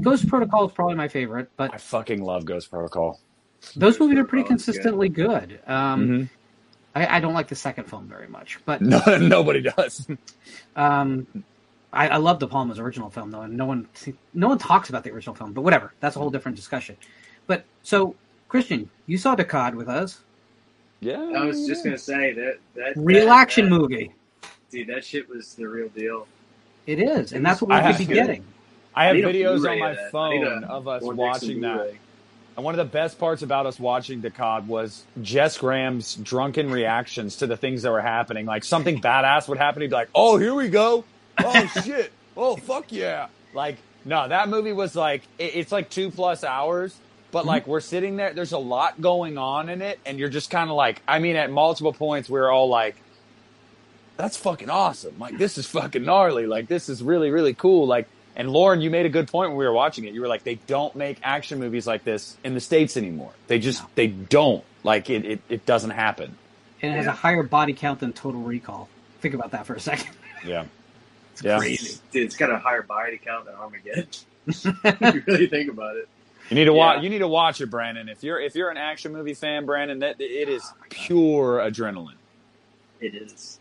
Ghost 0.00 0.28
Protocol 0.28 0.66
is 0.68 0.72
probably 0.72 0.94
my 0.96 1.08
favorite, 1.08 1.50
but 1.56 1.72
I 1.74 1.78
fucking 1.78 2.22
love 2.22 2.44
Ghost 2.44 2.70
Protocol. 2.70 3.18
those 3.74 3.98
movies 3.98 4.18
are 4.18 4.24
pretty 4.24 4.42
Protocol 4.44 4.56
good. 4.58 4.64
consistently 4.64 5.08
good. 5.08 5.60
Um, 5.66 6.08
Mhm. 6.08 6.28
I, 6.94 7.16
I 7.16 7.20
don't 7.20 7.34
like 7.34 7.48
the 7.48 7.54
second 7.56 7.84
film 7.84 8.06
very 8.06 8.28
much, 8.28 8.58
but 8.64 8.80
No, 8.82 9.00
nobody 9.18 9.62
does. 9.62 10.06
Um, 10.76 11.26
I, 11.92 12.08
I 12.08 12.16
love 12.16 12.38
De 12.38 12.46
Palma's 12.46 12.78
original 12.78 13.10
film 13.10 13.30
though, 13.30 13.42
and 13.42 13.56
no 13.56 13.66
one 13.66 13.88
no 14.34 14.48
one 14.48 14.58
talks 14.58 14.88
about 14.88 15.04
the 15.04 15.10
original 15.10 15.34
film. 15.34 15.52
But 15.52 15.62
whatever, 15.62 15.92
that's 16.00 16.16
a 16.16 16.18
whole 16.18 16.30
different 16.30 16.56
discussion. 16.56 16.96
But 17.46 17.64
so, 17.82 18.14
Christian, 18.48 18.88
you 19.06 19.18
saw 19.18 19.34
Decad 19.36 19.74
with 19.74 19.88
us, 19.88 20.20
Yeah. 21.00 21.20
I 21.36 21.44
was 21.44 21.66
just 21.66 21.84
gonna 21.84 21.98
say 21.98 22.32
that 22.34 22.58
that 22.74 22.92
real 22.96 23.26
that- 23.26 23.40
action 23.40 23.68
that- 23.70 23.76
movie. 23.78 24.12
dude. 24.70 24.88
That 24.88 25.04
shit 25.04 25.28
was 25.28 25.54
the 25.54 25.66
real 25.66 25.88
deal. 25.88 26.26
It 26.86 26.98
is, 26.98 27.32
and 27.32 27.44
that's 27.44 27.60
what 27.62 27.70
I 27.72 27.80
we 27.80 27.86
have- 27.86 27.96
could 27.98 28.08
be 28.08 28.14
getting. 28.14 28.44
I 28.94 29.06
have 29.06 29.16
I 29.16 29.20
videos 29.20 29.68
on 29.70 29.78
my 29.78 29.90
of 29.90 29.96
that. 29.96 30.06
I 30.06 30.10
phone 30.10 30.44
a 30.44 30.66
of 30.66 30.88
us 30.88 31.02
Vortex 31.02 31.08
and 31.10 31.18
watching 31.18 31.60
that. 31.62 31.94
And 32.56 32.64
one 32.64 32.78
of 32.78 32.78
the 32.78 32.92
best 32.92 33.18
parts 33.18 33.42
about 33.42 33.64
us 33.64 33.80
watching 33.80 34.20
the 34.20 34.30
COD 34.30 34.68
was 34.68 35.04
Jess 35.22 35.56
Graham's 35.56 36.16
drunken 36.16 36.70
reactions 36.70 37.36
to 37.36 37.46
the 37.46 37.56
things 37.56 37.82
that 37.82 37.90
were 37.90 38.02
happening. 38.02 38.44
Like 38.44 38.64
something 38.64 39.00
badass 39.00 39.48
would 39.48 39.58
happen, 39.58 39.80
he'd 39.82 39.88
be 39.88 39.94
like, 39.94 40.10
"Oh, 40.14 40.36
here 40.36 40.54
we 40.54 40.68
go! 40.68 41.04
Oh 41.38 41.66
shit! 41.84 42.12
Oh 42.36 42.56
fuck 42.56 42.92
yeah!" 42.92 43.28
Like, 43.54 43.78
no, 44.04 44.28
that 44.28 44.50
movie 44.50 44.72
was 44.72 44.94
like 44.94 45.22
it, 45.38 45.56
it's 45.56 45.72
like 45.72 45.88
two 45.88 46.10
plus 46.10 46.44
hours, 46.44 46.94
but 47.30 47.46
like 47.46 47.62
mm-hmm. 47.62 47.72
we're 47.72 47.80
sitting 47.80 48.16
there. 48.16 48.34
There's 48.34 48.52
a 48.52 48.58
lot 48.58 49.00
going 49.00 49.38
on 49.38 49.70
in 49.70 49.80
it, 49.80 49.98
and 50.04 50.18
you're 50.18 50.28
just 50.28 50.50
kind 50.50 50.68
of 50.68 50.76
like, 50.76 51.00
I 51.08 51.20
mean, 51.20 51.36
at 51.36 51.50
multiple 51.50 51.94
points, 51.94 52.28
we 52.28 52.38
are 52.38 52.50
all 52.50 52.68
like, 52.68 52.96
"That's 54.18 54.36
fucking 54.36 54.68
awesome! 54.68 55.18
Like, 55.18 55.38
this 55.38 55.56
is 55.56 55.66
fucking 55.68 56.04
gnarly! 56.04 56.46
Like, 56.46 56.68
this 56.68 56.90
is 56.90 57.02
really 57.02 57.30
really 57.30 57.54
cool!" 57.54 57.86
Like. 57.86 58.08
And 58.34 58.50
Lauren, 58.50 58.80
you 58.80 58.90
made 58.90 59.04
a 59.06 59.10
good 59.10 59.28
point 59.28 59.50
when 59.50 59.58
we 59.58 59.64
were 59.66 59.72
watching 59.72 60.04
it. 60.04 60.14
You 60.14 60.22
were 60.22 60.28
like, 60.28 60.42
they 60.44 60.54
don't 60.54 60.94
make 60.96 61.18
action 61.22 61.58
movies 61.58 61.86
like 61.86 62.02
this 62.04 62.36
in 62.44 62.54
the 62.54 62.60
States 62.60 62.96
anymore. 62.96 63.32
They 63.46 63.58
just, 63.58 63.82
No. 63.82 63.88
they 63.94 64.06
don't. 64.06 64.64
Like, 64.84 65.10
it, 65.10 65.24
it, 65.24 65.40
it 65.48 65.66
doesn't 65.66 65.90
happen. 65.90 66.36
And 66.80 66.92
it 66.92 66.96
has 66.96 67.04
Yeah. 67.06 67.12
a 67.12 67.14
higher 67.14 67.42
body 67.42 67.74
count 67.74 68.00
than 68.00 68.12
Total 68.12 68.40
Recall. 68.40 68.88
Think 69.20 69.34
about 69.34 69.50
that 69.52 69.66
for 69.66 69.74
a 69.74 69.80
second. 69.80 70.10
Yeah. 70.46 70.64
It's 71.32 71.42
Yeah. 71.42 71.58
crazy. 71.58 71.98
Dude, 72.10 72.24
it's 72.24 72.36
got 72.36 72.50
a 72.50 72.58
higher 72.58 72.82
body 72.82 73.18
count 73.18 73.46
than 73.46 73.54
Armageddon. 73.54 74.06
if 74.46 74.64
you 75.14 75.22
really 75.26 75.46
think 75.46 75.70
about 75.70 75.96
it. 75.96 76.06
You 76.50 76.56
need 76.56 76.66
to 76.66 76.74
watch, 76.74 77.02
you 77.02 77.08
need 77.08 77.20
to 77.20 77.28
watch 77.28 77.62
it, 77.62 77.70
Brandon. 77.70 78.08
If 78.10 78.22
you're, 78.22 78.38
if 78.38 78.54
you're 78.54 78.68
an 78.68 78.76
action 78.76 79.12
movie 79.12 79.32
fan, 79.32 79.64
Brandon, 79.64 80.00
that 80.00 80.16
it 80.20 80.48
oh 80.48 80.52
is 80.52 80.72
pure 80.90 81.58
adrenaline. 81.58 82.16
It 83.00 83.14
is. 83.14 83.60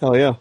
Hell 0.00 0.16
yeah. 0.16 0.34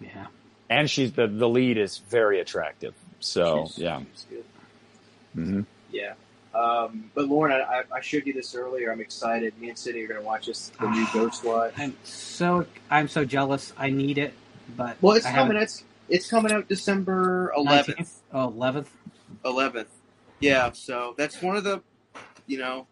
Yeah. 0.00 0.26
And 0.70 0.88
she's, 0.90 1.12
the, 1.12 1.26
the 1.26 1.48
lead 1.48 1.76
is 1.78 1.98
very 1.98 2.40
attractive. 2.40 2.94
So, 3.20 3.64
She's- 3.66 3.78
yeah. 3.78 4.00
she's 4.12 4.26
good. 4.30 4.44
hmm 5.34 5.60
Yeah. 5.92 6.14
Um, 6.54 7.10
but 7.14 7.26
Lauren, 7.28 7.52
I, 7.52 7.60
I- 7.80 7.96
I 7.96 8.00
showed 8.00 8.26
you 8.26 8.32
this 8.32 8.54
earlier. 8.54 8.92
I'm 8.92 9.00
excited. 9.00 9.58
Me 9.60 9.68
and 9.70 9.78
Cindy 9.78 10.04
are 10.04 10.08
going 10.08 10.20
to 10.20 10.26
watch 10.26 10.46
this 10.46 10.70
the 10.80 10.88
new 10.88 11.04
Ghostwatch. 11.06 11.72
I'm 11.76 11.96
so 12.04 12.66
I'm 12.90 13.08
so 13.08 13.24
jealous. 13.24 13.72
I 13.76 13.90
need 13.90 14.18
it, 14.18 14.34
but 14.76 14.96
Well, 15.00 15.16
it's 15.16 15.26
I 15.26 15.30
coming. 15.32 15.56
haven't- 15.56 15.62
It's 15.62 15.84
it's 16.08 16.28
coming 16.30 16.52
out 16.52 16.68
December 16.68 17.52
11th. 17.56 17.96
19th? 17.96 18.12
Oh, 18.32 18.50
11th. 18.50 18.86
11th. 19.44 19.86
Yeah, 20.40 20.70
so 20.72 21.14
that's 21.16 21.40
one 21.40 21.56
of 21.56 21.64
the, 21.64 21.82
you 22.46 22.58
know, 22.58 22.86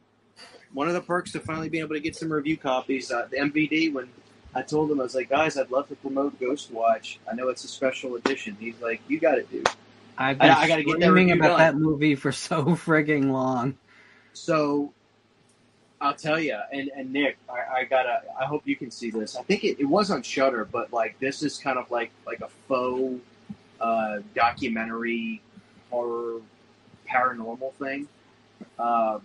one 0.73 0.89
of 0.89 0.95
the 0.95 1.03
perks 1.03 1.35
of 1.35 1.43
finally 1.45 1.69
being 1.69 1.85
able 1.85 1.95
to 1.95 2.01
get 2.01 2.17
some 2.17 2.33
review 2.33 2.57
copies. 2.57 3.11
Uh, 3.11 3.29
the 3.31 3.37
MVD, 3.37 3.93
when 3.93 4.09
I 4.55 4.63
told 4.63 4.91
him, 4.91 5.01
I 5.01 5.05
was 5.05 5.15
like, 5.15 5.31
guys, 5.31 5.57
I'd 5.57 5.71
love 5.71 5.89
to 5.89 5.97
promote 5.97 6.39
Ghostwatch. 6.39 7.17
I 7.31 7.35
know 7.35 7.49
it's 7.49 7.65
a 7.65 7.69
special 7.69 8.17
edition. 8.17 8.57
He's 8.61 8.81
like, 8.81 9.01
you 9.09 9.19
got 9.19 9.39
it, 9.39 9.51
dude. 9.51 9.69
I've 10.19 10.39
been 10.39 10.51
I 10.51 10.69
gotta 10.69 10.85
get 10.85 11.01
that 11.01 11.09
about 11.09 11.49
done. 11.49 11.59
that 11.59 11.77
movie 11.77 12.15
for 12.15 12.33
so 12.33 12.65
frigging 12.65 13.31
long. 13.31 13.79
So 14.35 14.93
I'll 16.01 16.15
tell 16.15 16.39
you, 16.39 16.59
and, 16.73 16.91
and 16.97 17.13
Nick, 17.13 17.39
I, 17.49 17.81
I 17.81 17.85
gotta. 17.85 18.23
I 18.39 18.45
hope 18.45 18.63
you 18.67 18.77
can 18.77 18.91
see 18.91 19.11
this. 19.11 19.37
I 19.37 19.43
think 19.43 19.65
it, 19.65 19.81
it 19.81 19.85
was 19.85 20.11
on 20.11 20.23
Shudder, 20.23 20.65
but 20.65 20.93
like 20.93 21.19
this 21.19 21.43
is 21.43 21.59
kind 21.59 21.79
of 21.79 21.91
like 21.91 22.11
like 22.27 22.41
a 22.41 22.49
faux 22.69 23.23
uh, 23.81 24.19
documentary 24.35 25.41
horror 25.91 26.41
paranormal 27.09 27.73
thing. 27.75 28.09
Um, 28.79 29.23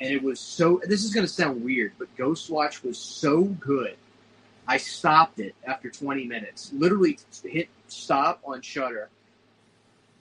and 0.00 0.12
it 0.12 0.22
was 0.22 0.40
so. 0.40 0.80
This 0.84 1.04
is 1.04 1.12
going 1.14 1.26
to 1.26 1.32
sound 1.32 1.62
weird, 1.62 1.92
but 1.98 2.14
Ghostwatch 2.16 2.82
was 2.82 2.98
so 2.98 3.42
good. 3.44 3.96
I 4.66 4.78
stopped 4.78 5.40
it 5.40 5.54
after 5.66 5.90
20 5.90 6.26
minutes. 6.26 6.70
Literally 6.72 7.18
hit 7.44 7.68
stop 7.88 8.40
on 8.44 8.62
Shudder. 8.62 9.08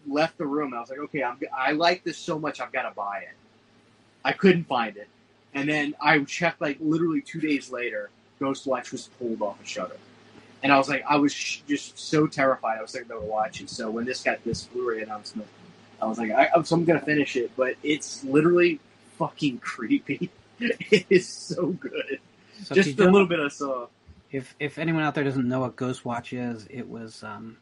Left 0.05 0.37
the 0.37 0.45
room. 0.45 0.73
I 0.73 0.81
was 0.81 0.89
like, 0.89 0.99
okay, 0.99 1.23
I'm. 1.23 1.39
I 1.57 1.71
like 1.71 2.03
this 2.03 2.17
so 2.17 2.37
much. 2.37 2.59
I've 2.59 2.73
got 2.73 2.83
to 2.83 2.91
buy 2.91 3.19
it. 3.19 3.35
I 4.25 4.33
couldn't 4.33 4.65
find 4.65 4.97
it, 4.97 5.07
and 5.53 5.69
then 5.69 5.95
I 6.01 6.19
checked 6.19 6.59
like 6.61 6.77
literally 6.81 7.21
two 7.21 7.39
days 7.39 7.71
later. 7.71 8.09
Ghostwatch 8.41 8.91
was 8.91 9.07
pulled 9.19 9.41
off 9.41 9.61
of 9.61 9.67
Shudder, 9.67 9.95
and 10.61 10.73
I 10.73 10.77
was 10.77 10.89
like, 10.89 11.05
I 11.07 11.15
was 11.15 11.33
sh- 11.33 11.61
just 11.69 11.97
so 11.97 12.27
terrified. 12.27 12.79
I 12.79 12.81
was 12.81 12.91
thinking 12.91 13.11
about 13.11 13.23
watching. 13.23 13.67
So 13.67 13.89
when 13.89 14.03
this 14.03 14.23
got 14.23 14.43
this 14.43 14.63
Blu-ray 14.63 15.03
announcement, 15.03 15.47
I 16.01 16.05
was 16.07 16.17
like, 16.17 16.31
I, 16.31 16.49
so 16.63 16.75
I'm 16.75 16.83
gonna 16.83 16.99
finish 16.99 17.37
it, 17.37 17.51
but 17.55 17.75
it's 17.81 18.25
literally 18.25 18.81
fucking 19.17 19.57
creepy. 19.59 20.29
it 20.59 21.05
is 21.09 21.27
so 21.29 21.67
good. 21.67 22.19
Just 22.71 22.99
a 22.99 23.09
little 23.09 23.27
bit 23.27 23.39
I 23.39 23.47
saw. 23.47 23.87
If 24.33 24.55
if 24.59 24.79
anyone 24.79 25.03
out 25.03 25.13
there 25.13 25.23
doesn't 25.23 25.47
know 25.47 25.61
what 25.61 25.77
Ghostwatch 25.77 26.33
is, 26.33 26.67
it 26.69 26.89
was 26.89 27.23
um, 27.23 27.57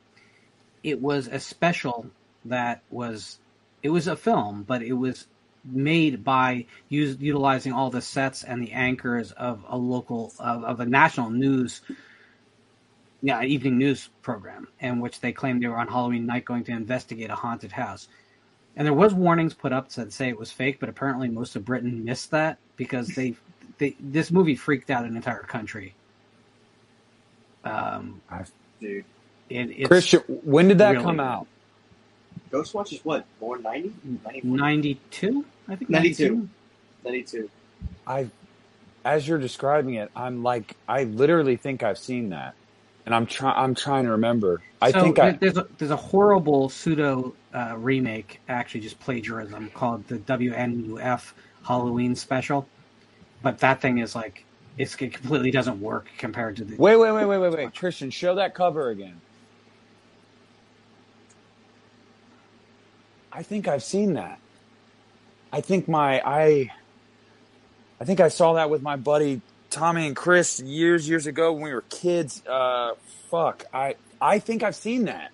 it 0.82 1.00
was 1.00 1.28
a 1.28 1.40
special 1.40 2.08
that 2.46 2.82
was 2.90 3.38
it 3.84 3.90
was 3.90 4.08
a 4.08 4.16
film, 4.16 4.64
but 4.64 4.82
it 4.82 4.94
was 4.94 5.28
made 5.64 6.24
by 6.24 6.66
use, 6.90 7.18
utilizing 7.20 7.74
all 7.74 7.92
the 7.92 8.02
sets 8.02 8.44
and 8.44 8.64
the 8.64 8.72
anchors 8.72 9.32
of 9.34 9.64
a 9.68 9.78
local 9.78 10.34
of, 10.40 10.64
of 10.64 10.80
a 10.80 10.86
national 10.86 11.30
news 11.30 11.82
yeah 13.22 13.44
evening 13.44 13.78
news 13.78 14.10
program 14.24 14.68
in 14.80 15.00
which 15.00 15.20
they 15.20 15.32
claimed 15.32 15.62
they 15.62 15.68
were 15.68 15.78
on 15.78 15.90
Halloween 15.90 16.26
night 16.26 16.46
going 16.46 16.64
to 16.64 16.72
investigate 16.72 17.30
a 17.30 17.36
haunted 17.36 17.74
house. 17.74 18.08
And 18.78 18.88
there 18.88 18.94
was 18.94 19.14
warnings 19.14 19.54
put 19.54 19.74
up 19.74 19.90
that 19.90 20.14
say 20.14 20.30
it 20.30 20.40
was 20.40 20.54
fake, 20.54 20.80
but 20.80 20.88
apparently 20.88 21.28
most 21.28 21.58
of 21.58 21.66
Britain 21.66 22.06
missed 22.06 22.32
that 22.32 22.58
because 22.78 23.10
they, 23.10 23.36
they 23.78 23.98
this 24.00 24.32
movie 24.32 24.56
freaked 24.56 24.90
out 24.90 25.04
an 25.04 25.18
entire 25.18 25.44
country. 25.44 25.94
Um, 27.64 28.22
Dude, 28.80 29.06
it, 29.50 29.70
it's 29.72 29.88
Christian, 29.88 30.22
when 30.28 30.68
did 30.68 30.80
that 30.80 30.92
really 30.92 31.04
come 31.04 31.18
good. 31.18 31.24
out? 31.24 31.48
Ghostwatch 32.52 32.94
is 32.94 33.04
what? 33.06 33.26
Born 33.40 33.62
90? 33.62 33.94
92, 34.44 35.46
I 35.68 35.76
think. 35.76 35.90
92. 35.90 36.50
92. 37.04 37.50
I, 38.06 38.28
as 39.06 39.28
you're 39.28 39.38
describing 39.38 39.96
it, 39.96 40.12
I'm 40.16 40.44
like, 40.44 40.76
I 40.88 41.06
literally 41.06 41.56
think 41.56 41.84
I've 41.84 41.98
seen 41.98 42.30
that, 42.30 42.56
and 43.06 43.16
I'm 43.16 43.26
trying. 43.26 43.56
I'm 43.58 43.76
trying 43.76 44.06
to 44.06 44.12
remember. 44.12 44.62
I 44.82 44.92
so 44.92 45.02
think 45.02 45.20
I. 45.20 45.32
there's 45.32 45.58
a, 45.58 45.68
there's 45.78 45.92
a 45.92 45.98
horrible 45.98 46.70
pseudo 46.70 47.34
uh, 47.54 47.76
remake, 47.78 48.42
actually 48.50 48.82
just 48.82 49.00
plagiarism, 49.00 49.70
called 49.74 50.08
the 50.08 50.18
WNUF 50.18 51.32
Halloween 51.64 52.16
special. 52.16 52.68
But 53.42 53.60
that 53.60 53.82
thing 53.82 54.00
is 54.00 54.14
like 54.14 54.44
it's, 54.44 54.51
it 54.78 54.98
completely 54.98 55.52
doesn't 55.52 55.80
work 55.80 56.10
compared 56.18 56.58
to 56.58 56.66
the. 56.66 56.76
Wait, 56.78 56.98
wait, 56.98 57.12
wait, 57.12 57.26
wait, 57.26 57.38
wait, 57.40 57.54
wait, 57.54 57.76
Christian, 57.76 58.10
show 58.12 58.36
that 58.36 58.56
cover 58.56 58.90
again. 58.90 59.22
I 63.32 63.44
think 63.44 63.68
I've 63.68 63.84
seen 63.84 64.14
that. 64.14 64.40
I 65.52 65.62
think 65.62 65.88
my 65.88 66.22
I. 66.26 66.72
I 68.00 68.06
think 68.06 68.20
I 68.20 68.30
saw 68.30 68.54
that 68.54 68.70
with 68.70 68.82
my 68.82 68.96
buddy 68.98 69.42
Tommy 69.70 70.08
and 70.08 70.16
Chris 70.16 70.60
years, 70.60 71.08
years 71.10 71.28
ago 71.28 71.54
when 71.54 71.64
we 71.64 71.74
were 71.74 71.84
kids. 71.90 72.44
Uh, 72.48 72.94
fuck, 73.30 73.64
I 73.74 73.96
I 74.22 74.40
think 74.40 74.64
I've 74.64 74.76
seen 74.76 75.06
that. 75.06 75.32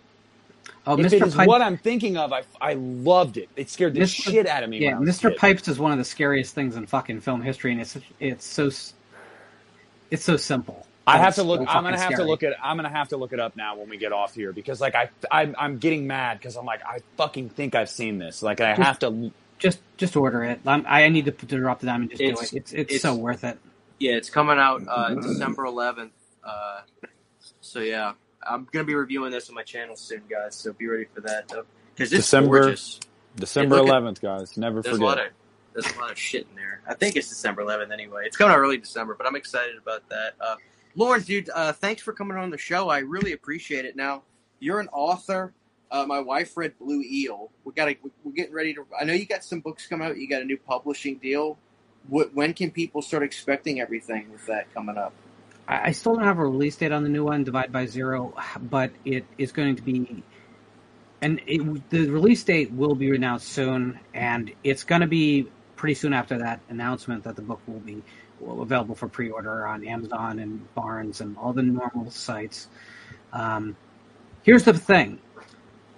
Oh, 0.86 0.98
if 0.98 1.12
Mr. 1.12 1.14
it 1.14 1.24
is 1.24 1.36
Pipe- 1.36 1.48
what 1.48 1.62
I'm 1.62 1.78
thinking 1.78 2.18
of, 2.18 2.34
I 2.34 2.44
I 2.62 2.76
loved 2.76 3.38
it. 3.38 3.50
It 3.56 3.70
scared 3.70 3.94
the 3.96 4.02
Mr. 4.02 4.08
shit 4.08 4.48
out 4.48 4.64
of 4.64 4.70
me. 4.70 4.80
Yeah, 4.80 4.94
when 4.94 4.96
I 4.96 5.00
was 5.00 5.10
Mr. 5.18 5.36
Pipes 5.36 5.68
is 5.68 5.80
one 5.80 5.92
of 5.92 5.98
the 5.98 6.06
scariest 6.06 6.56
things 6.56 6.76
in 6.76 6.88
fucking 6.88 7.22
film 7.22 7.42
history, 7.42 7.72
and 7.74 7.82
it's 7.82 7.98
it's 8.20 8.46
so 8.46 8.70
it's 10.12 10.24
so 10.24 10.38
simple. 10.38 10.86
I 11.06 11.20
have 11.20 11.36
to 11.36 11.44
look. 11.44 11.62
so 11.62 11.68
I'm 11.68 11.84
gonna 11.84 11.98
fucking 11.98 12.12
have 12.12 12.20
to 12.20 12.26
look 12.26 12.44
at. 12.44 12.54
I'm 12.62 12.76
gonna 12.78 12.90
have 12.90 13.10
to 13.10 13.18
look 13.18 13.32
it 13.32 13.40
up 13.40 13.56
now 13.56 13.78
when 13.78 13.88
we 13.90 13.98
get 13.98 14.12
off 14.12 14.36
here 14.36 14.52
because 14.52 14.82
like 14.82 14.94
I 14.96 15.10
I'm, 15.32 15.56
I'm 15.58 15.78
getting 15.78 16.06
mad 16.06 16.38
because 16.40 16.58
I'm 16.58 16.66
like 16.66 16.82
I 16.86 17.00
fucking 17.16 17.50
think 17.50 17.76
I've 17.76 17.90
seen 17.90 18.18
this. 18.18 18.44
Like 18.44 18.60
I 18.62 18.76
have 18.76 19.00
to. 19.00 19.32
Just 19.60 19.80
just 19.98 20.16
order 20.16 20.44
it. 20.44 20.60
I'm, 20.68 20.86
I 20.88 21.10
need 21.10 21.26
to, 21.26 21.32
to 21.32 21.58
drop 21.58 21.80
the 21.80 21.88
dime 21.88 22.02
and 22.02 22.10
just 22.12 22.20
do 22.20 22.28
It's- 22.28 22.54
it. 22.54 22.58
It's 22.58 22.72
it's, 22.74 22.82
it's- 22.92 23.02
so 23.02 23.16
worth 23.16 23.44
it. 23.44 23.58
Yeah, 24.00 24.12
it's 24.12 24.30
coming 24.30 24.60
out 24.60 24.84
uh, 24.88 25.16
December 25.16 25.64
11th. 25.64 26.12
Uh, 26.44 26.82
so 27.62 27.80
yeah, 27.80 28.14
I'm 28.48 28.68
gonna 28.72 28.86
be 28.86 28.94
reviewing 28.94 29.32
this 29.32 29.50
on 29.50 29.56
my 29.56 29.64
channel 29.64 29.96
soon, 29.96 30.22
guys. 30.30 30.54
So 30.56 30.74
be 30.74 30.86
ready 30.88 31.06
for 31.12 31.22
that. 31.22 31.48
Because 31.48 31.66
it's 32.14 32.26
December- 32.26 32.60
gorgeous. 32.62 33.00
December 33.36 33.78
Hey, 33.78 33.82
look 33.82 33.90
at- 33.92 34.04
11th, 34.04 34.22
guys. 34.22 34.58
Never 34.58 34.82
There's 34.84 34.98
a 34.98 35.04
lot 35.04 35.18
forget. 35.18 35.32
Of 35.78 35.84
there's 35.84 35.96
a 35.96 36.00
lot 36.00 36.12
of 36.12 36.18
shit 36.18 36.48
in 36.50 36.56
there. 36.56 36.82
I 36.88 36.94
think 36.94 37.16
it's 37.16 37.30
December 37.30 37.64
11th 37.64 37.92
anyway. 37.92 38.24
It's 38.26 38.38
coming 38.38 38.54
out 38.54 38.60
early 38.60 38.78
December, 38.78 39.16
but 39.16 39.28
I'm 39.28 39.36
excited 39.36 39.78
about 39.78 40.08
that. 40.10 40.34
Uh, 40.40 40.56
Lauren, 40.96 41.22
dude, 41.22 41.50
uh, 41.54 41.74
thanks 41.74 42.02
for 42.02 42.14
coming 42.14 42.38
on 42.38 42.50
the 42.50 42.58
show. 42.58 42.90
I 42.90 43.00
really 43.00 43.34
appreciate 43.34 43.86
it. 43.86 43.96
Now 43.96 44.24
you're 44.60 44.80
an 44.80 44.90
author. 44.90 45.54
Uh, 45.90 46.06
my 46.06 46.20
wife 46.20 46.58
read 46.58 46.78
Blue 46.80 47.02
Eel. 47.02 47.50
We 47.64 47.74
got 47.74 47.90
we're 48.24 48.32
getting 48.34 48.54
ready 48.54 48.74
to. 48.74 48.86
I 49.00 49.06
know 49.06 49.14
you 49.14 49.26
got 49.26 49.44
some 49.44 49.62
books 49.62 49.88
coming 49.88 50.08
out. 50.08 50.18
You 50.18 50.28
got 50.28 50.42
a 50.42 50.46
new 50.46 50.58
publishing 50.58 51.18
deal. 51.18 51.58
What, 52.10 52.34
when 52.34 52.54
can 52.54 52.72
people 52.72 53.02
start 53.02 53.24
expecting 53.24 53.80
everything 53.80 54.32
with 54.32 54.46
that 54.48 54.74
coming 54.74 54.98
up? 54.98 55.14
I, 55.68 55.90
I 55.90 55.92
still 55.92 56.16
don't 56.16 56.24
have 56.24 56.40
a 56.40 56.44
release 56.44 56.76
date 56.76 56.92
on 56.92 57.04
the 57.04 57.10
new 57.10 57.24
one, 57.24 57.44
Divide 57.44 57.72
by 57.72 57.86
Zero, 57.86 58.34
but 58.62 58.92
it 59.06 59.26
is 59.38 59.52
going 59.52 59.76
to 59.76 59.82
be, 59.82 60.24
and 61.22 61.42
it, 61.46 61.90
the 61.90 62.10
release 62.10 62.44
date 62.44 62.72
will 62.72 62.96
be 62.96 63.14
announced 63.14 63.50
soon, 63.50 64.00
and 64.14 64.52
it's 64.64 64.84
going 64.84 65.02
to 65.02 65.08
be 65.08 65.48
pretty 65.78 65.94
soon 65.94 66.14
after 66.14 66.38
that 66.38 66.60
announcement 66.70 67.24
that 67.24 67.36
the 67.36 67.42
book 67.42 67.62
will 67.68 67.80
be 67.80 68.04
available 68.46 68.96
for 68.96 69.08
pre-order 69.08 69.66
on 69.66 69.86
Amazon 69.88 70.40
and 70.40 70.74
Barnes 70.76 71.22
and 71.22 71.38
all 71.38 71.54
the 71.54 71.64
normal 71.64 72.12
sites. 72.12 72.68
Um, 73.32 73.76
here's 74.44 74.64
the 74.64 74.74
thing: 74.74 75.20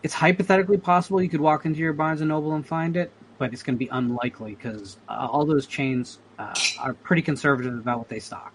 it's 0.04 0.14
hypothetically 0.14 0.78
possible 0.78 1.22
you 1.22 1.30
could 1.30 1.42
walk 1.42 1.66
into 1.66 1.80
your 1.80 1.94
Barnes 1.94 2.22
and 2.22 2.30
Noble 2.30 2.54
and 2.54 2.66
find 2.66 2.96
it, 2.96 3.12
but 3.38 3.52
it's 3.54 3.64
going 3.64 3.76
to 3.76 3.80
be 3.80 3.90
unlikely 3.92 4.56
because 4.56 4.98
uh, 5.08 5.28
all 5.32 5.46
those 5.46 5.66
chains 5.66 6.20
uh, 6.38 6.54
are 6.80 6.94
pretty 6.94 7.22
conservative 7.22 7.74
about 7.74 7.98
what 7.98 8.10
they 8.10 8.20
stock. 8.20 8.54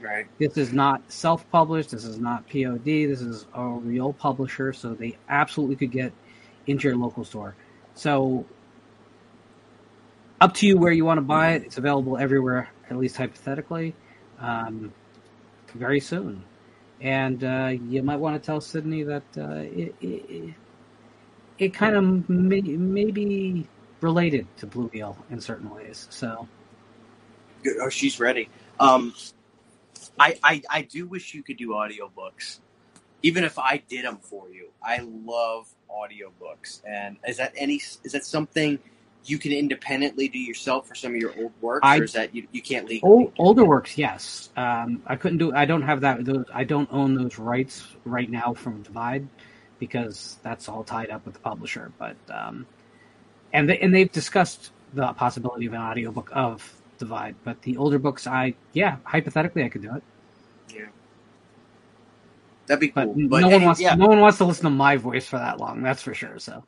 Right. 0.00 0.26
This 0.38 0.58
is 0.58 0.72
not 0.74 1.00
self-published. 1.10 1.90
This 1.90 2.04
is 2.04 2.18
not 2.18 2.46
POD. 2.48 2.84
This 2.84 3.22
is 3.22 3.46
a 3.54 3.64
real 3.66 4.12
publisher, 4.12 4.74
so 4.74 4.92
they 4.92 5.16
absolutely 5.30 5.76
could 5.76 5.92
get 5.92 6.12
into 6.66 6.88
your 6.88 6.96
local 6.96 7.24
store. 7.24 7.54
So, 7.94 8.44
up 10.44 10.52
to 10.52 10.66
you 10.66 10.76
where 10.76 10.92
you 10.92 11.06
want 11.06 11.16
to 11.16 11.22
buy 11.22 11.52
it. 11.52 11.62
It's 11.64 11.78
available 11.78 12.18
everywhere, 12.18 12.68
at 12.90 12.98
least 12.98 13.16
hypothetically, 13.16 13.94
um, 14.38 14.92
very 15.74 16.00
soon. 16.00 16.44
And 17.00 17.42
uh, 17.42 17.72
you 17.88 18.02
might 18.02 18.18
want 18.18 18.40
to 18.40 18.44
tell 18.44 18.60
Sydney 18.60 19.04
that 19.04 19.22
uh, 19.38 19.64
it, 19.64 19.94
it, 20.02 20.54
it, 21.58 21.72
kind 21.72 21.96
of 21.96 22.28
may, 22.28 22.60
may 22.60 23.10
be 23.10 23.66
related 24.02 24.46
to 24.58 24.66
Blue 24.66 24.88
Wheel 24.88 25.16
in 25.30 25.40
certain 25.40 25.70
ways. 25.70 26.08
So. 26.10 26.46
Oh, 27.80 27.88
she's 27.88 28.20
ready. 28.20 28.50
Um, 28.78 29.14
I, 30.18 30.38
I 30.44 30.62
I 30.68 30.82
do 30.82 31.06
wish 31.06 31.32
you 31.32 31.42
could 31.42 31.56
do 31.56 31.70
audiobooks. 31.70 32.60
Even 33.22 33.42
if 33.44 33.58
I 33.58 33.82
did 33.88 34.04
them 34.04 34.18
for 34.18 34.50
you, 34.50 34.68
I 34.82 34.98
love 34.98 35.66
audiobooks. 35.90 36.82
And 36.86 37.16
is 37.26 37.38
that 37.38 37.54
any? 37.56 37.76
Is 37.76 38.12
that 38.12 38.26
something 38.26 38.78
you 39.24 39.38
can 39.38 39.52
independently 39.52 40.28
do 40.28 40.38
yourself 40.38 40.86
for 40.86 40.94
some 40.94 41.14
of 41.14 41.20
your 41.20 41.32
old 41.38 41.52
works, 41.60 41.80
I- 41.82 41.98
or 41.98 42.04
is 42.04 42.12
that 42.12 42.34
you, 42.34 42.46
you 42.52 42.62
can't 42.62 42.86
legally? 42.88 43.10
Old, 43.10 43.32
older 43.38 43.64
works, 43.64 43.96
yes. 43.96 44.50
Um, 44.56 45.02
I 45.06 45.16
couldn't 45.16 45.38
do. 45.38 45.54
I 45.54 45.64
don't 45.64 45.82
have 45.82 46.00
that. 46.02 46.24
Those, 46.24 46.44
I 46.52 46.64
don't 46.64 46.88
own 46.92 47.14
those 47.14 47.38
rights 47.38 47.84
right 48.04 48.30
now 48.30 48.54
from 48.54 48.82
Divide 48.82 49.26
because 49.78 50.38
that's 50.42 50.68
all 50.68 50.84
tied 50.84 51.10
up 51.10 51.24
with 51.24 51.34
the 51.34 51.40
publisher. 51.40 51.92
But 51.98 52.16
um, 52.30 52.66
and 53.52 53.68
they, 53.68 53.78
and 53.78 53.94
they've 53.94 54.10
discussed 54.10 54.70
the 54.92 55.12
possibility 55.14 55.66
of 55.66 55.72
an 55.72 55.80
audiobook 55.80 56.30
of 56.32 56.72
Divide. 56.98 57.34
But 57.44 57.62
the 57.62 57.76
older 57.76 57.98
books, 57.98 58.26
I 58.26 58.54
yeah, 58.72 58.96
hypothetically, 59.04 59.64
I 59.64 59.68
could 59.68 59.82
do 59.82 59.94
it. 59.94 60.02
Yeah. 60.74 60.86
That'd 62.66 62.80
be 62.80 62.88
cool. 62.88 63.06
But 63.06 63.14
cool. 63.14 63.16
no 63.16 63.28
But 63.28 63.52
one 63.52 63.64
wants 63.64 63.80
yeah. 63.80 63.94
no 63.94 64.06
one 64.06 64.20
wants 64.20 64.38
to 64.38 64.44
listen 64.44 64.64
to 64.64 64.70
my 64.70 64.96
voice 64.96 65.26
for 65.26 65.38
that 65.38 65.58
long. 65.58 65.82
That's 65.82 66.02
for 66.02 66.14
sure. 66.14 66.38
So 66.38 66.64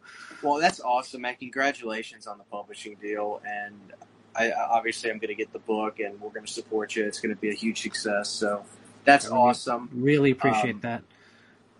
Well, 0.46 0.60
that's 0.60 0.80
awesome, 0.80 1.22
man. 1.22 1.36
Congratulations 1.40 2.26
on 2.26 2.38
the 2.38 2.44
publishing 2.44 2.96
deal. 3.02 3.42
And 3.46 3.74
I, 4.34 4.50
I 4.50 4.68
obviously 4.68 5.10
I'm 5.10 5.18
going 5.18 5.28
to 5.28 5.34
get 5.34 5.52
the 5.52 5.58
book, 5.58 5.98
and 6.00 6.20
we're 6.20 6.30
going 6.30 6.46
to 6.46 6.52
support 6.52 6.94
you. 6.96 7.04
It's 7.04 7.20
going 7.20 7.34
to 7.34 7.40
be 7.40 7.50
a 7.50 7.54
huge 7.54 7.82
success. 7.82 8.28
So 8.30 8.64
that's 9.04 9.26
Really? 9.26 9.38
awesome. 9.38 9.88
really 9.92 10.30
appreciate 10.30 10.76
Um, 10.76 10.80
that. 10.82 11.02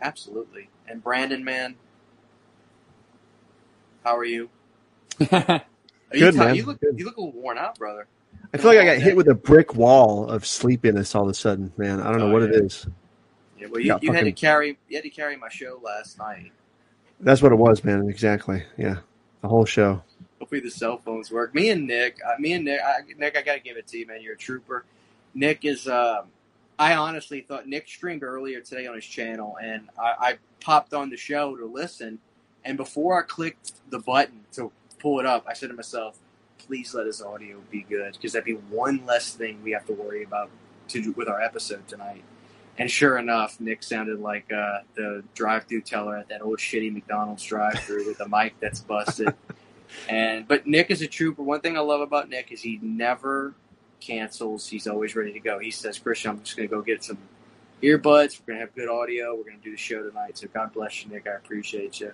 Absolutely. 0.01 0.69
And 0.89 1.03
Brandon, 1.03 1.43
man, 1.45 1.77
how 4.05 4.17
are 4.17 4.25
you? 4.25 4.49
Good, 5.19 5.31
Are 5.33 5.63
you, 6.13 6.31
ti- 6.33 6.37
man. 6.39 6.55
you 6.55 6.65
look 6.67 6.81
Good. 6.81 6.99
you 6.99 7.05
look 7.07 7.17
a 7.17 7.21
little 7.21 7.41
worn 7.41 7.59
out, 7.59 7.79
brother. 7.79 8.07
I 8.53 8.59
feel 8.59 8.69
like 8.71 8.79
I 8.79 8.85
got 8.85 8.99
hit 8.99 9.17
with 9.17 9.29
a 9.29 9.35
brick 9.35 9.75
wall 9.75 10.29
of 10.29 10.47
sleepiness 10.47 11.15
all 11.15 11.25
of 11.25 11.31
a 11.31 11.35
sudden, 11.35 11.73
man. 11.77 12.01
I 12.01 12.11
don't 12.11 12.19
know 12.21 12.29
Oh, 12.29 12.33
what 12.33 12.43
it 12.43 12.53
yeah. 12.55 12.61
is. 12.61 12.87
Yeah, 13.59 13.67
well, 13.69 13.81
you, 13.81 13.87
Yeah, 13.89 13.99
you 14.03 14.13
had 14.13 14.25
to 14.25 14.33
carry 14.33 14.79
you 14.89 14.97
had 14.97 15.03
to 15.05 15.11
carry 15.11 15.37
my 15.37 15.49
show 15.49 15.81
last 15.83 16.19
night. 16.19 16.53
That's 17.21 17.43
what 17.43 17.53
it 17.53 17.57
was, 17.57 17.83
man. 17.85 18.09
Exactly. 18.09 18.63
Yeah. 18.77 18.99
The 19.43 19.49
whole 19.49 19.65
show. 19.65 20.03
Hopefully 20.39 20.61
the 20.61 20.71
cell 20.71 20.99
phones 20.99 21.31
work. 21.31 21.55
Me 21.55 21.71
and 21.71 21.87
Nick, 21.87 22.19
uh, 22.25 22.39
me 22.39 22.53
and 22.53 22.65
Nick, 22.65 22.81
I, 22.81 23.01
Nick, 23.17 23.37
I 23.37 23.43
gotta 23.43 23.61
give 23.61 23.77
it 23.77 23.87
to 23.89 23.99
you, 23.99 24.07
man. 24.07 24.21
You're 24.23 24.35
a 24.35 24.39
trooper. 24.39 24.85
Nick 25.35 25.65
is. 25.65 25.89
Um, 25.89 26.27
I 26.79 26.95
honestly 26.95 27.41
thought 27.41 27.67
Nick 27.67 27.89
streamed 27.89 28.23
earlier 28.23 28.61
today 28.61 28.87
on 28.87 28.95
his 28.95 29.05
channel, 29.05 29.57
and 29.63 29.89
I, 29.99 30.15
I 30.21 30.39
popped 30.61 30.93
on 30.93 31.09
the 31.09 31.17
show 31.17 31.57
to 31.57 31.65
listen. 31.65 32.19
And 32.65 32.77
before 32.77 33.19
I 33.19 33.27
clicked 33.27 33.73
the 33.91 33.99
button 33.99 34.41
to 34.53 34.71
pull 34.99 35.19
it 35.21 35.27
up, 35.27 35.47
I 35.49 35.55
said 35.55 35.71
to 35.71 35.75
myself, 35.75 36.19
"Please 36.59 36.93
let 36.95 37.07
his 37.07 37.23
audio 37.23 37.63
be 37.71 37.83
good, 37.89 38.13
because 38.13 38.33
that'd 38.33 38.45
be 38.45 38.55
one 38.55 39.07
less 39.07 39.33
thing 39.33 39.63
we 39.63 39.71
have 39.71 39.87
to 39.87 39.95
worry 39.95 40.23
about 40.23 40.51
to 40.89 41.03
do 41.03 41.13
with 41.13 41.29
our 41.29 41.41
episode 41.41 41.89
tonight." 41.89 42.23
And 42.79 42.91
sure 42.91 43.17
enough, 43.17 43.59
Nick 43.59 43.83
sounded 43.83 44.21
like 44.21 44.53
uh, 44.53 44.81
the 44.95 45.25
drive-through 45.35 45.83
teller 45.83 46.17
at 46.17 46.29
that 46.29 46.43
old 46.43 46.59
shitty 46.59 46.93
McDonald's 46.93 47.43
drive-through 47.43 48.07
with 48.07 48.21
a 48.21 48.29
mic 48.29 48.55
that's 48.61 48.81
busted. 48.81 49.35
and 50.09 50.47
but 50.47 50.67
Nick 50.67 50.91
is 50.91 51.01
a 51.01 51.07
trooper. 51.07 51.43
One 51.43 51.61
thing 51.61 51.77
I 51.77 51.81
love 51.81 52.01
about 52.03 52.29
Nick 52.29 52.53
is 52.53 52.61
he 52.61 52.79
never 52.83 53.55
cancels. 54.01 54.69
He's 54.69 54.87
always 54.87 55.17
ready 55.17 55.33
to 55.33 55.41
go. 55.41 55.59
He 55.59 55.71
says, 55.71 55.99
"Christian, 55.99 56.33
I'm 56.33 56.43
just 56.43 56.57
going 56.57 56.69
to 56.69 56.75
go 56.75 56.83
get 56.83 57.03
some 57.03 57.19
earbuds. 57.83 58.41
We're 58.41 58.55
going 58.55 58.59
to 58.59 58.67
have 58.67 58.75
good 58.75 58.89
audio. 58.89 59.35
We're 59.35 59.45
going 59.45 59.59
to 59.59 59.65
do 59.65 59.71
the 59.71 59.77
show 59.79 60.07
tonight." 60.07 60.37
So 60.37 60.49
God 60.53 60.75
bless 60.75 61.03
you, 61.05 61.11
Nick. 61.11 61.27
I 61.27 61.37
appreciate 61.37 62.01
you. 62.01 62.13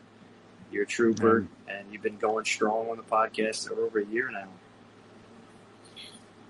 You're 0.71 0.85
a 0.85 0.87
trooper, 0.87 1.47
and 1.69 1.87
you've 1.91 2.03
been 2.03 2.19
going 2.19 2.45
strong 2.45 2.89
on 2.89 2.97
the 2.97 3.03
podcast 3.03 3.69
for 3.69 3.75
over 3.85 3.99
a 3.99 4.07
year 4.07 4.31
now. 4.31 4.49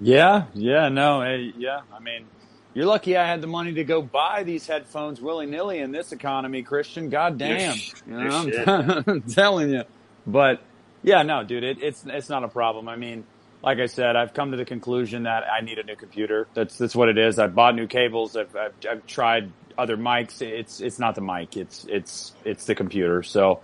Yeah, 0.00 0.46
yeah, 0.54 0.88
no, 0.88 1.22
hey, 1.22 1.52
yeah. 1.56 1.80
I 1.92 1.98
mean, 2.00 2.26
you're 2.74 2.86
lucky 2.86 3.16
I 3.16 3.26
had 3.26 3.40
the 3.40 3.46
money 3.46 3.74
to 3.74 3.84
go 3.84 4.02
buy 4.02 4.42
these 4.44 4.66
headphones 4.66 5.20
willy 5.20 5.46
nilly 5.46 5.78
in 5.78 5.92
this 5.92 6.12
economy, 6.12 6.62
Christian. 6.62 7.10
God 7.10 7.38
damn, 7.38 7.76
you 8.06 8.12
know, 8.12 8.52
I'm, 8.66 9.04
I'm 9.06 9.22
telling 9.28 9.70
you. 9.70 9.84
But 10.26 10.62
yeah, 11.02 11.22
no, 11.22 11.44
dude, 11.44 11.64
it, 11.64 11.82
it's 11.82 12.04
it's 12.06 12.28
not 12.28 12.44
a 12.44 12.48
problem. 12.48 12.88
I 12.88 12.96
mean, 12.96 13.24
like 13.62 13.78
I 13.78 13.86
said, 13.86 14.16
I've 14.16 14.34
come 14.34 14.50
to 14.52 14.56
the 14.56 14.64
conclusion 14.64 15.24
that 15.24 15.44
I 15.50 15.60
need 15.60 15.78
a 15.78 15.82
new 15.82 15.96
computer. 15.96 16.48
That's 16.54 16.78
that's 16.78 16.94
what 16.94 17.08
it 17.08 17.18
is. 17.18 17.38
I've 17.38 17.54
bought 17.54 17.74
new 17.74 17.86
cables. 17.86 18.36
I've 18.36 18.54
I've, 18.56 18.74
I've 18.90 19.06
tried 19.06 19.52
other 19.76 19.96
mics. 19.96 20.42
It's 20.42 20.80
it's 20.80 20.98
not 20.98 21.14
the 21.14 21.20
mic. 21.20 21.56
It's 21.56 21.84
it's 21.88 22.34
it's 22.44 22.66
the 22.66 22.74
computer. 22.74 23.22
So 23.22 23.60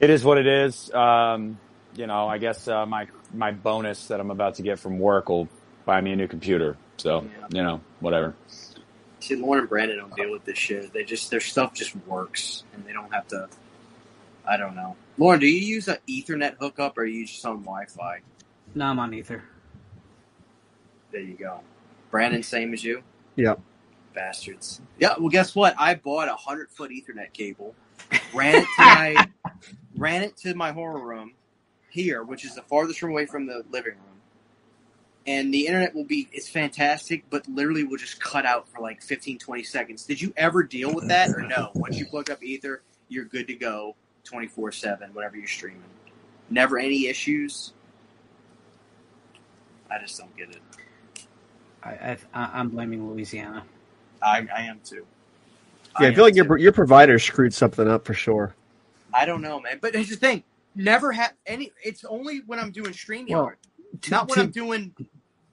it 0.00 0.10
is 0.10 0.24
what 0.24 0.38
it 0.38 0.46
is. 0.46 0.92
Um, 0.92 1.58
you 1.94 2.06
know, 2.06 2.28
I 2.28 2.38
guess 2.38 2.68
uh, 2.68 2.86
my 2.86 3.08
my 3.34 3.50
bonus 3.50 4.06
that 4.08 4.20
I'm 4.20 4.30
about 4.30 4.54
to 4.54 4.62
get 4.62 4.78
from 4.78 4.98
work 4.98 5.28
will 5.28 5.48
buy 5.84 6.00
me 6.00 6.12
a 6.12 6.16
new 6.16 6.28
computer. 6.28 6.76
So 6.98 7.26
you 7.50 7.62
know, 7.62 7.80
whatever. 8.00 8.34
See, 9.20 9.34
Lauren 9.36 9.60
and 9.60 9.68
Brandon 9.68 9.98
don't 9.98 10.14
deal 10.14 10.30
with 10.30 10.44
this 10.44 10.58
shit. 10.58 10.92
They 10.92 11.04
just 11.04 11.30
their 11.30 11.40
stuff 11.40 11.74
just 11.74 11.96
works, 12.06 12.64
and 12.74 12.84
they 12.84 12.92
don't 12.92 13.12
have 13.12 13.26
to. 13.28 13.48
I 14.46 14.56
don't 14.56 14.74
know. 14.74 14.96
Lauren, 15.18 15.40
do 15.40 15.46
you 15.46 15.58
use 15.58 15.88
an 15.88 15.98
Ethernet 16.08 16.56
hookup 16.58 16.96
or 16.96 17.02
are 17.02 17.04
you 17.04 17.26
just 17.26 17.44
on 17.44 17.62
Wi-Fi? 17.62 18.20
No, 18.74 18.86
I'm 18.86 18.98
on 18.98 19.12
Ether. 19.12 19.42
There 21.10 21.20
you 21.20 21.34
go. 21.34 21.60
Brandon, 22.10 22.42
same 22.42 22.72
as 22.72 22.82
you. 22.82 23.02
Yep. 23.36 23.60
Bastards. 24.14 24.80
Yeah. 24.98 25.14
Well, 25.18 25.28
guess 25.28 25.54
what? 25.54 25.74
I 25.78 25.94
bought 25.94 26.28
a 26.28 26.34
hundred 26.34 26.70
foot 26.70 26.90
Ethernet 26.90 27.32
cable, 27.32 27.74
ran 28.32 28.54
it 28.54 28.66
to 28.76 28.82
my 28.82 29.26
ran 29.96 30.22
it 30.22 30.36
to 30.38 30.54
my 30.54 30.72
horror 30.72 31.00
room 31.00 31.34
here, 31.90 32.22
which 32.22 32.44
is 32.44 32.54
the 32.54 32.62
farthest 32.62 33.02
room 33.02 33.12
away 33.12 33.26
from 33.26 33.46
the 33.46 33.64
living 33.70 33.94
room. 33.94 34.17
And 35.26 35.52
the 35.54 35.66
internet 35.66 35.94
will 35.94 36.04
be 36.04 36.28
it's 36.32 36.48
fantastic, 36.48 37.24
but 37.30 37.46
literally 37.48 37.84
will 37.84 37.98
just 37.98 38.20
cut 38.20 38.46
out 38.46 38.68
for 38.68 38.80
like 38.80 39.02
15, 39.02 39.38
20 39.38 39.62
seconds. 39.64 40.04
Did 40.06 40.20
you 40.22 40.32
ever 40.36 40.62
deal 40.62 40.94
with 40.94 41.08
that 41.08 41.32
or 41.34 41.42
no? 41.42 41.74
Once 41.78 42.00
you 42.00 42.06
plug 42.06 42.30
up 42.30 42.42
Ether, 42.42 42.82
you're 43.08 43.24
good 43.26 43.46
to 43.48 43.54
go 43.54 43.96
24 44.24 44.72
7, 44.72 45.10
whatever 45.14 45.36
you're 45.36 45.46
streaming. 45.46 45.82
Never 46.50 46.78
any 46.78 47.06
issues. 47.06 47.72
I 49.90 49.98
just 50.00 50.18
don't 50.18 50.36
get 50.36 50.50
it. 50.50 50.62
I, 51.82 51.90
I, 51.90 52.18
I- 52.34 52.50
I'm 52.60 52.70
blaming 52.70 53.08
Louisiana. 53.10 53.64
I, 54.22 54.46
I 54.54 54.62
am 54.62 54.80
too. 54.84 55.06
Yeah, 55.98 56.08
I 56.08 56.12
am 56.12 56.14
feel 56.14 56.24
like 56.24 56.34
too. 56.34 56.36
your 56.36 56.58
your 56.58 56.72
provider 56.72 57.18
screwed 57.18 57.54
something 57.54 57.88
up 57.88 58.06
for 58.06 58.14
sure. 58.14 58.54
I 59.14 59.26
don't 59.26 59.42
know, 59.42 59.60
man. 59.60 59.78
But 59.82 59.94
here's 59.94 60.10
the 60.10 60.16
thing: 60.16 60.44
never 60.74 61.12
have 61.12 61.34
any. 61.46 61.72
It's 61.84 62.04
only 62.04 62.42
when 62.46 62.58
I'm 62.58 62.72
doing 62.72 62.92
StreamYard, 62.92 63.28
Well, 63.30 63.56
to- 64.02 64.10
not 64.10 64.28
when 64.28 64.36
to- 64.36 64.42
I'm 64.44 64.50
doing. 64.50 64.94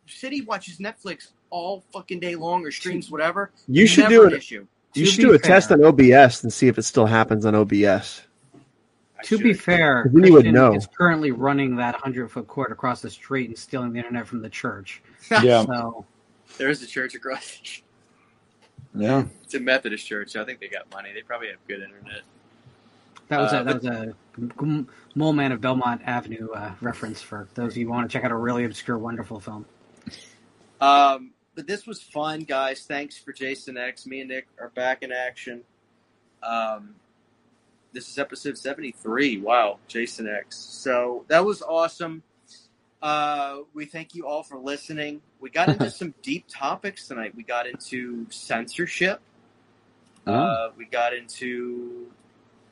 Sydney 0.08 0.42
watches 0.42 0.78
Netflix 0.78 1.30
all 1.50 1.84
fucking 1.92 2.20
day 2.20 2.36
long 2.36 2.64
or 2.66 2.72
streams 2.72 3.10
whatever. 3.10 3.52
You 3.68 3.88
should 3.88 4.08
do 4.10 4.26
an 4.28 4.34
it. 4.34 4.38
issue. 4.38 4.68
You 4.94 5.06
To 5.06 5.12
should 5.12 5.22
do 5.22 5.34
a 5.34 5.40
test 5.40 5.72
on 5.72 5.84
OBS 5.84 6.44
and 6.44 6.54
see 6.54 6.68
if 6.68 6.78
it 6.78 6.84
still 6.84 7.06
happens 7.06 7.46
on 7.46 7.54
OBS. 7.56 8.22
I 9.20 9.24
To 9.24 9.38
be 9.38 9.54
fair, 9.54 10.10
Then 10.14 10.24
you 10.26 10.34
would 10.34 10.46
know. 10.46 10.74
is 10.76 10.88
currently 10.98 11.32
running 11.32 11.76
that 11.78 11.96
100 11.96 12.30
foot 12.30 12.48
cord 12.48 12.72
across 12.72 13.02
the 13.02 13.10
street 13.10 13.50
and 13.50 13.58
stealing 13.58 13.94
the 13.94 14.00
internet 14.00 14.28
from 14.28 14.42
the 14.42 14.50
church. 14.50 15.02
Yeah, 15.44 15.66
So 15.66 16.06
there's 16.58 16.82
a 16.84 16.88
church 16.88 17.16
across. 17.16 17.82
yeah. 18.94 19.24
It's 19.44 19.54
a 19.56 19.60
Methodist 19.60 20.06
church. 20.06 20.36
I 20.36 20.46
think 20.46 20.60
they 20.60 20.68
got 20.68 20.90
money. 20.94 21.12
They 21.14 21.22
probably 21.24 21.48
have 21.48 21.58
good 21.68 21.82
internet. 21.82 22.22
that 23.30 23.40
was 23.40 23.54
Uh, 23.54 23.58
a 23.58 23.64
that 23.64 23.76
was 23.76 23.86
a 23.86 24.00
M- 24.02 24.14
Mole 24.38 25.34
Man 25.34 25.52
of 25.52 25.62
Belmont 25.62 26.02
Avenue 26.06 26.50
uh, 26.52 26.74
reference 26.82 27.22
for 27.22 27.48
those 27.56 27.74
of 27.74 27.78
you 27.78 27.86
who 27.86 27.92
want 27.92 28.10
to 28.10 28.14
check 28.14 28.26
out 28.26 28.32
a 28.32 28.36
really 28.36 28.66
obscure, 28.66 28.98
wonderful 28.98 29.40
film. 29.40 29.66
Um, 30.82 31.32
but 31.56 31.68
this 31.68 31.88
was 31.88 32.02
fun, 32.02 32.42
guys. 32.42 32.84
Thanks 32.84 33.18
for 33.18 33.32
Jason 33.32 33.78
X. 33.78 34.06
Me 34.06 34.20
and 34.20 34.30
Nick 34.30 34.48
are 34.60 34.70
back 34.70 35.04
in 35.04 35.12
action. 35.12 35.62
Um, 36.44 36.96
this 37.94 38.10
is 38.10 38.18
episode 38.18 38.58
73. 38.58 39.40
Wow, 39.40 39.80
Jason 39.88 40.28
X. 40.28 40.58
So 40.58 41.24
that 41.30 41.46
was 41.46 41.62
awesome. 41.62 42.24
Uh, 43.02 43.60
we 43.74 43.86
thank 43.86 44.16
you 44.16 44.28
all 44.28 44.44
for 44.44 44.58
listening. 44.58 45.22
We 45.40 45.50
got 45.50 45.70
into 45.70 45.90
some 45.92 46.14
deep 46.22 46.46
topics 46.50 47.08
tonight. 47.08 47.36
We 47.36 47.44
got 47.44 47.68
into 47.68 48.28
censorship. 48.30 49.22
Uh, 50.28 50.70
we 50.76 50.86
got 50.86 51.14
into 51.14 52.12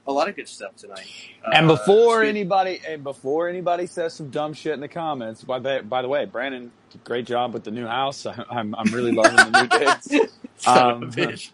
a 0.07 0.11
lot 0.11 0.27
of 0.27 0.35
good 0.35 0.47
stuff 0.47 0.75
tonight. 0.75 1.07
And 1.45 1.69
Uh, 1.69 1.75
before 1.75 2.21
speak- 2.21 2.30
anybody, 2.30 2.81
and 2.88 3.03
before 3.03 3.47
anybody 3.49 3.88
says 3.88 4.13
some 4.13 4.30
dumb 4.30 4.53
shit 4.53 4.73
in 4.73 4.80
the 4.80 4.88
comments, 4.88 5.43
by 5.43 5.59
the 5.59 5.84
by 5.88 6.01
the 6.01 6.07
way, 6.09 6.25
Brandon, 6.25 6.71
great 7.03 7.25
job 7.25 7.53
with 7.53 7.63
the 7.63 7.71
new 7.71 7.88
house. 7.88 8.25
I, 8.25 8.43
I'm 8.49 8.75
I'm 8.75 8.91
really 8.93 9.11
loving 9.11 9.35
the 9.38 9.99
new. 10.09 10.27
Son 10.57 10.77
of 10.77 10.93
um, 10.95 11.03
a 11.03 11.07
bitch. 11.07 11.51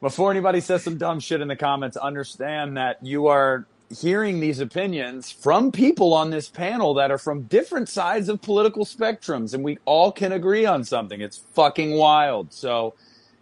Before 0.00 0.30
anybody 0.30 0.60
says 0.60 0.82
some 0.82 0.98
dumb 0.98 1.20
shit 1.20 1.40
in 1.40 1.48
the 1.48 1.56
comments, 1.56 1.96
understand 1.96 2.76
that 2.76 2.98
you 3.02 3.28
are 3.28 3.66
hearing 4.00 4.40
these 4.40 4.58
opinions 4.58 5.30
from 5.30 5.70
people 5.70 6.12
on 6.14 6.30
this 6.30 6.48
panel 6.48 6.94
that 6.94 7.10
are 7.10 7.18
from 7.18 7.42
different 7.42 7.88
sides 7.88 8.28
of 8.28 8.40
political 8.42 8.84
spectrums, 8.84 9.54
and 9.54 9.62
we 9.62 9.78
all 9.84 10.10
can 10.10 10.32
agree 10.32 10.66
on 10.66 10.82
something. 10.82 11.20
It's 11.20 11.36
fucking 11.36 11.92
wild. 11.92 12.52
So, 12.52 12.94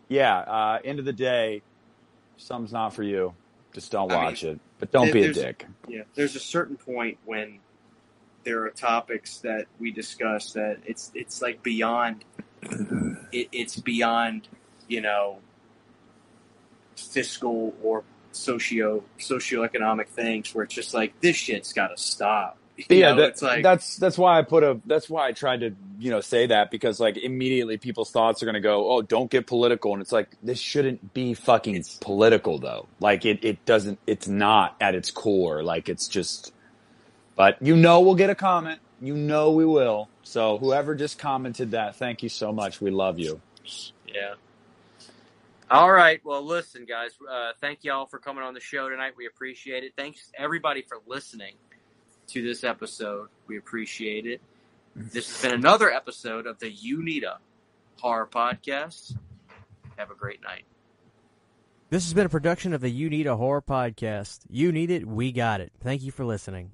yeah, 0.08 0.38
uh, 0.38 0.78
end 0.84 0.98
of 0.98 1.04
the 1.06 1.12
day, 1.12 1.62
some's 2.36 2.72
not 2.72 2.94
for 2.94 3.04
you. 3.04 3.34
Just 3.72 3.92
don't 3.92 4.10
I 4.10 4.14
mean, 4.14 4.24
watch 4.24 4.44
it. 4.44 4.60
But 4.78 4.90
don't 4.90 5.12
be 5.12 5.24
a 5.24 5.32
dick. 5.32 5.66
Yeah, 5.88 6.02
there's 6.14 6.36
a 6.36 6.40
certain 6.40 6.76
point 6.76 7.18
when 7.24 7.60
there 8.44 8.64
are 8.64 8.70
topics 8.70 9.38
that 9.38 9.66
we 9.78 9.90
discuss 9.90 10.52
that 10.54 10.78
it's 10.86 11.10
it's 11.14 11.42
like 11.42 11.62
beyond 11.62 12.24
it, 13.32 13.48
it's 13.52 13.76
beyond 13.76 14.48
you 14.88 15.00
know 15.00 15.38
fiscal 16.96 17.74
or 17.82 18.04
socio 18.32 19.04
socioeconomic 19.18 20.08
things 20.08 20.54
where 20.54 20.64
it's 20.64 20.74
just 20.74 20.94
like 20.94 21.20
this 21.20 21.36
shit's 21.36 21.72
got 21.72 21.88
to 21.88 21.96
stop. 21.96 22.56
Yeah, 22.88 23.14
know, 23.14 23.22
that, 23.22 23.42
like 23.42 23.62
that's 23.62 23.96
that's 23.96 24.16
why 24.18 24.38
I 24.38 24.42
put 24.42 24.62
a 24.62 24.80
that's 24.86 25.08
why 25.10 25.28
I 25.28 25.32
tried 25.32 25.60
to 25.60 25.74
you 25.98 26.10
know 26.10 26.20
say 26.20 26.46
that 26.46 26.70
because 26.70 27.00
like 27.00 27.16
immediately 27.16 27.76
people's 27.78 28.10
thoughts 28.10 28.42
are 28.42 28.46
gonna 28.46 28.60
go 28.60 28.90
oh 28.90 29.02
don't 29.02 29.30
get 29.30 29.46
political 29.46 29.92
and 29.92 30.00
it's 30.02 30.12
like 30.12 30.28
this 30.42 30.58
shouldn't 30.58 31.12
be 31.14 31.34
fucking 31.34 31.74
It's- 31.76 31.98
political 32.00 32.58
though 32.58 32.86
like 33.00 33.24
it 33.24 33.44
it 33.44 33.64
doesn't 33.66 33.98
it's 34.06 34.28
not 34.28 34.76
at 34.80 34.94
its 34.94 35.10
core 35.10 35.62
like 35.62 35.88
it's 35.88 36.08
just 36.08 36.52
but 37.36 37.60
you 37.60 37.76
know 37.76 38.00
we'll 38.00 38.14
get 38.14 38.30
a 38.30 38.34
comment 38.34 38.80
you 39.00 39.14
know 39.16 39.50
we 39.52 39.64
will 39.64 40.08
so 40.22 40.58
whoever 40.58 40.94
just 40.94 41.18
commented 41.18 41.72
that 41.72 41.96
thank 41.96 42.22
you 42.22 42.28
so 42.28 42.52
much 42.52 42.80
we 42.80 42.90
love 42.90 43.18
you 43.18 43.40
Yeah. 44.06 44.34
All 45.70 45.92
right. 45.92 46.20
Well, 46.24 46.44
listen, 46.44 46.84
guys. 46.84 47.12
Uh, 47.30 47.52
thank 47.60 47.84
y'all 47.84 48.06
for 48.06 48.18
coming 48.18 48.42
on 48.42 48.54
the 48.54 48.60
show 48.60 48.88
tonight. 48.88 49.12
We 49.16 49.26
appreciate 49.26 49.84
it. 49.84 49.92
Thanks 49.96 50.32
everybody 50.36 50.82
for 50.82 50.98
listening 51.06 51.54
to 52.32 52.42
this 52.42 52.64
episode. 52.64 53.28
We 53.46 53.58
appreciate 53.58 54.26
it. 54.26 54.40
Mm-hmm. 54.96 55.08
This 55.12 55.28
has 55.30 55.42
been 55.42 55.58
another 55.58 55.90
episode 55.90 56.46
of 56.46 56.58
the 56.58 56.72
Uneeda 56.72 57.36
Horror 58.00 58.26
Podcast. 58.26 59.16
Have 59.96 60.10
a 60.10 60.14
great 60.14 60.42
night. 60.42 60.64
This 61.90 62.04
has 62.04 62.14
been 62.14 62.26
a 62.26 62.30
production 62.30 62.72
of 62.72 62.80
the 62.80 62.88
You 62.88 63.10
Need 63.10 63.26
a 63.26 63.36
Horror 63.36 63.62
podcast. 63.62 64.40
You 64.48 64.70
need 64.70 64.92
it, 64.92 65.04
we 65.04 65.32
got 65.32 65.60
it. 65.60 65.72
Thank 65.82 66.02
you 66.02 66.12
for 66.12 66.24
listening. 66.24 66.70